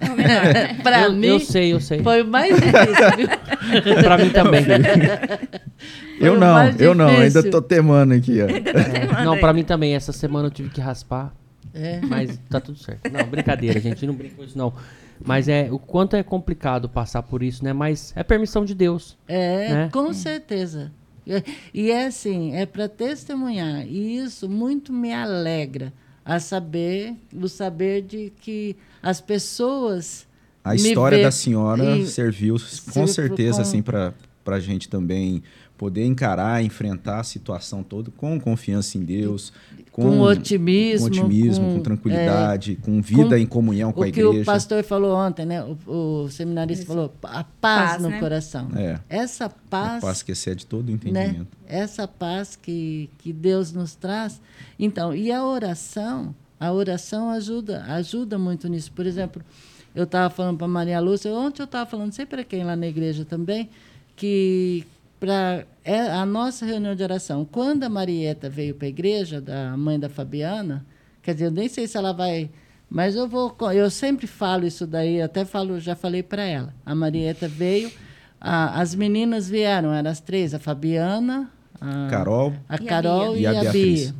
é 0.00 0.74
para 0.82 1.08
mim, 1.10 1.26
eu 1.26 1.40
sei, 1.40 1.72
eu 1.72 1.80
sei. 1.80 2.02
Foi 2.02 2.22
o 2.22 2.26
mais 2.26 2.54
difícil. 2.54 3.28
para 4.02 4.18
mim 4.18 4.30
também. 4.30 4.64
eu 6.20 6.38
não, 6.38 6.68
eu 6.70 6.94
não, 6.94 7.08
ainda 7.08 7.42
tô 7.50 7.62
temando 7.62 8.14
aqui. 8.14 8.40
Ó. 8.42 8.46
É, 8.46 9.24
não, 9.24 9.38
para 9.38 9.52
mim 9.52 9.64
também. 9.64 9.94
Essa 9.94 10.12
semana 10.12 10.48
eu 10.48 10.50
tive 10.50 10.70
que 10.70 10.80
raspar. 10.80 11.32
É. 11.72 12.00
Mas 12.00 12.38
tá 12.48 12.60
tudo 12.60 12.78
certo. 12.78 13.10
Não, 13.10 13.24
brincadeira, 13.24 13.80
gente. 13.80 14.06
Não 14.06 14.14
brinca 14.14 14.36
com 14.36 14.44
isso, 14.44 14.58
não. 14.58 14.72
Mas 15.24 15.48
é 15.48 15.68
o 15.70 15.78
quanto 15.78 16.16
é 16.16 16.22
complicado 16.22 16.88
passar 16.88 17.22
por 17.22 17.42
isso, 17.42 17.62
né? 17.62 17.72
Mas 17.72 18.12
é 18.16 18.22
permissão 18.22 18.64
de 18.64 18.74
Deus. 18.74 19.16
É, 19.28 19.68
né? 19.68 19.88
com 19.92 20.12
certeza. 20.12 20.90
E 21.72 21.90
é 21.90 22.06
assim, 22.06 22.56
é 22.56 22.66
para 22.66 22.88
testemunhar. 22.88 23.86
E 23.86 24.16
isso 24.16 24.48
muito 24.48 24.92
me 24.92 25.12
alegra 25.12 25.92
a 26.30 26.38
saber, 26.38 27.16
o 27.34 27.48
saber 27.48 28.02
de 28.02 28.32
que 28.40 28.76
as 29.02 29.20
pessoas. 29.20 30.28
A 30.62 30.76
história 30.76 31.20
da 31.20 31.32
senhora 31.32 32.06
serviu 32.06 32.54
com 32.92 33.04
certeza 33.04 33.56
com... 33.56 33.62
assim 33.62 33.82
para 33.82 34.14
a 34.46 34.60
gente 34.60 34.88
também 34.88 35.42
poder 35.80 36.04
encarar, 36.04 36.62
enfrentar 36.62 37.20
a 37.20 37.24
situação 37.24 37.82
toda 37.82 38.10
com 38.10 38.38
confiança 38.38 38.98
em 38.98 39.00
Deus, 39.00 39.50
com, 39.90 40.02
com 40.02 40.20
otimismo, 40.20 41.08
com, 41.08 41.16
otimismo, 41.16 41.64
com, 41.64 41.74
com 41.76 41.80
tranquilidade, 41.80 42.72
é, 42.78 42.84
com 42.84 43.00
vida 43.00 43.30
com 43.30 43.36
em 43.36 43.46
comunhão 43.46 43.90
com 43.90 44.02
a 44.02 44.08
igreja. 44.08 44.28
O 44.28 44.32
que 44.34 44.40
o 44.40 44.44
pastor 44.44 44.84
falou 44.84 45.16
ontem, 45.16 45.46
né? 45.46 45.64
O, 45.64 46.24
o 46.24 46.28
seminarista 46.28 46.82
Isso. 46.82 46.92
falou, 46.92 47.10
a 47.22 47.44
paz, 47.44 47.92
paz 47.92 48.02
no 48.02 48.10
né? 48.10 48.20
coração. 48.20 48.68
É. 48.76 49.00
Essa 49.08 49.48
paz... 49.48 50.04
A 50.04 50.06
paz 50.06 50.22
que 50.22 50.32
excede 50.32 50.66
todo 50.66 50.92
entendimento. 50.92 51.38
Né? 51.38 51.46
Essa 51.66 52.06
paz 52.06 52.56
que, 52.56 53.08
que 53.16 53.32
Deus 53.32 53.72
nos 53.72 53.94
traz. 53.94 54.38
Então, 54.78 55.14
e 55.14 55.32
a 55.32 55.42
oração, 55.42 56.34
a 56.60 56.70
oração 56.70 57.30
ajuda, 57.30 57.84
ajuda 57.84 58.36
muito 58.38 58.68
nisso. 58.68 58.92
Por 58.92 59.06
exemplo, 59.06 59.42
eu 59.94 60.04
estava 60.04 60.28
falando 60.28 60.58
para 60.58 60.68
Maria 60.68 61.00
Lúcia, 61.00 61.32
ontem 61.32 61.62
eu 61.62 61.64
estava 61.64 61.88
falando, 61.88 62.12
sei 62.12 62.26
para 62.26 62.44
quem 62.44 62.64
lá 62.64 62.76
na 62.76 62.86
igreja 62.86 63.24
também, 63.24 63.70
que 64.14 64.84
para 65.18 65.64
é 65.84 66.00
a 66.00 66.26
nossa 66.26 66.64
reunião 66.64 66.94
de 66.94 67.02
oração. 67.02 67.44
Quando 67.44 67.84
a 67.84 67.88
Marieta 67.88 68.48
veio 68.48 68.74
para 68.74 68.86
a 68.86 68.90
igreja, 68.90 69.40
da 69.40 69.76
mãe 69.76 69.98
da 69.98 70.08
Fabiana, 70.08 70.84
quer 71.22 71.34
dizer, 71.34 71.46
eu 71.46 71.50
nem 71.50 71.68
sei 71.68 71.86
se 71.86 71.96
ela 71.96 72.12
vai, 72.12 72.50
mas 72.88 73.14
eu 73.14 73.28
vou, 73.28 73.56
eu 73.72 73.90
sempre 73.90 74.26
falo 74.26 74.66
isso 74.66 74.86
daí, 74.86 75.22
até 75.22 75.44
falo, 75.44 75.80
já 75.80 75.94
falei 75.94 76.22
para 76.22 76.42
ela. 76.42 76.74
A 76.84 76.94
Marieta 76.94 77.48
veio, 77.48 77.90
a, 78.40 78.80
as 78.80 78.94
meninas 78.94 79.48
vieram, 79.48 79.92
eram 79.92 80.10
as 80.10 80.20
três, 80.20 80.52
a 80.54 80.58
Fabiana, 80.58 81.50
a 81.80 82.08
Carol, 82.10 82.52
a 82.68 82.78
Carol 82.78 83.36
e, 83.36 83.46
a, 83.46 83.52
e 83.52 83.56
a, 83.56 83.60
Beatriz. 83.62 84.10
Bia, 84.10 84.14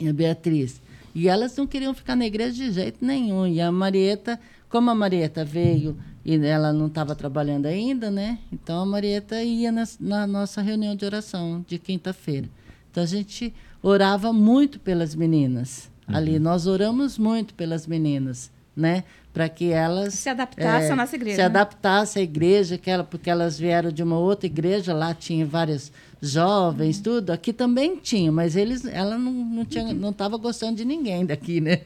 e 0.00 0.08
a 0.08 0.12
Beatriz. 0.12 0.80
E 1.14 1.28
elas 1.28 1.56
não 1.56 1.66
queriam 1.66 1.92
ficar 1.92 2.14
na 2.14 2.24
igreja 2.24 2.52
de 2.52 2.70
jeito 2.70 3.04
nenhum. 3.04 3.46
E 3.46 3.60
a 3.60 3.72
Marieta, 3.72 4.38
como 4.68 4.90
a 4.90 4.94
Marieta 4.94 5.44
veio 5.44 5.96
e 6.28 6.44
ela 6.44 6.74
não 6.74 6.88
estava 6.88 7.14
trabalhando 7.14 7.64
ainda, 7.64 8.10
né? 8.10 8.38
Então 8.52 8.82
a 8.82 8.84
Marieta 8.84 9.42
ia 9.42 9.72
na, 9.72 9.84
na 9.98 10.26
nossa 10.26 10.60
reunião 10.60 10.94
de 10.94 11.02
oração 11.06 11.64
de 11.66 11.78
quinta-feira. 11.78 12.46
Então 12.90 13.02
a 13.02 13.06
gente 13.06 13.54
orava 13.82 14.30
muito 14.30 14.78
pelas 14.78 15.14
meninas. 15.14 15.90
Uhum. 16.06 16.14
Ali 16.14 16.38
nós 16.38 16.66
oramos 16.66 17.16
muito 17.16 17.54
pelas 17.54 17.86
meninas, 17.86 18.50
né? 18.76 19.04
Para 19.32 19.48
que 19.48 19.72
elas 19.72 20.12
se 20.12 20.28
adaptassem 20.28 20.90
é, 20.90 20.92
à 20.92 20.96
nossa 20.96 21.16
igreja. 21.16 21.36
Se 21.36 21.40
né? 21.40 21.46
adaptassem 21.46 22.20
à 22.20 22.24
igreja, 22.24 22.76
que 22.76 22.90
ela, 22.90 23.04
porque 23.04 23.30
elas 23.30 23.58
vieram 23.58 23.90
de 23.90 24.02
uma 24.02 24.18
outra 24.18 24.44
igreja, 24.44 24.92
lá 24.92 25.14
tinha 25.14 25.46
várias 25.46 25.90
jovens, 26.20 26.98
uhum. 26.98 27.04
tudo. 27.04 27.30
Aqui 27.30 27.54
também 27.54 27.96
tinha, 27.96 28.30
mas 28.30 28.54
eles, 28.54 28.84
ela 28.84 29.16
não, 29.16 29.32
não 29.32 29.64
tinha, 29.64 29.94
não 29.94 30.10
estava 30.10 30.36
gostando 30.36 30.76
de 30.76 30.84
ninguém 30.84 31.24
daqui, 31.24 31.58
né? 31.58 31.80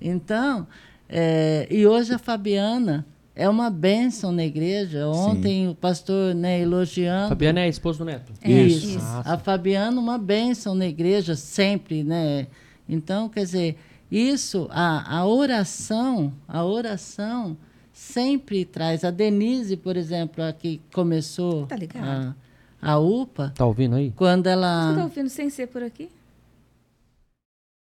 Então, 0.00 0.66
é, 1.08 1.68
e 1.70 1.86
hoje 1.86 2.12
a 2.12 2.18
Fabiana 2.18 3.06
é 3.36 3.48
uma 3.48 3.68
bênção 3.68 4.30
na 4.30 4.44
igreja. 4.44 5.08
Ontem 5.08 5.64
Sim. 5.64 5.68
o 5.68 5.74
pastor 5.74 6.34
né, 6.34 6.60
elogiando. 6.60 7.30
Fabiana 7.30 7.60
é 7.60 7.64
a 7.64 7.68
esposa 7.68 7.98
do 7.98 8.04
neto. 8.04 8.32
É, 8.40 8.50
isso. 8.50 8.86
isso. 8.86 8.98
Ah, 9.00 9.34
a 9.34 9.38
Fabiana, 9.38 10.00
uma 10.00 10.18
bênção 10.18 10.74
na 10.74 10.86
igreja, 10.86 11.34
sempre, 11.34 12.04
né? 12.04 12.46
Então, 12.88 13.28
quer 13.28 13.40
dizer, 13.40 13.78
isso, 14.10 14.68
a, 14.70 15.18
a 15.18 15.26
oração, 15.26 16.32
a 16.46 16.64
oração 16.64 17.56
sempre 17.92 18.64
traz. 18.64 19.04
A 19.04 19.10
Denise, 19.10 19.76
por 19.76 19.96
exemplo, 19.96 20.44
a 20.44 20.52
que 20.52 20.80
começou 20.92 21.66
tá 21.66 21.76
a, 22.00 22.34
a 22.80 22.98
UPA. 22.98 23.52
Tá 23.54 23.66
ouvindo 23.66 23.96
aí? 23.96 24.12
Quando 24.12 24.46
ela. 24.46 24.90
Você 24.90 24.96
tá 24.98 25.04
ouvindo 25.04 25.28
sem 25.28 25.50
ser 25.50 25.66
por 25.66 25.82
aqui? 25.82 26.08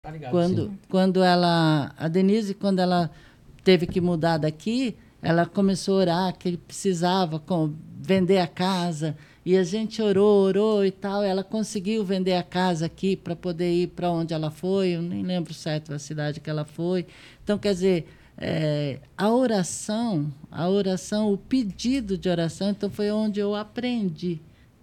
Tá 0.04 0.12
ligado, 0.12 0.32
quando, 0.32 0.66
sim. 0.68 0.78
quando 0.88 1.24
ela. 1.24 1.92
A 1.98 2.08
Denise, 2.08 2.54
quando 2.54 2.80
ela 2.80 3.12
teve 3.64 3.88
que 3.88 4.00
mudar 4.00 4.38
daqui, 4.38 4.96
ela 5.24 5.46
começou 5.46 5.96
a 5.96 6.02
orar 6.02 6.38
que 6.38 6.50
ele 6.50 6.58
precisava 6.58 7.40
com, 7.40 7.74
vender 8.00 8.40
a 8.40 8.48
casa. 8.48 9.16
E 9.46 9.58
a 9.58 9.64
gente 9.64 10.02
orou, 10.02 10.44
orou 10.44 10.86
e 10.86 10.92
tal. 10.92 11.24
Ela 11.24 11.44
conseguiu 11.44 12.04
vender 12.04 12.34
a 12.34 12.44
casa 12.44 12.86
aqui 12.86 13.16
para 13.16 13.36
poder 13.36 13.72
ir 13.72 13.88
para 13.88 14.12
onde 14.12 14.34
ela 14.34 14.52
foi. 14.52 14.90
Eu 14.90 15.02
nem 15.02 15.24
lembro 15.24 15.54
certo 15.54 15.94
a 15.94 16.00
cidade 16.00 16.40
que 16.40 16.50
ela 16.50 16.66
foi. 16.66 17.06
Então, 17.44 17.58
quer 17.58 17.74
dizer, 17.74 18.08
é, 18.38 19.00
a 19.18 19.32
oração, 19.32 20.32
a 20.52 20.68
oração, 20.70 21.32
o 21.32 21.38
pedido 21.38 22.18
de 22.18 22.28
oração, 22.28 22.70
então 22.70 22.90
foi 22.90 23.10
onde 23.12 23.40
eu 23.40 23.56
aprendi 23.56 24.42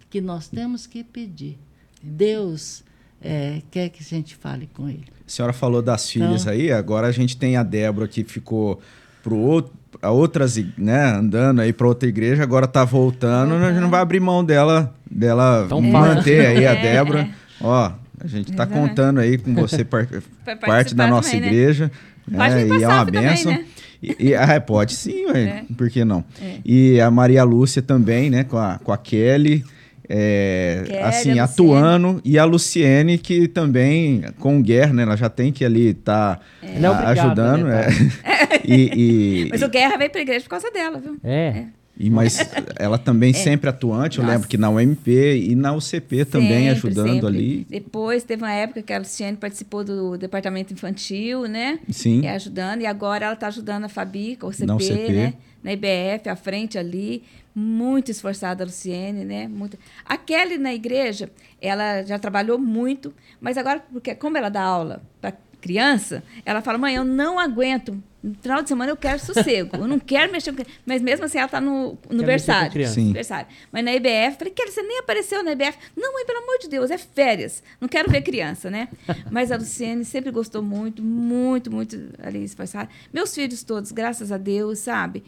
que 0.09 0.19
nós 0.21 0.47
temos 0.47 0.87
que 0.87 1.03
pedir. 1.03 1.57
Deus 2.01 2.83
é, 3.21 3.61
quer 3.69 3.89
que 3.89 4.01
a 4.01 4.05
gente 4.05 4.35
fale 4.35 4.67
com 4.73 4.89
ele. 4.89 5.05
A 5.25 5.29
senhora 5.29 5.53
falou 5.53 5.81
das 5.81 6.15
então, 6.15 6.27
filhas 6.27 6.47
aí, 6.47 6.71
agora 6.71 7.07
a 7.07 7.11
gente 7.11 7.37
tem 7.37 7.55
a 7.55 7.63
Débora 7.63 8.07
que 8.07 8.23
ficou 8.23 8.81
pro 9.23 9.37
outro, 9.37 9.73
a 10.01 10.09
outras, 10.09 10.57
né, 10.77 11.13
andando 11.13 11.61
aí 11.61 11.71
para 11.71 11.87
outra 11.87 12.09
igreja, 12.09 12.41
agora 12.41 12.67
tá 12.67 12.83
voltando, 12.83 13.53
uhum. 13.53 13.63
a 13.63 13.69
gente 13.69 13.81
não 13.81 13.89
vai 13.89 14.01
abrir 14.01 14.19
mão 14.19 14.43
dela, 14.43 14.93
dela 15.09 15.63
então, 15.65 15.81
manter 15.81 16.45
aí 16.47 16.65
a 16.65 16.73
é, 16.73 16.81
Débora. 16.81 17.21
É. 17.21 17.29
Ó, 17.61 17.91
a 18.23 18.27
gente 18.27 18.51
tá 18.51 18.65
contando 18.65 19.19
aí 19.19 19.37
com 19.37 19.53
você 19.53 19.83
par 19.83 20.07
parte 20.59 20.95
da 20.95 21.07
nossa 21.07 21.29
também, 21.29 21.41
né? 21.41 21.47
igreja. 21.47 21.91
Né? 22.27 22.37
Pode 22.37 22.79
e 22.79 22.83
é 22.83 22.87
uma 22.87 23.05
benção. 23.05 23.51
Né? 23.51 23.65
E, 24.01 24.15
e, 24.19 24.35
ah, 24.35 24.59
pode 24.59 24.95
sim, 24.95 25.27
ué, 25.27 25.43
é. 25.43 25.63
por 25.77 25.89
que 25.89 26.03
não? 26.03 26.23
É. 26.41 26.55
E 26.65 26.99
a 26.99 27.11
Maria 27.11 27.43
Lúcia 27.43 27.83
também, 27.83 28.31
né, 28.31 28.43
com 28.43 28.57
a, 28.57 28.79
com 28.79 28.91
a 28.91 28.97
Kelly. 28.97 29.63
É, 30.13 31.01
assim, 31.03 31.39
atuando, 31.39 32.19
e 32.25 32.37
a 32.37 32.43
Luciene, 32.43 33.17
que 33.17 33.47
também, 33.47 34.25
com 34.39 34.59
o 34.59 34.61
Guerra, 34.61 34.91
né, 34.91 35.03
ela 35.03 35.15
já 35.15 35.29
tem 35.29 35.53
que 35.53 35.63
ali 35.63 35.91
estar 35.91 36.37
tá, 36.37 36.43
é. 36.61 36.85
ajudando. 36.85 37.63
Né, 37.63 37.83
tá? 37.83 38.59
e, 38.65 39.45
e, 39.45 39.49
Mas 39.49 39.61
o 39.61 39.69
Guerra 39.69 39.97
veio 39.97 40.09
para 40.09 40.19
a 40.19 40.23
igreja 40.23 40.43
por 40.43 40.49
causa 40.49 40.69
dela, 40.69 40.99
viu? 40.99 41.17
É. 41.23 41.47
é. 41.47 41.65
E, 41.97 42.09
mas 42.09 42.39
ela 42.79 42.97
também 42.97 43.29
é. 43.29 43.33
sempre 43.33 43.69
atuante, 43.69 44.17
eu 44.17 44.23
Nossa. 44.23 44.33
lembro 44.33 44.49
que 44.49 44.57
na 44.57 44.69
UMP 44.69 45.07
e 45.07 45.55
na 45.55 45.73
UCP 45.73 46.25
também 46.25 46.69
ajudando 46.69 47.13
sempre. 47.13 47.27
ali. 47.27 47.67
Depois 47.69 48.23
teve 48.23 48.43
uma 48.43 48.51
época 48.51 48.81
que 48.81 48.91
a 48.91 48.97
Luciene 48.97 49.37
participou 49.37 49.83
do 49.83 50.17
departamento 50.17 50.73
infantil, 50.73 51.43
né? 51.43 51.79
Sim. 51.89 52.21
E 52.21 52.27
ajudando, 52.27 52.81
e 52.81 52.87
agora 52.87 53.25
ela 53.25 53.33
está 53.35 53.47
ajudando 53.47 53.83
a 53.83 53.89
Fabi 53.89 54.35
com 54.35 54.47
o 54.47 54.51
CP, 54.51 54.65
na 54.65 54.75
UCP. 54.75 55.11
né? 55.11 55.33
Na 55.63 55.73
IBF, 55.73 56.27
à 56.27 56.35
frente 56.35 56.75
ali. 56.75 57.21
Muito 57.53 58.11
esforçada 58.11 58.63
a 58.63 58.65
Luciene, 58.65 59.25
né? 59.25 59.47
Muito... 59.47 59.77
A 60.05 60.17
Kelly 60.17 60.57
na 60.57 60.73
igreja, 60.73 61.29
ela 61.61 62.03
já 62.03 62.17
trabalhou 62.17 62.57
muito, 62.57 63.13
mas 63.39 63.57
agora, 63.57 63.83
porque 63.91 64.15
como 64.15 64.37
ela 64.37 64.49
dá 64.49 64.61
aula 64.61 65.01
para 65.19 65.33
criança, 65.61 66.23
ela 66.45 66.61
fala: 66.61 66.77
mãe, 66.77 66.95
eu 66.95 67.05
não 67.05 67.39
aguento. 67.39 68.01
No 68.21 68.35
final 68.35 68.61
de 68.61 68.69
semana 68.69 68.91
eu 68.91 68.97
quero 68.97 69.19
sossego. 69.19 69.77
eu 69.77 69.87
não 69.87 69.97
quero 69.97 70.31
mexer 70.31 70.53
com. 70.53 70.63
Mas 70.85 71.01
mesmo 71.01 71.25
assim 71.25 71.37
ela 71.37 71.45
está 71.45 71.61
no, 71.61 71.97
no 72.09 72.23
berçário. 72.23 72.87
Sim. 72.87 73.11
berçário. 73.11 73.47
Mas 73.71 73.83
na 73.83 73.93
IBF, 73.93 74.37
falei: 74.37 74.53
Kelly, 74.53 74.71
você 74.71 74.81
nem 74.81 74.99
apareceu 74.99 75.43
na 75.43 75.53
IBF. 75.53 75.77
Não, 75.95 76.13
mãe, 76.13 76.25
pelo 76.25 76.39
amor 76.39 76.59
de 76.59 76.67
Deus, 76.67 76.91
é 76.91 76.97
férias. 76.97 77.63
Não 77.79 77.87
quero 77.87 78.11
ver 78.11 78.21
criança, 78.21 78.69
né? 78.69 78.89
Mas 79.31 79.51
a 79.51 79.57
Luciene 79.57 80.05
sempre 80.05 80.29
gostou 80.31 80.61
muito, 80.61 81.01
muito, 81.01 81.71
muito 81.71 81.97
ali 82.21 82.43
esforçada. 82.43 82.89
Meus 83.13 83.33
filhos 83.33 83.63
todos, 83.63 83.91
graças 83.91 84.31
a 84.31 84.37
Deus, 84.37 84.79
sabe? 84.79 85.23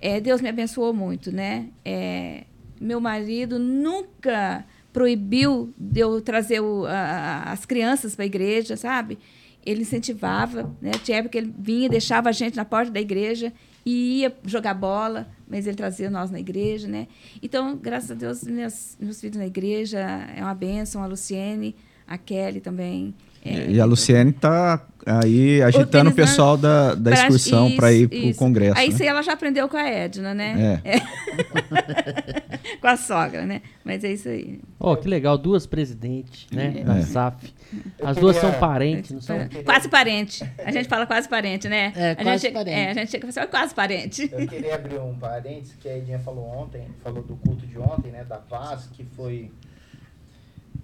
É, 0.00 0.20
Deus 0.20 0.40
me 0.40 0.48
abençoou 0.48 0.92
muito, 0.92 1.32
né? 1.32 1.68
É, 1.84 2.44
meu 2.80 3.00
marido 3.00 3.58
nunca 3.58 4.64
proibiu 4.92 5.72
de 5.76 6.00
eu 6.00 6.20
trazer 6.20 6.60
o, 6.60 6.86
a, 6.86 7.44
as 7.52 7.64
crianças 7.64 8.14
para 8.14 8.24
a 8.24 8.26
igreja, 8.26 8.76
sabe? 8.76 9.18
Ele 9.64 9.82
incentivava, 9.82 10.74
né? 10.80 10.92
Tinha 11.02 11.18
época 11.18 11.32
que 11.32 11.38
ele 11.38 11.54
vinha, 11.58 11.88
deixava 11.88 12.28
a 12.28 12.32
gente 12.32 12.56
na 12.56 12.64
porta 12.64 12.90
da 12.90 13.00
igreja 13.00 13.52
e 13.84 14.20
ia 14.20 14.36
jogar 14.44 14.74
bola, 14.74 15.28
mas 15.48 15.66
ele 15.66 15.76
trazia 15.76 16.10
nós 16.10 16.30
na 16.30 16.38
igreja, 16.38 16.86
né? 16.86 17.08
Então, 17.42 17.76
graças 17.76 18.10
a 18.10 18.14
Deus, 18.14 18.42
meus, 18.44 18.96
meus 19.00 19.20
filhos 19.20 19.36
na 19.36 19.46
igreja 19.46 19.98
é 20.36 20.42
uma 20.42 20.54
bênção, 20.54 21.02
a 21.02 21.06
Luciene, 21.06 21.74
a 22.06 22.16
Kelly 22.16 22.60
também. 22.60 23.14
É, 23.48 23.70
e 23.70 23.80
a 23.80 23.84
Luciene 23.84 24.30
está 24.30 24.82
aí 25.06 25.62
agitando 25.62 26.10
o 26.10 26.14
pessoal 26.14 26.56
da, 26.56 26.94
da 26.94 27.12
excursão 27.12 27.74
para 27.74 27.92
ir 27.92 28.08
para 28.08 28.18
o 28.18 28.34
congresso. 28.34 28.78
Aí 28.78 28.92
né? 28.92 29.06
ela 29.06 29.22
já 29.22 29.32
aprendeu 29.32 29.68
com 29.68 29.76
a 29.76 29.88
Edna, 29.88 30.34
né? 30.34 30.80
É. 30.84 30.96
é. 30.96 31.00
com 32.80 32.86
a 32.86 32.96
sogra, 32.96 33.46
né? 33.46 33.62
Mas 33.84 34.04
é 34.04 34.12
isso 34.12 34.28
aí. 34.28 34.60
Oh, 34.78 34.96
que 34.96 35.08
legal, 35.08 35.38
duas 35.38 35.66
presidentes, 35.66 36.46
né? 36.52 36.74
É. 36.78 36.84
Da 36.84 37.00
SAF. 37.02 37.54
As 38.02 38.16
duas 38.16 38.36
são 38.36 38.52
parentes, 38.54 39.10
não 39.10 39.20
são? 39.20 39.36
Quase 39.64 39.88
parente. 39.88 40.44
A 40.58 40.70
gente 40.70 40.88
fala 40.88 41.06
quase 41.06 41.28
parente, 41.28 41.68
né? 41.68 41.92
É, 41.96 42.10
a 42.12 42.16
quase 42.16 42.42
gente, 42.42 42.54
parente. 42.54 42.76
É, 42.76 42.90
a 42.90 42.94
gente 42.94 43.10
chega 43.10 43.28
e 43.28 43.32
fala 43.32 43.44
assim, 43.44 43.50
quase 43.50 43.74
parente. 43.74 44.30
Eu 44.32 44.46
queria 44.46 44.74
abrir 44.74 44.98
um 44.98 45.14
parênteses 45.14 45.74
que 45.80 45.88
a 45.88 45.96
Edinha 45.96 46.18
falou 46.18 46.44
ontem, 46.44 46.82
falou 47.02 47.22
do 47.22 47.36
culto 47.36 47.66
de 47.66 47.78
ontem, 47.78 48.10
né? 48.10 48.24
Da 48.24 48.36
paz, 48.36 48.88
que 48.92 49.04
foi 49.16 49.50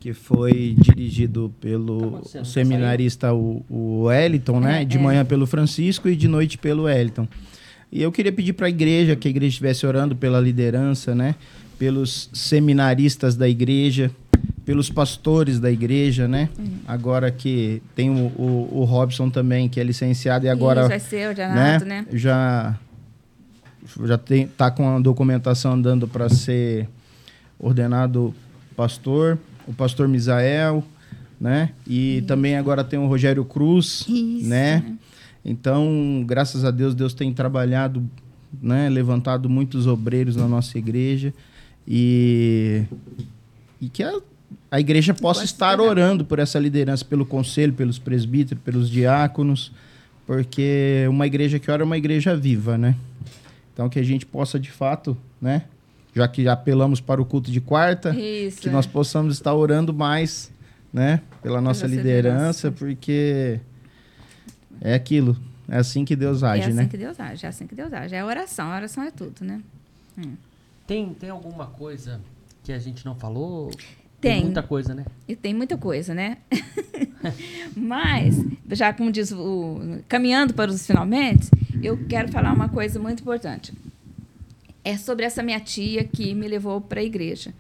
que 0.05 0.13
foi 0.13 0.77
dirigido 0.79 1.51
pelo 1.63 2.21
Tá 2.31 2.45
seminarista 2.45 3.33
o, 3.33 3.65
o 3.71 4.03
Wellington, 4.03 4.61
né? 4.61 4.83
É, 4.83 4.85
de 4.85 4.99
é. 4.99 5.01
manhã 5.01 5.25
pelo 5.25 5.47
Francisco 5.47 6.11
e 6.11 6.15
de 6.15 6.29
noite 6.29 6.59
pelo 6.59 6.83
Wellington. 6.83 7.27
E 7.91 8.03
eu 8.03 8.13
queria 8.13 8.31
pedir 8.31 8.53
para 8.53 8.67
a 8.67 8.69
igreja 8.69 9.17
que 9.17 9.27
a 9.27 9.31
igreja 9.31 9.53
estivesse 9.53 9.87
orando 9.87 10.15
pela 10.15 10.39
liderança, 10.39 11.15
né? 11.15 11.35
Pelos 11.79 12.29
seminaristas 12.35 13.35
da 13.35 13.49
igreja, 13.49 14.11
pelos 14.67 14.91
pastores 14.91 15.59
da 15.59 15.71
igreja, 15.71 16.29
né? 16.29 16.51
Uhum. 16.59 16.81
Agora 16.87 17.31
que 17.31 17.81
tem 17.97 18.11
o, 18.11 18.27
o, 18.37 18.81
o 18.81 18.85
Robson 18.85 19.31
também, 19.31 19.71
que 19.71 19.81
é 19.81 19.83
licenciado 19.83 20.45
e 20.45 20.51
agora 20.51 20.83
Isso, 20.83 20.91
vai 20.91 21.01
ser 21.01 21.29
ordenado, 21.31 21.87
né? 21.87 22.07
já 22.13 22.79
já 24.05 24.19
tem 24.19 24.49
tá 24.49 24.71
com 24.71 24.97
a 24.97 25.01
documentação 25.01 25.73
andando 25.73 26.07
para 26.07 26.29
ser 26.29 26.91
ordenado 27.59 28.35
pastor, 28.77 29.39
o 29.67 29.73
pastor 29.73 30.09
Misael, 30.09 30.85
né? 31.41 31.71
E 31.87 32.23
também 32.27 32.57
agora 32.57 32.85
tem 32.85 32.99
o 32.99 33.07
Rogério 33.07 33.45
Cruz, 33.45 34.05
Isso, 34.09 34.49
né? 34.49 34.97
Então, 35.45 36.25
graças 36.27 36.65
a 36.65 36.71
Deus, 36.71 36.95
Deus 36.95 37.13
tem 37.13 37.33
trabalhado, 37.33 38.03
né, 38.63 38.89
levantado 38.89 39.49
muitos 39.49 39.87
obreiros 39.87 40.37
na 40.37 40.49
nossa 40.49 40.79
igreja 40.79 41.35
e 41.87 42.85
e 43.81 43.89
que 43.91 44.03
a, 44.03 44.19
a 44.71 44.81
igreja 44.81 45.13
possa 45.13 45.45
estar 45.45 45.73
esperar. 45.73 45.91
orando 45.91 46.25
por 46.25 46.39
essa 46.39 46.59
liderança, 46.59 47.05
pelo 47.05 47.27
conselho, 47.27 47.75
pelos 47.75 47.99
presbíteros, 47.99 48.63
pelos 48.65 48.89
diáconos, 48.89 49.71
porque 50.27 51.05
uma 51.11 51.27
igreja 51.27 51.59
que 51.59 51.71
ora 51.71 51.83
é 51.83 51.85
uma 51.85 51.99
igreja 51.99 52.35
viva, 52.35 52.79
né? 52.79 52.97
Então 53.75 53.89
que 53.91 53.99
a 53.99 54.03
gente 54.03 54.25
possa 54.25 54.59
de 54.59 54.71
fato, 54.71 55.15
né, 55.43 55.65
já 56.15 56.29
que 56.29 56.47
apelamos 56.49 57.01
para 57.01 57.21
o 57.21 57.25
culto 57.27 57.51
de 57.51 57.61
quarta, 57.61 58.15
Isso. 58.15 58.61
que 58.61 58.71
nós 58.71 58.87
possamos 58.87 59.35
estar 59.35 59.53
orando 59.55 59.93
mais, 59.93 60.51
né, 60.93 61.21
pela 61.43 61.61
nossa 61.61 61.83
Pela 61.89 61.97
liderança, 61.97 62.69
liderança. 62.69 62.73
porque 62.73 63.61
é 64.81 64.95
aquilo, 64.95 65.37
é 65.69 65.77
assim 65.79 66.05
que 66.05 66.15
Deus 66.15 66.43
é 66.43 66.47
age, 66.47 66.63
assim 66.63 66.73
né? 66.73 66.87
que 66.87 66.97
Deus 66.97 67.19
age, 67.19 67.45
é 67.45 67.49
assim 67.49 67.67
que 67.67 67.75
Deus 67.75 67.93
age. 67.93 68.15
É 68.15 68.21
a 68.21 68.27
oração, 68.27 68.71
a 68.71 68.77
oração 68.77 69.03
é 69.03 69.11
tudo, 69.11 69.45
né? 69.45 69.61
Tem, 70.87 71.13
tem 71.15 71.31
alguma 71.31 71.67
coisa 71.67 72.21
que 72.63 72.73
a 72.73 72.79
gente 72.79 73.05
não 73.05 73.15
falou? 73.15 73.71
Tem. 74.21 74.45
muita 74.45 74.63
coisa, 74.63 74.95
né? 74.95 75.05
E 75.29 75.37
tem 75.37 75.53
muita 75.53 75.77
coisa, 75.77 76.15
né? 76.15 76.39
Mas, 77.77 78.43
já 78.71 78.93
como 78.93 79.13
diz 79.13 79.33
o. 79.33 80.01
Caminhando 80.09 80.55
para 80.55 80.71
os 80.71 80.87
finalmente, 80.87 81.51
eu 81.83 81.99
quero 82.07 82.31
falar 82.33 82.53
uma 82.53 82.69
coisa 82.69 82.99
muito 82.99 83.21
importante. 83.21 83.73
É 84.85 84.97
sobre 84.99 85.25
essa 85.25 85.43
minha 85.43 85.59
tia 85.61 86.05
que 86.05 86.35
me 86.35 86.47
levou 86.47 86.81
para 86.81 87.01
a 87.01 87.05
igreja. 87.05 87.55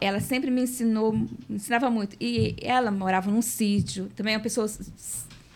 Ela 0.00 0.20
sempre 0.20 0.50
me 0.50 0.62
ensinou, 0.62 1.12
me 1.12 1.28
ensinava 1.48 1.88
muito. 1.88 2.16
E 2.20 2.56
ela 2.60 2.90
morava 2.90 3.30
num 3.30 3.40
sítio, 3.40 4.10
também 4.16 4.34
é 4.34 4.36
uma 4.36 4.42
pessoa. 4.42 4.68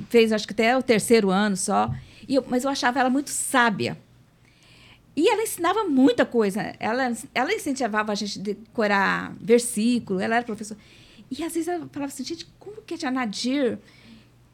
Fez, 0.09 0.33
acho 0.33 0.47
que 0.47 0.53
até 0.53 0.77
o 0.77 0.83
terceiro 0.83 1.31
ano 1.31 1.57
só. 1.57 1.93
E 2.29 2.37
eu- 2.37 2.45
mas 2.49 2.63
eu 2.65 2.71
achava 2.71 3.01
ela 3.01 3.11
muito 3.11 3.31
sábia. 3.31 3.99
E 5.17 5.29
ela 5.29 5.43
ensinava 5.43 5.83
muita 5.85 6.25
coisa. 6.25 6.73
Ela, 6.79 7.13
ela 7.35 7.53
incentivava 7.53 8.13
a 8.13 8.15
gente 8.15 8.39
a 8.39 8.43
decorar 8.43 9.35
versículo, 9.41 10.21
ela 10.21 10.37
era 10.37 10.45
professora. 10.45 10.79
E 11.29 11.43
às 11.43 11.53
vezes 11.53 11.67
ela 11.67 11.89
falava 11.91 12.13
assim, 12.13 12.23
gente, 12.25 12.47
como 12.61 12.81
que 12.83 12.95
a 12.95 12.99
Tia 12.99 13.11
Nadir 13.11 13.79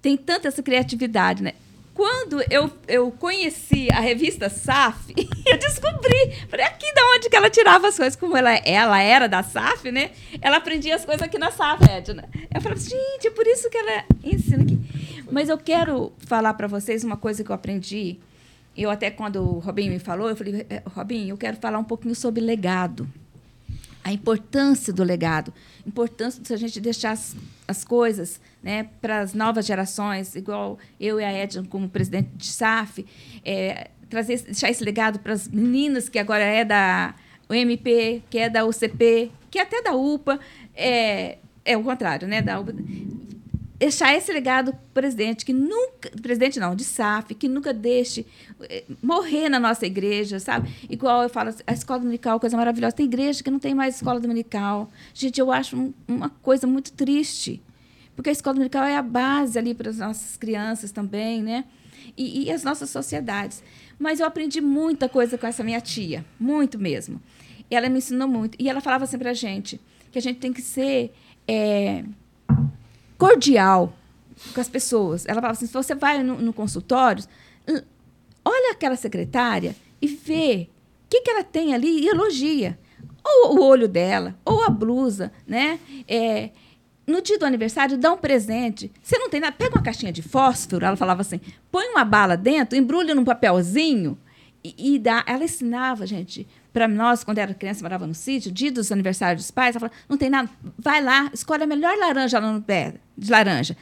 tem 0.00 0.16
tanta 0.16 0.48
essa 0.48 0.62
criatividade, 0.62 1.42
né? 1.42 1.52
Quando 1.94 2.42
eu, 2.50 2.68
eu 2.88 3.12
conheci 3.12 3.88
a 3.92 4.00
revista 4.00 4.48
SAF, 4.48 5.14
eu 5.46 5.58
descobri, 5.58 6.32
falei, 6.48 6.66
aqui 6.66 6.92
da 6.92 7.02
onde 7.14 7.30
que 7.30 7.36
ela 7.36 7.48
tirava 7.48 7.86
as 7.86 7.96
coisas, 7.96 8.16
como 8.16 8.36
ela, 8.36 8.52
ela 8.56 9.00
era 9.00 9.28
da 9.28 9.44
SAF, 9.44 9.92
né? 9.92 10.10
Ela 10.42 10.56
aprendia 10.56 10.96
as 10.96 11.04
coisas 11.04 11.22
aqui 11.22 11.38
na 11.38 11.52
SAF, 11.52 11.84
Edna. 11.88 12.28
Eu 12.52 12.72
assim, 12.72 12.90
gente, 12.90 13.28
é 13.28 13.30
por 13.30 13.46
isso 13.46 13.70
que 13.70 13.78
ela 13.78 14.04
ensina 14.24 14.64
aqui. 14.64 14.76
Mas 15.30 15.48
eu 15.48 15.56
quero 15.56 16.12
falar 16.18 16.54
para 16.54 16.66
vocês 16.66 17.04
uma 17.04 17.16
coisa 17.16 17.44
que 17.44 17.50
eu 17.50 17.54
aprendi. 17.54 18.18
Eu 18.76 18.90
até 18.90 19.08
quando 19.08 19.36
o 19.36 19.60
Robinho 19.60 19.92
me 19.92 20.00
falou, 20.00 20.28
eu 20.28 20.34
falei, 20.34 20.66
"Eh, 20.68 20.82
Robinho, 20.96 21.34
eu 21.34 21.38
quero 21.38 21.56
falar 21.58 21.78
um 21.78 21.84
pouquinho 21.84 22.14
sobre 22.16 22.42
legado. 22.42 23.08
A 24.04 24.12
importância 24.12 24.92
do 24.92 25.02
legado, 25.02 25.52
a 25.84 25.88
importância 25.88 26.42
de 26.42 26.52
a 26.52 26.56
gente 26.56 26.78
deixar 26.78 27.12
as, 27.12 27.34
as 27.66 27.82
coisas 27.82 28.38
né, 28.62 28.88
para 29.00 29.20
as 29.20 29.32
novas 29.32 29.64
gerações, 29.64 30.36
igual 30.36 30.78
eu 31.00 31.18
e 31.18 31.24
a 31.24 31.32
Edna 31.32 31.64
como 31.68 31.88
presidente 31.88 32.28
de 32.36 32.46
SAF, 32.46 33.04
é, 33.44 33.90
trazer, 34.10 34.42
deixar 34.42 34.70
esse 34.70 34.84
legado 34.84 35.18
para 35.18 35.32
as 35.32 35.48
meninas 35.48 36.08
que 36.08 36.18
agora 36.18 36.44
é 36.44 36.64
da 36.64 37.14
UMP, 37.48 38.22
que 38.30 38.38
é 38.38 38.48
da 38.48 38.64
UCP, 38.64 39.32
que 39.50 39.58
é 39.58 39.62
até 39.62 39.82
da 39.82 39.94
UPA, 39.94 40.38
é, 40.74 41.38
é 41.64 41.76
o 41.76 41.82
contrário, 41.82 42.28
né? 42.28 42.42
Da 42.42 42.60
UPA, 42.60 42.74
deixar 43.84 44.14
esse 44.16 44.32
legado 44.32 44.74
presidente, 44.92 45.44
que 45.44 45.52
nunca. 45.52 46.10
Presidente 46.22 46.58
não, 46.58 46.74
de 46.74 46.84
SAF, 46.84 47.34
que 47.34 47.48
nunca 47.48 47.72
deixe 47.72 48.26
eh, 48.62 48.84
morrer 49.02 49.48
na 49.48 49.60
nossa 49.60 49.84
igreja, 49.86 50.38
sabe? 50.40 50.70
Igual 50.88 51.22
eu 51.22 51.28
falo, 51.28 51.54
a 51.66 51.72
escola 51.72 52.00
dominical 52.00 52.36
é 52.36 52.40
coisa 52.40 52.56
maravilhosa. 52.56 52.96
Tem 52.96 53.06
igreja 53.06 53.42
que 53.44 53.50
não 53.50 53.58
tem 53.58 53.74
mais 53.74 53.96
escola 53.96 54.18
dominical. 54.18 54.90
Gente, 55.12 55.38
eu 55.40 55.52
acho 55.52 55.76
um- 55.76 55.92
uma 56.08 56.30
coisa 56.30 56.66
muito 56.66 56.92
triste. 56.92 57.62
Porque 58.16 58.30
a 58.30 58.32
escola 58.32 58.54
dominical 58.54 58.84
é 58.84 58.96
a 58.96 59.02
base 59.02 59.58
ali 59.58 59.74
para 59.74 59.90
as 59.90 59.98
nossas 59.98 60.36
crianças 60.36 60.90
também, 60.90 61.42
né? 61.42 61.64
E, 62.16 62.44
e 62.44 62.50
as 62.52 62.62
nossas 62.64 62.88
sociedades. 62.90 63.62
Mas 63.98 64.18
eu 64.20 64.26
aprendi 64.26 64.60
muita 64.60 65.08
coisa 65.08 65.36
com 65.36 65.46
essa 65.46 65.62
minha 65.64 65.80
tia, 65.80 66.24
muito 66.38 66.78
mesmo. 66.78 67.20
Ela 67.70 67.88
me 67.88 67.98
ensinou 67.98 68.28
muito. 68.28 68.56
E 68.58 68.68
ela 68.68 68.80
falava 68.80 69.04
assim 69.04 69.18
para 69.18 69.30
a 69.30 69.34
gente 69.34 69.80
que 70.12 70.18
a 70.18 70.22
gente 70.22 70.38
tem 70.38 70.52
que 70.52 70.62
ser 70.62 71.12
eh, 71.48 72.04
cordial 73.18 73.92
com 74.54 74.60
as 74.60 74.68
pessoas. 74.68 75.24
Ela 75.26 75.36
falava 75.36 75.52
assim: 75.52 75.66
se 75.66 75.72
você 75.72 75.94
vai 75.94 76.22
no, 76.22 76.40
no 76.40 76.52
consultório, 76.52 77.24
olha 78.44 78.72
aquela 78.72 78.96
secretária 78.96 79.74
e 80.00 80.06
vê 80.06 80.68
o 81.06 81.08
que, 81.08 81.22
que 81.22 81.30
ela 81.30 81.44
tem 81.44 81.74
ali 81.74 82.00
e 82.00 82.08
elogia. 82.08 82.78
Ou 83.24 83.56
o 83.56 83.62
olho 83.64 83.88
dela, 83.88 84.36
ou 84.44 84.62
a 84.62 84.68
blusa, 84.68 85.32
né? 85.46 85.80
É, 86.06 86.50
no 87.06 87.22
dia 87.22 87.38
do 87.38 87.46
aniversário, 87.46 87.96
dá 87.96 88.12
um 88.12 88.18
presente. 88.18 88.92
Você 89.02 89.18
não 89.18 89.30
tem 89.30 89.40
nada, 89.40 89.54
pega 89.56 89.76
uma 89.76 89.82
caixinha 89.82 90.12
de 90.12 90.22
fósforo, 90.22 90.84
ela 90.84 90.96
falava 90.96 91.22
assim, 91.22 91.40
põe 91.70 91.86
uma 91.88 92.04
bala 92.04 92.36
dentro, 92.36 92.76
embrulha 92.76 93.14
num 93.14 93.24
papelzinho 93.24 94.18
e, 94.62 94.94
e 94.94 94.98
dá. 94.98 95.24
Ela 95.26 95.44
ensinava, 95.44 96.06
gente, 96.06 96.46
para 96.72 96.88
nós, 96.88 97.24
quando 97.24 97.38
era 97.38 97.54
criança, 97.54 97.82
morava 97.82 98.06
no 98.06 98.14
sítio, 98.14 98.50
dia 98.50 98.72
dos 98.72 98.90
aniversários 98.90 99.44
dos 99.44 99.50
pais, 99.50 99.76
ela 99.76 99.88
falava, 99.88 100.00
não 100.08 100.18
tem 100.18 100.28
nada, 100.28 100.50
vai 100.78 101.02
lá, 101.02 101.30
escolhe 101.32 101.62
a 101.62 101.66
melhor 101.66 101.96
laranja 101.96 102.38
lá 102.38 102.52
no 102.52 102.60
pé, 102.60 102.94
de 103.16 103.30
laranja, 103.30 103.76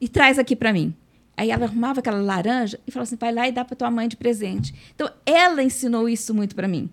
e 0.00 0.08
traz 0.08 0.38
aqui 0.38 0.54
para 0.54 0.72
mim. 0.72 0.94
Aí 1.36 1.50
ela 1.50 1.64
arrumava 1.64 2.00
aquela 2.00 2.20
laranja 2.20 2.78
e 2.86 2.90
falava 2.90 3.08
assim, 3.08 3.16
vai 3.16 3.32
lá 3.32 3.48
e 3.48 3.52
dá 3.52 3.64
para 3.64 3.74
tua 3.74 3.90
mãe 3.90 4.06
de 4.06 4.16
presente. 4.16 4.74
Então, 4.94 5.10
ela 5.26 5.62
ensinou 5.62 6.08
isso 6.08 6.32
muito 6.32 6.54
para 6.54 6.68
mim. 6.68 6.88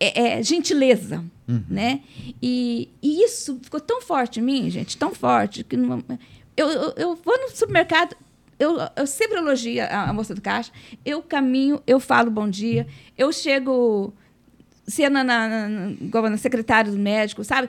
É, 0.00 0.38
é 0.38 0.42
gentileza, 0.42 1.24
né? 1.68 2.00
E, 2.42 2.88
e 3.02 3.24
isso 3.24 3.58
ficou 3.62 3.80
tão 3.80 4.02
forte 4.02 4.40
em 4.40 4.42
mim, 4.42 4.68
gente, 4.68 4.96
tão 4.96 5.14
forte, 5.14 5.62
que 5.62 5.76
eu, 5.76 6.68
eu, 6.68 6.92
eu 6.96 7.14
vou 7.14 7.38
no 7.38 7.50
supermercado, 7.50 8.16
eu, 8.58 8.78
eu 8.96 9.06
sempre 9.06 9.38
elogio 9.38 9.82
a, 9.82 10.10
a 10.10 10.12
moça 10.12 10.34
do 10.34 10.40
caixa, 10.40 10.72
eu 11.04 11.22
caminho, 11.22 11.80
eu 11.86 12.00
falo 12.00 12.30
bom 12.30 12.48
dia, 12.48 12.86
eu 13.16 13.32
chego, 13.32 14.12
se 14.86 15.04
é 15.04 15.10
na, 15.10 15.22
na, 15.22 15.68
na, 15.68 16.30
na 16.30 16.36
secretária 16.36 16.90
do 16.90 16.98
médico, 16.98 17.44
sabe? 17.44 17.68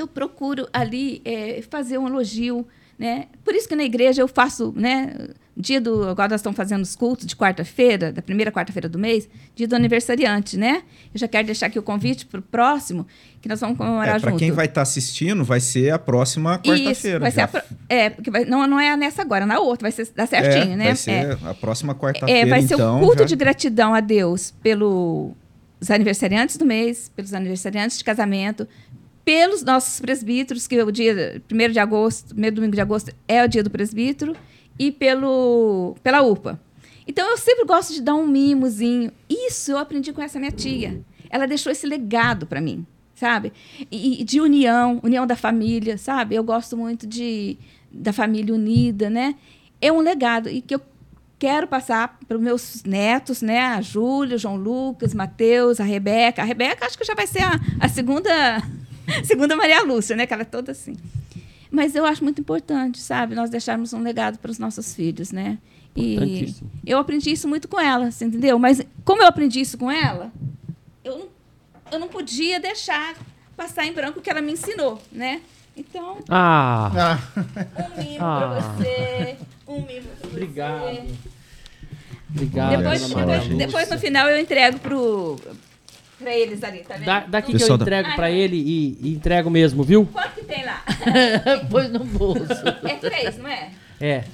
Eu 0.00 0.06
procuro 0.08 0.68
ali 0.72 1.20
é, 1.24 1.62
fazer 1.70 1.98
um 1.98 2.06
elogio, 2.06 2.66
né? 2.98 3.26
Por 3.44 3.54
isso 3.54 3.68
que 3.68 3.74
na 3.76 3.84
igreja 3.84 4.20
eu 4.22 4.28
faço, 4.28 4.72
né? 4.76 5.14
Dia 5.56 5.80
do 5.80 6.08
agora 6.08 6.28
nós 6.30 6.40
estamos 6.40 6.56
fazendo 6.56 6.82
os 6.82 6.96
cultos 6.96 7.26
de 7.26 7.36
quarta-feira, 7.36 8.10
da 8.12 8.22
primeira 8.22 8.50
quarta-feira 8.50 8.88
do 8.88 8.98
mês, 8.98 9.28
dia 9.54 9.68
do 9.68 9.74
aniversariante, 9.76 10.56
né? 10.56 10.82
Eu 11.12 11.18
já 11.20 11.28
quero 11.28 11.44
deixar 11.44 11.66
aqui 11.66 11.78
o 11.78 11.82
convite 11.82 12.24
para 12.24 12.40
o 12.40 12.42
próximo, 12.42 13.06
que 13.42 13.48
nós 13.48 13.60
vamos 13.60 13.76
comemorar 13.76 14.16
É, 14.16 14.18
junto. 14.18 14.22
para 14.30 14.38
quem 14.38 14.52
vai 14.52 14.66
estar 14.66 14.82
assistindo, 14.82 15.44
vai 15.44 15.60
ser 15.60 15.90
a 15.92 15.98
próxima 15.98 16.58
quarta-feira. 16.58 17.18
vai 17.20 17.30
ser 17.30 17.36
já. 17.40 17.44
a 17.44 17.48
pro- 17.48 17.62
é, 17.90 18.08
porque 18.10 18.30
vai- 18.30 18.44
não, 18.46 18.66
não 18.66 18.80
é 18.80 18.96
nessa 18.96 19.20
agora, 19.20 19.44
na 19.44 19.58
outra, 19.58 19.84
vai 19.84 19.92
ser 19.92 20.08
dar 20.14 20.26
certinho, 20.26 20.72
É, 20.74 20.76
né? 20.76 20.84
Vai 20.84 20.92
É. 20.92 20.94
ser 20.96 21.38
a 21.46 21.52
próxima 21.54 21.94
quarta-feira, 21.94 22.46
É, 22.46 22.50
vai 22.50 22.62
ser 22.62 22.74
então. 22.74 22.96
um 22.96 23.00
culto 23.00 23.18
já- 23.20 23.24
de 23.26 23.36
gratidão 23.36 23.92
a 23.92 24.00
Deus 24.00 24.54
pelos 24.62 25.32
aniversariantes 25.90 26.56
do 26.56 26.64
mês, 26.64 27.10
pelos 27.14 27.34
aniversariantes 27.34 27.98
de 27.98 28.04
casamento, 28.04 28.66
pelos 29.24 29.62
nossos 29.62 30.00
presbíteros, 30.00 30.66
que 30.66 30.82
o 30.82 30.90
dia 30.90 31.42
1 31.50 31.72
de 31.72 31.78
agosto, 31.78 32.28
primeiro 32.28 32.56
domingo 32.56 32.74
de 32.74 32.80
agosto 32.80 33.12
é 33.28 33.44
o 33.44 33.48
dia 33.48 33.62
do 33.62 33.70
presbítero, 33.70 34.34
e 34.78 34.90
pelo, 34.90 35.94
pela 36.02 36.22
UPA. 36.22 36.58
Então 37.06 37.28
eu 37.28 37.36
sempre 37.36 37.64
gosto 37.64 37.92
de 37.92 38.00
dar 38.00 38.14
um 38.14 38.26
mimozinho. 38.26 39.12
Isso 39.28 39.72
eu 39.72 39.78
aprendi 39.78 40.12
com 40.12 40.22
essa 40.22 40.38
minha 40.38 40.50
tia. 40.50 41.02
Ela 41.28 41.46
deixou 41.46 41.70
esse 41.70 41.86
legado 41.86 42.46
para 42.46 42.60
mim, 42.60 42.86
sabe? 43.14 43.52
E, 43.90 44.22
e 44.22 44.24
de 44.24 44.40
união, 44.40 44.98
união 45.02 45.26
da 45.26 45.36
família, 45.36 45.98
sabe? 45.98 46.34
Eu 46.34 46.42
gosto 46.42 46.76
muito 46.76 47.06
de 47.06 47.58
da 47.92 48.12
família 48.12 48.54
unida, 48.54 49.10
né? 49.10 49.34
É 49.80 49.92
um 49.92 50.00
legado 50.00 50.48
e 50.48 50.60
que 50.60 50.74
eu 50.74 50.80
quero 51.38 51.66
passar 51.66 52.18
para 52.28 52.36
os 52.36 52.42
meus 52.42 52.84
netos, 52.84 53.42
né? 53.42 53.60
A 53.60 53.80
Júlia, 53.80 54.38
João 54.38 54.56
Lucas, 54.56 55.12
Matheus, 55.12 55.80
a 55.80 55.84
Rebeca. 55.84 56.42
A 56.42 56.44
Rebeca 56.44 56.86
acho 56.86 56.96
que 56.96 57.04
já 57.04 57.14
vai 57.14 57.26
ser 57.26 57.42
a, 57.42 57.60
a 57.80 57.88
segunda 57.88 58.62
Segundo 59.24 59.52
a 59.52 59.56
Maria 59.56 59.82
Lúcia, 59.82 60.14
né? 60.16 60.26
Que 60.26 60.32
ela 60.32 60.42
é 60.42 60.46
toda 60.46 60.72
assim. 60.72 60.96
Mas 61.70 61.94
eu 61.94 62.04
acho 62.04 62.24
muito 62.24 62.40
importante, 62.40 62.98
sabe? 63.00 63.34
Nós 63.34 63.48
deixarmos 63.50 63.92
um 63.92 64.02
legado 64.02 64.38
para 64.38 64.50
os 64.50 64.58
nossos 64.58 64.94
filhos, 64.94 65.30
né? 65.30 65.58
E 65.96 66.54
eu 66.86 66.98
aprendi 66.98 67.30
isso 67.32 67.46
muito 67.48 67.66
com 67.68 67.78
ela, 67.80 68.10
você 68.10 68.24
entendeu? 68.24 68.58
Mas 68.58 68.80
como 69.04 69.22
eu 69.22 69.26
aprendi 69.26 69.60
isso 69.60 69.76
com 69.78 69.90
ela, 69.90 70.30
eu 71.04 71.18
não, 71.18 71.26
eu 71.92 71.98
não 71.98 72.08
podia 72.08 72.58
deixar 72.60 73.16
passar 73.56 73.84
em 73.86 73.92
branco 73.92 74.18
o 74.18 74.22
que 74.22 74.30
ela 74.30 74.40
me 74.40 74.52
ensinou, 74.52 75.00
né? 75.12 75.40
Então, 75.76 76.18
Ah, 76.28 76.90
Ah, 76.94 77.18
um 77.96 78.02
mimo 78.02 78.16
Ah. 78.24 78.38
pra 78.38 78.60
você, 78.78 79.36
um 79.66 79.74
mimo 79.82 80.06
pra 80.08 80.28
você. 80.28 80.36
obrigado. 80.36 81.06
Obrigado, 82.32 82.76
Depois, 82.76 83.08
depois, 83.08 83.42
gente. 83.44 83.56
depois, 83.56 83.90
no 83.90 83.98
final, 83.98 84.28
eu 84.28 84.38
entrego 84.40 84.78
pro, 84.78 85.36
pra 86.20 86.36
eles 86.36 86.62
ali, 86.62 86.80
tá 86.80 86.94
vendo? 86.94 87.06
Da, 87.06 87.20
daqui 87.20 87.56
que 87.56 87.62
eu 87.62 87.74
entrego 87.74 88.14
pra 88.14 88.30
ele 88.30 88.56
e, 88.56 88.98
e 89.00 89.14
entrego 89.14 89.50
mesmo, 89.50 89.82
viu? 89.82 90.06
Quanto 90.12 90.34
que 90.34 90.44
tem 90.44 90.64
lá? 90.64 90.84
Pôs 91.70 91.90
no 91.90 92.04
bolso. 92.04 92.42
É 92.84 92.94
três, 92.96 93.38
não 93.38 93.48
é? 93.48 93.70
É. 94.00 94.24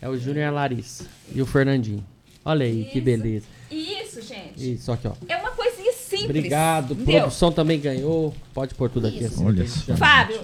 É 0.00 0.08
o 0.08 0.16
Júnior 0.16 0.44
e 0.44 0.44
a 0.44 0.50
Larissa. 0.50 1.06
E 1.32 1.40
o 1.40 1.46
Fernandinho. 1.46 2.04
Olha 2.44 2.64
aí, 2.66 2.84
que 2.84 2.98
Isso. 2.98 3.04
beleza. 3.04 3.46
Isso, 3.70 4.22
gente. 4.22 4.74
Isso, 4.74 4.90
aqui, 4.92 5.06
ó. 5.06 5.12
É 5.28 5.36
uma 5.36 5.50
coisinha 5.50 5.92
simples. 5.92 6.24
Obrigado. 6.24 6.94
entendeu? 6.94 7.20
Produção 7.20 7.52
também 7.52 7.78
ganhou. 7.80 8.34
Pode 8.54 8.74
pôr 8.74 8.88
tudo 8.90 9.06
aqui 9.06 9.24
Isso. 9.24 9.34
assim. 9.34 9.46
Olha 9.46 9.62
que 9.62 9.70
só. 9.70 9.96
Fábio, 9.96 10.40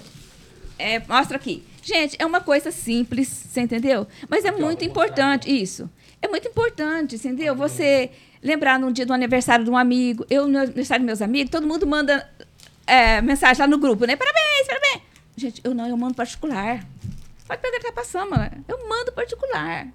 é, 0.78 0.98
mostra 1.00 1.36
aqui. 1.36 1.64
Gente, 1.82 2.16
é 2.18 2.26
uma 2.26 2.40
coisa 2.40 2.70
simples, 2.70 3.28
você 3.28 3.60
entendeu? 3.60 4.06
Mas 4.28 4.44
é 4.44 4.50
muito 4.50 4.84
importante, 4.84 5.50
isso. 5.50 5.88
É 6.20 6.28
muito 6.28 6.48
importante, 6.48 7.16
entendeu? 7.16 7.54
Você 7.54 8.10
lembrar 8.44 8.78
num 8.78 8.92
dia 8.92 9.06
do 9.06 9.12
aniversário 9.12 9.64
de 9.64 9.70
um 9.70 9.76
amigo, 9.76 10.24
eu 10.28 10.46
no 10.46 10.58
aniversário 10.58 11.02
dos 11.02 11.06
meus 11.06 11.22
amigos, 11.22 11.50
todo 11.50 11.66
mundo 11.66 11.86
manda 11.86 12.28
é, 12.86 13.20
mensagem 13.22 13.60
lá 13.62 13.66
no 13.66 13.78
grupo, 13.78 14.04
né? 14.04 14.14
Parabéns, 14.14 14.66
parabéns. 14.66 15.02
Gente, 15.36 15.60
eu 15.64 15.74
não, 15.74 15.86
eu 15.88 15.96
mando 15.96 16.14
particular. 16.14 16.84
Pode 17.48 17.60
pegar 17.60 17.78
que 17.78 17.86
tá 17.86 17.92
passando, 17.92 18.30
mano. 18.30 18.50
Eu 18.68 18.88
mando 18.88 19.10
particular. 19.12 19.88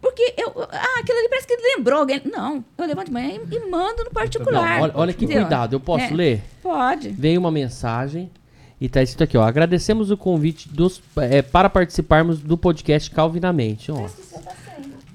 Porque 0.00 0.34
eu. 0.36 0.52
Ah, 0.70 1.00
aquilo 1.00 1.18
ali 1.18 1.28
parece 1.28 1.46
que 1.46 1.56
lembrou 1.56 2.00
alguém. 2.00 2.20
Não, 2.24 2.62
eu 2.76 2.86
levanto 2.86 3.06
de 3.06 3.12
manhã 3.12 3.40
e, 3.50 3.54
e 3.54 3.70
mando 3.70 4.04
no 4.04 4.10
particular. 4.10 4.76
Não, 4.76 4.82
olha, 4.82 4.92
olha 4.94 5.12
que 5.14 5.24
entendeu? 5.24 5.44
cuidado. 5.44 5.74
Eu 5.74 5.80
posso 5.80 6.04
É, 6.04 6.10
ler? 6.10 6.42
Pode. 6.62 7.08
Veio 7.08 7.40
uma 7.40 7.50
mensagem 7.50 8.30
e 8.78 8.88
tá 8.88 9.02
escrito 9.02 9.24
aqui, 9.24 9.38
ó. 9.38 9.42
Agradecemos 9.42 10.10
o 10.10 10.16
convite 10.16 10.68
dos, 10.68 11.00
é, 11.16 11.40
para 11.40 11.70
participarmos 11.70 12.40
do 12.40 12.58
podcast 12.58 13.10
Calvinamente. 13.10 13.90
Ó. 13.90 14.06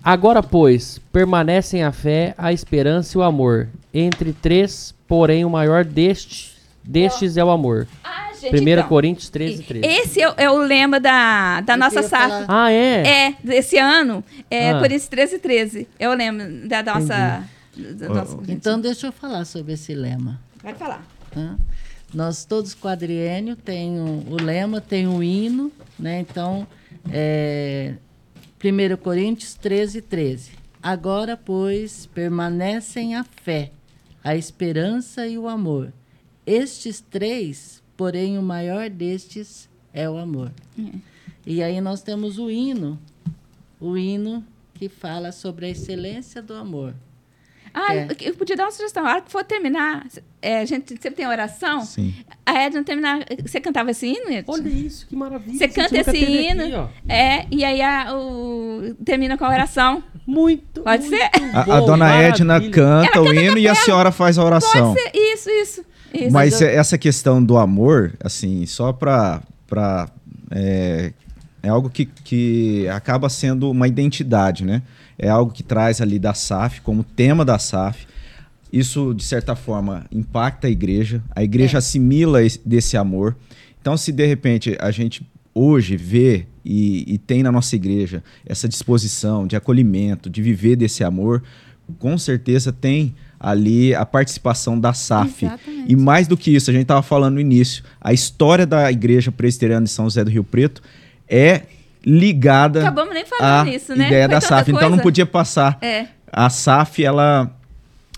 Agora, 0.04 0.42
pois, 0.42 1.00
permanecem 1.12 1.84
a 1.84 1.92
fé, 1.92 2.34
a 2.38 2.52
esperança 2.52 3.18
e 3.18 3.20
o 3.20 3.24
amor. 3.24 3.68
Entre 3.94 4.34
três, 4.34 4.94
porém, 5.08 5.46
o 5.46 5.50
maior 5.50 5.86
deste, 5.86 6.54
destes 6.84 7.38
é 7.38 7.44
o 7.44 7.50
amor. 7.50 7.88
Ah, 8.04 8.32
gente. 8.40 8.56
1 8.60 8.68
então, 8.70 8.88
Coríntios 8.88 9.30
13, 9.30 9.64
13. 9.64 9.86
Esse 9.88 10.22
é, 10.22 10.30
o- 10.30 10.34
é 10.38 10.50
o 10.50 10.58
lema 10.58 11.00
da, 11.00 11.62
da 11.62 11.74
Eu 11.74 11.78
nossa 11.78 12.02
safra. 12.02 12.46
Ah, 12.48 12.72
é? 12.72 13.28
É, 13.28 13.36
desse 13.44 13.78
ano, 13.78 14.24
é 14.50 14.72
Ah. 14.72 14.80
Coríntios 14.80 15.08
13, 15.08 15.38
13. 15.40 15.88
É 16.00 16.10
o 16.10 16.14
lema 16.14 16.44
da 16.68 16.82
nossa. 16.82 17.44
da 17.78 18.10
nossa- 18.10 18.38
Então, 18.48 18.80
deixa 18.82 19.08
eu 19.08 19.12
falar 19.12 19.46
sobre 19.46 19.74
esse 19.74 19.94
lema. 19.94 20.40
Pode 20.62 20.78
falar. 20.78 21.04
tá? 21.32 21.56
Nós 22.14 22.44
todos 22.44 22.74
quadriênio 22.76 23.56
tem 23.56 23.98
o, 24.00 24.26
o 24.32 24.36
lema, 24.42 24.82
tem 24.82 25.08
o 25.08 25.24
hino, 25.24 25.72
né? 25.98 26.20
Então, 26.20 26.68
é, 27.10 27.94
1 28.64 28.96
Coríntios 28.98 29.56
13, 29.56 30.04
13. 30.04 30.52
Agora, 30.84 31.36
pois, 31.36 32.06
permanecem 32.06 33.16
a 33.16 33.24
fé, 33.24 33.72
a 34.24 34.36
esperança 34.36 35.26
e 35.26 35.36
o 35.36 35.48
amor. 35.48 35.92
Estes 36.46 37.02
três, 37.02 37.82
porém, 37.98 38.38
o 38.38 38.44
maior 38.44 38.88
destes 38.88 39.68
é 39.92 40.08
o 40.08 40.16
amor. 40.16 40.52
E 41.44 41.64
aí 41.64 41.82
nós 41.82 42.04
temos 42.04 42.38
o 42.38 42.52
hino, 42.52 43.00
o 43.80 43.98
hino 43.98 44.46
que 44.76 44.88
fala 44.88 45.32
sobre 45.32 45.66
a 45.66 45.70
excelência 45.70 46.40
do 46.40 46.54
amor. 46.54 46.94
Ah, 47.74 47.96
É. 47.96 48.08
eu- 48.22 48.36
podia 48.36 48.56
dar 48.56 48.66
uma 48.66 48.72
sugestão. 48.72 49.06
A 49.06 49.10
hora 49.12 49.22
que 49.22 49.32
for 49.32 49.44
terminar, 49.44 50.06
é, 50.42 50.60
a 50.60 50.66
gente 50.66 50.90
sempre 50.90 51.12
tem 51.12 51.28
oração. 51.28 51.82
Sim. 51.86 52.14
A 52.46 52.54
Edna 52.64 52.84
terminar. 52.84 53.20
Você 53.46 53.62
cantava 53.62 53.92
esse 53.92 54.08
hino, 54.08 54.30
Edson? 54.30 54.52
Olha 54.52 54.68
isso, 54.70 55.08
que 55.08 55.16
maravilha. 55.16 55.58
Você 55.58 55.68
canta 55.68 55.98
esse 55.98 56.18
hino. 56.18 56.64
aqui, 56.86 56.94
é, 57.08 57.46
e 57.50 57.64
aí 57.64 57.82
a- 57.82 58.14
o, 58.16 58.96
termina 59.06 59.38
com 59.38 59.46
a 59.46 59.50
oração. 59.50 60.04
Muito, 60.28 60.82
Pode 60.82 61.08
muito 61.08 61.18
ser? 61.18 61.30
A, 61.54 61.62
a 61.78 61.80
dona 61.80 62.14
Edna 62.14 62.46
maravilha. 62.46 62.72
canta 62.72 63.12
Ela 63.18 63.22
o 63.22 63.28
canta 63.30 63.42
hino 63.42 63.58
e 63.58 63.68
a 63.68 63.76
senhora 63.76 64.12
faz 64.12 64.38
a 64.38 64.44
oração. 64.44 64.94
Pode 64.94 65.02
ser. 65.02 65.12
Isso, 65.18 65.50
isso. 65.50 65.86
isso. 66.14 66.32
Mas 66.32 66.62
essa 66.62 66.98
questão 66.98 67.44
do 67.44 67.58
amor, 67.58 68.14
assim, 68.24 68.66
só 68.66 68.92
para 68.94 69.42
pra 69.68 70.10
é, 70.52 71.14
é 71.64 71.70
algo 71.70 71.90
que, 71.90 72.06
que 72.06 72.88
acaba 72.90 73.30
sendo 73.30 73.70
uma 73.72 73.88
identidade, 73.88 74.66
né? 74.66 74.82
É 75.22 75.30
algo 75.30 75.52
que 75.54 75.62
traz 75.64 76.02
ali 76.02 76.18
da 76.20 76.34
SAF 76.34 76.82
como 76.82 77.04
tema 77.04 77.46
da 77.46 77.58
SAF. 77.60 78.06
Isso, 78.74 79.14
de 79.14 79.24
certa 79.24 79.56
forma, 79.56 80.06
impacta 80.12 80.68
a 80.68 80.70
igreja. 80.70 81.22
A 81.36 81.44
igreja 81.44 81.78
assimila 81.78 82.42
esse- 82.44 82.60
desse 82.66 82.98
amor. 82.98 83.36
Então, 83.80 83.96
se 83.96 84.12
de 84.12 84.26
repente 84.26 84.76
a 84.80 84.90
gente 84.92 85.26
hoje 85.54 85.96
vê 85.98 86.46
e, 86.66 87.04
e 87.14 87.18
tem 87.18 87.44
na 87.44 87.52
nossa 87.52 87.76
igreja 87.76 88.24
essa 88.46 88.68
disposição 88.68 89.46
de 89.46 89.56
acolhimento, 89.56 90.30
de 90.30 90.42
viver 90.42 90.76
desse 90.76 91.04
amor, 91.04 91.44
com 92.00 92.18
certeza 92.18 92.72
tem 92.72 93.14
ali 93.40 93.94
a 93.94 94.06
participação 94.06 94.80
da 94.80 94.94
SAF. 94.94 95.46
Exatamente. 95.46 95.92
E 95.92 95.96
mais 95.96 96.28
do 96.28 96.38
que 96.38 96.52
isso, 96.56 96.70
a 96.70 96.74
gente 96.74 96.84
estava 96.84 97.02
falando 97.02 97.36
no 97.36 97.42
início, 97.42 97.84
a 98.00 98.14
história 98.14 98.66
da 98.66 98.90
Igreja 98.92 99.32
Presbiteriana 99.32 99.84
de 99.84 99.90
São 99.92 100.06
José 100.06 100.24
do 100.24 100.30
Rio 100.30 100.44
Preto 100.44 100.82
é 101.28 101.64
ligada 102.06 102.82
Acabamos 102.82 103.14
nem 103.14 103.24
à 103.24 103.26
falando 103.26 103.68
nisso, 103.70 103.96
né? 103.96 104.08
ideia 104.08 104.26
Foi 104.26 104.34
da 104.36 104.42
SAF. 104.42 104.72
Então 104.72 104.82
não 104.84 104.90
coisa. 104.90 105.04
podia 105.04 105.26
passar. 105.26 105.78
É. 105.82 106.08
A 106.32 106.50
SAF, 106.50 107.04
ela, 107.04 107.52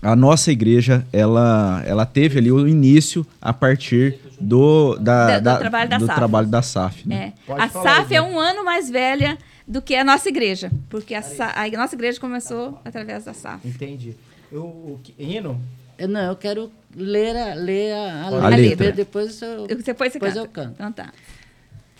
a 0.02 0.14
nossa 0.16 0.50
igreja, 0.52 1.06
ela, 1.12 1.82
ela 1.86 2.06
teve 2.06 2.38
ali 2.38 2.50
o 2.52 2.66
início 2.66 3.26
a 3.40 3.52
partir 3.52 4.18
do, 4.40 4.96
da, 4.96 5.38
Da- 5.40 5.54
do 5.54 5.58
trabalho 5.60 5.90
da 5.90 5.98
do 5.98 6.06
SAF. 6.06 6.18
trabalho 6.18 6.46
da 6.46 6.62
SAF. 6.62 7.08
Né? 7.08 7.32
É. 7.48 7.52
A 7.62 7.68
falar, 7.68 7.96
SAF 7.96 8.14
é 8.14 8.22
um 8.22 8.38
ano 8.38 8.64
mais 8.64 8.88
velha 8.90 9.36
do 9.66 9.80
que 9.82 9.94
a 9.94 10.04
nossa 10.04 10.28
igreja. 10.28 10.70
Porque 10.88 11.14
a, 11.14 11.20
a 11.20 11.68
nossa 11.76 11.94
igreja 11.94 12.20
começou 12.20 12.80
através 12.84 13.24
da 13.24 13.34
SAF. 13.34 13.66
entendi. 13.66 14.14
Eu, 14.52 14.62
o 14.64 15.00
que- 15.02 15.14
hino? 15.18 15.60
Eu, 15.98 16.08
não, 16.08 16.20
eu 16.22 16.36
quero 16.36 16.70
ler 16.96 17.36
a, 17.36 17.54
ler 17.54 17.92
a, 17.92 18.24
A 18.44 18.48
letra. 18.48 18.90
Depois 18.92 19.40
eu, 19.42 19.66
Depois 19.66 20.12
você 20.12 20.18
depois 20.18 20.34
canta. 20.34 20.38
eu 20.38 20.48
canto. 20.48 20.72
Então 20.74 20.92
tá. 20.92 21.12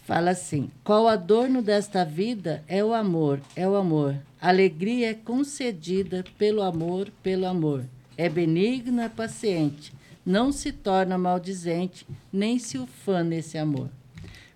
Fala 0.04 0.32
assim: 0.32 0.70
qual 0.84 1.08
adorno 1.08 1.62
desta 1.62 2.04
vida 2.04 2.62
é 2.68 2.84
o 2.84 2.92
amor, 2.92 3.40
é 3.56 3.66
o 3.66 3.74
amor. 3.74 4.14
Alegria 4.38 5.10
é 5.10 5.14
concedida 5.14 6.22
pelo 6.36 6.62
amor, 6.62 7.10
pelo 7.22 7.46
amor. 7.46 7.84
É 8.16 8.28
benigna, 8.28 9.08
paciente. 9.08 9.94
Não 10.24 10.52
se 10.52 10.72
torna 10.72 11.16
maldizente, 11.16 12.06
nem 12.30 12.58
se 12.58 12.76
ufana 12.76 13.36
esse 13.36 13.56
amor. 13.56 13.88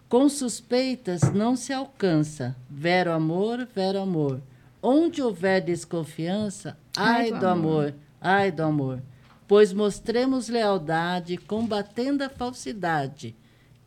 Com 0.07 0.29
suspeitas 0.29 1.23
não 1.33 1.57
se 1.57 1.73
alcança. 1.73 2.55
Vero 2.69 3.11
amor, 3.11 3.67
vero 3.75 4.01
amor. 4.01 4.43
Onde 4.83 5.23
houver 5.23 5.63
desconfiança, 5.63 6.77
ai, 6.95 7.33
do 7.33 7.47
amor, 7.47 7.95
ai 8.21 8.53
do 8.53 8.63
amor. 8.63 9.03
Pois 9.47 9.73
mostremos 9.73 10.49
lealdade, 10.49 11.39
combatendo 11.39 12.23
a 12.23 12.29
falsidade 12.29 13.35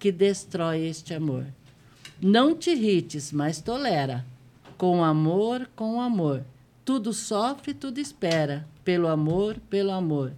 que 0.02 0.12
destrói 0.12 0.88
este 0.88 1.14
amor. 1.14 1.46
Não 2.20 2.56
te 2.56 2.72
irrites, 2.72 3.32
mas 3.32 3.62
tolera. 3.62 4.26
Com 4.76 5.04
amor, 5.04 5.70
com 5.76 6.02
amor. 6.02 6.44
Tudo 6.84 7.14
sofre, 7.14 7.72
tudo 7.72 8.00
espera. 8.00 8.68
Pelo 8.84 9.08
amor, 9.08 9.60
pelo 9.70 9.92
amor. 9.92 10.34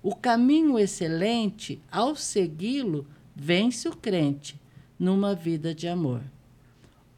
O 0.00 0.14
caminho 0.14 0.78
excelente, 0.78 1.82
ao 1.90 2.14
segui-lo, 2.14 3.04
vence 3.34 3.88
o 3.88 3.96
crente 3.96 4.54
numa 4.96 5.34
vida 5.34 5.74
de 5.74 5.88
amor. 5.88 6.22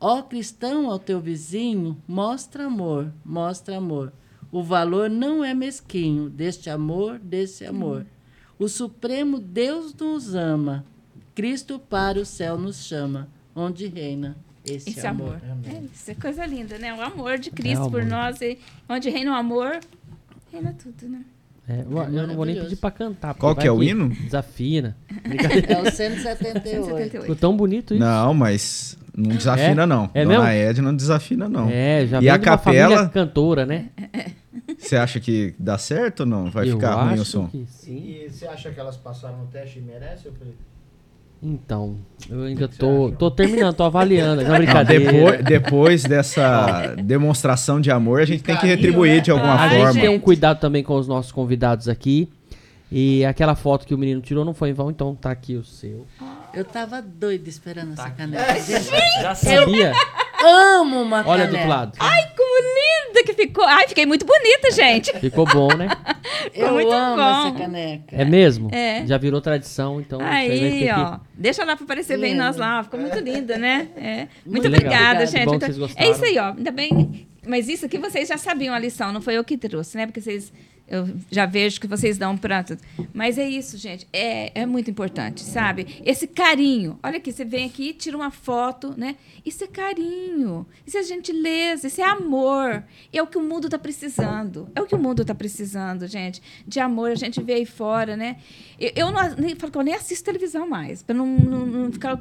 Ó 0.00 0.22
cristão, 0.22 0.90
ao 0.90 0.98
teu 0.98 1.20
vizinho, 1.20 2.02
mostra 2.08 2.64
amor, 2.64 3.12
mostra 3.22 3.76
amor. 3.76 4.10
O 4.50 4.62
valor 4.62 5.10
não 5.10 5.44
é 5.44 5.52
mesquinho 5.52 6.30
deste 6.30 6.70
amor, 6.70 7.18
desse 7.18 7.66
amor. 7.66 8.06
O 8.58 8.68
Supremo 8.68 9.38
Deus 9.38 9.94
nos 9.94 10.34
ama, 10.34 10.82
Cristo 11.34 11.78
para 11.78 12.18
o 12.18 12.24
céu 12.26 12.58
nos 12.58 12.84
chama, 12.84 13.28
onde 13.54 13.86
reina 13.86 14.36
esse, 14.64 14.90
Esse 14.90 15.06
amor. 15.06 15.40
amor. 15.50 15.64
É, 15.66 15.82
isso 15.94 16.10
é 16.10 16.14
coisa 16.14 16.44
linda, 16.46 16.78
né? 16.78 16.92
O 16.94 17.00
amor 17.00 17.38
de 17.38 17.50
Cristo 17.50 17.86
É, 17.86 17.90
por 17.90 18.04
nós. 18.04 18.40
E 18.42 18.58
onde 18.88 19.08
reina 19.10 19.32
o 19.32 19.34
amor, 19.34 19.80
reina 20.52 20.74
tudo, 20.82 21.08
né? 21.08 21.22
É, 21.68 21.82
eu, 21.82 21.98
eu 22.20 22.26
não 22.26 22.34
vou 22.34 22.44
nem 22.44 22.60
pedir 22.60 22.76
pra 22.76 22.90
cantar. 22.90 23.32
Qual 23.34 23.54
que 23.54 23.66
é 23.66 23.70
o 23.70 23.82
hino? 23.82 24.08
Desafina. 24.08 24.96
É 25.68 25.80
o 25.80 25.90
178. 25.90 26.62
178. 26.68 27.20
Ficou 27.20 27.36
tão 27.36 27.56
bonito 27.56 27.94
isso. 27.94 28.02
Não, 28.02 28.34
mas 28.34 28.98
não 29.16 29.30
desafina, 29.36 29.82
É? 29.84 29.86
não. 29.86 30.10
É 30.12 30.24
Dona 30.24 30.38
mesmo? 30.44 30.50
Edna 30.70 30.82
não 30.90 30.96
desafina, 30.96 31.48
não. 31.48 31.68
É, 31.70 32.06
já 32.06 32.18
E 32.18 32.20
vem 32.22 32.30
a 32.30 32.36
de 32.36 32.48
uma 32.48 32.58
família 32.58 32.88
capela? 32.88 33.08
cantora, 33.08 33.64
né? 33.66 33.88
Você 34.78 34.96
acha 34.96 35.20
que 35.20 35.54
dá 35.58 35.78
certo 35.78 36.20
ou 36.20 36.26
não? 36.26 36.50
Vai 36.50 36.68
eu 36.68 36.74
ficar 36.74 36.94
ruim 37.04 37.20
o 37.20 37.24
som? 37.24 37.46
que 37.48 37.64
sim. 37.68 38.24
E 38.24 38.28
você 38.30 38.46
acha 38.48 38.70
que 38.72 38.80
elas 38.80 38.96
passaram 38.96 39.38
no 39.38 39.46
teste 39.46 39.78
e 39.78 39.82
merecem? 39.82 40.32
Falei, 40.32 40.54
Então, 41.42 41.96
eu 42.28 42.42
ainda 42.42 42.68
tô, 42.68 43.12
tô 43.12 43.30
terminando, 43.30 43.74
tô 43.74 43.84
avaliando. 43.84 44.42
É 44.42 44.44
Não, 44.44 44.56
brincadeira. 44.56 45.10
depois, 45.10 45.42
depois 45.44 46.02
dessa 46.04 46.94
demonstração 47.02 47.80
de 47.80 47.90
amor, 47.90 48.20
a 48.20 48.26
gente 48.26 48.42
tem 48.42 48.56
que 48.58 48.66
retribuir 48.66 49.22
de 49.22 49.30
alguma 49.30 49.54
A 49.54 49.60
Ai, 49.62 49.70
gente 49.70 49.80
forma. 49.84 50.00
tem 50.00 50.10
um 50.10 50.20
cuidado 50.20 50.60
também 50.60 50.82
com 50.82 50.94
os 50.96 51.08
nossos 51.08 51.32
convidados 51.32 51.88
aqui. 51.88 52.28
E 52.92 53.24
aquela 53.24 53.54
foto 53.54 53.86
que 53.86 53.94
o 53.94 53.98
menino 53.98 54.20
tirou 54.20 54.44
não 54.44 54.52
foi 54.52 54.70
em 54.70 54.72
vão, 54.72 54.90
então 54.90 55.14
tá 55.14 55.30
aqui 55.30 55.54
o 55.54 55.64
seu. 55.64 56.06
Eu 56.52 56.64
tava 56.64 57.00
doida 57.00 57.48
esperando 57.48 57.94
Tá 57.94 58.02
essa 58.02 58.10
caneca. 58.10 58.54
Gente, 58.60 59.22
Já 59.22 59.34
sabia? 59.34 59.92
Amo 60.46 61.02
uma 61.02 61.18
Olha 61.26 61.46
do 61.46 61.52
caneca. 61.52 61.56
outro 61.56 61.68
lado. 61.68 61.92
Ai, 61.98 62.30
como 62.36 62.60
linda 62.60 63.22
que 63.24 63.32
ficou. 63.34 63.64
Ai, 63.64 63.88
fiquei 63.88 64.06
muito 64.06 64.24
bonita, 64.24 64.70
gente. 64.70 65.12
Ficou 65.18 65.46
bom, 65.46 65.68
né? 65.74 65.88
Eu 66.54 66.72
muito 66.72 66.90
amo 66.92 67.16
bom. 67.16 67.46
essa 67.48 67.58
caneca. 67.58 68.16
É 68.16 68.24
mesmo? 68.24 68.68
É. 68.72 69.06
Já 69.06 69.18
virou 69.18 69.40
tradição, 69.40 70.00
então. 70.00 70.20
aí 70.20 70.48
vai 70.48 70.58
Aí, 70.58 70.80
ter 70.80 70.92
ó. 70.94 71.18
Deixa 71.34 71.64
lá 71.64 71.76
pra 71.76 71.84
aparecer 71.84 72.18
bem 72.18 72.32
Lindo. 72.32 72.44
nós 72.44 72.56
lá. 72.56 72.82
Ficou 72.82 72.98
muito 73.00 73.18
linda, 73.18 73.56
né? 73.58 73.88
É. 73.96 74.16
Muito, 74.44 74.62
Muito 74.62 74.68
obrigada, 74.68 75.26
gente. 75.26 75.44
Bom 75.44 75.58
que 75.58 75.66
Então, 75.66 75.88
é 75.96 76.10
isso 76.10 76.24
aí, 76.24 76.38
ó. 76.38 76.52
Ainda 76.52 76.70
bem. 76.70 77.28
Mas 77.46 77.68
isso 77.68 77.86
aqui 77.86 77.98
vocês 77.98 78.28
já 78.28 78.36
sabiam 78.36 78.74
a 78.74 78.78
lição, 78.78 79.12
não 79.12 79.20
foi 79.20 79.34
eu 79.34 79.44
que 79.44 79.56
trouxe, 79.56 79.96
né? 79.96 80.06
Porque 80.06 80.20
vocês. 80.20 80.52
Eu 80.90 81.08
já 81.30 81.46
vejo 81.46 81.80
que 81.80 81.86
vocês 81.86 82.18
dão 82.18 82.36
pra 82.36 82.64
tudo. 82.64 82.80
Mas 83.14 83.38
é 83.38 83.48
isso, 83.48 83.78
gente. 83.78 84.08
É, 84.12 84.62
é 84.62 84.66
muito 84.66 84.90
importante, 84.90 85.40
sabe? 85.40 85.86
Esse 86.04 86.26
carinho. 86.26 86.98
Olha 87.00 87.18
aqui, 87.18 87.30
você 87.30 87.44
vem 87.44 87.64
aqui, 87.66 87.92
tira 87.94 88.16
uma 88.16 88.32
foto, 88.32 88.92
né? 88.96 89.14
Isso 89.46 89.62
é 89.62 89.68
carinho. 89.68 90.66
Isso 90.84 90.98
é 90.98 91.02
gentileza. 91.04 91.86
Isso 91.86 92.00
é 92.00 92.04
amor. 92.04 92.82
É 93.12 93.22
o 93.22 93.26
que 93.28 93.38
o 93.38 93.40
mundo 93.42 93.68
está 93.68 93.78
precisando. 93.78 94.68
É 94.74 94.82
o 94.82 94.86
que 94.86 94.94
o 94.96 94.98
mundo 94.98 95.22
está 95.22 95.32
precisando, 95.34 96.08
gente. 96.08 96.42
De 96.66 96.80
amor. 96.80 97.12
A 97.12 97.14
gente 97.14 97.40
vê 97.40 97.52
aí 97.54 97.64
fora, 97.66 98.16
né? 98.16 98.38
Eu, 98.78 98.90
eu 98.96 99.10
não 99.12 99.34
nem, 99.36 99.54
falo 99.54 99.70
que 99.70 99.78
eu 99.78 99.82
nem 99.82 99.94
assisto 99.94 100.24
televisão 100.24 100.68
mais. 100.68 101.04
Para 101.04 101.14
não, 101.14 101.26
não, 101.26 101.66
não 101.66 101.92
ficar. 101.92 102.14
uh, 102.16 102.20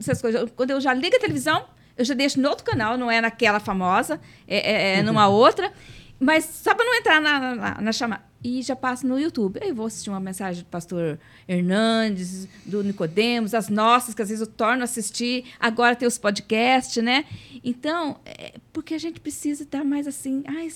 Essas 0.00 0.20
coisas. 0.20 0.50
Quando 0.56 0.70
eu 0.72 0.80
já 0.80 0.92
ligo 0.92 1.14
a 1.14 1.20
televisão, 1.20 1.64
eu 1.96 2.04
já 2.04 2.12
deixo 2.14 2.40
no 2.40 2.48
outro 2.48 2.64
canal, 2.64 2.98
não 2.98 3.08
é 3.08 3.20
naquela 3.20 3.60
famosa, 3.60 4.20
é, 4.48 4.72
é- 4.72 4.98
é 4.98 5.02
numa 5.04 5.28
outra. 5.28 5.72
Mas 6.20 6.44
só 6.44 6.74
para 6.74 6.84
não 6.84 6.94
entrar 6.94 7.20
na, 7.20 7.54
na, 7.54 7.80
na 7.80 7.92
chamada. 7.92 8.22
E 8.42 8.60
já 8.62 8.76
passo 8.76 9.06
no 9.06 9.18
YouTube. 9.18 9.58
Aí 9.62 9.70
eu 9.70 9.74
vou 9.74 9.86
assistir 9.86 10.10
uma 10.10 10.20
mensagem 10.20 10.62
do 10.62 10.66
pastor 10.68 11.18
Hernandes, 11.48 12.46
do 12.66 12.82
Nicodemos, 12.84 13.54
as 13.54 13.68
nossas, 13.68 14.14
que 14.14 14.20
às 14.22 14.28
vezes 14.28 14.46
eu 14.46 14.52
torno 14.52 14.82
a 14.82 14.84
assistir. 14.84 15.46
Agora 15.58 15.96
tem 15.96 16.06
os 16.06 16.18
podcasts, 16.18 17.02
né? 17.02 17.24
Então, 17.64 18.18
é 18.26 18.54
porque 18.72 18.94
a 18.94 18.98
gente 18.98 19.18
precisa 19.18 19.62
estar 19.62 19.82
mais 19.82 20.06
assim. 20.06 20.44
Ai, 20.46 20.70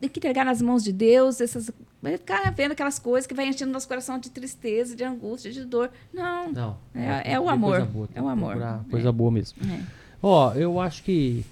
tem 0.00 0.08
que 0.08 0.18
entregar 0.18 0.44
nas 0.44 0.62
mãos 0.62 0.82
de 0.82 0.92
Deus, 0.92 1.40
essas, 1.40 1.70
vai 2.02 2.16
ficar 2.16 2.50
vendo 2.52 2.72
aquelas 2.72 2.98
coisas 2.98 3.26
que 3.26 3.34
vai 3.34 3.46
enchendo 3.46 3.72
nosso 3.72 3.86
coração 3.88 4.18
de 4.18 4.30
tristeza, 4.30 4.94
de 4.96 5.04
angústia, 5.04 5.50
de 5.52 5.64
dor. 5.64 5.90
Não. 6.12 6.52
Não. 6.52 6.78
É- 6.94 7.32
é 7.34 7.40
o 7.40 7.48
amor. 7.48 7.78
coisa 7.78 7.86
boa, 7.86 8.08
É 8.14 8.22
o 8.22 8.28
amor. 8.28 8.50
procurar 8.52 8.84
É. 8.86 8.90
Coisa 8.90 9.12
boa 9.12 9.30
mesmo. 9.30 9.58
É. 9.64 9.80
Ó, 10.22 10.52
eu 10.54 10.80
acho 10.80 11.02
que. 11.02 11.44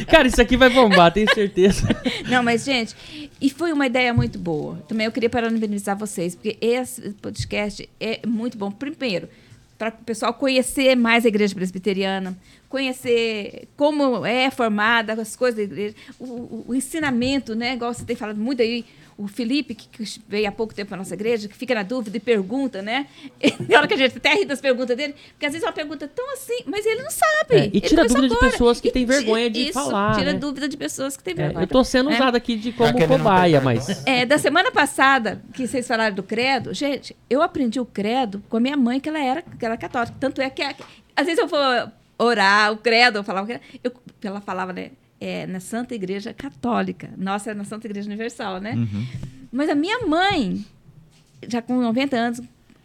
Cara, 0.08 0.28
isso 0.28 0.40
aqui 0.40 0.56
vai 0.56 0.70
bombar, 0.70 1.12
tenho 1.12 1.32
certeza. 1.34 1.86
Não, 2.28 2.42
mas, 2.42 2.64
gente, 2.64 2.94
e 3.42 3.50
foi 3.50 3.72
uma 3.72 3.86
ideia 3.86 4.14
muito 4.14 4.38
boa. 4.38 4.76
Também 4.86 5.04
eu 5.04 5.10
queria 5.10 5.28
parabenizar 5.28 5.98
vocês, 5.98 6.36
porque 6.36 6.56
esse 6.60 7.10
podcast 7.14 7.88
é 7.98 8.20
muito 8.24 8.56
bom. 8.56 8.70
Primeiro, 8.70 9.28
para 9.76 9.88
o 9.88 10.04
pessoal 10.04 10.32
conhecer 10.32 10.94
mais 10.94 11.24
a 11.24 11.28
igreja 11.28 11.52
presbiteriana, 11.52 12.38
conhecer 12.68 13.66
como 13.76 14.24
é 14.24 14.48
formada 14.48 15.14
as 15.14 15.34
coisas 15.34 15.56
da 15.56 15.62
igreja, 15.64 15.96
o, 16.20 16.24
o, 16.24 16.64
o 16.68 16.74
ensinamento, 16.74 17.56
né? 17.56 17.74
Igual 17.74 17.92
você 17.92 18.04
tem 18.04 18.14
falado 18.14 18.38
muito 18.38 18.62
aí, 18.62 18.84
o 19.16 19.28
Felipe, 19.28 19.74
que, 19.74 20.04
veio 20.28 20.48
há 20.48 20.52
pouco 20.52 20.74
tempo 20.74 20.88
para 20.88 20.98
nossa 20.98 21.14
igreja, 21.14 21.48
que 21.48 21.56
fica 21.56 21.74
na 21.74 21.82
dúvida 21.82 22.16
e 22.16 22.20
pergunta, 22.20 22.80
né? 22.82 23.06
E 23.68 23.76
hora 23.76 23.86
que 23.86 23.94
a 23.94 23.96
gente 23.96 24.16
até 24.16 24.34
ri 24.34 24.44
das 24.44 24.60
perguntas 24.60 24.96
dele, 24.96 25.14
porque 25.32 25.46
às 25.46 25.52
vezes 25.52 25.64
é 25.64 25.66
uma 25.68 25.72
pergunta 25.72 26.08
tão 26.08 26.32
assim, 26.32 26.62
mas 26.66 26.84
ele 26.84 27.02
não 27.02 27.10
sabe. 27.10 27.54
É, 27.54 27.70
e 27.72 27.80
tira 27.80 28.06
dúvida 28.06 28.28
de 28.28 28.38
pessoas 28.38 28.80
que 28.80 28.90
têm 28.90 29.04
vergonha 29.06 29.48
de 29.48 29.68
isso, 29.68 29.72
falar. 29.72 30.16
Tira 30.16 30.32
né? 30.32 30.38
dúvida 30.38 30.68
de 30.68 30.76
pessoas 30.76 31.16
que 31.16 31.22
têm 31.22 31.32
É, 31.34 31.36
vergonha. 31.36 31.64
eu 31.64 31.68
tô 31.68 31.84
sendo 31.84 32.10
É. 32.10 32.14
usado 32.14 32.36
aqui 32.36 32.56
de 32.56 32.72
como 32.72 32.92
cobaia, 33.06 33.60
mas. 33.60 34.04
É, 34.06 34.26
da 34.26 34.38
semana 34.38 34.70
passada, 34.70 35.42
que 35.54 35.66
vocês 35.66 35.86
falaram 35.86 36.14
do 36.14 36.22
credo, 36.22 36.74
gente, 36.74 37.16
eu 37.30 37.42
aprendi 37.42 37.78
o 37.80 37.84
credo 37.86 38.42
com 38.48 38.56
a 38.56 38.60
minha 38.60 38.76
mãe, 38.76 38.98
que 39.00 39.08
ela 39.08 39.20
era, 39.22 39.42
que 39.42 39.64
ela 39.64 39.74
era 39.74 39.76
católica. 39.76 40.14
Tanto 40.18 40.40
é 40.40 40.50
que, 40.50 40.62
às 40.62 41.26
vezes 41.26 41.38
eu 41.38 41.46
vou 41.46 41.58
orar 42.18 42.72
o 42.72 42.76
credo, 42.76 43.18
eu 43.18 43.24
falava 43.24 43.44
o 43.44 43.48
credo, 43.48 43.62
eu, 43.82 43.92
ela 44.22 44.40
falava, 44.40 44.72
né, 44.72 44.90
é, 45.22 45.46
na 45.46 45.60
Santa 45.60 45.94
Igreja 45.94 46.32
Católica. 46.34 47.10
Nossa, 47.16 47.50
é 47.50 47.54
na 47.54 47.64
Santa 47.64 47.86
Igreja 47.86 48.08
Universal, 48.08 48.60
né? 48.60 48.74
Mas 49.52 49.68
a 49.68 49.74
minha 49.74 50.06
mãe, 50.06 50.64
já 51.48 51.62
com 51.62 51.80
90 51.80 52.16
anos, 52.16 52.40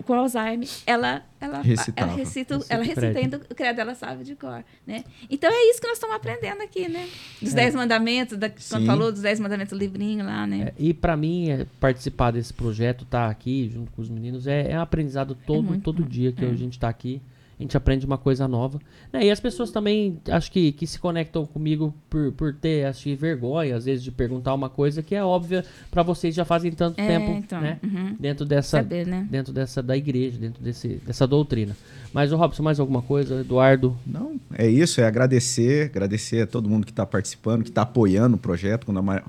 com 0.05 0.13
Alzheimer, 0.13 0.69
ela, 0.85 1.21
ela, 1.41 1.61
Recitava. 1.61 2.07
ela 2.11 2.17
recita, 2.17 2.59
ela 2.69 2.83
recita 2.83 3.19
ainda 3.19 3.41
o 3.49 3.55
credo, 3.55 3.81
ela 3.81 3.93
sabe 3.95 4.23
de 4.23 4.35
cor, 4.35 4.63
né? 4.85 5.03
Então 5.29 5.49
é 5.51 5.69
isso 5.69 5.81
que 5.81 5.87
nós 5.87 5.97
estamos 5.97 6.15
aprendendo 6.15 6.61
aqui, 6.61 6.87
né? 6.87 7.09
Dos 7.41 7.53
Dez 7.53 7.75
Mandamentos, 7.75 8.37
da, 8.37 8.47
quando 8.49 8.61
Sim. 8.81 8.85
falou 8.85 9.11
dos 9.11 9.21
Dez 9.21 9.37
Mandamentos, 9.39 9.73
o 9.73 9.77
livrinho 9.77 10.23
lá, 10.25 10.47
né? 10.47 10.67
É, 10.69 10.73
e 10.79 10.93
pra 10.93 11.17
mim, 11.17 11.49
é, 11.49 11.65
participar 11.79 12.31
desse 12.31 12.53
projeto, 12.53 13.03
estar 13.03 13.29
aqui 13.29 13.69
junto 13.73 13.91
com 13.91 14.01
os 14.01 14.07
meninos, 14.09 14.47
é, 14.47 14.71
é 14.71 14.77
um 14.77 14.81
aprendizado 14.81 15.35
todo, 15.45 15.63
muito 15.63 15.83
todo 15.83 16.03
bom. 16.03 16.07
dia 16.09 16.31
que 16.31 16.45
É. 16.45 16.49
a 16.49 16.53
gente 16.53 16.79
tá 16.79 16.87
aqui. 16.87 17.21
A 17.59 17.63
gente 17.63 17.75
aprende 17.75 18.05
uma 18.05 18.19
coisa 18.19 18.47
nova. 18.47 18.79
né? 19.11 19.25
E 19.25 19.31
as 19.31 19.39
pessoas 19.39 19.71
também, 19.71 20.19
acho 20.29 20.51
que, 20.51 20.71
que 20.71 20.85
se 20.85 20.99
conectam 20.99 21.43
comigo 21.43 21.91
por, 22.07 22.31
por 22.33 22.53
ter, 22.53 22.85
acho 22.85 23.05
que, 23.05 23.15
vergonha, 23.15 23.75
às 23.75 23.85
vezes, 23.85 24.03
de 24.03 24.11
perguntar 24.11 24.53
uma 24.53 24.69
coisa 24.69 25.01
que 25.01 25.15
é 25.15 25.23
óbvia 25.23 25.65
pra 25.89 26.03
vocês 26.03 26.35
já 26.35 26.45
fazem 26.45 26.71
tanto 26.71 26.99
É, 27.01 27.07
tempo, 27.07 27.31
então, 27.31 27.59
né? 27.59 27.79
uhum. 27.83 28.15
Dentro 28.19 28.45
dessa, 28.45 28.77
Saber, 28.77 29.07
né? 29.07 29.27
dentro 29.31 29.51
dessa 29.51 29.81
da 29.81 29.97
igreja, 29.97 30.37
dentro 30.37 30.61
desse, 30.63 31.01
dessa 31.03 31.25
doutrina. 31.25 31.75
Mas, 32.13 32.31
o 32.31 32.37
Robson, 32.37 32.61
mais 32.61 32.79
alguma 32.79 33.01
coisa? 33.01 33.41
Eduardo? 33.41 33.97
Não, 34.05 34.39
é 34.53 34.67
isso, 34.69 35.01
é 35.01 35.05
agradecer, 35.05 35.87
agradecer 35.87 36.41
a 36.43 36.47
todo 36.47 36.69
mundo 36.69 36.85
que 36.85 36.91
está 36.91 37.07
participando, 37.07 37.63
que 37.63 37.69
está 37.69 37.81
apoiando 37.81 38.35
o 38.35 38.39
projeto, 38.39 38.85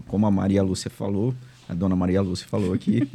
como 0.06 0.26
a 0.26 0.30
Maria 0.30 0.62
Lúcia 0.62 0.90
falou, 0.90 1.34
a 1.68 1.74
dona 1.74 1.94
Maria 1.94 2.22
Lúcia 2.22 2.46
falou 2.48 2.72
aqui, 2.72 3.06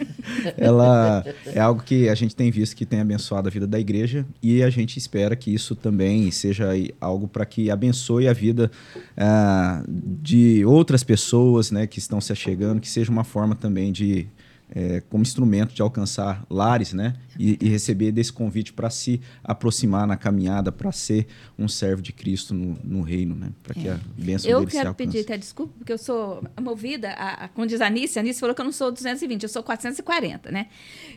ela 0.56 1.24
é 1.46 1.58
algo 1.58 1.82
que 1.82 2.08
a 2.08 2.14
gente 2.14 2.36
tem 2.36 2.50
visto 2.50 2.76
que 2.76 2.86
tem 2.86 3.00
abençoado 3.00 3.48
a 3.48 3.50
vida 3.50 3.66
da 3.66 3.80
igreja 3.80 4.24
e 4.42 4.62
a 4.62 4.70
gente 4.70 4.96
espera 4.96 5.34
que 5.34 5.52
isso 5.52 5.74
também 5.74 6.30
seja 6.30 6.68
algo 7.00 7.26
para 7.26 7.44
que 7.44 7.70
abençoe 7.70 8.28
a 8.28 8.32
vida 8.32 8.70
ah, 9.16 9.82
de 9.88 10.64
outras 10.64 11.02
pessoas 11.02 11.70
né, 11.72 11.86
que 11.86 11.98
estão 11.98 12.20
se 12.20 12.32
achegando, 12.32 12.80
que 12.80 12.88
seja 12.88 13.10
uma 13.10 13.24
forma 13.24 13.56
também 13.56 13.90
de 13.90 14.28
é, 14.70 15.02
como 15.08 15.22
instrumento 15.22 15.74
de 15.74 15.82
alcançar 15.82 16.44
lares, 16.50 16.92
né? 16.92 17.14
E, 17.38 17.58
e 17.60 17.68
receber 17.68 18.12
desse 18.12 18.32
convite 18.32 18.72
para 18.72 18.88
se 18.90 19.20
aproximar 19.44 20.06
na 20.06 20.16
caminhada, 20.16 20.72
para 20.72 20.90
ser 20.92 21.26
um 21.58 21.68
servo 21.68 22.00
de 22.00 22.12
Cristo 22.12 22.54
no, 22.54 22.78
no 22.82 23.02
reino, 23.02 23.34
né? 23.34 23.50
Para 23.62 23.74
que 23.74 23.88
a 23.88 23.98
bênção 24.16 24.50
Eu 24.50 24.60
dele 24.60 24.70
se 24.70 24.76
quero 24.76 24.88
alcance. 24.90 25.06
pedir 25.10 25.24
até 25.24 25.36
desculpa, 25.36 25.72
porque 25.78 25.92
eu 25.92 25.98
sou 25.98 26.42
movida, 26.60 27.10
a, 27.10 27.44
a, 27.44 27.48
como 27.48 27.66
diz 27.66 27.80
a 27.80 27.86
Anice, 27.86 28.18
a 28.18 28.22
Anice 28.22 28.40
falou 28.40 28.54
que 28.54 28.60
eu 28.60 28.64
não 28.64 28.72
sou 28.72 28.90
220, 28.90 29.42
eu 29.42 29.48
sou 29.48 29.62
440, 29.62 30.50
né? 30.50 30.66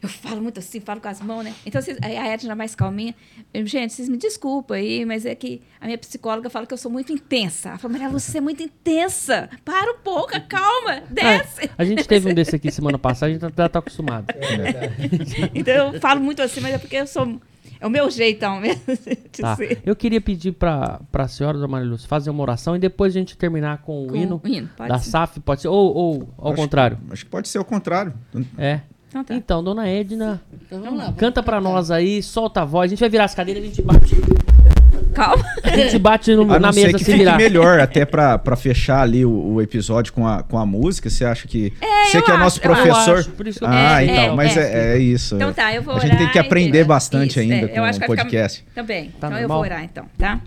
Eu 0.01 0.09
falo 0.09 0.41
muito 0.41 0.59
assim, 0.59 0.79
falo 0.79 0.99
com 0.99 1.07
as 1.07 1.21
mãos, 1.21 1.43
né? 1.43 1.53
Então, 1.65 1.81
vocês, 1.81 1.97
a 2.01 2.27
Edna 2.27 2.55
mais 2.55 2.75
calminha. 2.75 3.15
Eu, 3.53 3.65
Gente, 3.65 3.93
vocês 3.93 4.09
me 4.09 4.17
desculpem 4.17 4.77
aí, 4.77 5.05
mas 5.05 5.25
é 5.25 5.35
que 5.35 5.61
a 5.79 5.85
minha 5.85 5.97
psicóloga 5.97 6.49
fala 6.49 6.65
que 6.65 6.73
eu 6.73 6.77
sou 6.77 6.91
muito 6.91 7.13
intensa. 7.13 7.69
Ela 7.69 7.77
fala, 7.77 7.93
Maria, 7.93 8.09
você 8.09 8.39
é 8.39 8.41
muito 8.41 8.63
intensa. 8.63 9.47
Para 9.63 9.91
um 9.93 9.99
pouco, 9.99 10.31
calma, 10.49 11.03
desce. 11.09 11.65
Ah, 11.65 11.75
a 11.77 11.85
gente 11.85 12.07
teve 12.07 12.29
um 12.29 12.33
desse 12.33 12.55
aqui 12.55 12.71
semana 12.71 12.97
passada, 12.97 13.27
a 13.29 13.33
gente 13.33 13.41
já 13.41 13.51
tá, 13.51 13.69
tá 13.69 13.79
acostumado. 13.79 14.33
Então, 15.53 15.93
eu 15.93 15.99
falo 15.99 16.08
muito 16.17 16.41
assim, 16.41 16.61
mas 16.61 16.73
é 16.73 16.77
porque 16.77 16.95
eu 16.95 17.05
sou... 17.07 17.39
É 17.81 17.87
o 17.87 17.89
meu 17.89 18.09
jeitão 18.11 18.59
mesmo 18.59 18.81
de 19.31 19.41
Tá. 19.41 19.55
ser. 19.55 19.81
Eu 19.85 19.95
queria 19.95 20.19
pedir 20.19 20.51
pra, 20.51 20.99
pra 21.11 21.27
senhora, 21.29 21.53
Dona 21.57 21.67
Maria 21.69 21.87
Lúcia, 21.89 22.07
fazer 22.09 22.29
uma 22.29 22.41
oração 22.41 22.75
e 22.75 22.79
depois 22.79 23.15
a 23.15 23.19
gente 23.19 23.37
terminar 23.37 23.77
com 23.83 24.03
o 24.03 24.07
Com 24.07 24.15
hino, 24.17 24.41
o 24.43 24.47
hino, 24.47 24.69
pode 24.75 24.89
da 24.89 24.99
ser. 24.99 25.09
SAF, 25.11 25.39
pode 25.39 25.61
ser, 25.61 25.69
ou, 25.69 25.95
ou 25.95 26.29
ao 26.37 26.51
Acho- 26.51 26.61
contrário. 26.61 26.97
Acho 27.09 27.23
que 27.23 27.31
pode 27.31 27.47
ser 27.47 27.57
o 27.59 27.63
contrário. 27.63 28.13
É. 28.57 28.81
Então 29.07 29.23
tá. 29.23 29.33
Então, 29.33 29.63
Dona 29.63 29.87
Edna, 29.87 30.41
Então 30.53 30.81
vamos 30.81 30.97
lá. 30.99 31.05
vamos 31.05 31.19
canta 31.19 31.41
pra 31.41 31.57
cantar. 31.57 31.71
nós 31.71 31.89
aí, 31.89 32.21
solta 32.21 32.63
a 32.63 32.65
voz, 32.65 32.89
a 32.89 32.89
gente 32.89 32.99
vai 32.99 33.09
virar 33.09 33.23
as 33.25 33.33
cadeiras 33.33 33.63
e 33.63 33.67
a 33.67 33.69
gente 33.69 33.81
bate. 33.81 34.15
Calma. 35.13 35.43
A 35.63 35.69
gente 35.75 35.97
bate 35.99 36.33
no- 36.35 36.51
A 36.53 36.59
na 36.59 36.71
mesa 36.71 36.93
que 36.93 36.99
se 36.99 37.05
fique 37.05 37.17
virar. 37.17 37.37
melhor, 37.37 37.79
até 37.79 38.05
para 38.05 38.55
fechar 38.55 39.01
ali 39.01 39.25
o, 39.25 39.31
o 39.55 39.61
episódio 39.61 40.13
com 40.13 40.25
a, 40.27 40.43
com 40.43 40.57
a 40.57 40.65
música. 40.65 41.09
Você 41.09 41.25
acha 41.25 41.47
que. 41.47 41.73
você 42.05 42.17
eu 42.17 42.23
que 42.23 42.31
é 42.31 42.33
o 42.33 42.37
nosso 42.37 42.59
eu 42.59 42.61
professor. 42.63 43.17
acho, 43.19 43.29
por 43.31 43.47
isso 43.47 43.59
que 43.59 43.65
eu- 43.65 43.69
ah, 43.69 44.01
É, 44.01 44.05
então, 44.05 44.23
é, 44.23 44.35
mas 44.35 44.55
é, 44.57 44.91
é. 44.91 44.95
é 44.95 44.99
isso. 44.99 45.35
Então 45.35 45.49
é. 45.49 45.53
tá, 45.53 45.73
eu 45.73 45.81
vou 45.81 45.95
A 45.95 45.99
gente 45.99 46.11
tem 46.11 46.19
orar 46.21 46.31
que 46.33 46.39
aprender 46.39 46.83
bastante 46.83 47.31
Isso, 47.31 47.39
ainda 47.39 47.55
é, 47.55 47.63
eu 47.63 47.67
com 47.75 47.83
acho 47.83 47.97
o 47.97 48.01
que 48.01 48.07
vai 48.07 48.17
ficar- 48.17 48.23
podcast. 48.23 48.65
Também. 48.75 49.05
Tá 49.19 49.27
então 49.27 49.29
eu 49.31 49.39
normal? 49.41 49.57
vou 49.57 49.65
orar, 49.65 49.83
então, 49.83 50.05
tá? 50.17 50.39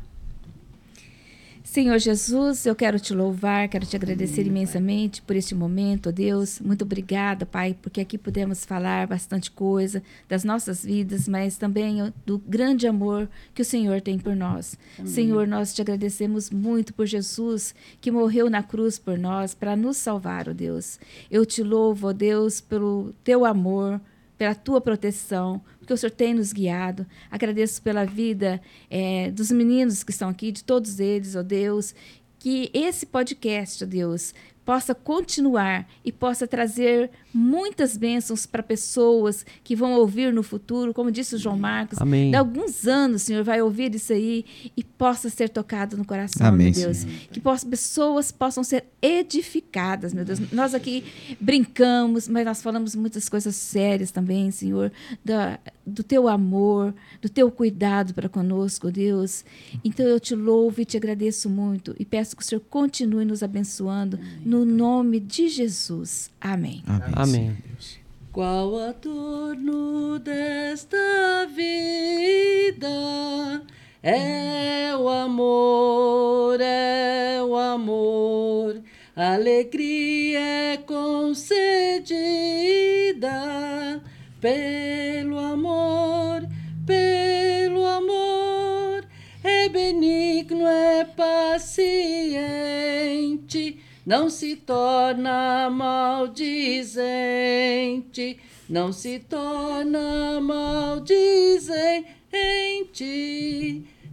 Senhor 1.72 1.98
Jesus, 1.98 2.66
eu 2.66 2.76
quero 2.76 3.00
te 3.00 3.14
louvar, 3.14 3.66
quero 3.66 3.86
te 3.86 3.96
agradecer 3.96 4.46
imensamente 4.46 5.22
por 5.22 5.34
este 5.34 5.54
momento, 5.54 6.10
ó 6.10 6.12
Deus. 6.12 6.60
Muito 6.60 6.82
obrigada, 6.82 7.46
Pai, 7.46 7.74
porque 7.80 8.02
aqui 8.02 8.18
pudemos 8.18 8.62
falar 8.62 9.06
bastante 9.06 9.50
coisa 9.50 10.02
das 10.28 10.44
nossas 10.44 10.84
vidas, 10.84 11.26
mas 11.26 11.56
também 11.56 12.12
do 12.26 12.36
grande 12.36 12.86
amor 12.86 13.26
que 13.54 13.62
o 13.62 13.64
Senhor 13.64 14.02
tem 14.02 14.18
por 14.18 14.36
nós. 14.36 14.78
Senhor, 15.06 15.46
nós 15.46 15.72
te 15.72 15.80
agradecemos 15.80 16.50
muito 16.50 16.92
por 16.92 17.06
Jesus 17.06 17.74
que 18.02 18.10
morreu 18.10 18.50
na 18.50 18.62
cruz 18.62 18.98
por 18.98 19.16
nós 19.16 19.54
para 19.54 19.74
nos 19.74 19.96
salvar, 19.96 20.50
ó 20.50 20.52
Deus. 20.52 21.00
Eu 21.30 21.46
te 21.46 21.62
louvo, 21.62 22.08
ó 22.08 22.12
Deus, 22.12 22.60
pelo 22.60 23.14
teu 23.24 23.46
amor, 23.46 23.98
pela 24.36 24.54
tua 24.54 24.78
proteção, 24.78 25.62
porque 25.82 25.92
o 25.92 25.96
Senhor 25.96 26.12
tem 26.12 26.32
nos 26.32 26.52
guiado. 26.52 27.04
Agradeço 27.30 27.82
pela 27.82 28.04
vida 28.04 28.62
eh, 28.88 29.32
dos 29.32 29.50
meninos 29.50 30.04
que 30.04 30.12
estão 30.12 30.28
aqui, 30.28 30.52
de 30.52 30.62
todos 30.62 31.00
eles, 31.00 31.34
ó 31.34 31.42
Deus. 31.42 31.92
Que 32.38 32.70
esse 32.72 33.04
podcast, 33.04 33.82
ó 33.82 33.86
Deus, 33.86 34.32
possa 34.64 34.94
continuar 34.94 35.88
e 36.04 36.12
possa 36.12 36.46
trazer 36.46 37.10
muitas 37.32 37.96
bênçãos 37.96 38.46
para 38.46 38.62
pessoas 38.62 39.44
que 39.64 39.74
vão 39.74 39.94
ouvir 39.94 40.32
no 40.32 40.42
futuro, 40.42 40.92
como 40.92 41.10
disse 41.10 41.34
o 41.34 41.38
João 41.38 41.58
Marcos. 41.58 41.98
Amém. 42.00 42.34
A 42.34 42.38
alguns 42.40 42.86
anos, 42.86 43.22
Senhor, 43.22 43.42
vai 43.42 43.62
ouvir 43.62 43.94
isso 43.94 44.12
aí 44.12 44.44
e 44.76 44.82
possa 44.82 45.28
ser 45.30 45.48
tocado 45.48 45.96
no 45.96 46.04
coração, 46.04 46.46
Amém, 46.46 46.72
meu 46.72 46.84
Deus. 46.84 47.04
Que 47.30 47.40
possa, 47.40 47.66
pessoas 47.66 48.30
possam 48.30 48.62
ser 48.62 48.84
edificadas, 49.00 50.12
meu 50.12 50.24
Deus. 50.24 50.38
Nós 50.52 50.74
aqui 50.74 51.04
brincamos, 51.40 52.28
mas 52.28 52.44
nós 52.44 52.62
falamos 52.62 52.94
muitas 52.94 53.28
coisas 53.28 53.56
sérias 53.56 54.10
também, 54.10 54.50
Senhor, 54.50 54.92
da, 55.24 55.58
do 55.86 56.02
teu 56.02 56.28
amor, 56.28 56.94
do 57.20 57.28
teu 57.28 57.50
cuidado 57.50 58.14
para 58.14 58.28
conosco, 58.28 58.90
Deus. 58.90 59.44
Então 59.84 60.06
eu 60.06 60.20
te 60.20 60.34
louvo 60.34 60.80
e 60.80 60.84
te 60.84 60.96
agradeço 60.96 61.48
muito 61.48 61.94
e 61.98 62.04
peço 62.04 62.36
que 62.36 62.42
o 62.42 62.44
Senhor 62.44 62.62
continue 62.68 63.24
nos 63.24 63.42
abençoando 63.42 64.18
no 64.44 64.64
nome 64.64 65.18
de 65.20 65.48
Jesus. 65.48 66.30
Amém. 66.40 66.82
Amém. 66.86 67.12
Amém. 67.22 67.56
Deus. 67.66 67.98
Qual 68.32 68.78
adorno 68.78 70.18
desta 70.18 71.46
vida 71.54 72.88
é 74.02 74.96
o 74.96 75.08
amor, 75.08 76.60
é 76.60 77.40
o 77.42 77.54
amor, 77.54 78.82
alegria 79.14 80.40
é 80.40 80.76
concedida 80.78 81.70
pelo 84.40 85.38
amor, 85.38 86.48
pelo 86.84 87.86
amor, 87.86 89.06
é 89.44 89.68
benigno, 89.68 90.66
é 90.66 91.04
paciente, 91.04 92.42
não 94.04 94.28
se 94.28 94.56
torna 94.56 95.70
maldizente, 95.70 98.40
não 98.68 98.92
se 98.92 99.20
torna 99.20 100.40
maldizente, 100.40 102.04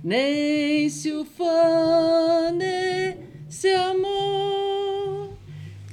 nem 0.03 0.87
se 0.89 1.11
ufane 1.11 3.17
esse 3.49 3.73
amor. 3.73 5.33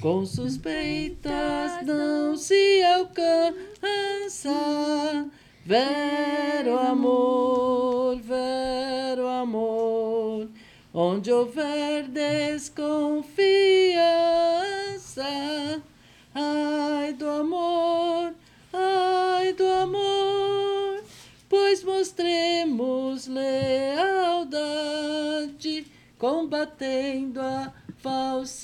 Com 0.01 0.27
suspeitas 0.27 1.83
não 1.85 2.37
se 2.37 2.83
alcança. 2.83 4.51
Vero 5.65 6.79
amor, 6.79 7.76
Onde 10.99 11.31
houver 11.31 12.05
desconfiança, 12.09 12.73
ai 16.35 17.13
do 17.13 17.29
amor, 17.29 18.33
ai 18.73 19.53
do 19.53 19.67
amor, 19.67 21.05
pois 21.51 21.85
mostremos 21.85 23.27
lealdade, 23.27 24.57
combatendo 26.19 27.43
a 27.43 27.75
falsidade, 27.99 28.63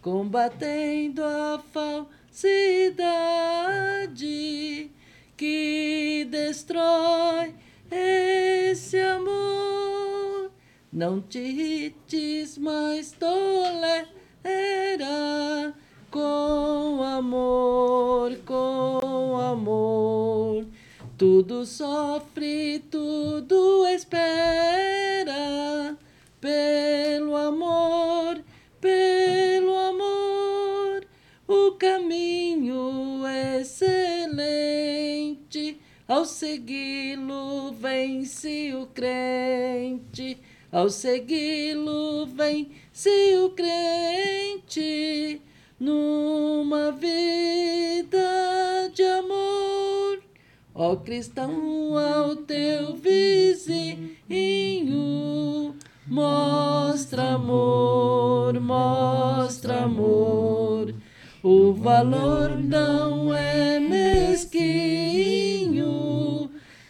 combatendo 0.00 1.22
a 1.22 1.62
falsidade 1.70 2.80
que 5.36 6.26
destrói 6.30 7.54
esse 7.90 8.98
amor. 8.98 9.89
Não 10.92 11.20
te 11.20 11.38
irrites, 11.38 12.58
mas 12.58 13.12
tolera 13.12 14.02
com 16.10 17.00
amor, 17.00 18.36
com 18.44 19.36
amor. 19.36 20.66
Tudo 21.16 21.64
sofre, 21.64 22.80
tudo 22.90 23.86
espera 23.86 24.16
pelo 26.40 27.36
amor, 27.36 28.42
pelo 28.80 29.76
amor. 29.76 31.06
O 31.46 31.76
caminho 31.78 33.22
excelente, 33.60 34.50
ao 36.08 36.24
segui-lo 36.24 37.70
vence 37.74 38.74
o 38.74 38.86
crente, 38.86 40.36
ao 40.72 40.88
segui-lo 40.88 42.26
vence 42.26 43.36
o 43.44 43.50
crente 43.50 45.42
numa 45.78 46.92
vida 46.92 48.90
de 48.94 49.02
amor. 49.02 50.22
Ó 50.74 50.96
cristão, 50.96 51.98
ao 51.98 52.36
teu 52.36 52.94
vizinho, 52.96 54.14
mostra 56.06 57.34
amor, 57.34 58.60
mostra 58.60 59.84
amor. 59.84 60.94
O 61.42 61.72
valor 61.72 62.58
não 62.58 63.34
é 63.34 63.80
mesquinho 63.80 65.10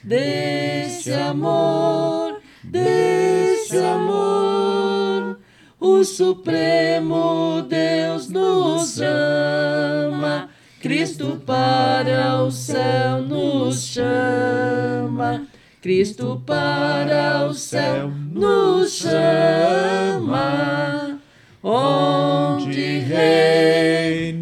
desse 0.03 1.13
amor, 1.13 2.43
desse 2.65 3.30
amor. 3.77 5.39
O 5.79 6.05
Supremo 6.05 7.63
Deus 7.69 8.29
nos 8.29 8.97
chama 8.97 10.49
Cristo 10.81 11.41
para 11.45 12.43
o 12.43 12.51
céu 12.51 13.21
nos 13.21 13.85
chama. 13.85 15.47
Cristo 15.83 16.43
para 16.47 17.47
o 17.47 17.53
céu 17.53 18.11
nos 18.33 18.93
chama. 18.93 20.31
Onde 21.63 23.01
reina 23.01 24.41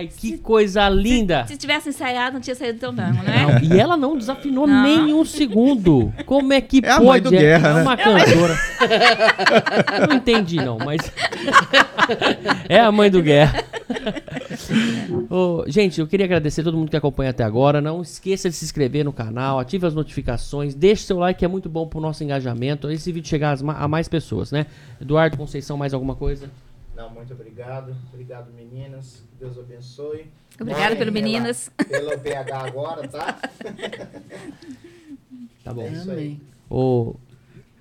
pai, 0.00 0.10
que 0.16 0.38
coisa 0.38 0.88
linda! 0.88 1.46
Se 1.46 1.56
tivesse 1.56 1.90
ensaiado, 1.90 2.34
não 2.34 2.40
tinha 2.40 2.54
saído 2.54 2.78
tão 2.78 2.92
bem, 2.94 3.12
não 3.12 3.22
é? 3.22 3.60
Não, 3.60 3.76
e 3.76 3.78
ela 3.78 3.96
não 3.96 4.16
desafinou 4.16 4.66
Não. 4.66 4.82
nem 4.82 5.12
um 5.12 5.24
segundo. 5.24 6.12
Como 6.24 6.52
é 6.52 6.60
que 6.60 6.80
É 6.84 6.90
a 6.90 6.96
pode? 6.96 7.06
mãe 7.06 7.20
do 7.22 7.30
Guerra, 7.30 7.68
é 7.68 7.74
né? 7.74 7.82
uma 7.82 7.96
cantora. 7.96 8.58
Eu 10.00 10.08
não 10.08 10.16
entendi, 10.16 10.56
não, 10.56 10.78
mas. 10.78 11.00
é 12.68 12.80
a 12.80 12.90
mãe 12.90 13.10
do 13.10 13.22
Guerra. 13.22 13.64
Ô, 15.28 15.64
gente, 15.66 16.00
eu 16.00 16.06
queria 16.06 16.26
agradecer 16.26 16.60
a 16.60 16.64
todo 16.64 16.76
mundo 16.76 16.90
que 16.90 16.96
acompanha 16.96 17.30
até 17.30 17.44
agora. 17.44 17.80
Não 17.80 18.02
esqueça 18.02 18.48
de 18.48 18.54
se 18.54 18.64
inscrever 18.64 19.04
no 19.04 19.12
canal, 19.12 19.58
ative 19.58 19.86
as 19.86 19.94
notificações, 19.94 20.74
deixe 20.74 21.04
seu 21.04 21.18
like, 21.18 21.38
que 21.38 21.44
é 21.44 21.48
muito 21.48 21.68
bom 21.68 21.86
pro 21.86 22.00
nosso 22.00 22.22
engajamento. 22.24 22.90
Esse 22.90 23.12
vídeo 23.12 23.28
chegar 23.28 23.58
a 23.60 23.88
mais 23.88 24.08
pessoas, 24.08 24.50
né? 24.50 24.66
Eduardo 25.00 25.36
Conceição, 25.36 25.76
mais 25.76 25.92
alguma 25.92 26.14
coisa? 26.14 26.48
Não, 26.96 27.10
muito 27.10 27.32
obrigado. 27.32 27.96
Obrigado, 28.12 28.52
meninas. 28.52 29.22
Deus 29.40 29.58
abençoe. 29.58 30.26
Obrigada 30.60 30.94
pelo 30.96 31.10
pela- 31.10 31.26
meninas. 31.26 31.70
Pelo 31.88 32.18
PH 32.18 32.58
agora, 32.66 33.08
tá? 33.08 33.38
Tá 35.64 35.74
bom. 35.74 35.82
É 35.82 35.92
isso 35.92 36.10
aí. 36.10 36.40
Ô, 36.70 37.14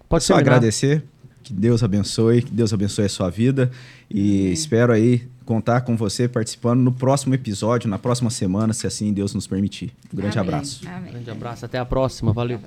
pode 0.08 0.24
Só 0.24 0.36
terminar. 0.36 0.58
agradecer. 0.58 1.04
Que 1.42 1.54
Deus 1.54 1.82
abençoe, 1.82 2.42
que 2.44 2.52
Deus 2.52 2.74
abençoe 2.74 3.06
a 3.06 3.10
sua 3.10 3.30
vida. 3.30 3.72
E 4.10 4.52
espero 4.52 4.92
aí 4.94 5.28
contar 5.46 5.82
com 5.82 5.96
você 5.98 6.28
participando 6.28 6.82
no 6.82 6.92
próximo 6.92 7.34
episódio, 7.34 7.90
na 7.90 7.98
próxima 7.98 8.30
semana, 8.30 8.74
se 8.74 8.86
assim 8.86 9.12
Deus 9.14 9.34
nos 9.34 9.48
permitir. 9.48 9.92
Um 10.14 10.18
grande 10.18 10.38
Amém. 10.38 10.54
abraço. 10.54 10.88
Amém. 10.88 11.12
Grande 11.14 11.32
abraço, 11.32 11.66
até 11.66 11.80
a 11.80 11.86
próxima. 11.86 12.34
Valeu. 12.34 12.60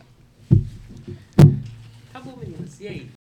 Acabou, 2.10 2.36
meninas. 2.38 2.80
E 2.80 2.88
aí? 2.88 3.11